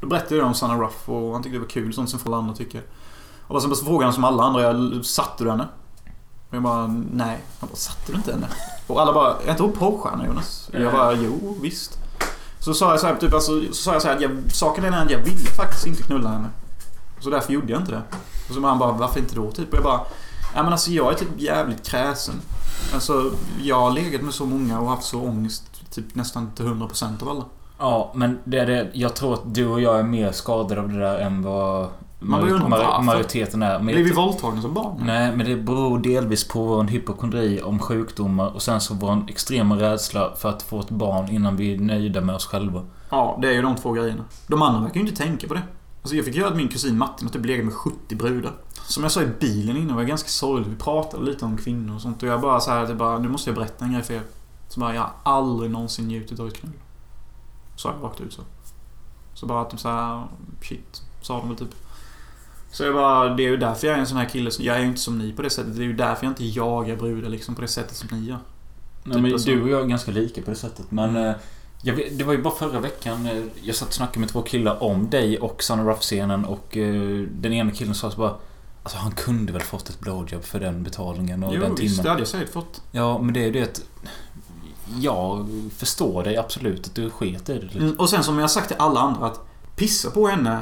Då 0.02 0.08
berättade 0.08 0.36
jag 0.36 0.48
om 0.48 0.54
Sanna 0.54 0.82
Ruff 0.82 1.10
och 1.10 1.34
han 1.34 1.44
tyckte 1.44 1.56
det 1.56 1.62
var 1.62 1.70
kul, 1.70 1.94
sånt 1.94 2.10
som 2.10 2.20
alla 2.26 2.38
andra 2.38 2.56
tycker. 2.56 2.82
Och 3.48 3.62
sen 3.62 3.76
frågade 3.76 4.06
han 4.06 4.14
som 4.14 4.24
alla 4.24 4.44
andra, 4.44 4.62
jag, 4.62 5.06
satte 5.06 5.44
du 5.44 5.50
henne? 5.50 5.68
Och 6.54 6.58
jag 6.58 6.64
bara, 6.64 6.88
nej. 7.12 7.40
Han 7.60 7.70
bara, 7.70 7.76
satte 7.76 8.12
du 8.12 8.18
inte 8.18 8.32
henne? 8.32 8.48
Och 8.88 9.02
alla 9.02 9.14
bara, 9.14 9.36
är 9.46 9.52
inte 9.52 9.64
hon 9.64 9.72
porrstjärna 9.72 10.26
Jonas? 10.26 10.70
Och 10.74 10.82
jag 10.82 10.94
bara, 10.94 11.14
jo 11.14 11.58
visst. 11.62 12.00
Så 12.60 12.74
sa 12.74 12.92
jag 12.92 13.00
så 13.00 13.08
här, 13.08 13.16
typ, 13.16 13.34
alltså, 13.34 13.62
så 13.68 13.74
sa 13.74 13.94
jag 13.94 14.02
så 14.02 14.08
här, 14.08 14.16
att 14.16 14.22
jag, 14.22 14.32
saken 14.52 14.84
är 14.84 14.92
den 14.92 15.00
att 15.00 15.12
jag 15.12 15.20
ville 15.20 15.50
faktiskt 15.58 15.88
inte 15.88 16.04
knulla 16.04 16.30
henne. 16.30 16.50
Så 17.20 17.30
därför 17.30 17.54
gjorde 17.54 17.72
jag 17.72 17.82
inte 17.82 17.92
det. 17.92 18.02
Och 18.50 18.54
så 18.54 18.62
bara 18.62 18.70
han 18.70 18.80
bara, 18.80 18.92
varför 18.92 19.20
inte 19.20 19.36
då? 19.36 19.52
Typ. 19.52 19.70
Och 19.70 19.76
jag 19.76 19.84
bara, 19.84 20.02
ja 20.56 20.64
men 20.64 20.72
alltså 20.72 20.92
jag 20.92 21.14
är 21.14 21.18
typ 21.18 21.30
jävligt 21.38 21.88
kräsen. 21.88 22.36
Alltså, 22.94 23.32
jag 23.62 23.80
har 23.80 23.92
legat 23.92 24.22
med 24.22 24.34
så 24.34 24.46
många 24.46 24.80
och 24.80 24.90
haft 24.90 25.04
så 25.04 25.22
ångest 25.22 25.64
typ 25.92 26.16
nästan 26.16 26.52
till 26.52 26.66
100% 26.66 27.22
av 27.22 27.30
alla. 27.30 27.46
Ja, 27.80 28.12
men 28.16 28.40
det 28.44 28.60
är 28.60 28.66
det. 28.66 28.90
Jag 28.94 29.16
tror 29.16 29.34
att 29.34 29.56
du 29.56 29.68
och 29.68 29.82
jag 29.82 30.00
är 30.00 30.04
mer 30.04 30.32
skadade 30.32 30.82
av 30.82 30.90
det 30.90 31.00
där 31.00 31.20
än 31.20 31.44
vad 31.44 31.88
man 32.24 32.42
börjar 32.42 32.56
undra 32.56 32.70
varför. 32.70 33.02
majoriteten 33.02 33.64
är. 33.64 33.80
Men 33.80 33.86
Blev 33.86 34.06
vi 34.06 34.12
våldtagna 34.14 34.62
som 34.62 34.74
barn? 34.74 35.04
Nej, 35.06 35.36
men 35.36 35.46
det 35.46 35.56
beror 35.56 36.00
delvis 36.00 36.48
på 36.48 36.64
vår 36.64 36.84
hypokondri 36.84 37.62
om 37.62 37.80
sjukdomar 37.80 38.56
och 38.56 38.62
sen 38.62 38.82
så 38.82 38.94
vår 38.94 39.24
extrema 39.28 39.76
rädsla 39.76 40.36
för 40.36 40.50
att 40.50 40.62
få 40.64 40.80
ett 40.80 40.90
barn 40.90 41.30
innan 41.30 41.56
vi 41.56 41.74
är 41.74 41.80
nöjda 41.80 42.22
med 42.22 42.36
oss 42.36 42.46
själva. 42.46 42.82
Ja, 43.10 43.38
det 43.42 43.48
är 43.48 43.52
ju 43.52 43.62
de 43.62 43.76
två 43.76 43.92
grejerna. 43.92 44.24
De 44.48 44.62
andra 44.62 44.82
verkar 44.82 44.96
ju 44.96 45.02
inte 45.08 45.24
tänka 45.24 45.48
på 45.48 45.54
det. 45.54 45.62
Alltså 46.02 46.16
jag 46.16 46.26
fick 46.26 46.36
göra 46.36 46.50
att 46.50 46.56
min 46.58 46.68
kusin 46.68 46.98
Martin 46.98 47.28
att 47.28 47.34
typ 47.34 47.46
legat 47.46 47.66
med 47.66 47.74
70 47.74 48.16
brudar. 48.16 48.52
Som 48.86 49.04
jag 49.04 49.12
sa 49.12 49.22
i 49.22 49.28
bilen 49.40 49.78
innan 49.78 49.96
var 49.96 50.02
jag 50.02 50.10
ganska 50.10 50.30
sorgligt. 50.30 50.68
Vi 50.68 50.76
pratade 50.76 51.26
lite 51.26 51.46
om 51.46 51.58
kvinnor 51.58 51.96
och 51.96 52.02
sånt 52.02 52.24
och 52.24 52.30
jag 52.30 52.42
bara 52.42 52.60
så 52.60 52.72
här, 52.72 52.94
bara, 52.94 53.20
nu 53.20 53.30
måste 53.30 53.50
jag 53.50 53.56
berätta 53.58 53.86
en 53.86 53.94
grej 53.94 54.04
för 54.04 54.14
er. 54.14 54.22
Så 54.70 54.80
bara, 54.80 54.96
jag 54.96 55.02
har 55.02 55.12
aldrig 55.24 55.72
någonsin 55.72 56.08
njutit 56.08 56.40
av 56.40 56.48
ett 56.48 56.54
knull. 56.60 56.74
Sa 57.76 57.94
jag 58.00 58.10
rakt 58.10 58.22
ut 58.22 58.34
så. 58.34 58.42
Så 59.34 59.46
bara 59.46 59.66
typ 59.66 59.80
så 59.80 59.90
här, 59.90 60.24
shit, 60.62 61.02
sa 61.22 61.38
de 61.40 61.48
väl 61.48 61.58
typ. 61.58 61.76
Så 62.74 62.84
jag 62.84 62.94
bara, 62.94 63.30
det 63.36 63.44
är 63.44 63.50
ju 63.50 63.58
därför 63.58 63.88
jag 63.88 63.96
är 63.96 64.00
en 64.00 64.08
sån 64.08 64.18
här 64.18 64.26
kille. 64.30 64.52
som- 64.52 64.66
Jag 64.66 64.76
är 64.76 64.80
ju 64.82 64.88
inte 64.88 65.00
som 65.02 65.18
ni 65.20 65.32
på 65.34 65.42
det 65.42 65.50
sättet. 65.50 65.76
Det 65.76 65.82
är 65.84 65.86
ju 65.88 65.94
därför 65.96 66.26
jag 66.26 66.32
inte 66.32 66.46
jagar 66.46 66.96
brudar 66.96 67.30
liksom 67.30 67.56
på 67.56 67.62
det 67.62 67.68
sättet 67.68 67.96
som 67.98 68.08
ni 68.20 68.26
gör. 68.28 68.38
Nej, 69.04 69.22
men 69.22 69.34
alltså. 69.34 69.50
du 69.50 69.62
och 69.62 69.70
jag 69.70 69.82
är 69.82 69.86
ganska 69.86 70.12
lika 70.12 70.42
på 70.42 70.50
det 70.50 70.56
sättet. 70.56 70.86
Men 70.92 71.16
eh, 71.16 71.34
jag, 71.82 71.94
vet- 71.94 72.18
det 72.18 72.24
var 72.24 72.34
ju 72.34 72.42
bara 72.42 72.54
förra 72.56 72.80
veckan. 72.80 73.26
eh, 73.26 73.44
Jag 73.64 73.76
satt 73.76 73.88
och 73.88 73.94
snackade 73.94 74.20
med 74.20 74.30
två 74.30 74.42
killar 74.42 74.84
om 74.84 75.10
dig 75.10 75.40
och 75.40 75.64
Sanna 75.64 75.84
Ruff-scenen 75.84 76.46
och 76.46 76.78
eh, 76.78 77.22
den 77.32 77.54
ena 77.54 77.72
killen 77.72 77.96
sa 77.96 78.12
så 78.12 78.18
bara 78.18 78.36
Alltså 78.84 78.98
han 78.98 79.12
kunde 79.12 79.54
väl 79.54 79.62
fått 79.62 79.90
ett 79.90 80.00
blowjob 80.00 80.44
för 80.44 80.60
den 80.60 80.84
betalningen 80.84 81.44
och 81.44 81.56
Jo, 81.56 81.62
den 81.62 81.70
visst, 81.76 81.82
det 81.82 81.88
timmen. 81.96 82.08
hade 82.10 82.22
jag 82.22 82.28
säkert 82.28 82.54
fått. 82.54 82.82
Ja, 82.92 83.20
men 83.22 83.34
det 83.34 83.40
är 83.40 83.46
ju 83.46 83.52
det 83.52 83.62
att... 83.64 83.82
Jag 85.00 85.48
förstår 85.78 86.24
dig 86.24 86.38
absolut 86.38 86.88
att 86.88 86.96
du 86.96 87.10
sket 87.10 87.50
i 87.50 87.54
det 87.54 87.62
lite. 87.62 87.78
Mm, 87.78 87.96
och 88.00 88.10
sen 88.10 88.24
som 88.24 88.36
jag 88.36 88.44
har 88.44 88.48
sagt 88.48 88.68
till 88.68 88.78
alla 88.80 89.00
andra 89.00 89.26
att 89.26 89.40
pissa 89.76 90.12
på 90.12 90.28
henne 90.28 90.60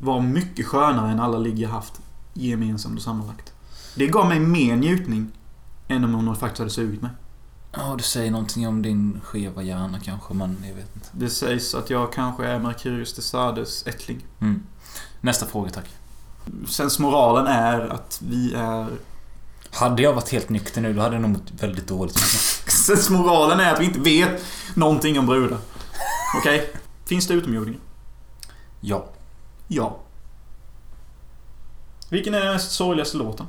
var 0.00 0.20
mycket 0.20 0.66
skönare 0.66 1.10
än 1.10 1.20
alla 1.20 1.38
ligg 1.38 1.58
jag 1.58 1.68
haft 1.68 2.00
gemensamt 2.34 2.96
och 2.96 3.02
sammanlagt. 3.02 3.52
Det 3.94 4.06
gav 4.06 4.28
mig 4.28 4.40
mer 4.40 4.76
njutning 4.76 5.30
än 5.88 6.04
om 6.04 6.14
hon 6.14 6.36
faktiskt 6.36 6.58
hade 6.58 6.70
sugit 6.70 7.02
mig. 7.02 7.10
Ja, 7.72 7.94
du 7.98 8.02
säger 8.02 8.30
någonting 8.30 8.68
om 8.68 8.82
din 8.82 9.20
skeva 9.24 9.62
hjärna 9.62 9.98
kanske, 10.00 10.34
men 10.34 10.56
jag 10.68 10.74
vet 10.74 10.96
inte. 10.96 11.08
Det 11.12 11.30
sägs 11.30 11.74
att 11.74 11.90
jag 11.90 12.12
kanske 12.12 12.46
är 12.46 12.58
Mercurius 12.58 13.14
de 13.14 13.22
Sades 13.22 13.86
ättling. 13.86 14.26
Mm. 14.40 14.62
Nästa 15.20 15.46
fråga 15.46 15.70
tack. 15.70 15.86
Sensmoralen 16.68 17.46
är 17.46 17.88
att 17.88 18.22
vi 18.28 18.54
är... 18.54 18.86
Hade 19.70 20.02
jag 20.02 20.12
varit 20.12 20.28
helt 20.28 20.48
nykter 20.48 20.80
nu, 20.80 20.92
då 20.92 21.00
hade 21.02 21.14
jag 21.14 21.22
nog 21.22 21.30
mått 21.30 21.52
väldigt 21.60 21.88
dåligt. 21.88 22.18
Sensmoralen 22.86 23.60
är 23.60 23.74
att 23.74 23.80
vi 23.80 23.84
inte 23.84 24.00
vet 24.00 24.44
någonting 24.74 25.18
om 25.18 25.26
brudar. 25.26 25.58
Okej? 26.38 26.72
Finns 27.04 27.26
det 27.26 27.34
utomjordingar? 27.34 27.80
Ja. 28.80 29.06
Ja. 29.72 29.96
Vilken 32.08 32.34
är 32.34 32.40
den 32.40 32.52
mest 32.52 32.72
sorgligaste 32.72 33.16
låten? 33.16 33.46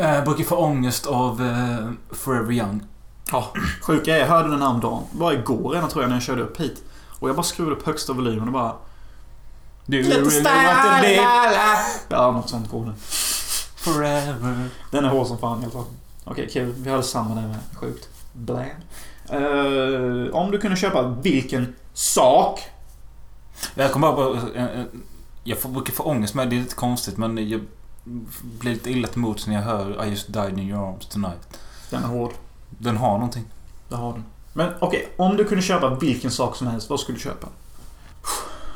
Jag 0.00 0.24
brukar 0.24 0.44
få 0.44 0.56
ångest 0.56 1.06
av 1.06 1.42
eh, 1.42 2.14
Forever 2.16 2.52
Young. 2.52 2.82
Ja, 3.30 3.52
sjuka 3.82 4.16
är, 4.16 4.20
jag 4.20 4.26
hörde 4.26 4.48
den 4.50 4.62
här 4.62 4.68
om 4.68 4.80
dagen. 4.80 5.02
Bara 5.12 5.34
igår 5.34 5.70
redan 5.70 5.88
tror 5.88 6.02
jag 6.02 6.08
när 6.08 6.16
jag 6.16 6.22
körde 6.22 6.42
upp 6.42 6.60
hit. 6.60 6.82
Och 7.18 7.28
jag 7.28 7.36
bara 7.36 7.42
skruvade 7.42 7.76
upp 7.76 7.86
högsta 7.86 8.12
volymen 8.12 8.48
och 8.48 8.52
bara... 8.52 8.74
Du 9.86 10.02
really 10.02 10.42
want. 10.42 12.06
Ja, 12.08 12.30
något 12.30 12.48
sånt 12.48 12.70
går 12.70 12.84
den. 12.84 12.94
forever. 13.76 14.68
Den 14.90 15.04
är 15.04 15.08
hård 15.08 15.26
som 15.26 15.38
fan 15.38 15.60
i 15.60 15.64
alla 15.64 15.72
fall. 15.72 15.84
Okej, 16.24 16.48
kul. 16.52 16.74
Vi 16.76 16.90
hade 16.90 17.02
samma 17.02 17.34
där 17.34 17.48
med. 17.48 17.58
Sjukt. 17.74 18.08
Blä. 18.32 18.66
Eh, 19.28 20.34
om 20.34 20.50
du 20.50 20.58
kunde 20.58 20.76
köpa 20.76 21.02
vilken 21.02 21.74
sak... 21.94 22.71
Jag 23.74 23.92
kommer 23.92 24.12
bara... 24.12 24.36
eh, 24.54 24.80
eh, 24.80 24.84
Jag 25.44 25.58
får, 25.58 25.68
brukar 25.68 25.92
få 25.92 26.02
ångest 26.02 26.34
med 26.34 26.50
det. 26.50 26.56
Är 26.56 26.60
lite 26.60 26.74
konstigt, 26.74 27.16
men 27.16 27.48
jag 27.48 27.60
blir 28.42 28.72
lite 28.72 28.90
illa 28.90 29.08
till 29.08 29.18
mods 29.20 29.46
när 29.46 29.54
jag 29.54 29.62
hör 29.62 30.04
I 30.04 30.10
just 30.10 30.32
died 30.32 30.58
in 30.58 30.68
your 30.70 30.88
arms 30.88 31.06
tonight. 31.06 31.58
Den 31.90 32.02
är 32.02 32.06
hård. 32.08 32.32
Den 32.70 32.96
har 32.96 33.12
någonting. 33.12 33.44
Det 33.88 33.96
har 33.96 34.12
den. 34.12 34.24
Men 34.52 34.72
okej, 34.80 35.08
om 35.16 35.36
du 35.36 35.44
kunde 35.44 35.62
köpa 35.62 35.94
vilken 35.94 36.30
sak 36.30 36.56
som 36.56 36.66
helst, 36.66 36.90
vad 36.90 37.00
skulle 37.00 37.18
du 37.18 37.22
köpa? 37.22 37.46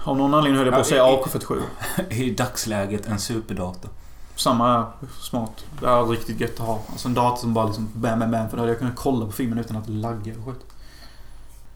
Av 0.04 0.16
någon 0.16 0.34
anledning 0.34 0.58
höll 0.58 0.66
jag 0.66 0.74
på 0.74 0.80
att 0.80 0.86
säga 0.86 1.02
AK47. 1.02 1.62
I 2.10 2.30
dagsläget 2.30 3.06
en 3.06 3.18
superdator. 3.18 3.90
Samma 4.36 4.86
smart. 5.20 5.64
Det 5.80 5.86
är 5.86 6.04
riktigt 6.04 6.40
gött 6.40 6.60
att 6.60 6.66
ha. 6.66 6.80
Alltså 6.92 7.08
en 7.08 7.14
dator 7.14 7.36
som 7.36 7.54
bara 7.54 7.66
liksom 7.66 7.88
bam, 7.94 8.18
bam, 8.18 8.30
bam. 8.30 8.48
För 8.48 8.56
då 8.56 8.62
hade 8.62 8.72
jag 8.72 8.78
kunnat 8.78 8.96
kolla 8.96 9.26
på 9.26 9.32
filmen 9.32 9.58
utan 9.58 9.76
att 9.76 9.88
lagga 9.88 10.34
och 10.38 10.44
skit. 10.44 10.64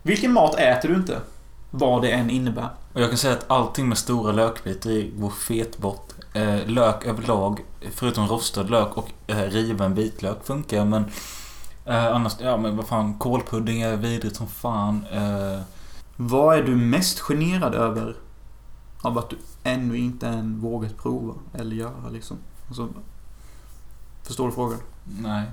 Vilken 0.03 0.33
mat 0.33 0.55
äter 0.59 0.89
du 0.89 0.95
inte? 0.95 1.21
Vad 1.71 2.03
det 2.03 2.11
än 2.11 2.31
innebär. 2.31 2.69
Och 2.93 3.01
jag 3.01 3.09
kan 3.09 3.19
säga 3.19 3.33
att 3.35 3.51
allting 3.51 3.89
med 3.89 3.99
stora 3.99 4.33
lökbitar 4.33 4.91
i 4.91 5.13
går 5.17 5.31
fet 5.31 5.79
bort. 5.79 6.13
Eh, 6.33 6.67
lök 6.67 7.05
överlag, 7.07 7.65
förutom 7.95 8.27
rostad 8.29 8.63
lök 8.63 8.97
och 8.99 9.09
eh, 9.27 9.37
riven 9.37 9.95
vitlök 9.95 10.45
funkar 10.45 10.85
men... 10.85 11.05
Eh, 11.85 12.07
annars, 12.07 12.37
ja 12.41 12.57
men 12.57 12.77
vad 12.77 12.87
fan, 12.87 13.15
kålpudding 13.19 13.83
är 13.83 13.97
vidrigt 13.97 14.37
som 14.37 14.49
fan. 14.49 15.07
Eh, 15.13 15.61
Vad 16.17 16.59
är 16.59 16.63
du 16.63 16.77
mest 16.77 17.21
generad 17.21 17.75
över 17.75 18.17
av 19.03 19.19
att 19.19 19.31
du 19.31 19.37
ännu 19.63 19.99
inte 19.99 20.29
än 20.29 20.61
vågat 20.61 20.97
prova 20.97 21.35
eller 21.55 21.77
göra 21.77 22.09
liksom? 22.13 22.37
Alltså, 22.69 22.89
förstår 24.23 24.47
du 24.47 24.53
frågan? 24.53 24.79
Nej. 25.19 25.45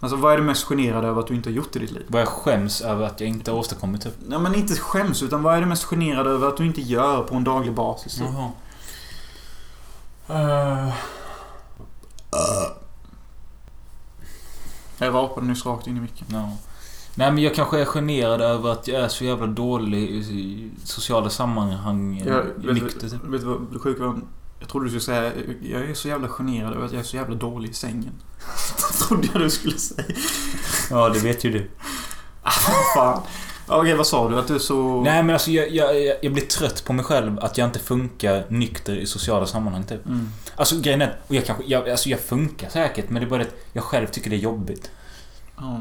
Alltså 0.00 0.16
vad 0.16 0.32
är 0.32 0.36
du 0.36 0.42
mest 0.42 0.64
generad 0.64 1.04
över 1.04 1.20
att 1.20 1.26
du 1.26 1.34
inte 1.34 1.48
har 1.48 1.54
gjort 1.54 1.76
i 1.76 1.78
ditt 1.78 1.90
liv? 1.90 2.04
Vad 2.08 2.20
jag 2.22 2.28
skäms 2.28 2.80
över 2.80 3.06
att 3.06 3.20
jag 3.20 3.28
inte 3.28 3.50
har 3.50 3.58
åstadkommit 3.58 4.02
typ. 4.02 4.14
Ja 4.30 4.38
men 4.38 4.54
inte 4.54 4.74
skäms 4.76 5.22
utan 5.22 5.42
vad 5.42 5.56
är 5.56 5.60
du 5.60 5.66
mest 5.66 5.84
generad 5.84 6.26
över 6.26 6.48
att 6.48 6.56
du 6.56 6.66
inte 6.66 6.80
gör 6.80 7.22
på 7.22 7.34
en 7.34 7.44
daglig 7.44 7.74
basis? 7.74 8.14
typ? 8.14 8.24
Jaha. 8.26 8.50
Eh, 10.28 10.92
Jag 14.98 15.14
rapade 15.14 15.46
nyss 15.46 15.66
rakt 15.66 15.86
in 15.86 15.96
i 15.96 16.00
micken. 16.00 16.26
ja. 16.30 16.48
Nej 17.14 17.32
men 17.32 17.42
jag 17.42 17.54
kanske 17.54 17.80
är 17.80 17.84
generad 17.84 18.40
över 18.40 18.72
att 18.72 18.88
jag 18.88 19.00
är 19.02 19.08
så 19.08 19.24
jävla 19.24 19.46
dålig 19.46 20.10
i 20.10 20.70
sociala 20.84 21.30
sammanhang. 21.30 22.22
Jag, 22.26 22.42
vet, 22.42 22.82
nykter 22.82 23.08
typ. 23.08 23.24
vet 23.24 23.40
du 23.40 23.46
vad 23.46 23.72
det 23.72 23.78
sjuka 23.78 24.02
var? 24.06 24.20
Jag 24.60 24.68
trodde 24.68 24.86
du 24.86 24.90
skulle 25.00 25.00
säga 25.00 25.32
jag 25.62 25.82
är 25.90 25.94
så 25.94 26.08
jävla 26.08 26.28
generad 26.28 26.72
över 26.74 26.86
att 26.86 26.92
jag 26.92 27.00
är 27.00 27.04
så 27.04 27.16
jävla 27.16 27.34
dålig 27.34 27.70
i 27.70 27.74
sängen. 27.74 28.12
trodde 29.08 29.28
jag 29.32 29.42
du 29.42 29.50
skulle 29.50 29.78
säga. 29.78 30.04
Ja 30.90 31.08
det 31.08 31.18
vet 31.18 31.44
ju 31.44 31.50
du. 31.50 31.70
Fan. 32.94 33.22
Okej, 33.66 33.94
vad 33.94 34.06
sa 34.06 34.28
du? 34.28 34.38
Att 34.38 34.48
du 34.48 34.54
är 34.54 34.58
så... 34.58 35.00
Nej 35.02 35.22
men 35.22 35.30
alltså 35.34 35.50
jag, 35.50 35.70
jag, 35.70 36.16
jag- 36.22 36.32
blir 36.32 36.46
trött 36.46 36.84
på 36.84 36.92
mig 36.92 37.04
själv 37.04 37.38
att 37.40 37.58
jag 37.58 37.68
inte 37.68 37.78
funkar 37.78 38.44
nykter 38.48 38.96
i 38.96 39.06
sociala 39.06 39.46
sammanhang 39.46 39.84
typ. 39.84 40.06
Mm. 40.06 40.28
Alltså 40.56 40.80
grejen 40.80 41.02
är, 41.02 41.16
och 41.28 41.34
jag 41.34 41.46
kanske, 41.46 41.64
jag, 41.66 41.90
alltså 41.90 42.08
jag 42.08 42.20
funkar 42.20 42.68
säkert 42.68 43.10
men 43.10 43.22
det 43.22 43.26
är 43.26 43.30
bara 43.30 43.42
att 43.42 43.54
jag 43.72 43.84
själv 43.84 44.06
tycker 44.06 44.30
det 44.30 44.36
är 44.36 44.40
jobbigt. 44.40 44.90
Ja. 45.56 45.80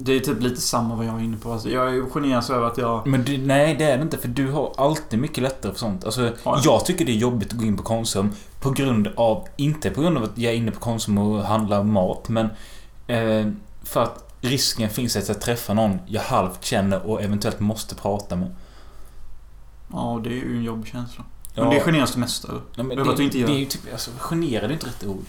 Det 0.00 0.12
är 0.12 0.20
typ 0.20 0.40
lite 0.42 0.60
samma 0.60 0.94
vad 0.94 1.06
jag 1.06 1.14
är 1.14 1.20
inne 1.24 1.36
på. 1.36 1.52
Alltså, 1.52 1.68
jag 1.70 1.96
är 1.96 2.10
generad 2.10 2.50
över 2.50 2.66
att 2.66 2.78
jag... 2.78 3.06
Men 3.06 3.24
du, 3.24 3.38
nej 3.38 3.74
det 3.78 3.84
är 3.84 3.96
det 3.96 4.02
inte 4.02 4.18
för 4.18 4.28
du 4.28 4.50
har 4.50 4.72
alltid 4.76 5.18
mycket 5.18 5.42
lättare 5.42 5.72
för 5.72 5.78
sånt. 5.78 6.04
Alltså 6.04 6.32
Ja. 6.44 6.60
jag 6.64 6.84
tycker 6.86 7.04
det 7.04 7.12
är 7.12 7.16
jobbigt 7.16 7.52
att 7.52 7.58
gå 7.58 7.64
in 7.64 7.76
på 7.76 7.82
Konsum 7.82 8.30
på 8.60 8.70
grund 8.70 9.08
av, 9.16 9.48
inte 9.56 9.90
på 9.90 10.00
grund 10.00 10.16
av 10.18 10.24
att 10.24 10.38
jag 10.38 10.52
är 10.52 10.56
inne 10.56 10.70
på 10.70 10.80
Konsum 10.80 11.18
och 11.18 11.42
handlar 11.44 11.82
mat 11.82 12.28
men 12.28 12.46
eh, 13.06 13.48
för 13.82 14.02
att 14.02 14.34
risken 14.40 14.90
finns 14.90 15.16
att 15.16 15.28
jag 15.28 15.40
träffar 15.40 15.74
någon 15.74 15.98
jag 16.06 16.22
halvt 16.22 16.64
känner 16.64 17.06
och 17.06 17.22
eventuellt 17.22 17.60
måste 17.60 17.94
prata 17.94 18.36
med. 18.36 18.54
Ja, 19.92 20.20
det 20.24 20.30
är 20.30 20.34
ju 20.34 20.56
en 20.56 20.64
jobbig 20.64 20.86
känsla. 20.92 21.24
Ja, 21.54 21.62
Men 21.64 21.74
det 21.74 21.80
generas 21.80 22.12
du 22.12 22.20
mest 22.20 22.44
över. 22.44 22.60
nej, 22.76 22.86
men 22.86 22.96
det, 22.96 23.14
du 23.16 23.22
inte 23.24 23.38
gör. 23.38 23.46
det 23.46 23.52
är 23.54 23.58
ju 23.58 23.64
typ, 23.64 23.80
alltså 23.92 24.10
generad 24.18 24.70
är 24.70 24.72
inte 24.72 24.86
rätt 24.86 25.06
ord. 25.06 25.26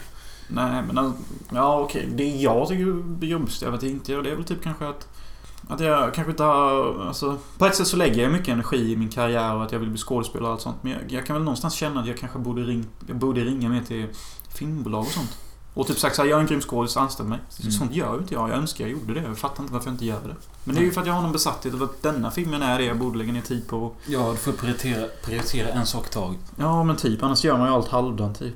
Nej, 0.49 0.83
men 0.87 0.97
alltså, 0.97 1.21
Ja, 1.53 1.79
okej. 1.79 2.09
Det 2.15 2.35
jag 2.35 2.67
tycker 2.67 2.83
är 2.83 3.25
jobbigast 3.25 3.63
att 3.63 3.83
jag 3.83 3.91
inte 3.91 4.11
gör 4.11 4.21
det 4.21 4.31
är 4.31 4.35
väl 4.35 4.43
typ 4.43 4.63
kanske 4.63 4.87
att... 4.87 5.07
Att 5.67 5.79
jag 5.79 6.13
kanske 6.13 6.31
inte 6.31 6.43
har... 6.43 7.05
Alltså, 7.07 7.37
på 7.57 7.65
ett 7.65 7.75
sätt 7.75 7.87
så 7.87 7.97
lägger 7.97 8.23
jag 8.23 8.31
mycket 8.31 8.47
energi 8.47 8.91
i 8.91 8.97
min 8.97 9.09
karriär 9.09 9.55
och 9.55 9.63
att 9.63 9.71
jag 9.71 9.79
vill 9.79 9.89
bli 9.89 9.97
skådespelare 9.97 10.47
och 10.47 10.53
allt 10.53 10.61
sånt. 10.61 10.77
Men 10.81 10.91
jag, 10.91 11.01
jag 11.11 11.25
kan 11.25 11.35
väl 11.35 11.43
någonstans 11.43 11.73
känna 11.73 11.99
att 11.99 12.07
jag 12.07 12.17
kanske 12.17 12.39
borde, 12.39 12.61
ring, 12.61 12.85
jag 13.07 13.17
borde 13.17 13.41
ringa 13.41 13.69
mer 13.69 13.81
till 13.81 14.07
filmbolag 14.53 15.01
och 15.01 15.07
sånt. 15.07 15.37
Och 15.73 15.87
typ 15.87 15.99
sagt 15.99 16.15
såhär, 16.15 16.29
jag 16.29 16.37
är 16.37 16.41
en 16.41 16.47
grym 16.47 16.61
skådis, 16.61 16.97
anställ 16.97 17.25
mig. 17.25 17.39
Mm. 17.59 17.71
Sånt 17.71 17.93
gör 17.93 18.13
ju 18.13 18.19
inte 18.19 18.33
jag. 18.33 18.49
Jag 18.49 18.57
önskar 18.57 18.85
jag 18.85 18.91
gjorde 18.91 19.13
det. 19.13 19.21
Jag 19.21 19.37
fattar 19.37 19.63
inte 19.63 19.73
varför 19.73 19.87
jag 19.87 19.93
inte 19.93 20.05
gör 20.05 20.21
det. 20.27 20.35
Men 20.63 20.75
det 20.75 20.81
är 20.81 20.85
ju 20.85 20.91
för 20.91 21.01
att 21.01 21.07
jag 21.07 21.13
har 21.13 21.21
någon 21.21 21.31
besatthet 21.31 21.73
över 21.73 21.85
att 21.85 22.01
denna 22.03 22.31
filmen 22.31 22.61
är 22.61 22.79
det 22.79 22.85
jag 22.85 22.97
borde 22.97 23.17
lägga 23.17 23.33
ner 23.33 23.41
tid 23.41 23.67
på. 23.67 23.91
Ja, 24.07 24.31
du 24.31 24.37
får 24.37 24.51
prioritera, 24.51 25.07
prioritera 25.23 25.69
en 25.69 25.85
sak 25.85 26.07
i 26.07 26.09
taget. 26.09 26.39
Ja, 26.55 26.83
men 26.83 26.95
typ. 26.95 27.23
Annars 27.23 27.43
gör 27.43 27.57
man 27.57 27.67
ju 27.67 27.73
allt 27.73 27.87
halvdant 27.87 28.39
typ. 28.39 28.55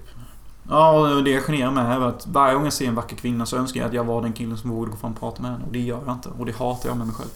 Ja, 0.69 1.15
och 1.15 1.23
det 1.23 1.29
jag 1.29 1.43
generar 1.43 1.71
mig 1.71 1.85
är 1.85 1.99
att 1.99 2.27
varje 2.27 2.53
gång 2.53 2.63
jag 2.63 2.73
ser 2.73 2.87
en 2.87 2.95
vacker 2.95 3.15
kvinna 3.15 3.45
så 3.45 3.57
önskar 3.57 3.79
jag 3.79 3.87
att 3.87 3.93
jag 3.93 4.03
var 4.03 4.21
den 4.21 4.33
killen 4.33 4.57
som 4.57 4.69
vågade 4.69 4.91
gå 4.91 4.97
fram 4.97 5.11
och 5.11 5.19
prata 5.19 5.41
med 5.41 5.51
henne. 5.51 5.65
Och 5.65 5.71
det 5.71 5.79
gör 5.79 6.01
jag 6.05 6.15
inte. 6.15 6.29
Och 6.29 6.45
det 6.45 6.51
hatar 6.57 6.89
jag 6.89 6.97
med 6.97 7.07
mig 7.07 7.15
själv. 7.15 7.29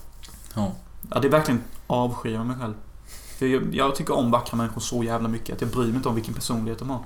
Ja. 0.56 0.72
Ja, 1.10 1.20
det 1.20 1.28
är 1.28 1.32
verkligen 1.32 1.64
avskyr 1.88 2.34
jag 2.34 2.46
mig 2.46 2.58
själv. 2.58 2.74
För 3.38 3.46
jag, 3.46 3.76
jag 3.76 3.96
tycker 3.96 4.16
om 4.18 4.32
vackra 4.32 4.58
människor 4.58 4.82
så 4.82 5.04
jävla 5.04 5.28
mycket 5.28 5.56
att 5.56 5.62
jag 5.62 5.70
bryr 5.70 5.88
mig 5.88 5.96
inte 5.96 6.10
om 6.10 6.16
vilken 6.16 6.34
personlighet 6.34 6.80
de 6.80 6.90
har. 6.90 7.00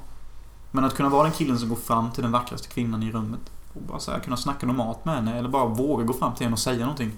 Men 0.71 0.83
att 0.83 0.95
kunna 0.95 1.09
vara 1.09 1.23
den 1.23 1.31
killen 1.31 1.59
som 1.59 1.69
går 1.69 1.75
fram 1.75 2.11
till 2.11 2.23
den 2.23 2.31
vackraste 2.31 2.67
kvinnan 2.67 3.03
i 3.03 3.11
rummet 3.11 3.51
och 3.73 3.81
bara 3.81 3.99
så 3.99 4.11
här, 4.11 4.19
kunna 4.19 4.37
snacka 4.37 4.65
normalt 4.65 5.05
med 5.05 5.15
henne 5.15 5.37
eller 5.37 5.49
bara 5.49 5.65
våga 5.65 6.03
gå 6.03 6.13
fram 6.13 6.35
till 6.35 6.43
henne 6.45 6.53
och 6.53 6.59
säga 6.59 6.79
någonting. 6.79 7.11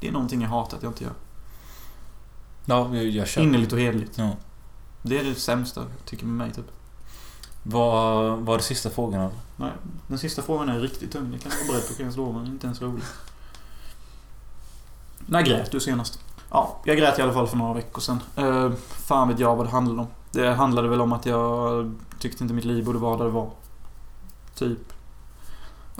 Det 0.00 0.08
är 0.08 0.12
någonting 0.12 0.42
jag 0.42 0.48
hatar 0.48 0.76
att 0.76 0.82
jag 0.82 0.90
inte 0.90 1.04
gör. 1.04 1.12
Ja, 2.64 2.94
jag, 2.94 3.04
jag. 3.04 3.28
Innerligt 3.36 3.72
och 3.72 3.78
hederligt. 3.78 4.18
Ja. 4.18 4.30
Det 5.02 5.18
är 5.18 5.24
det 5.24 5.34
sämsta 5.34 5.82
tycker 6.04 6.26
med 6.26 6.34
mig 6.34 6.54
typ. 6.54 6.70
Vad 7.70 8.38
var 8.38 8.56
det 8.56 8.62
sista 8.62 8.90
frågan? 8.90 9.20
eller? 9.20 9.34
Nej, 9.56 9.72
den 10.06 10.18
sista 10.18 10.42
frågan 10.42 10.68
är 10.68 10.80
riktigt 10.80 11.12
tung. 11.12 11.30
Det 11.30 11.38
kan 11.38 11.52
jag 11.52 11.58
vara 11.58 11.78
beredd 11.78 11.88
på 11.88 11.94
kan 11.94 12.04
jag 12.04 12.14
slå 12.14 12.32
men 12.32 12.46
inte 12.46 12.66
ens 12.66 12.82
rolig. 12.82 13.04
När 15.26 15.42
grät 15.42 15.70
du 15.70 15.80
senast? 15.80 16.20
Ja, 16.50 16.80
jag 16.84 16.96
grät 16.96 17.18
i 17.18 17.22
alla 17.22 17.32
fall 17.32 17.46
för 17.46 17.56
några 17.56 17.74
veckor 17.74 18.00
sedan. 18.00 18.20
Uh, 18.38 18.72
fan 18.88 19.28
vet 19.28 19.38
jag 19.38 19.56
vad 19.56 19.66
det 19.66 19.70
handlade 19.70 20.00
om. 20.00 20.06
Det 20.32 20.54
handlade 20.54 20.88
väl 20.88 21.00
om 21.00 21.12
att 21.12 21.26
jag 21.26 21.94
tyckte 22.18 22.44
inte 22.44 22.54
mitt 22.54 22.64
liv 22.64 22.84
borde 22.84 22.98
vara 22.98 23.16
där 23.16 23.24
det 23.24 23.30
var. 23.30 23.50
Typ. 24.54 24.92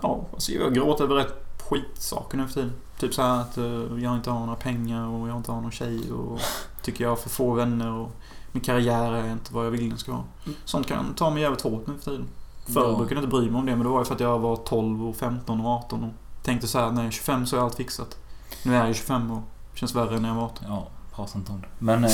Ja, 0.03 0.27
alltså 0.33 0.53
jag 0.53 0.75
gråter 0.75 1.05
över 1.05 1.15
rätt 1.15 1.61
skitsaker 1.69 2.39
nu 2.39 2.47
för 2.47 2.55
tiden. 2.55 2.73
Typ 2.99 3.15
så 3.15 3.23
här 3.23 3.41
att 3.41 3.59
eh, 3.59 4.03
jag 4.03 4.17
inte 4.17 4.31
har 4.31 4.41
några 4.41 4.57
pengar 4.57 5.07
och 5.07 5.29
jag 5.29 5.37
inte 5.37 5.53
har 5.53 5.61
någon 5.61 5.71
tjej 5.71 6.13
och 6.13 6.41
tycker 6.83 7.05
jag 7.05 7.11
har 7.11 7.17
för 7.17 7.31
få 7.31 7.55
vänner 7.55 7.93
och 7.93 8.11
min 8.53 8.63
karriär 8.65 9.13
är 9.13 9.33
inte 9.33 9.55
vad 9.55 9.67
jag 9.67 9.71
vill 9.71 9.89
den 9.89 9.99
ska 9.99 10.13
vara. 10.13 10.25
Sånt 10.65 10.87
kan 10.87 11.15
ta 11.15 11.31
mig 11.31 11.43
jävligt 11.43 11.61
hårt 11.61 11.87
nu 11.87 11.95
för 12.01 12.11
tiden. 12.11 12.29
Förr 12.67 12.81
Ja. 12.91 12.97
brukade 12.97 13.15
jag 13.15 13.25
inte 13.25 13.37
bry 13.37 13.51
mig 13.51 13.59
om 13.61 13.67
det 13.67 13.73
men 13.77 13.83
det 13.83 13.89
var 13.89 13.99
ju 13.99 14.05
för 14.05 14.15
att 14.15 14.21
jag 14.21 14.39
var 14.39 14.57
12 14.57 15.09
och 15.09 15.17
15 15.17 15.61
och 15.61 15.67
18 15.71 16.05
och 16.05 16.11
tänkte 16.45 16.69
så 16.69 16.79
här 16.79 16.91
när 16.91 17.01
jag 17.01 17.07
är 17.07 17.11
25 17.11 17.47
så 17.47 17.57
är 17.57 17.61
allt 17.61 17.75
fixat. 17.75 18.17
Nu 18.65 18.77
är 18.77 18.87
jag 18.87 18.97
25 18.97 19.31
och 19.31 19.43
känns 19.75 19.95
värre 19.95 20.17
än 20.17 20.23
när 20.23 20.29
jag 20.29 20.37
var 20.37 20.45
18. 20.45 20.65
Ja, 20.69 20.89
prata 21.15 21.39
inte 21.39 21.53
om 21.53 21.61
det. 21.61 21.67
Men... 21.79 22.05
Eh, 22.05 22.11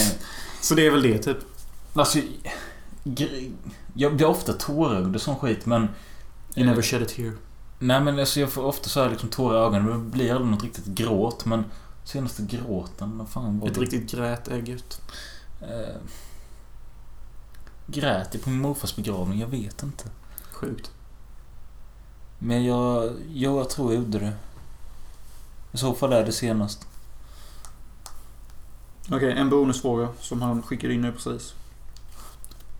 Så 0.61 0.74
det 0.74 0.87
är 0.87 0.91
väl 0.91 1.03
det 1.03 1.18
typ. 1.18 1.37
alltså... 1.95 2.18
Jag 3.95 4.16
blir 4.16 4.26
ofta 4.26 4.53
tårögd 4.53 5.14
och 5.14 5.22
sån 5.22 5.37
skit 5.37 5.66
men... 5.66 5.89
You 6.57 6.66
never 6.66 6.82
shed 6.82 7.03
a 7.03 7.07
tear. 7.09 7.32
Nej 7.78 8.01
men 8.01 8.18
alltså 8.18 8.41
jag 8.41 8.51
får 8.53 8.64
ofta 8.64 8.89
så 8.89 9.03
här 9.03 9.11
liksom 9.11 9.28
tårar 9.28 9.57
i 9.62 9.66
ögonen. 9.66 9.87
Det 9.87 9.99
blir 10.16 10.32
aldrig 10.32 10.51
något 10.51 10.62
riktigt 10.62 10.87
gråt 10.87 11.45
men... 11.45 11.64
Senaste 12.05 12.43
gråten, 12.43 13.18
vad 13.18 13.28
fan 13.28 13.59
var 13.61 13.68
Ett 13.68 13.74
det? 13.74 13.80
riktigt 13.80 14.11
grät 14.11 14.49
är 14.49 14.59
gött. 14.59 15.01
Eh, 15.69 15.97
grät 17.87 18.29
jag 18.33 18.43
på 18.43 18.51
min 18.51 18.61
morfars 18.61 18.97
begravning? 18.97 19.41
Jag 19.41 19.49
vet 19.49 19.83
inte. 19.83 20.05
Sjukt. 20.53 20.91
Men 22.39 22.65
jag, 22.65 23.12
jag, 23.33 23.59
jag 23.59 23.71
tror 23.71 23.93
jag 23.93 24.03
gjorde 24.03 24.19
det. 24.19 24.33
I 25.73 25.77
så 25.77 25.95
fall 25.95 26.12
är 26.12 26.25
det 26.25 26.33
senast. 26.33 26.87
Okej, 29.11 29.33
en 29.33 29.51
bonusfråga 29.51 30.09
som 30.21 30.43
han 30.43 30.62
skickade 30.62 30.95
in 30.95 31.01
nu 31.01 31.12
precis. 31.12 31.55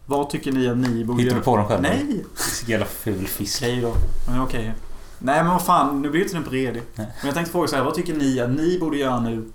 Vad 0.07 0.30
tycker 0.30 0.53
ni 0.53 0.68
att 0.68 0.76
ni 0.76 1.05
borde 1.05 1.22
Hittar 1.22 1.37
du 1.37 1.43
på 1.43 1.57
den 1.57 1.66
själv? 1.66 1.82
Nej! 1.82 2.24
Så 2.37 2.70
jävla 2.70 2.87
ful 2.87 3.26
fisk. 3.26 3.62
Okej 3.62 3.80
då. 3.80 3.95
Men 4.28 4.41
okej. 4.41 4.74
Nej 5.18 5.43
men 5.43 5.53
vad 5.53 5.62
fan, 5.62 6.03
nu 6.03 6.11
blir 6.11 6.22
inte 6.22 6.35
den 6.35 6.45
bredig. 6.45 6.82
Men 6.95 7.07
jag 7.24 7.35
tänkte 7.35 7.53
fråga 7.53 7.68
så 7.68 7.76
här, 7.76 7.85
vad 7.85 7.95
tycker 7.95 8.14
ni 8.14 8.41
att 8.41 8.51
ni 8.51 8.78
borde 8.78 8.97
göra 8.97 9.20
nu 9.20 9.53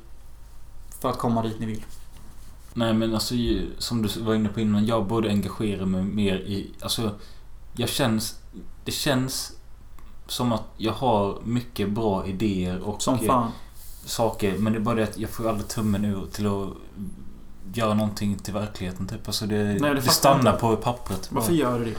för 0.99 1.09
att 1.09 1.17
komma 1.17 1.43
dit 1.43 1.59
ni 1.59 1.65
vill? 1.65 1.85
Nej 2.73 2.93
men 2.93 3.13
alltså 3.13 3.35
som 3.77 4.01
du 4.01 4.21
var 4.21 4.35
inne 4.35 4.49
på 4.49 4.59
innan. 4.59 4.85
Jag 4.85 5.05
borde 5.05 5.29
engagera 5.29 5.85
mig 5.85 6.03
mer 6.03 6.35
i... 6.35 6.71
Alltså... 6.81 7.11
Jag 7.75 7.89
känns... 7.89 8.39
Det 8.85 8.91
känns 8.91 9.51
som 10.27 10.51
att 10.51 10.63
jag 10.77 10.93
har 10.93 11.37
mycket 11.43 11.89
bra 11.89 12.25
idéer 12.27 12.79
och 12.79 13.01
Som 13.01 13.13
eh, 13.15 13.21
fan. 13.21 13.51
saker. 14.05 14.57
Men 14.57 14.73
det 14.73 14.79
är 14.79 14.81
bara 14.81 14.95
det 14.95 15.03
att 15.03 15.17
jag 15.17 15.29
får 15.29 15.49
aldrig 15.49 15.67
tummen 15.67 16.05
ur 16.05 16.25
till 16.31 16.47
att 16.47 16.69
göra 17.73 17.93
någonting 17.93 18.37
till 18.37 18.53
verkligheten 18.53 19.07
typ. 19.07 19.27
Alltså 19.27 19.45
det, 19.45 19.63
det 19.63 19.73
det, 19.73 20.01
fattar 20.01 20.11
stannar 20.11 20.51
jag 20.51 20.59
på 20.59 20.75
pappret. 20.75 21.29
bara. 21.29 21.39
Varför 21.39 21.53
gör 21.53 21.79
du 21.79 21.85
det? 21.85 21.95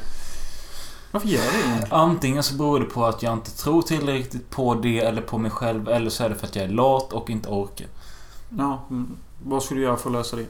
Varför 1.13 1.29
gör 1.29 1.43
du 1.43 1.59
det 1.63 1.69
egentligen? 1.69 1.95
Antingen 2.01 2.43
så 2.43 2.55
beror 2.55 2.81
det 2.81 2.87
på 2.87 3.05
att 3.07 3.23
jag 3.23 3.33
inte 3.33 3.51
tror 3.51 3.83
tillräckligt 3.83 4.51
på 4.51 4.75
det 4.75 4.99
eller 5.01 5.23
på 5.23 5.39
mig 5.39 5.51
själv. 5.51 5.89
Eller 5.89 6.11
så 6.11 6.25
är 6.25 6.29
det 6.29 6.35
för 6.35 6.47
att 6.47 6.57
jag 6.57 6.65
är 6.65 6.69
lat 6.69 7.13
och 7.13 7.31
inte 7.31 7.49
orkar. 7.49 7.87
Ja, 8.59 8.85
mm, 8.91 9.17
vad 9.45 9.63
skulle 9.63 9.81
du 9.81 9.85
göra 9.85 9.97
för 9.97 10.11
att 10.11 10.17
lösa 10.17 10.37
det? 10.37 10.47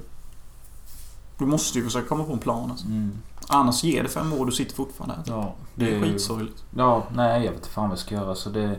Du 1.40 1.46
måste 1.46 1.78
ju 1.78 1.84
försöka 1.84 2.08
komma 2.08 2.24
på 2.24 2.32
en 2.32 2.38
plan 2.38 2.70
alltså. 2.70 2.86
Mm. 2.86 3.12
Annars 3.46 3.84
ger 3.84 4.02
det 4.02 4.08
fem 4.08 4.32
år 4.32 4.46
du 4.46 4.52
sitter 4.52 4.74
fortfarande 4.74 5.14
här. 5.14 5.24
Ja, 5.26 5.54
Det 5.74 5.84
är 5.84 5.90
ju- 5.90 6.02
skitsorgligt. 6.02 6.64
Ja, 6.76 7.02
nej 7.14 7.44
jag 7.44 7.52
vet 7.52 7.60
inte 7.60 7.68
fan 7.68 7.84
vad 7.84 7.90
jag 7.92 7.98
ska 7.98 8.14
göra. 8.14 8.34
Så 8.34 8.50
det... 8.50 8.76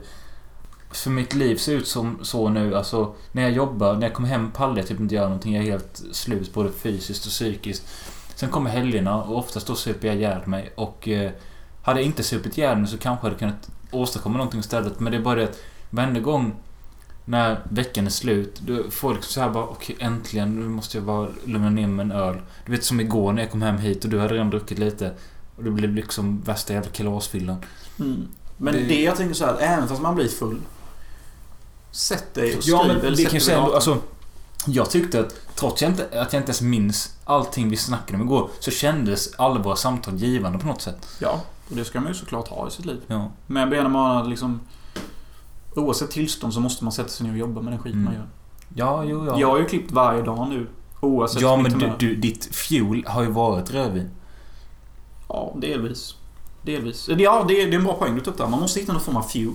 För 0.92 1.10
mitt 1.10 1.34
liv 1.36 1.56
ser 1.56 1.74
ut 1.74 1.88
som 1.88 2.20
så 2.22 2.50
nu. 2.50 2.76
Alltså, 2.76 3.14
när 3.32 3.42
jag 3.42 3.52
jobbar, 3.52 3.94
när 3.94 4.02
jag 4.02 4.14
kommer 4.14 4.30
hem 4.30 4.52
pallar 4.52 4.78
jag 4.78 4.88
typ 4.88 5.00
inte 5.00 5.16
göra 5.16 5.26
någonting. 5.26 5.54
Jag 5.56 5.66
är 5.66 5.72
helt 5.72 6.02
slut 6.12 6.54
både 6.54 6.72
fysiskt 6.72 7.26
och 7.26 7.32
psykiskt. 7.32 7.88
Sen 8.36 8.50
kommer 8.50 8.70
helgerna 8.70 9.24
och 9.24 9.38
oftast 9.38 9.68
då 9.68 9.76
super 9.76 10.08
jag 10.08 10.18
ihjäl 10.18 10.48
mig. 10.48 10.74
Och 10.76 11.08
eh, 11.08 11.32
hade 11.82 12.00
jag 12.00 12.06
inte 12.06 12.24
supit 12.24 12.58
ihjäl 12.58 12.78
mig 12.78 12.88
så 12.88 12.98
kanske 12.98 13.26
jag 13.28 13.30
hade 13.32 13.40
kunnat 13.40 13.70
åstadkomma 13.92 14.38
någonting 14.38 14.60
istället. 14.60 15.00
Men 15.00 15.12
det 15.12 15.18
är 15.18 15.22
bara 15.22 15.36
det 15.36 15.44
att 15.44 15.60
varenda 15.90 16.20
gång 16.20 16.56
när 17.26 17.60
veckan 17.70 18.06
är 18.06 18.10
slut, 18.10 18.62
då 18.66 18.92
får 18.92 19.12
jag 19.12 19.16
liksom 19.16 19.34
så 19.34 19.42
här 19.42 19.50
bara 19.50 19.64
okej 19.64 19.96
äntligen, 20.00 20.60
nu 20.60 20.68
måste 20.68 20.98
jag 20.98 21.06
bara 21.06 21.28
lugna 21.46 21.70
ner 21.70 21.88
mig 21.88 22.06
med 22.06 22.16
en 22.16 22.22
öl. 22.22 22.42
Du 22.66 22.72
vet 22.72 22.84
som 22.84 23.00
igår 23.00 23.34
när 23.34 23.42
jag 23.42 23.52
kom 23.52 23.62
hem 23.62 23.78
hit 23.78 24.04
och 24.04 24.10
du 24.10 24.20
hade 24.20 24.34
redan 24.34 24.50
druckit 24.50 24.80
lite. 24.80 25.14
Och 25.56 25.64
det 25.64 25.72
blev 25.72 25.96
liksom 25.96 26.42
värsta 26.42 26.74
jävla 26.74 26.90
kalasfyllan. 26.90 27.58
Mm. 28.00 28.28
Men 28.58 28.74
det... 28.74 28.80
Det- 28.80 29.02
jag 29.02 29.16
tänker 29.16 29.36
så 29.36 29.46
här, 29.46 29.58
även 29.60 29.88
fast 29.88 30.02
man 30.02 30.16
blir 30.16 30.28
full. 30.28 30.62
Sätt 31.92 32.34
dig 32.34 32.58
och 32.58 32.64
skriv. 32.64 32.76
Ja, 32.76 32.84
men 32.88 32.98
eller 32.98 33.18
det 33.18 33.24
kan 33.24 33.32
dig 33.32 33.42
säga 33.42 33.58
ändå, 33.58 33.74
alltså... 33.74 33.98
Jag 34.66 34.90
tyckte 34.90 35.20
att, 35.20 35.36
trots 35.56 35.82
jag 35.82 35.92
inte, 35.92 36.04
att 36.04 36.34
jag 36.34 36.40
inte 36.40 36.50
ens 36.50 36.62
minns 36.62 37.16
allting 37.26 37.70
vi 37.70 37.78
snackade 37.78 38.20
om 38.20 38.22
igår, 38.28 38.50
så 38.60 38.72
kändes 38.72 39.34
alla 39.38 39.60
våra 39.60 39.76
samtal 39.76 40.16
givande 40.18 40.60
på 40.60 40.68
något 40.68 40.82
sätt. 40.82 41.08
Ja, 41.20 41.42
och 41.70 41.76
det 41.76 41.86
ska 41.86 42.00
man 42.00 42.08
ju 42.08 42.14
såklart 42.14 42.48
ha 42.48 42.68
i 42.68 42.72
sitt 42.72 42.86
liv. 42.86 43.02
Ja. 43.08 43.32
Men 43.48 43.62
jag 43.62 43.70
menar 43.70 43.90
bara 43.90 44.24
liksom... 44.24 44.60
Oavsett 45.76 46.12
tillstånd 46.12 46.54
så 46.54 46.60
måste 46.60 46.84
man 46.84 46.92
sätta 46.94 47.10
sig 47.10 47.26
ner 47.26 47.34
och 47.34 47.40
jobba 47.40 47.62
med 47.62 47.74
den 47.74 47.80
skit 47.80 47.94
Mm. 47.94 48.06
man 48.06 48.14
gör. 48.14 48.28
Ja, 48.76 49.04
jo, 49.04 49.26
ja. 49.26 49.40
Jag 49.40 49.48
har 49.48 49.60
ju 49.60 49.66
klippt 49.66 49.92
varje 49.92 50.22
dag 50.22 50.50
nu. 50.50 50.68
Oavsett 51.00 51.42
ja, 51.42 51.58
men 51.58 51.80
du, 51.80 51.92
du, 52.00 52.16
ditt 52.16 52.56
fuel 52.56 53.04
har 53.08 53.24
ju 53.24 53.30
varit 53.32 53.72
rödvin. 53.72 54.10
Ja, 55.30 55.54
delvis. 55.58 56.16
Delvis. 56.62 57.10
Ja, 57.10 57.46
det 57.48 57.62
är, 57.62 57.68
det 57.68 57.74
är 57.74 57.78
en 57.78 57.84
bra 57.84 57.94
poäng 57.94 58.16
du 58.16 58.22
tog 58.22 58.34
upp 58.34 58.38
där. 58.38 58.48
Man 58.48 58.60
måste 58.60 58.80
hitta 58.80 58.94
någon 58.94 59.02
form 59.02 59.18
av 59.18 59.24
fuel. 59.24 59.54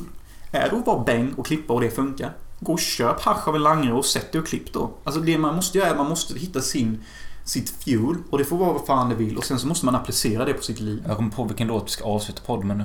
Är 0.53 0.71
det 0.71 0.77
att 0.77 0.87
vara 0.87 1.05
bäng 1.05 1.33
och 1.33 1.47
klippa 1.47 1.73
och 1.73 1.81
det 1.81 1.91
funkar? 1.91 2.33
Gå 2.61 2.73
och 2.73 2.81
köp 2.81 3.21
hasch 3.21 3.49
av 3.49 3.57
en 3.57 3.63
langare 3.63 3.93
och 3.93 4.05
sätt 4.05 4.33
dig 4.33 4.41
och 4.41 4.47
klipp 4.47 4.73
då. 4.73 4.91
Alltså 5.05 5.21
det 5.21 5.39
man 5.39 5.57
måste 5.57 5.79
göra 5.79 5.89
är 5.89 5.93
att 5.93 5.99
man 5.99 6.09
måste 6.09 6.39
hitta 6.39 6.61
sin, 6.61 7.05
sitt 7.45 7.71
fuel. 7.71 8.17
Och 8.31 8.39
det 8.39 8.45
får 8.45 8.57
vara 8.57 8.73
vad 8.73 8.87
fan 8.87 9.09
det 9.09 9.15
vill. 9.15 9.37
Och 9.37 9.45
sen 9.45 9.59
så 9.59 9.67
måste 9.67 9.87
man 9.87 9.95
applicera 9.95 10.45
det 10.45 10.53
på 10.53 10.63
sitt 10.63 10.81
liv. 10.81 11.05
Jag 11.07 11.17
kommer 11.17 11.31
på 11.31 11.45
vilken 11.45 11.69
låt 11.69 11.85
vi 11.87 11.91
ska 11.91 12.05
avsluta 12.05 12.43
podden 12.47 12.67
med 12.69 12.77
nu. 12.79 12.85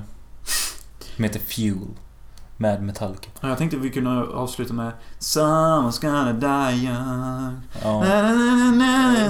Som 1.15 1.23
heter 1.23 1.39
Fuel. 1.39 1.87
Med 2.61 2.83
Metallica. 2.83 3.29
Ja, 3.41 3.49
Jag 3.49 3.57
tänkte 3.57 3.77
vi 3.77 3.89
kunde 3.89 4.09
avsluta 4.09 4.73
med 4.73 4.91
Someone's 5.19 6.01
gonna 6.01 6.33
die 6.33 6.85
young. 6.85 7.61
Ja. 7.83 8.03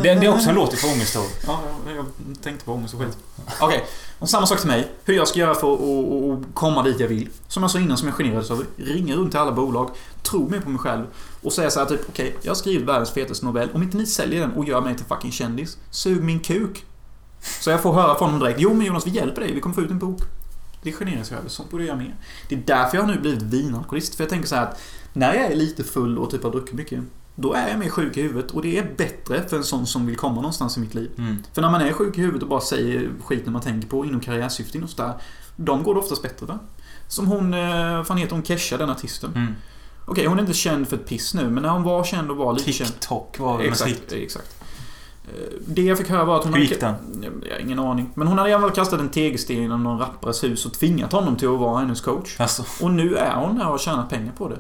Det, 0.04 0.16
det 0.16 0.26
är 0.26 0.34
också 0.34 0.50
en 0.50 0.56
låt 0.56 0.74
ifrån 0.74 0.92
Ångest 0.92 1.16
då. 1.16 1.22
Ja, 1.48 1.60
jag, 1.96 2.06
tänkte 2.44 2.66
på 2.66 2.74
ångest 2.74 2.94
och 2.94 3.00
skit. 3.00 3.18
Okej, 3.62 3.86
och 4.20 4.30
samma 4.30 4.46
sak 4.46 4.60
till 4.60 4.68
mig. 4.68 4.92
Hur 5.06 5.14
jag 5.14 5.28
ska 5.28 5.40
göra 5.40 5.56
för 5.56 5.74
att 5.74 6.40
komma 6.54 6.84
dit 6.84 7.00
jag 7.00 7.08
vill. 7.08 7.30
Som 7.48 7.64
jag 7.64 7.72
sa 7.72 7.80
innan, 7.80 7.98
som 7.98 8.08
jag 8.08 8.18
generades 8.18 8.52
av. 8.52 8.64
Ringa 8.78 9.16
runt 9.16 9.32
till 9.32 9.40
alla 9.40 9.52
bolag, 9.52 9.90
tro 10.24 10.50
mer 10.50 10.60
på 10.60 10.70
mig 10.70 10.80
själv 10.80 11.06
och 11.42 11.54
säga 11.54 11.70
så 11.70 11.80
här 11.80 11.88
typ 11.88 12.02
okej, 12.10 12.36
jag 12.42 12.52
har 12.52 12.56
skrivit 12.56 12.88
världens 12.88 13.12
fetaste 13.12 13.46
novell. 13.46 13.70
Om 13.74 13.84
inte 13.84 13.98
ni 13.98 14.06
säljer 14.06 14.42
den 14.42 14.52
och 14.52 14.66
gör 14.66 14.82
mig 14.82 14.96
till 14.96 15.06
fucking 15.06 15.32
kändis, 15.32 15.78
sug 15.92 16.24
min 16.24 16.40
kuk. 16.40 16.86
Så 17.62 17.70
jag 17.70 17.82
får 17.82 17.94
höra 17.94 18.18
från 18.18 18.32
dem 18.32 18.40
direkt. 18.40 18.60
Jo 18.60 18.74
men 18.74 18.88
Jonas, 18.88 19.08
vi 19.08 19.12
hjälper 19.12 19.42
dig. 19.42 19.54
Vi 19.54 19.62
kommer 19.62 19.76
få 19.76 19.82
ut 19.82 19.92
en 19.92 20.00
bok. 20.00 20.22
Det 20.84 20.92
generas 20.92 21.32
jag 21.32 21.40
över. 21.40 21.50
Sånt 21.50 21.72
borde 21.72 21.86
jag 21.86 21.98
mer. 21.98 22.16
Det 22.50 22.56
är 22.56 22.62
därför 22.66 22.98
jag 22.98 23.04
har 23.04 23.14
nu 23.14 23.20
blivit 23.20 23.42
vinalkoholist. 23.42 24.16
För 24.16 24.24
jag 24.24 24.30
tänker 24.30 24.48
så 24.48 24.56
här 24.56 24.64
att 24.64 24.82
när 25.14 25.34
jag 25.34 25.52
är 25.52 25.56
lite 25.56 25.84
full 25.84 26.18
och 26.18 26.32
typ 26.32 26.44
har 26.44 26.52
druckit 26.52 26.74
mycket. 26.74 27.04
Då 27.36 27.54
är 27.54 27.70
jag 27.70 27.80
mer 27.80 27.90
sjuk 27.90 28.18
i 28.18 28.22
huvudet 28.22 28.52
och 28.52 28.62
det 28.62 28.78
är 28.78 28.94
bättre 28.98 29.50
för 29.50 29.58
en 29.58 29.64
sån 29.64 29.88
som 29.88 30.06
vill 30.06 30.16
komma 30.16 30.36
någonstans 30.36 30.78
i 30.78 30.80
mitt 30.80 30.94
liv. 30.94 31.12
Mm. 31.18 31.38
För 31.54 31.62
när 31.62 31.72
man 31.72 31.82
är 31.82 31.94
sjuk 31.94 32.18
i 32.18 32.22
huvudet 32.22 32.44
och 32.44 32.50
bara 32.50 32.62
säger 32.62 33.12
skiten 33.24 33.54
man 33.54 33.62
tänker 33.62 33.88
på 33.88 34.06
inom 34.06 34.20
karriärsyften 34.20 34.84
och 34.84 34.90
sådär. 34.90 35.14
De 35.56 35.84
går 35.84 35.94
det 35.94 36.00
oftast 36.00 36.22
bättre 36.22 36.46
va? 36.46 36.60
Som 37.08 37.28
hon, 37.28 37.54
eh, 37.54 37.96
vad 37.96 38.08
fan 38.08 38.18
heter 38.18 38.34
hon, 38.34 38.44
Kesha, 38.44 38.78
den 38.78 38.90
artisten. 38.90 39.32
Mm. 39.36 39.54
Okej, 40.06 40.26
hon 40.26 40.38
är 40.38 40.42
inte 40.42 40.54
känd 40.54 40.88
för 40.88 40.96
ett 40.98 41.08
piss 41.08 41.34
nu, 41.34 41.50
men 41.50 41.64
när 41.64 41.70
hon 41.70 41.84
var 41.84 42.04
känd 42.04 42.32
och 42.32 42.38
var 42.38 42.54
lite 42.54 42.72
känd. 42.72 42.92
TikTok 42.92 43.40
var 43.40 43.58
mest 43.58 43.88
Exakt, 43.88 44.12
exakt. 44.12 44.61
Eh, 45.26 45.32
Det 45.68 45.82
jag 45.82 45.98
fick 45.98 46.10
höra 46.10 46.26
var 46.26 46.38
att 46.40 46.44
hon 46.44 46.54
Hur 46.54 46.62
gick 46.62 46.82
hade... 46.82 46.96
Jag 47.50 47.54
har 47.56 47.60
ingen 47.60 47.80
aning. 47.80 48.10
Men 48.16 48.28
hon 48.28 48.38
hade 48.38 48.50
i 48.50 48.54
alla 48.54 48.62
fall 48.62 48.72
kastat 48.76 49.00
en 49.00 49.10
tegelsten 49.10 49.56
genom 49.56 49.84
någon 49.84 50.00
rappares 50.00 50.44
hus 50.44 50.66
och 50.66 50.74
tvingat 50.74 51.12
honom 51.12 51.36
till 51.36 51.48
att 51.48 51.60
vara 51.60 51.80
hennes 51.80 52.02
coach. 52.02 52.40
Alltså, 52.40 52.64
Och 52.84 52.92
nu 52.92 53.16
är 53.16 53.36
hon 53.36 53.56
där 53.58 53.66
och 53.66 53.72
har 53.72 53.78
tjänat 53.78 54.10
pengar 54.10 54.32
på 54.38 54.48
det. 54.48 54.58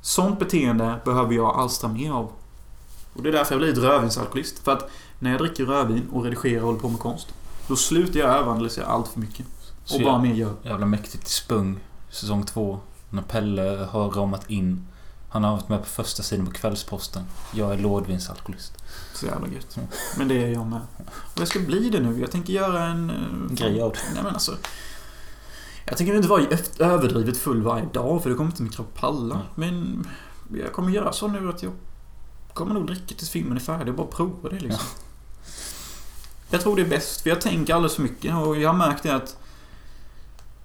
Sånt 0.00 0.38
beteende 0.38 1.00
behöver 1.04 1.34
jag 1.34 1.56
alstra 1.56 1.88
mer 1.88 2.10
av. 2.12 2.30
Och 3.14 3.22
det 3.22 3.28
är 3.28 3.32
därför 3.32 3.54
jag 3.54 3.60
blir 3.74 3.74
rödvinsalkoholist. 3.82 4.58
För 4.58 4.72
att 4.72 4.90
när 5.18 5.30
jag 5.30 5.40
dricker 5.40 5.64
rödvin 5.64 6.08
och 6.12 6.24
redigerar 6.24 6.60
och 6.60 6.66
håller 6.66 6.80
på 6.80 6.88
med 6.88 7.00
konst. 7.00 7.28
Då 7.68 7.76
slutar 7.76 8.20
jag 8.20 8.30
överanalysera 8.30 8.86
allt 8.86 9.08
för 9.08 9.20
mycket. 9.20 9.46
så 9.84 9.96
Och 9.96 10.02
bara 10.02 10.18
mer 10.18 10.34
gör. 10.34 10.52
jävla 10.62 10.86
mäktigt 10.86 11.28
Spung. 11.28 11.78
Säsong 12.10 12.44
två. 12.46 12.78
När 13.10 13.22
Pelle 13.22 13.88
har 13.90 14.10
ramat 14.10 14.50
in. 14.50 14.86
Han 15.32 15.44
har 15.44 15.52
varit 15.52 15.68
med 15.68 15.78
på 15.80 15.86
första 15.86 16.22
sidan 16.22 16.46
på 16.46 16.52
Kvällsposten. 16.52 17.22
Jag 17.52 17.72
är 17.72 17.78
lådvinsalkoholist. 17.78 18.72
Så 19.14 19.26
jävla 19.26 19.48
gött. 19.48 19.78
Men 20.18 20.28
det 20.28 20.34
är 20.42 20.48
jag 20.48 20.66
med. 20.66 20.80
Och 21.34 21.40
jag 21.40 21.48
ska 21.48 21.58
bli 21.60 21.90
det 21.90 22.00
nu. 22.00 22.20
Jag 22.20 22.30
tänker 22.30 22.52
göra 22.52 22.84
en... 22.84 23.10
eh, 23.10 23.54
Grej 23.54 23.80
av 23.80 23.92
det. 23.92 23.98
Nej 24.14 24.22
men 24.22 24.32
alltså. 24.34 24.56
Jag 25.84 25.96
tänker 25.96 26.14
inte 26.14 26.28
vara 26.28 26.42
överdrivet 26.78 27.36
full 27.36 27.62
varje 27.62 27.84
dag 27.84 28.22
för 28.22 28.30
det 28.30 28.36
kommer 28.36 28.50
inte 28.50 28.62
min 28.62 28.72
kropp 28.72 28.94
palla. 28.94 29.34
Mm. 29.34 29.46
Men 29.54 30.06
jag 30.60 30.72
kommer 30.72 30.90
göra 30.90 31.12
så 31.12 31.28
nu 31.28 31.48
att 31.48 31.62
jag 31.62 31.72
kommer 32.54 32.74
nog 32.74 32.86
dricka 32.86 33.14
tills 33.14 33.30
filmen 33.30 33.56
är 33.56 33.60
färdig 33.60 33.88
och 33.88 33.94
bara 33.94 34.06
prova 34.06 34.48
det 34.48 34.60
liksom. 34.60 34.86
Jag 36.50 36.60
tror 36.60 36.76
det 36.76 36.82
är 36.82 36.88
bäst 36.88 37.20
för 37.20 37.30
jag 37.30 37.40
tänker 37.40 37.74
alldeles 37.74 37.94
för 37.94 38.02
mycket 38.02 38.34
och 38.34 38.56
jag 38.56 38.68
har 38.68 38.76
märkt 38.76 39.02
det 39.02 39.14
att 39.14 39.36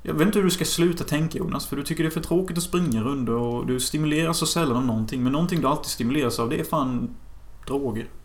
jag 0.08 0.14
vet 0.14 0.26
inte 0.26 0.40
hur 0.40 0.44
du 0.46 0.52
ska 0.52 0.66
sluta 0.66 1.04
tänka 1.04 1.38
Jonas, 1.38 1.66
för 1.66 1.76
du 1.76 1.84
tycker 1.84 2.04
det 2.04 2.10
är 2.10 2.12
för 2.12 2.22
tråkigt 2.22 2.58
att 2.58 2.64
springa 2.64 3.02
runt 3.02 3.30
och 3.30 3.68
du 3.68 3.80
stimuleras 3.80 4.38
så 4.38 4.46
sällan 4.46 4.78
av 4.78 4.86
någonting. 4.86 5.24
Men 5.24 5.32
någonting 5.32 5.62
du 5.62 5.68
alltid 5.68 5.86
stimuleras 5.86 6.40
av, 6.40 6.50
det 6.50 6.60
är 6.60 6.64
fan 6.64 7.16
droger. 7.68 8.08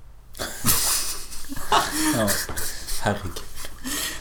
Ja. 2.16 2.28
Herregud. 3.02 3.40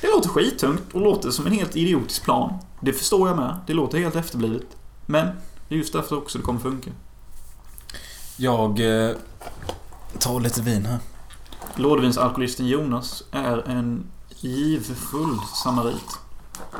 Det 0.02 0.08
låter 0.08 0.30
skittungt 0.30 0.82
och 0.94 1.02
låter 1.02 1.32
som 1.32 1.48
en 1.48 1.54
helt 1.54 1.76
idiotisk 1.76 2.24
plan. 2.24 2.54
Det 2.82 2.94
förstår 2.94 3.28
jag 3.28 3.38
med. 3.38 3.58
Det 3.68 3.74
låter 3.74 3.98
helt 3.98 4.16
efterblivet. 4.16 4.68
Men 5.06 5.26
det 5.70 5.76
är 5.76 5.80
just 5.80 5.94
därför 5.94 6.18
också 6.18 6.38
det 6.38 6.44
kommer 6.44 6.60
funka. 6.60 6.92
Jag 8.38 8.80
eh, 8.80 9.16
tar 10.20 10.40
lite 10.40 10.62
vin 10.62 10.86
här. 10.86 11.00
Lådvinsalkoholisten 11.76 12.68
Jonas 12.68 13.24
är 13.32 13.70
en 13.70 14.04
givfull 14.40 15.38
samarit. 15.64 16.20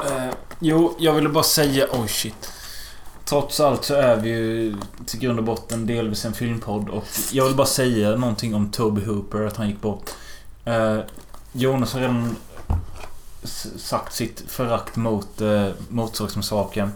Eh, 0.06 0.34
jo, 0.60 0.96
jag 1.00 1.14
ville 1.14 1.30
bara 1.30 1.44
säga... 1.44 1.88
Oj, 1.92 2.08
shit. 2.08 2.52
Trots 3.26 3.60
allt 3.60 3.86
så 3.86 3.94
är 3.96 4.16
vi 4.16 4.30
ju 4.30 4.76
till 5.06 5.20
grund 5.20 5.40
och 5.40 5.46
botten 5.46 5.88
delvis 5.88 6.26
en 6.26 6.34
filmpodd 6.34 6.90
och 6.90 7.08
jag 7.32 7.46
vill 7.46 7.56
bara 7.56 7.68
säga 7.68 8.16
någonting 8.16 8.56
om 8.56 8.72
Toby 8.72 9.06
Hooper, 9.06 9.46
att 9.46 9.58
han 9.58 9.68
gick 9.68 9.82
bort. 9.82 10.10
Eh, 10.66 10.98
Jonas 11.52 11.94
har 11.94 12.00
redan 12.02 12.36
sagt 13.78 14.14
sitt 14.14 14.44
förakt 14.48 14.96
mot 14.96 15.42
eh, 15.42 15.68
Motorsågsmassakern. 15.90 16.92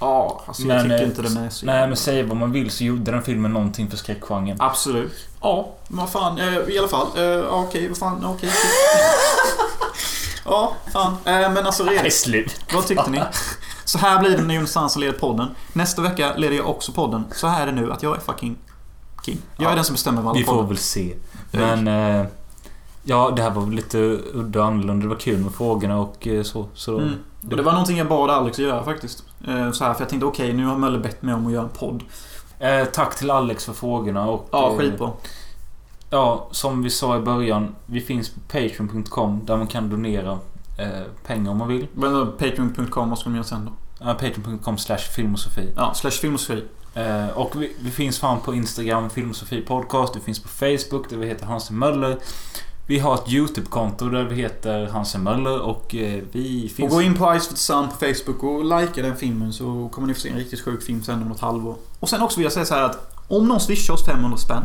Ja, 0.00 0.42
alltså 0.46 0.62
jag 0.62 0.68
Men, 0.68 0.82
tycker 0.82 1.02
eh, 1.02 1.08
inte 1.08 1.22
den 1.22 1.36
är 1.36 1.50
så 1.50 1.66
Nej, 1.66 1.86
men 1.88 1.96
säg 1.96 2.22
vad 2.22 2.36
man 2.36 2.52
vill 2.52 2.70
så 2.70 2.84
gjorde 2.84 3.10
den 3.10 3.22
filmen 3.22 3.52
någonting 3.52 3.90
för 3.90 3.96
skräckgenren. 3.96 4.56
Absolut. 4.60 5.12
Ja, 5.40 5.72
men 5.88 5.98
vad 5.98 6.10
fan. 6.10 6.38
Eh, 6.38 6.58
I 6.68 6.78
alla 6.78 6.88
fall. 6.88 7.06
Eh, 7.16 7.54
okej, 7.54 7.88
vad 7.88 7.98
fan. 7.98 8.24
Okej. 8.24 8.34
okej. 8.34 8.50
ja, 10.50 10.72
fan. 10.92 11.12
Eh, 11.24 11.52
men 11.52 11.66
alltså 11.66 11.84
redan. 11.84 12.10
slut. 12.10 12.60
Vad 12.74 12.86
tyckte 12.86 13.10
ni? 13.10 13.22
Så 13.84 13.98
här 13.98 14.18
blir 14.20 14.36
det 14.36 14.42
när 14.42 14.54
Jonas 14.54 14.74
Hansson 14.74 15.00
leder 15.00 15.18
podden. 15.18 15.48
Nästa 15.72 16.02
vecka 16.02 16.32
leder 16.36 16.56
jag 16.56 16.68
också 16.70 16.92
podden. 16.92 17.24
Så 17.32 17.46
här 17.46 17.62
är 17.62 17.66
det 17.66 17.72
nu 17.72 17.92
att 17.92 18.02
jag 18.02 18.16
är 18.16 18.20
fucking 18.20 18.56
king. 19.26 19.38
Jag 19.56 19.64
är 19.66 19.70
Ja. 19.70 19.74
den 19.74 19.84
som 19.84 19.92
bestämmer 19.94 20.22
vad 20.22 20.30
alla 20.30 20.38
Vi 20.38 20.44
får 20.44 20.62
väl 20.62 20.78
se. 20.78 21.14
Men... 21.50 21.88
Eh, 21.88 22.26
ja, 23.02 23.32
det 23.36 23.42
här 23.42 23.50
var 23.50 23.62
väl 23.62 23.74
lite 23.74 23.98
udda 24.32 24.60
och 24.60 24.66
annorlunda. 24.66 25.02
Det 25.02 25.08
var 25.08 25.20
kul 25.20 25.38
med 25.38 25.52
frågorna 25.54 25.98
och 26.00 26.26
eh, 26.26 26.42
så. 26.42 26.66
så 26.74 26.98
Mm. 26.98 27.14
Och 27.50 27.56
det 27.56 27.62
var 27.62 27.72
någonting 27.72 27.98
jag 27.98 28.08
bad 28.08 28.30
Alex 28.30 28.58
att 28.58 28.64
göra 28.64 28.84
faktiskt. 28.84 29.22
Eh, 29.48 29.70
Så 29.72 29.84
här, 29.84 29.94
för 29.94 30.00
jag 30.02 30.08
tänkte 30.08 30.26
okej, 30.26 30.52
nu 30.52 30.66
har 30.66 30.76
Mölle 30.76 30.98
bett 30.98 31.22
mig 31.22 31.34
om 31.34 31.46
att 31.46 31.52
göra 31.52 31.62
en 31.64 31.68
podd. 31.70 32.02
eh, 32.58 32.84
tack 32.84 33.16
till 33.18 33.30
Alex 33.30 33.64
för 33.64 33.72
frågorna 33.72 34.26
och... 34.28 34.48
Ja, 34.52 34.70
eh, 34.72 34.78
skitbra. 34.78 35.10
Ja, 36.10 36.48
som 36.50 36.82
vi 36.82 36.90
sa 36.90 37.16
i 37.16 37.20
början. 37.20 37.74
Vi 37.86 38.00
finns 38.00 38.28
på 38.30 38.40
Patreon.com 38.40 39.40
där 39.44 39.56
man 39.56 39.66
kan 39.66 39.90
donera 39.90 40.38
eh, 40.78 41.02
pengar 41.26 41.50
om 41.50 41.56
man 41.56 41.68
vill. 41.68 41.86
Men 41.94 42.12
då, 42.12 42.26
Patreon.com, 42.26 43.10
vad 43.10 43.18
ska 43.18 43.30
de 43.30 43.34
göra 43.34 43.44
sen 43.44 43.64
då? 43.64 44.04
Uh, 44.04 44.12
Patreon.com 44.12 44.78
slash 44.78 44.98
filmosofi. 44.98 45.72
Ja, 45.76 45.94
slash 45.94 46.10
filmosofi. 46.10 46.64
Eh, 46.94 47.28
och 47.28 47.62
vi, 47.62 47.72
vi 47.80 47.90
finns 47.90 48.18
fan 48.18 48.40
på 48.40 48.54
Instagram, 48.54 49.10
Filmosofi 49.10 49.60
Podcast. 49.60 50.16
Vi 50.16 50.20
finns 50.20 50.38
på 50.38 50.48
Facebook 50.48 51.10
där 51.10 51.16
vi 51.16 51.26
heter 51.26 51.46
Hansen 51.46 51.78
Möller. 51.78 52.18
Vi 52.86 52.98
har 52.98 53.14
ett 53.14 53.28
YouTube-konto 53.28 54.08
där 54.08 54.24
vi 54.24 54.34
heter 54.34 54.86
Hansen 54.86 55.22
Möller 55.22 55.60
och 55.60 55.94
eh, 55.94 56.22
vi 56.32 56.66
Och 56.66 56.70
finns... 56.70 56.92
gå 56.92 57.02
in 57.02 57.14
på 57.14 57.38
Ice 57.38 57.46
for 57.46 57.54
the 57.54 57.60
Sun 57.60 57.88
på 57.88 57.94
Facebook 57.94 58.42
och 58.42 58.64
likea 58.64 59.04
den 59.04 59.16
filmen 59.16 59.52
så 59.52 59.88
kommer 59.92 60.08
ni 60.08 60.14
få 60.14 60.20
se 60.20 60.28
en 60.28 60.36
riktigt 60.36 60.60
sjuk 60.60 60.82
film 60.82 61.02
sen 61.02 61.22
om 61.22 61.32
ett 61.32 61.40
halvår. 61.40 61.76
Och 62.00 62.08
sen 62.08 62.22
också 62.22 62.36
vill 62.36 62.44
jag 62.44 62.52
säga 62.52 62.66
så 62.66 62.74
här 62.74 62.82
att 62.82 63.16
om 63.28 63.48
någon 63.48 63.60
swishar 63.60 63.94
oss 63.94 64.04
500 64.04 64.38
spänn 64.38 64.62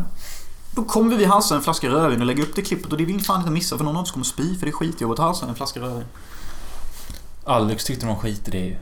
då 0.76 0.84
kommer 0.84 1.16
vi 1.16 1.24
halsa 1.24 1.56
en 1.56 1.62
flaska 1.62 1.88
rödvin 1.88 2.20
och 2.20 2.26
lägga 2.26 2.42
upp 2.42 2.54
det 2.54 2.62
klippet 2.62 2.92
och 2.92 2.98
det 2.98 3.04
vill 3.04 3.24
fan 3.24 3.40
inte 3.40 3.50
missa 3.50 3.76
för 3.76 3.84
någon 3.84 3.96
av 3.96 4.02
oss 4.02 4.10
kommer 4.10 4.24
spy 4.24 4.58
för 4.58 4.66
det 4.66 4.70
är 4.70 4.72
skitjobbigt 4.72 5.20
att 5.20 5.26
halsa 5.26 5.46
en 5.46 5.54
flaska 5.54 5.80
rödvin. 5.80 6.04
Alex 7.44 7.84
tyckte 7.84 8.06
de 8.06 8.16
skit 8.16 8.48
i 8.48 8.50
det 8.50 8.58
ju. 8.58 8.76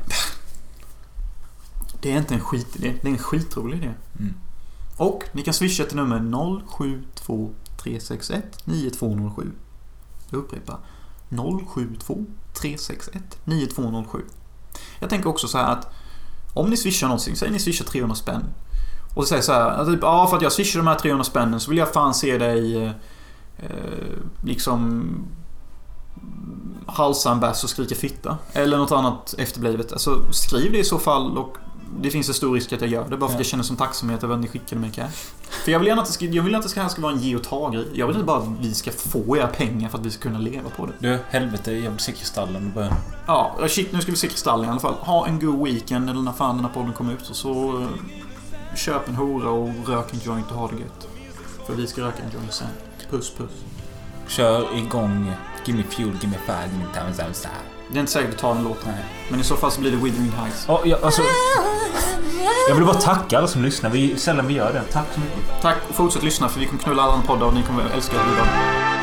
Det 2.01 2.13
är 2.13 2.19
inte 2.19 2.35
en 2.35 2.41
skitidé, 2.41 2.95
det 3.03 3.09
är 3.09 3.13
en 3.13 3.19
skitrolig 3.19 3.77
idé. 3.77 3.95
Mm. 4.19 4.35
Och 4.97 5.25
ni 5.33 5.43
kan 5.43 5.55
swisha 5.55 5.85
till 5.85 5.97
nummer 5.97 6.61
072 6.67 7.51
361 7.83 8.45
9207. 8.65 9.53
Jag 10.31 10.39
upprepar. 10.39 10.79
072 11.29 12.25
361 12.55 13.23
9207. 13.45 14.23
Jag 15.01 15.11
tänker 15.11 15.29
också 15.29 15.49
så 15.49 15.59
här 15.59 15.73
att 15.73 15.93
om 16.55 16.71
ni 16.71 16.77
swishar 16.77 17.09
någonting, 17.09 17.37
säg 17.37 17.51
ni 17.51 17.59
swishar 17.59 17.85
300 17.85 18.17
spänn. 18.17 18.45
Och 19.15 19.27
säger 19.27 19.43
så 19.43 19.53
här, 19.53 19.85
typ, 19.85 19.99
ja 20.03 20.27
för 20.27 20.37
att 20.37 20.43
jag 20.43 20.53
swishar 20.53 20.81
de 20.81 20.87
här 20.87 20.95
300 20.95 21.25
spännen 21.25 21.61
så 21.61 21.71
vill 21.71 21.79
jag 21.79 21.93
fan 21.93 22.15
se 22.15 22.39
dig 22.39 22.85
eh, 22.85 22.91
liksom 24.45 25.05
halsa 26.87 27.31
en 27.33 27.41
bärs 27.41 27.65
och 27.65 27.71
skrika 27.71 27.95
fitta. 27.95 28.39
Eller 28.53 28.77
något 28.79 28.93
annat 28.93 29.35
efterblivet. 29.39 29.93
Alltså 29.93 30.33
skriv 30.33 30.73
det 30.73 30.79
i 30.79 30.85
så 30.85 30.99
fall 30.99 31.39
och 31.39 31.57
det 32.01 32.11
finns 32.11 32.29
en 32.29 32.35
stor 32.35 32.55
risk 32.55 32.73
att 32.73 32.81
jag 32.81 32.91
gör 32.91 33.05
det 33.11 33.17
bara 33.17 33.19
för 33.19 33.27
att 33.27 33.33
Ja. 33.33 33.39
jag 33.39 33.47
känner 33.47 33.65
som 33.65 33.77
tacksamhet 33.77 34.25
över 34.25 34.35
att 34.35 34.41
ni 34.41 34.49
skickade 34.49 34.81
mig 34.81 34.91
cash. 34.91 35.09
För 35.65 35.73
jag 35.73 35.79
vill 35.79 35.89
gärna 35.89 36.03
att 36.03 36.07
det 36.07 36.13
ska, 36.15 36.25
jag 36.25 36.43
vill 36.43 36.55
att 36.55 36.63
det 36.63 36.69
ska, 36.69 36.83
här 36.83 36.89
ska 36.89 37.03
vara 37.03 37.13
en 37.13 37.19
ge 37.21 37.37
och 37.37 37.43
ta-grej. 37.45 37.89
Jag 37.95 38.07
vill 38.07 38.17
inte 38.17 38.27
bara 38.27 38.39
att 38.39 38.49
vi 38.61 38.75
ska 38.75 38.91
få 38.91 39.37
era 39.37 39.47
pengar 39.47 39.89
för 39.89 39.99
att 39.99 40.07
vi 40.07 40.11
ska 40.11 40.23
kunna 40.23 40.39
leva 40.39 40.71
på 40.77 40.87
det. 40.87 40.93
Du, 40.99 41.19
helvete, 41.29 41.73
jag 41.73 41.91
vill 41.91 42.01
se 42.01 42.13
Kristallen 42.13 42.67
i 42.71 42.75
början. 42.75 42.95
Ja, 43.27 43.57
shit 43.69 43.93
nu 43.93 44.01
ska 44.01 44.11
vi 44.11 44.17
se 44.17 44.29
Kristallen 44.29 44.67
i 44.67 44.69
alla 44.71 44.81
fall. 44.81 44.95
Ha 44.95 45.27
en 45.27 45.41
god 45.41 45.65
weekend 45.65 46.11
eller 46.11 46.23
när 46.23 46.33
fan 46.33 46.57
den 46.57 46.65
här 46.65 46.73
podden 46.73 46.93
kommer 46.93 47.13
ut 47.13 47.31
och 47.31 47.37
så 47.37 47.85
köp 48.77 49.09
en 49.09 49.15
hora 49.15 49.51
och 49.51 49.89
rök 49.89 50.13
en 50.13 50.21
joint 50.25 50.51
och 50.51 50.57
ha 50.57 50.69
det 50.69 50.81
gött. 50.81 51.09
För 51.67 51.75
vi 51.75 51.87
ska 51.87 52.03
röka 52.03 52.23
en 52.23 52.31
joint 52.31 52.53
sen. 52.53 52.69
Puss 53.11 53.35
puss. 53.35 53.51
Kör 54.29 54.77
igång 54.77 55.33
Gimme 55.65 55.83
Fuel, 55.83 56.17
Gimme 56.21 56.39
Fire, 56.47 56.69
Gimme 56.73 56.87
Time. 56.95 57.33
Det 57.89 57.99
är 57.99 58.01
inte 58.01 58.13
säkert 58.13 58.35
att 58.35 58.41
ta 58.41 58.55
den 58.55 58.65
låten. 58.65 58.93
Nej. 58.93 59.05
Men 59.29 59.41
i 59.41 59.45
så 59.45 59.57
fall 59.57 59.71
så 59.71 59.81
blir 59.81 59.91
det 59.91 59.97
Withering 59.97 60.31
Heights. 60.31 60.65
Ja, 60.69 60.81
jag, 60.85 61.03
alltså, 61.03 61.23
jag 62.69 62.75
vill 62.75 62.85
bara 62.85 63.01
tacka 63.01 63.39
alla 63.39 63.47
som 63.47 63.63
lyssnar. 63.63 63.91
Vi, 63.91 64.17
sällan 64.17 64.47
vi 64.47 64.55
gör 64.55 64.73
det. 64.73 64.83
Tack 64.93 65.07
så 65.15 65.21
mycket. 65.21 65.63
Tack 65.63 65.77
och 65.89 65.95
fortsätt 65.95 66.23
lyssna 66.23 66.49
för 66.49 66.61
vi 66.61 66.67
kommer 66.67 66.83
knulla 66.83 67.03
alla 67.03 67.13
andra 67.13 67.27
poddar 67.27 67.47
och 67.47 67.55
ni 67.55 67.63
kommer 67.63 67.91
älska 67.95 68.17
det. 68.17 68.94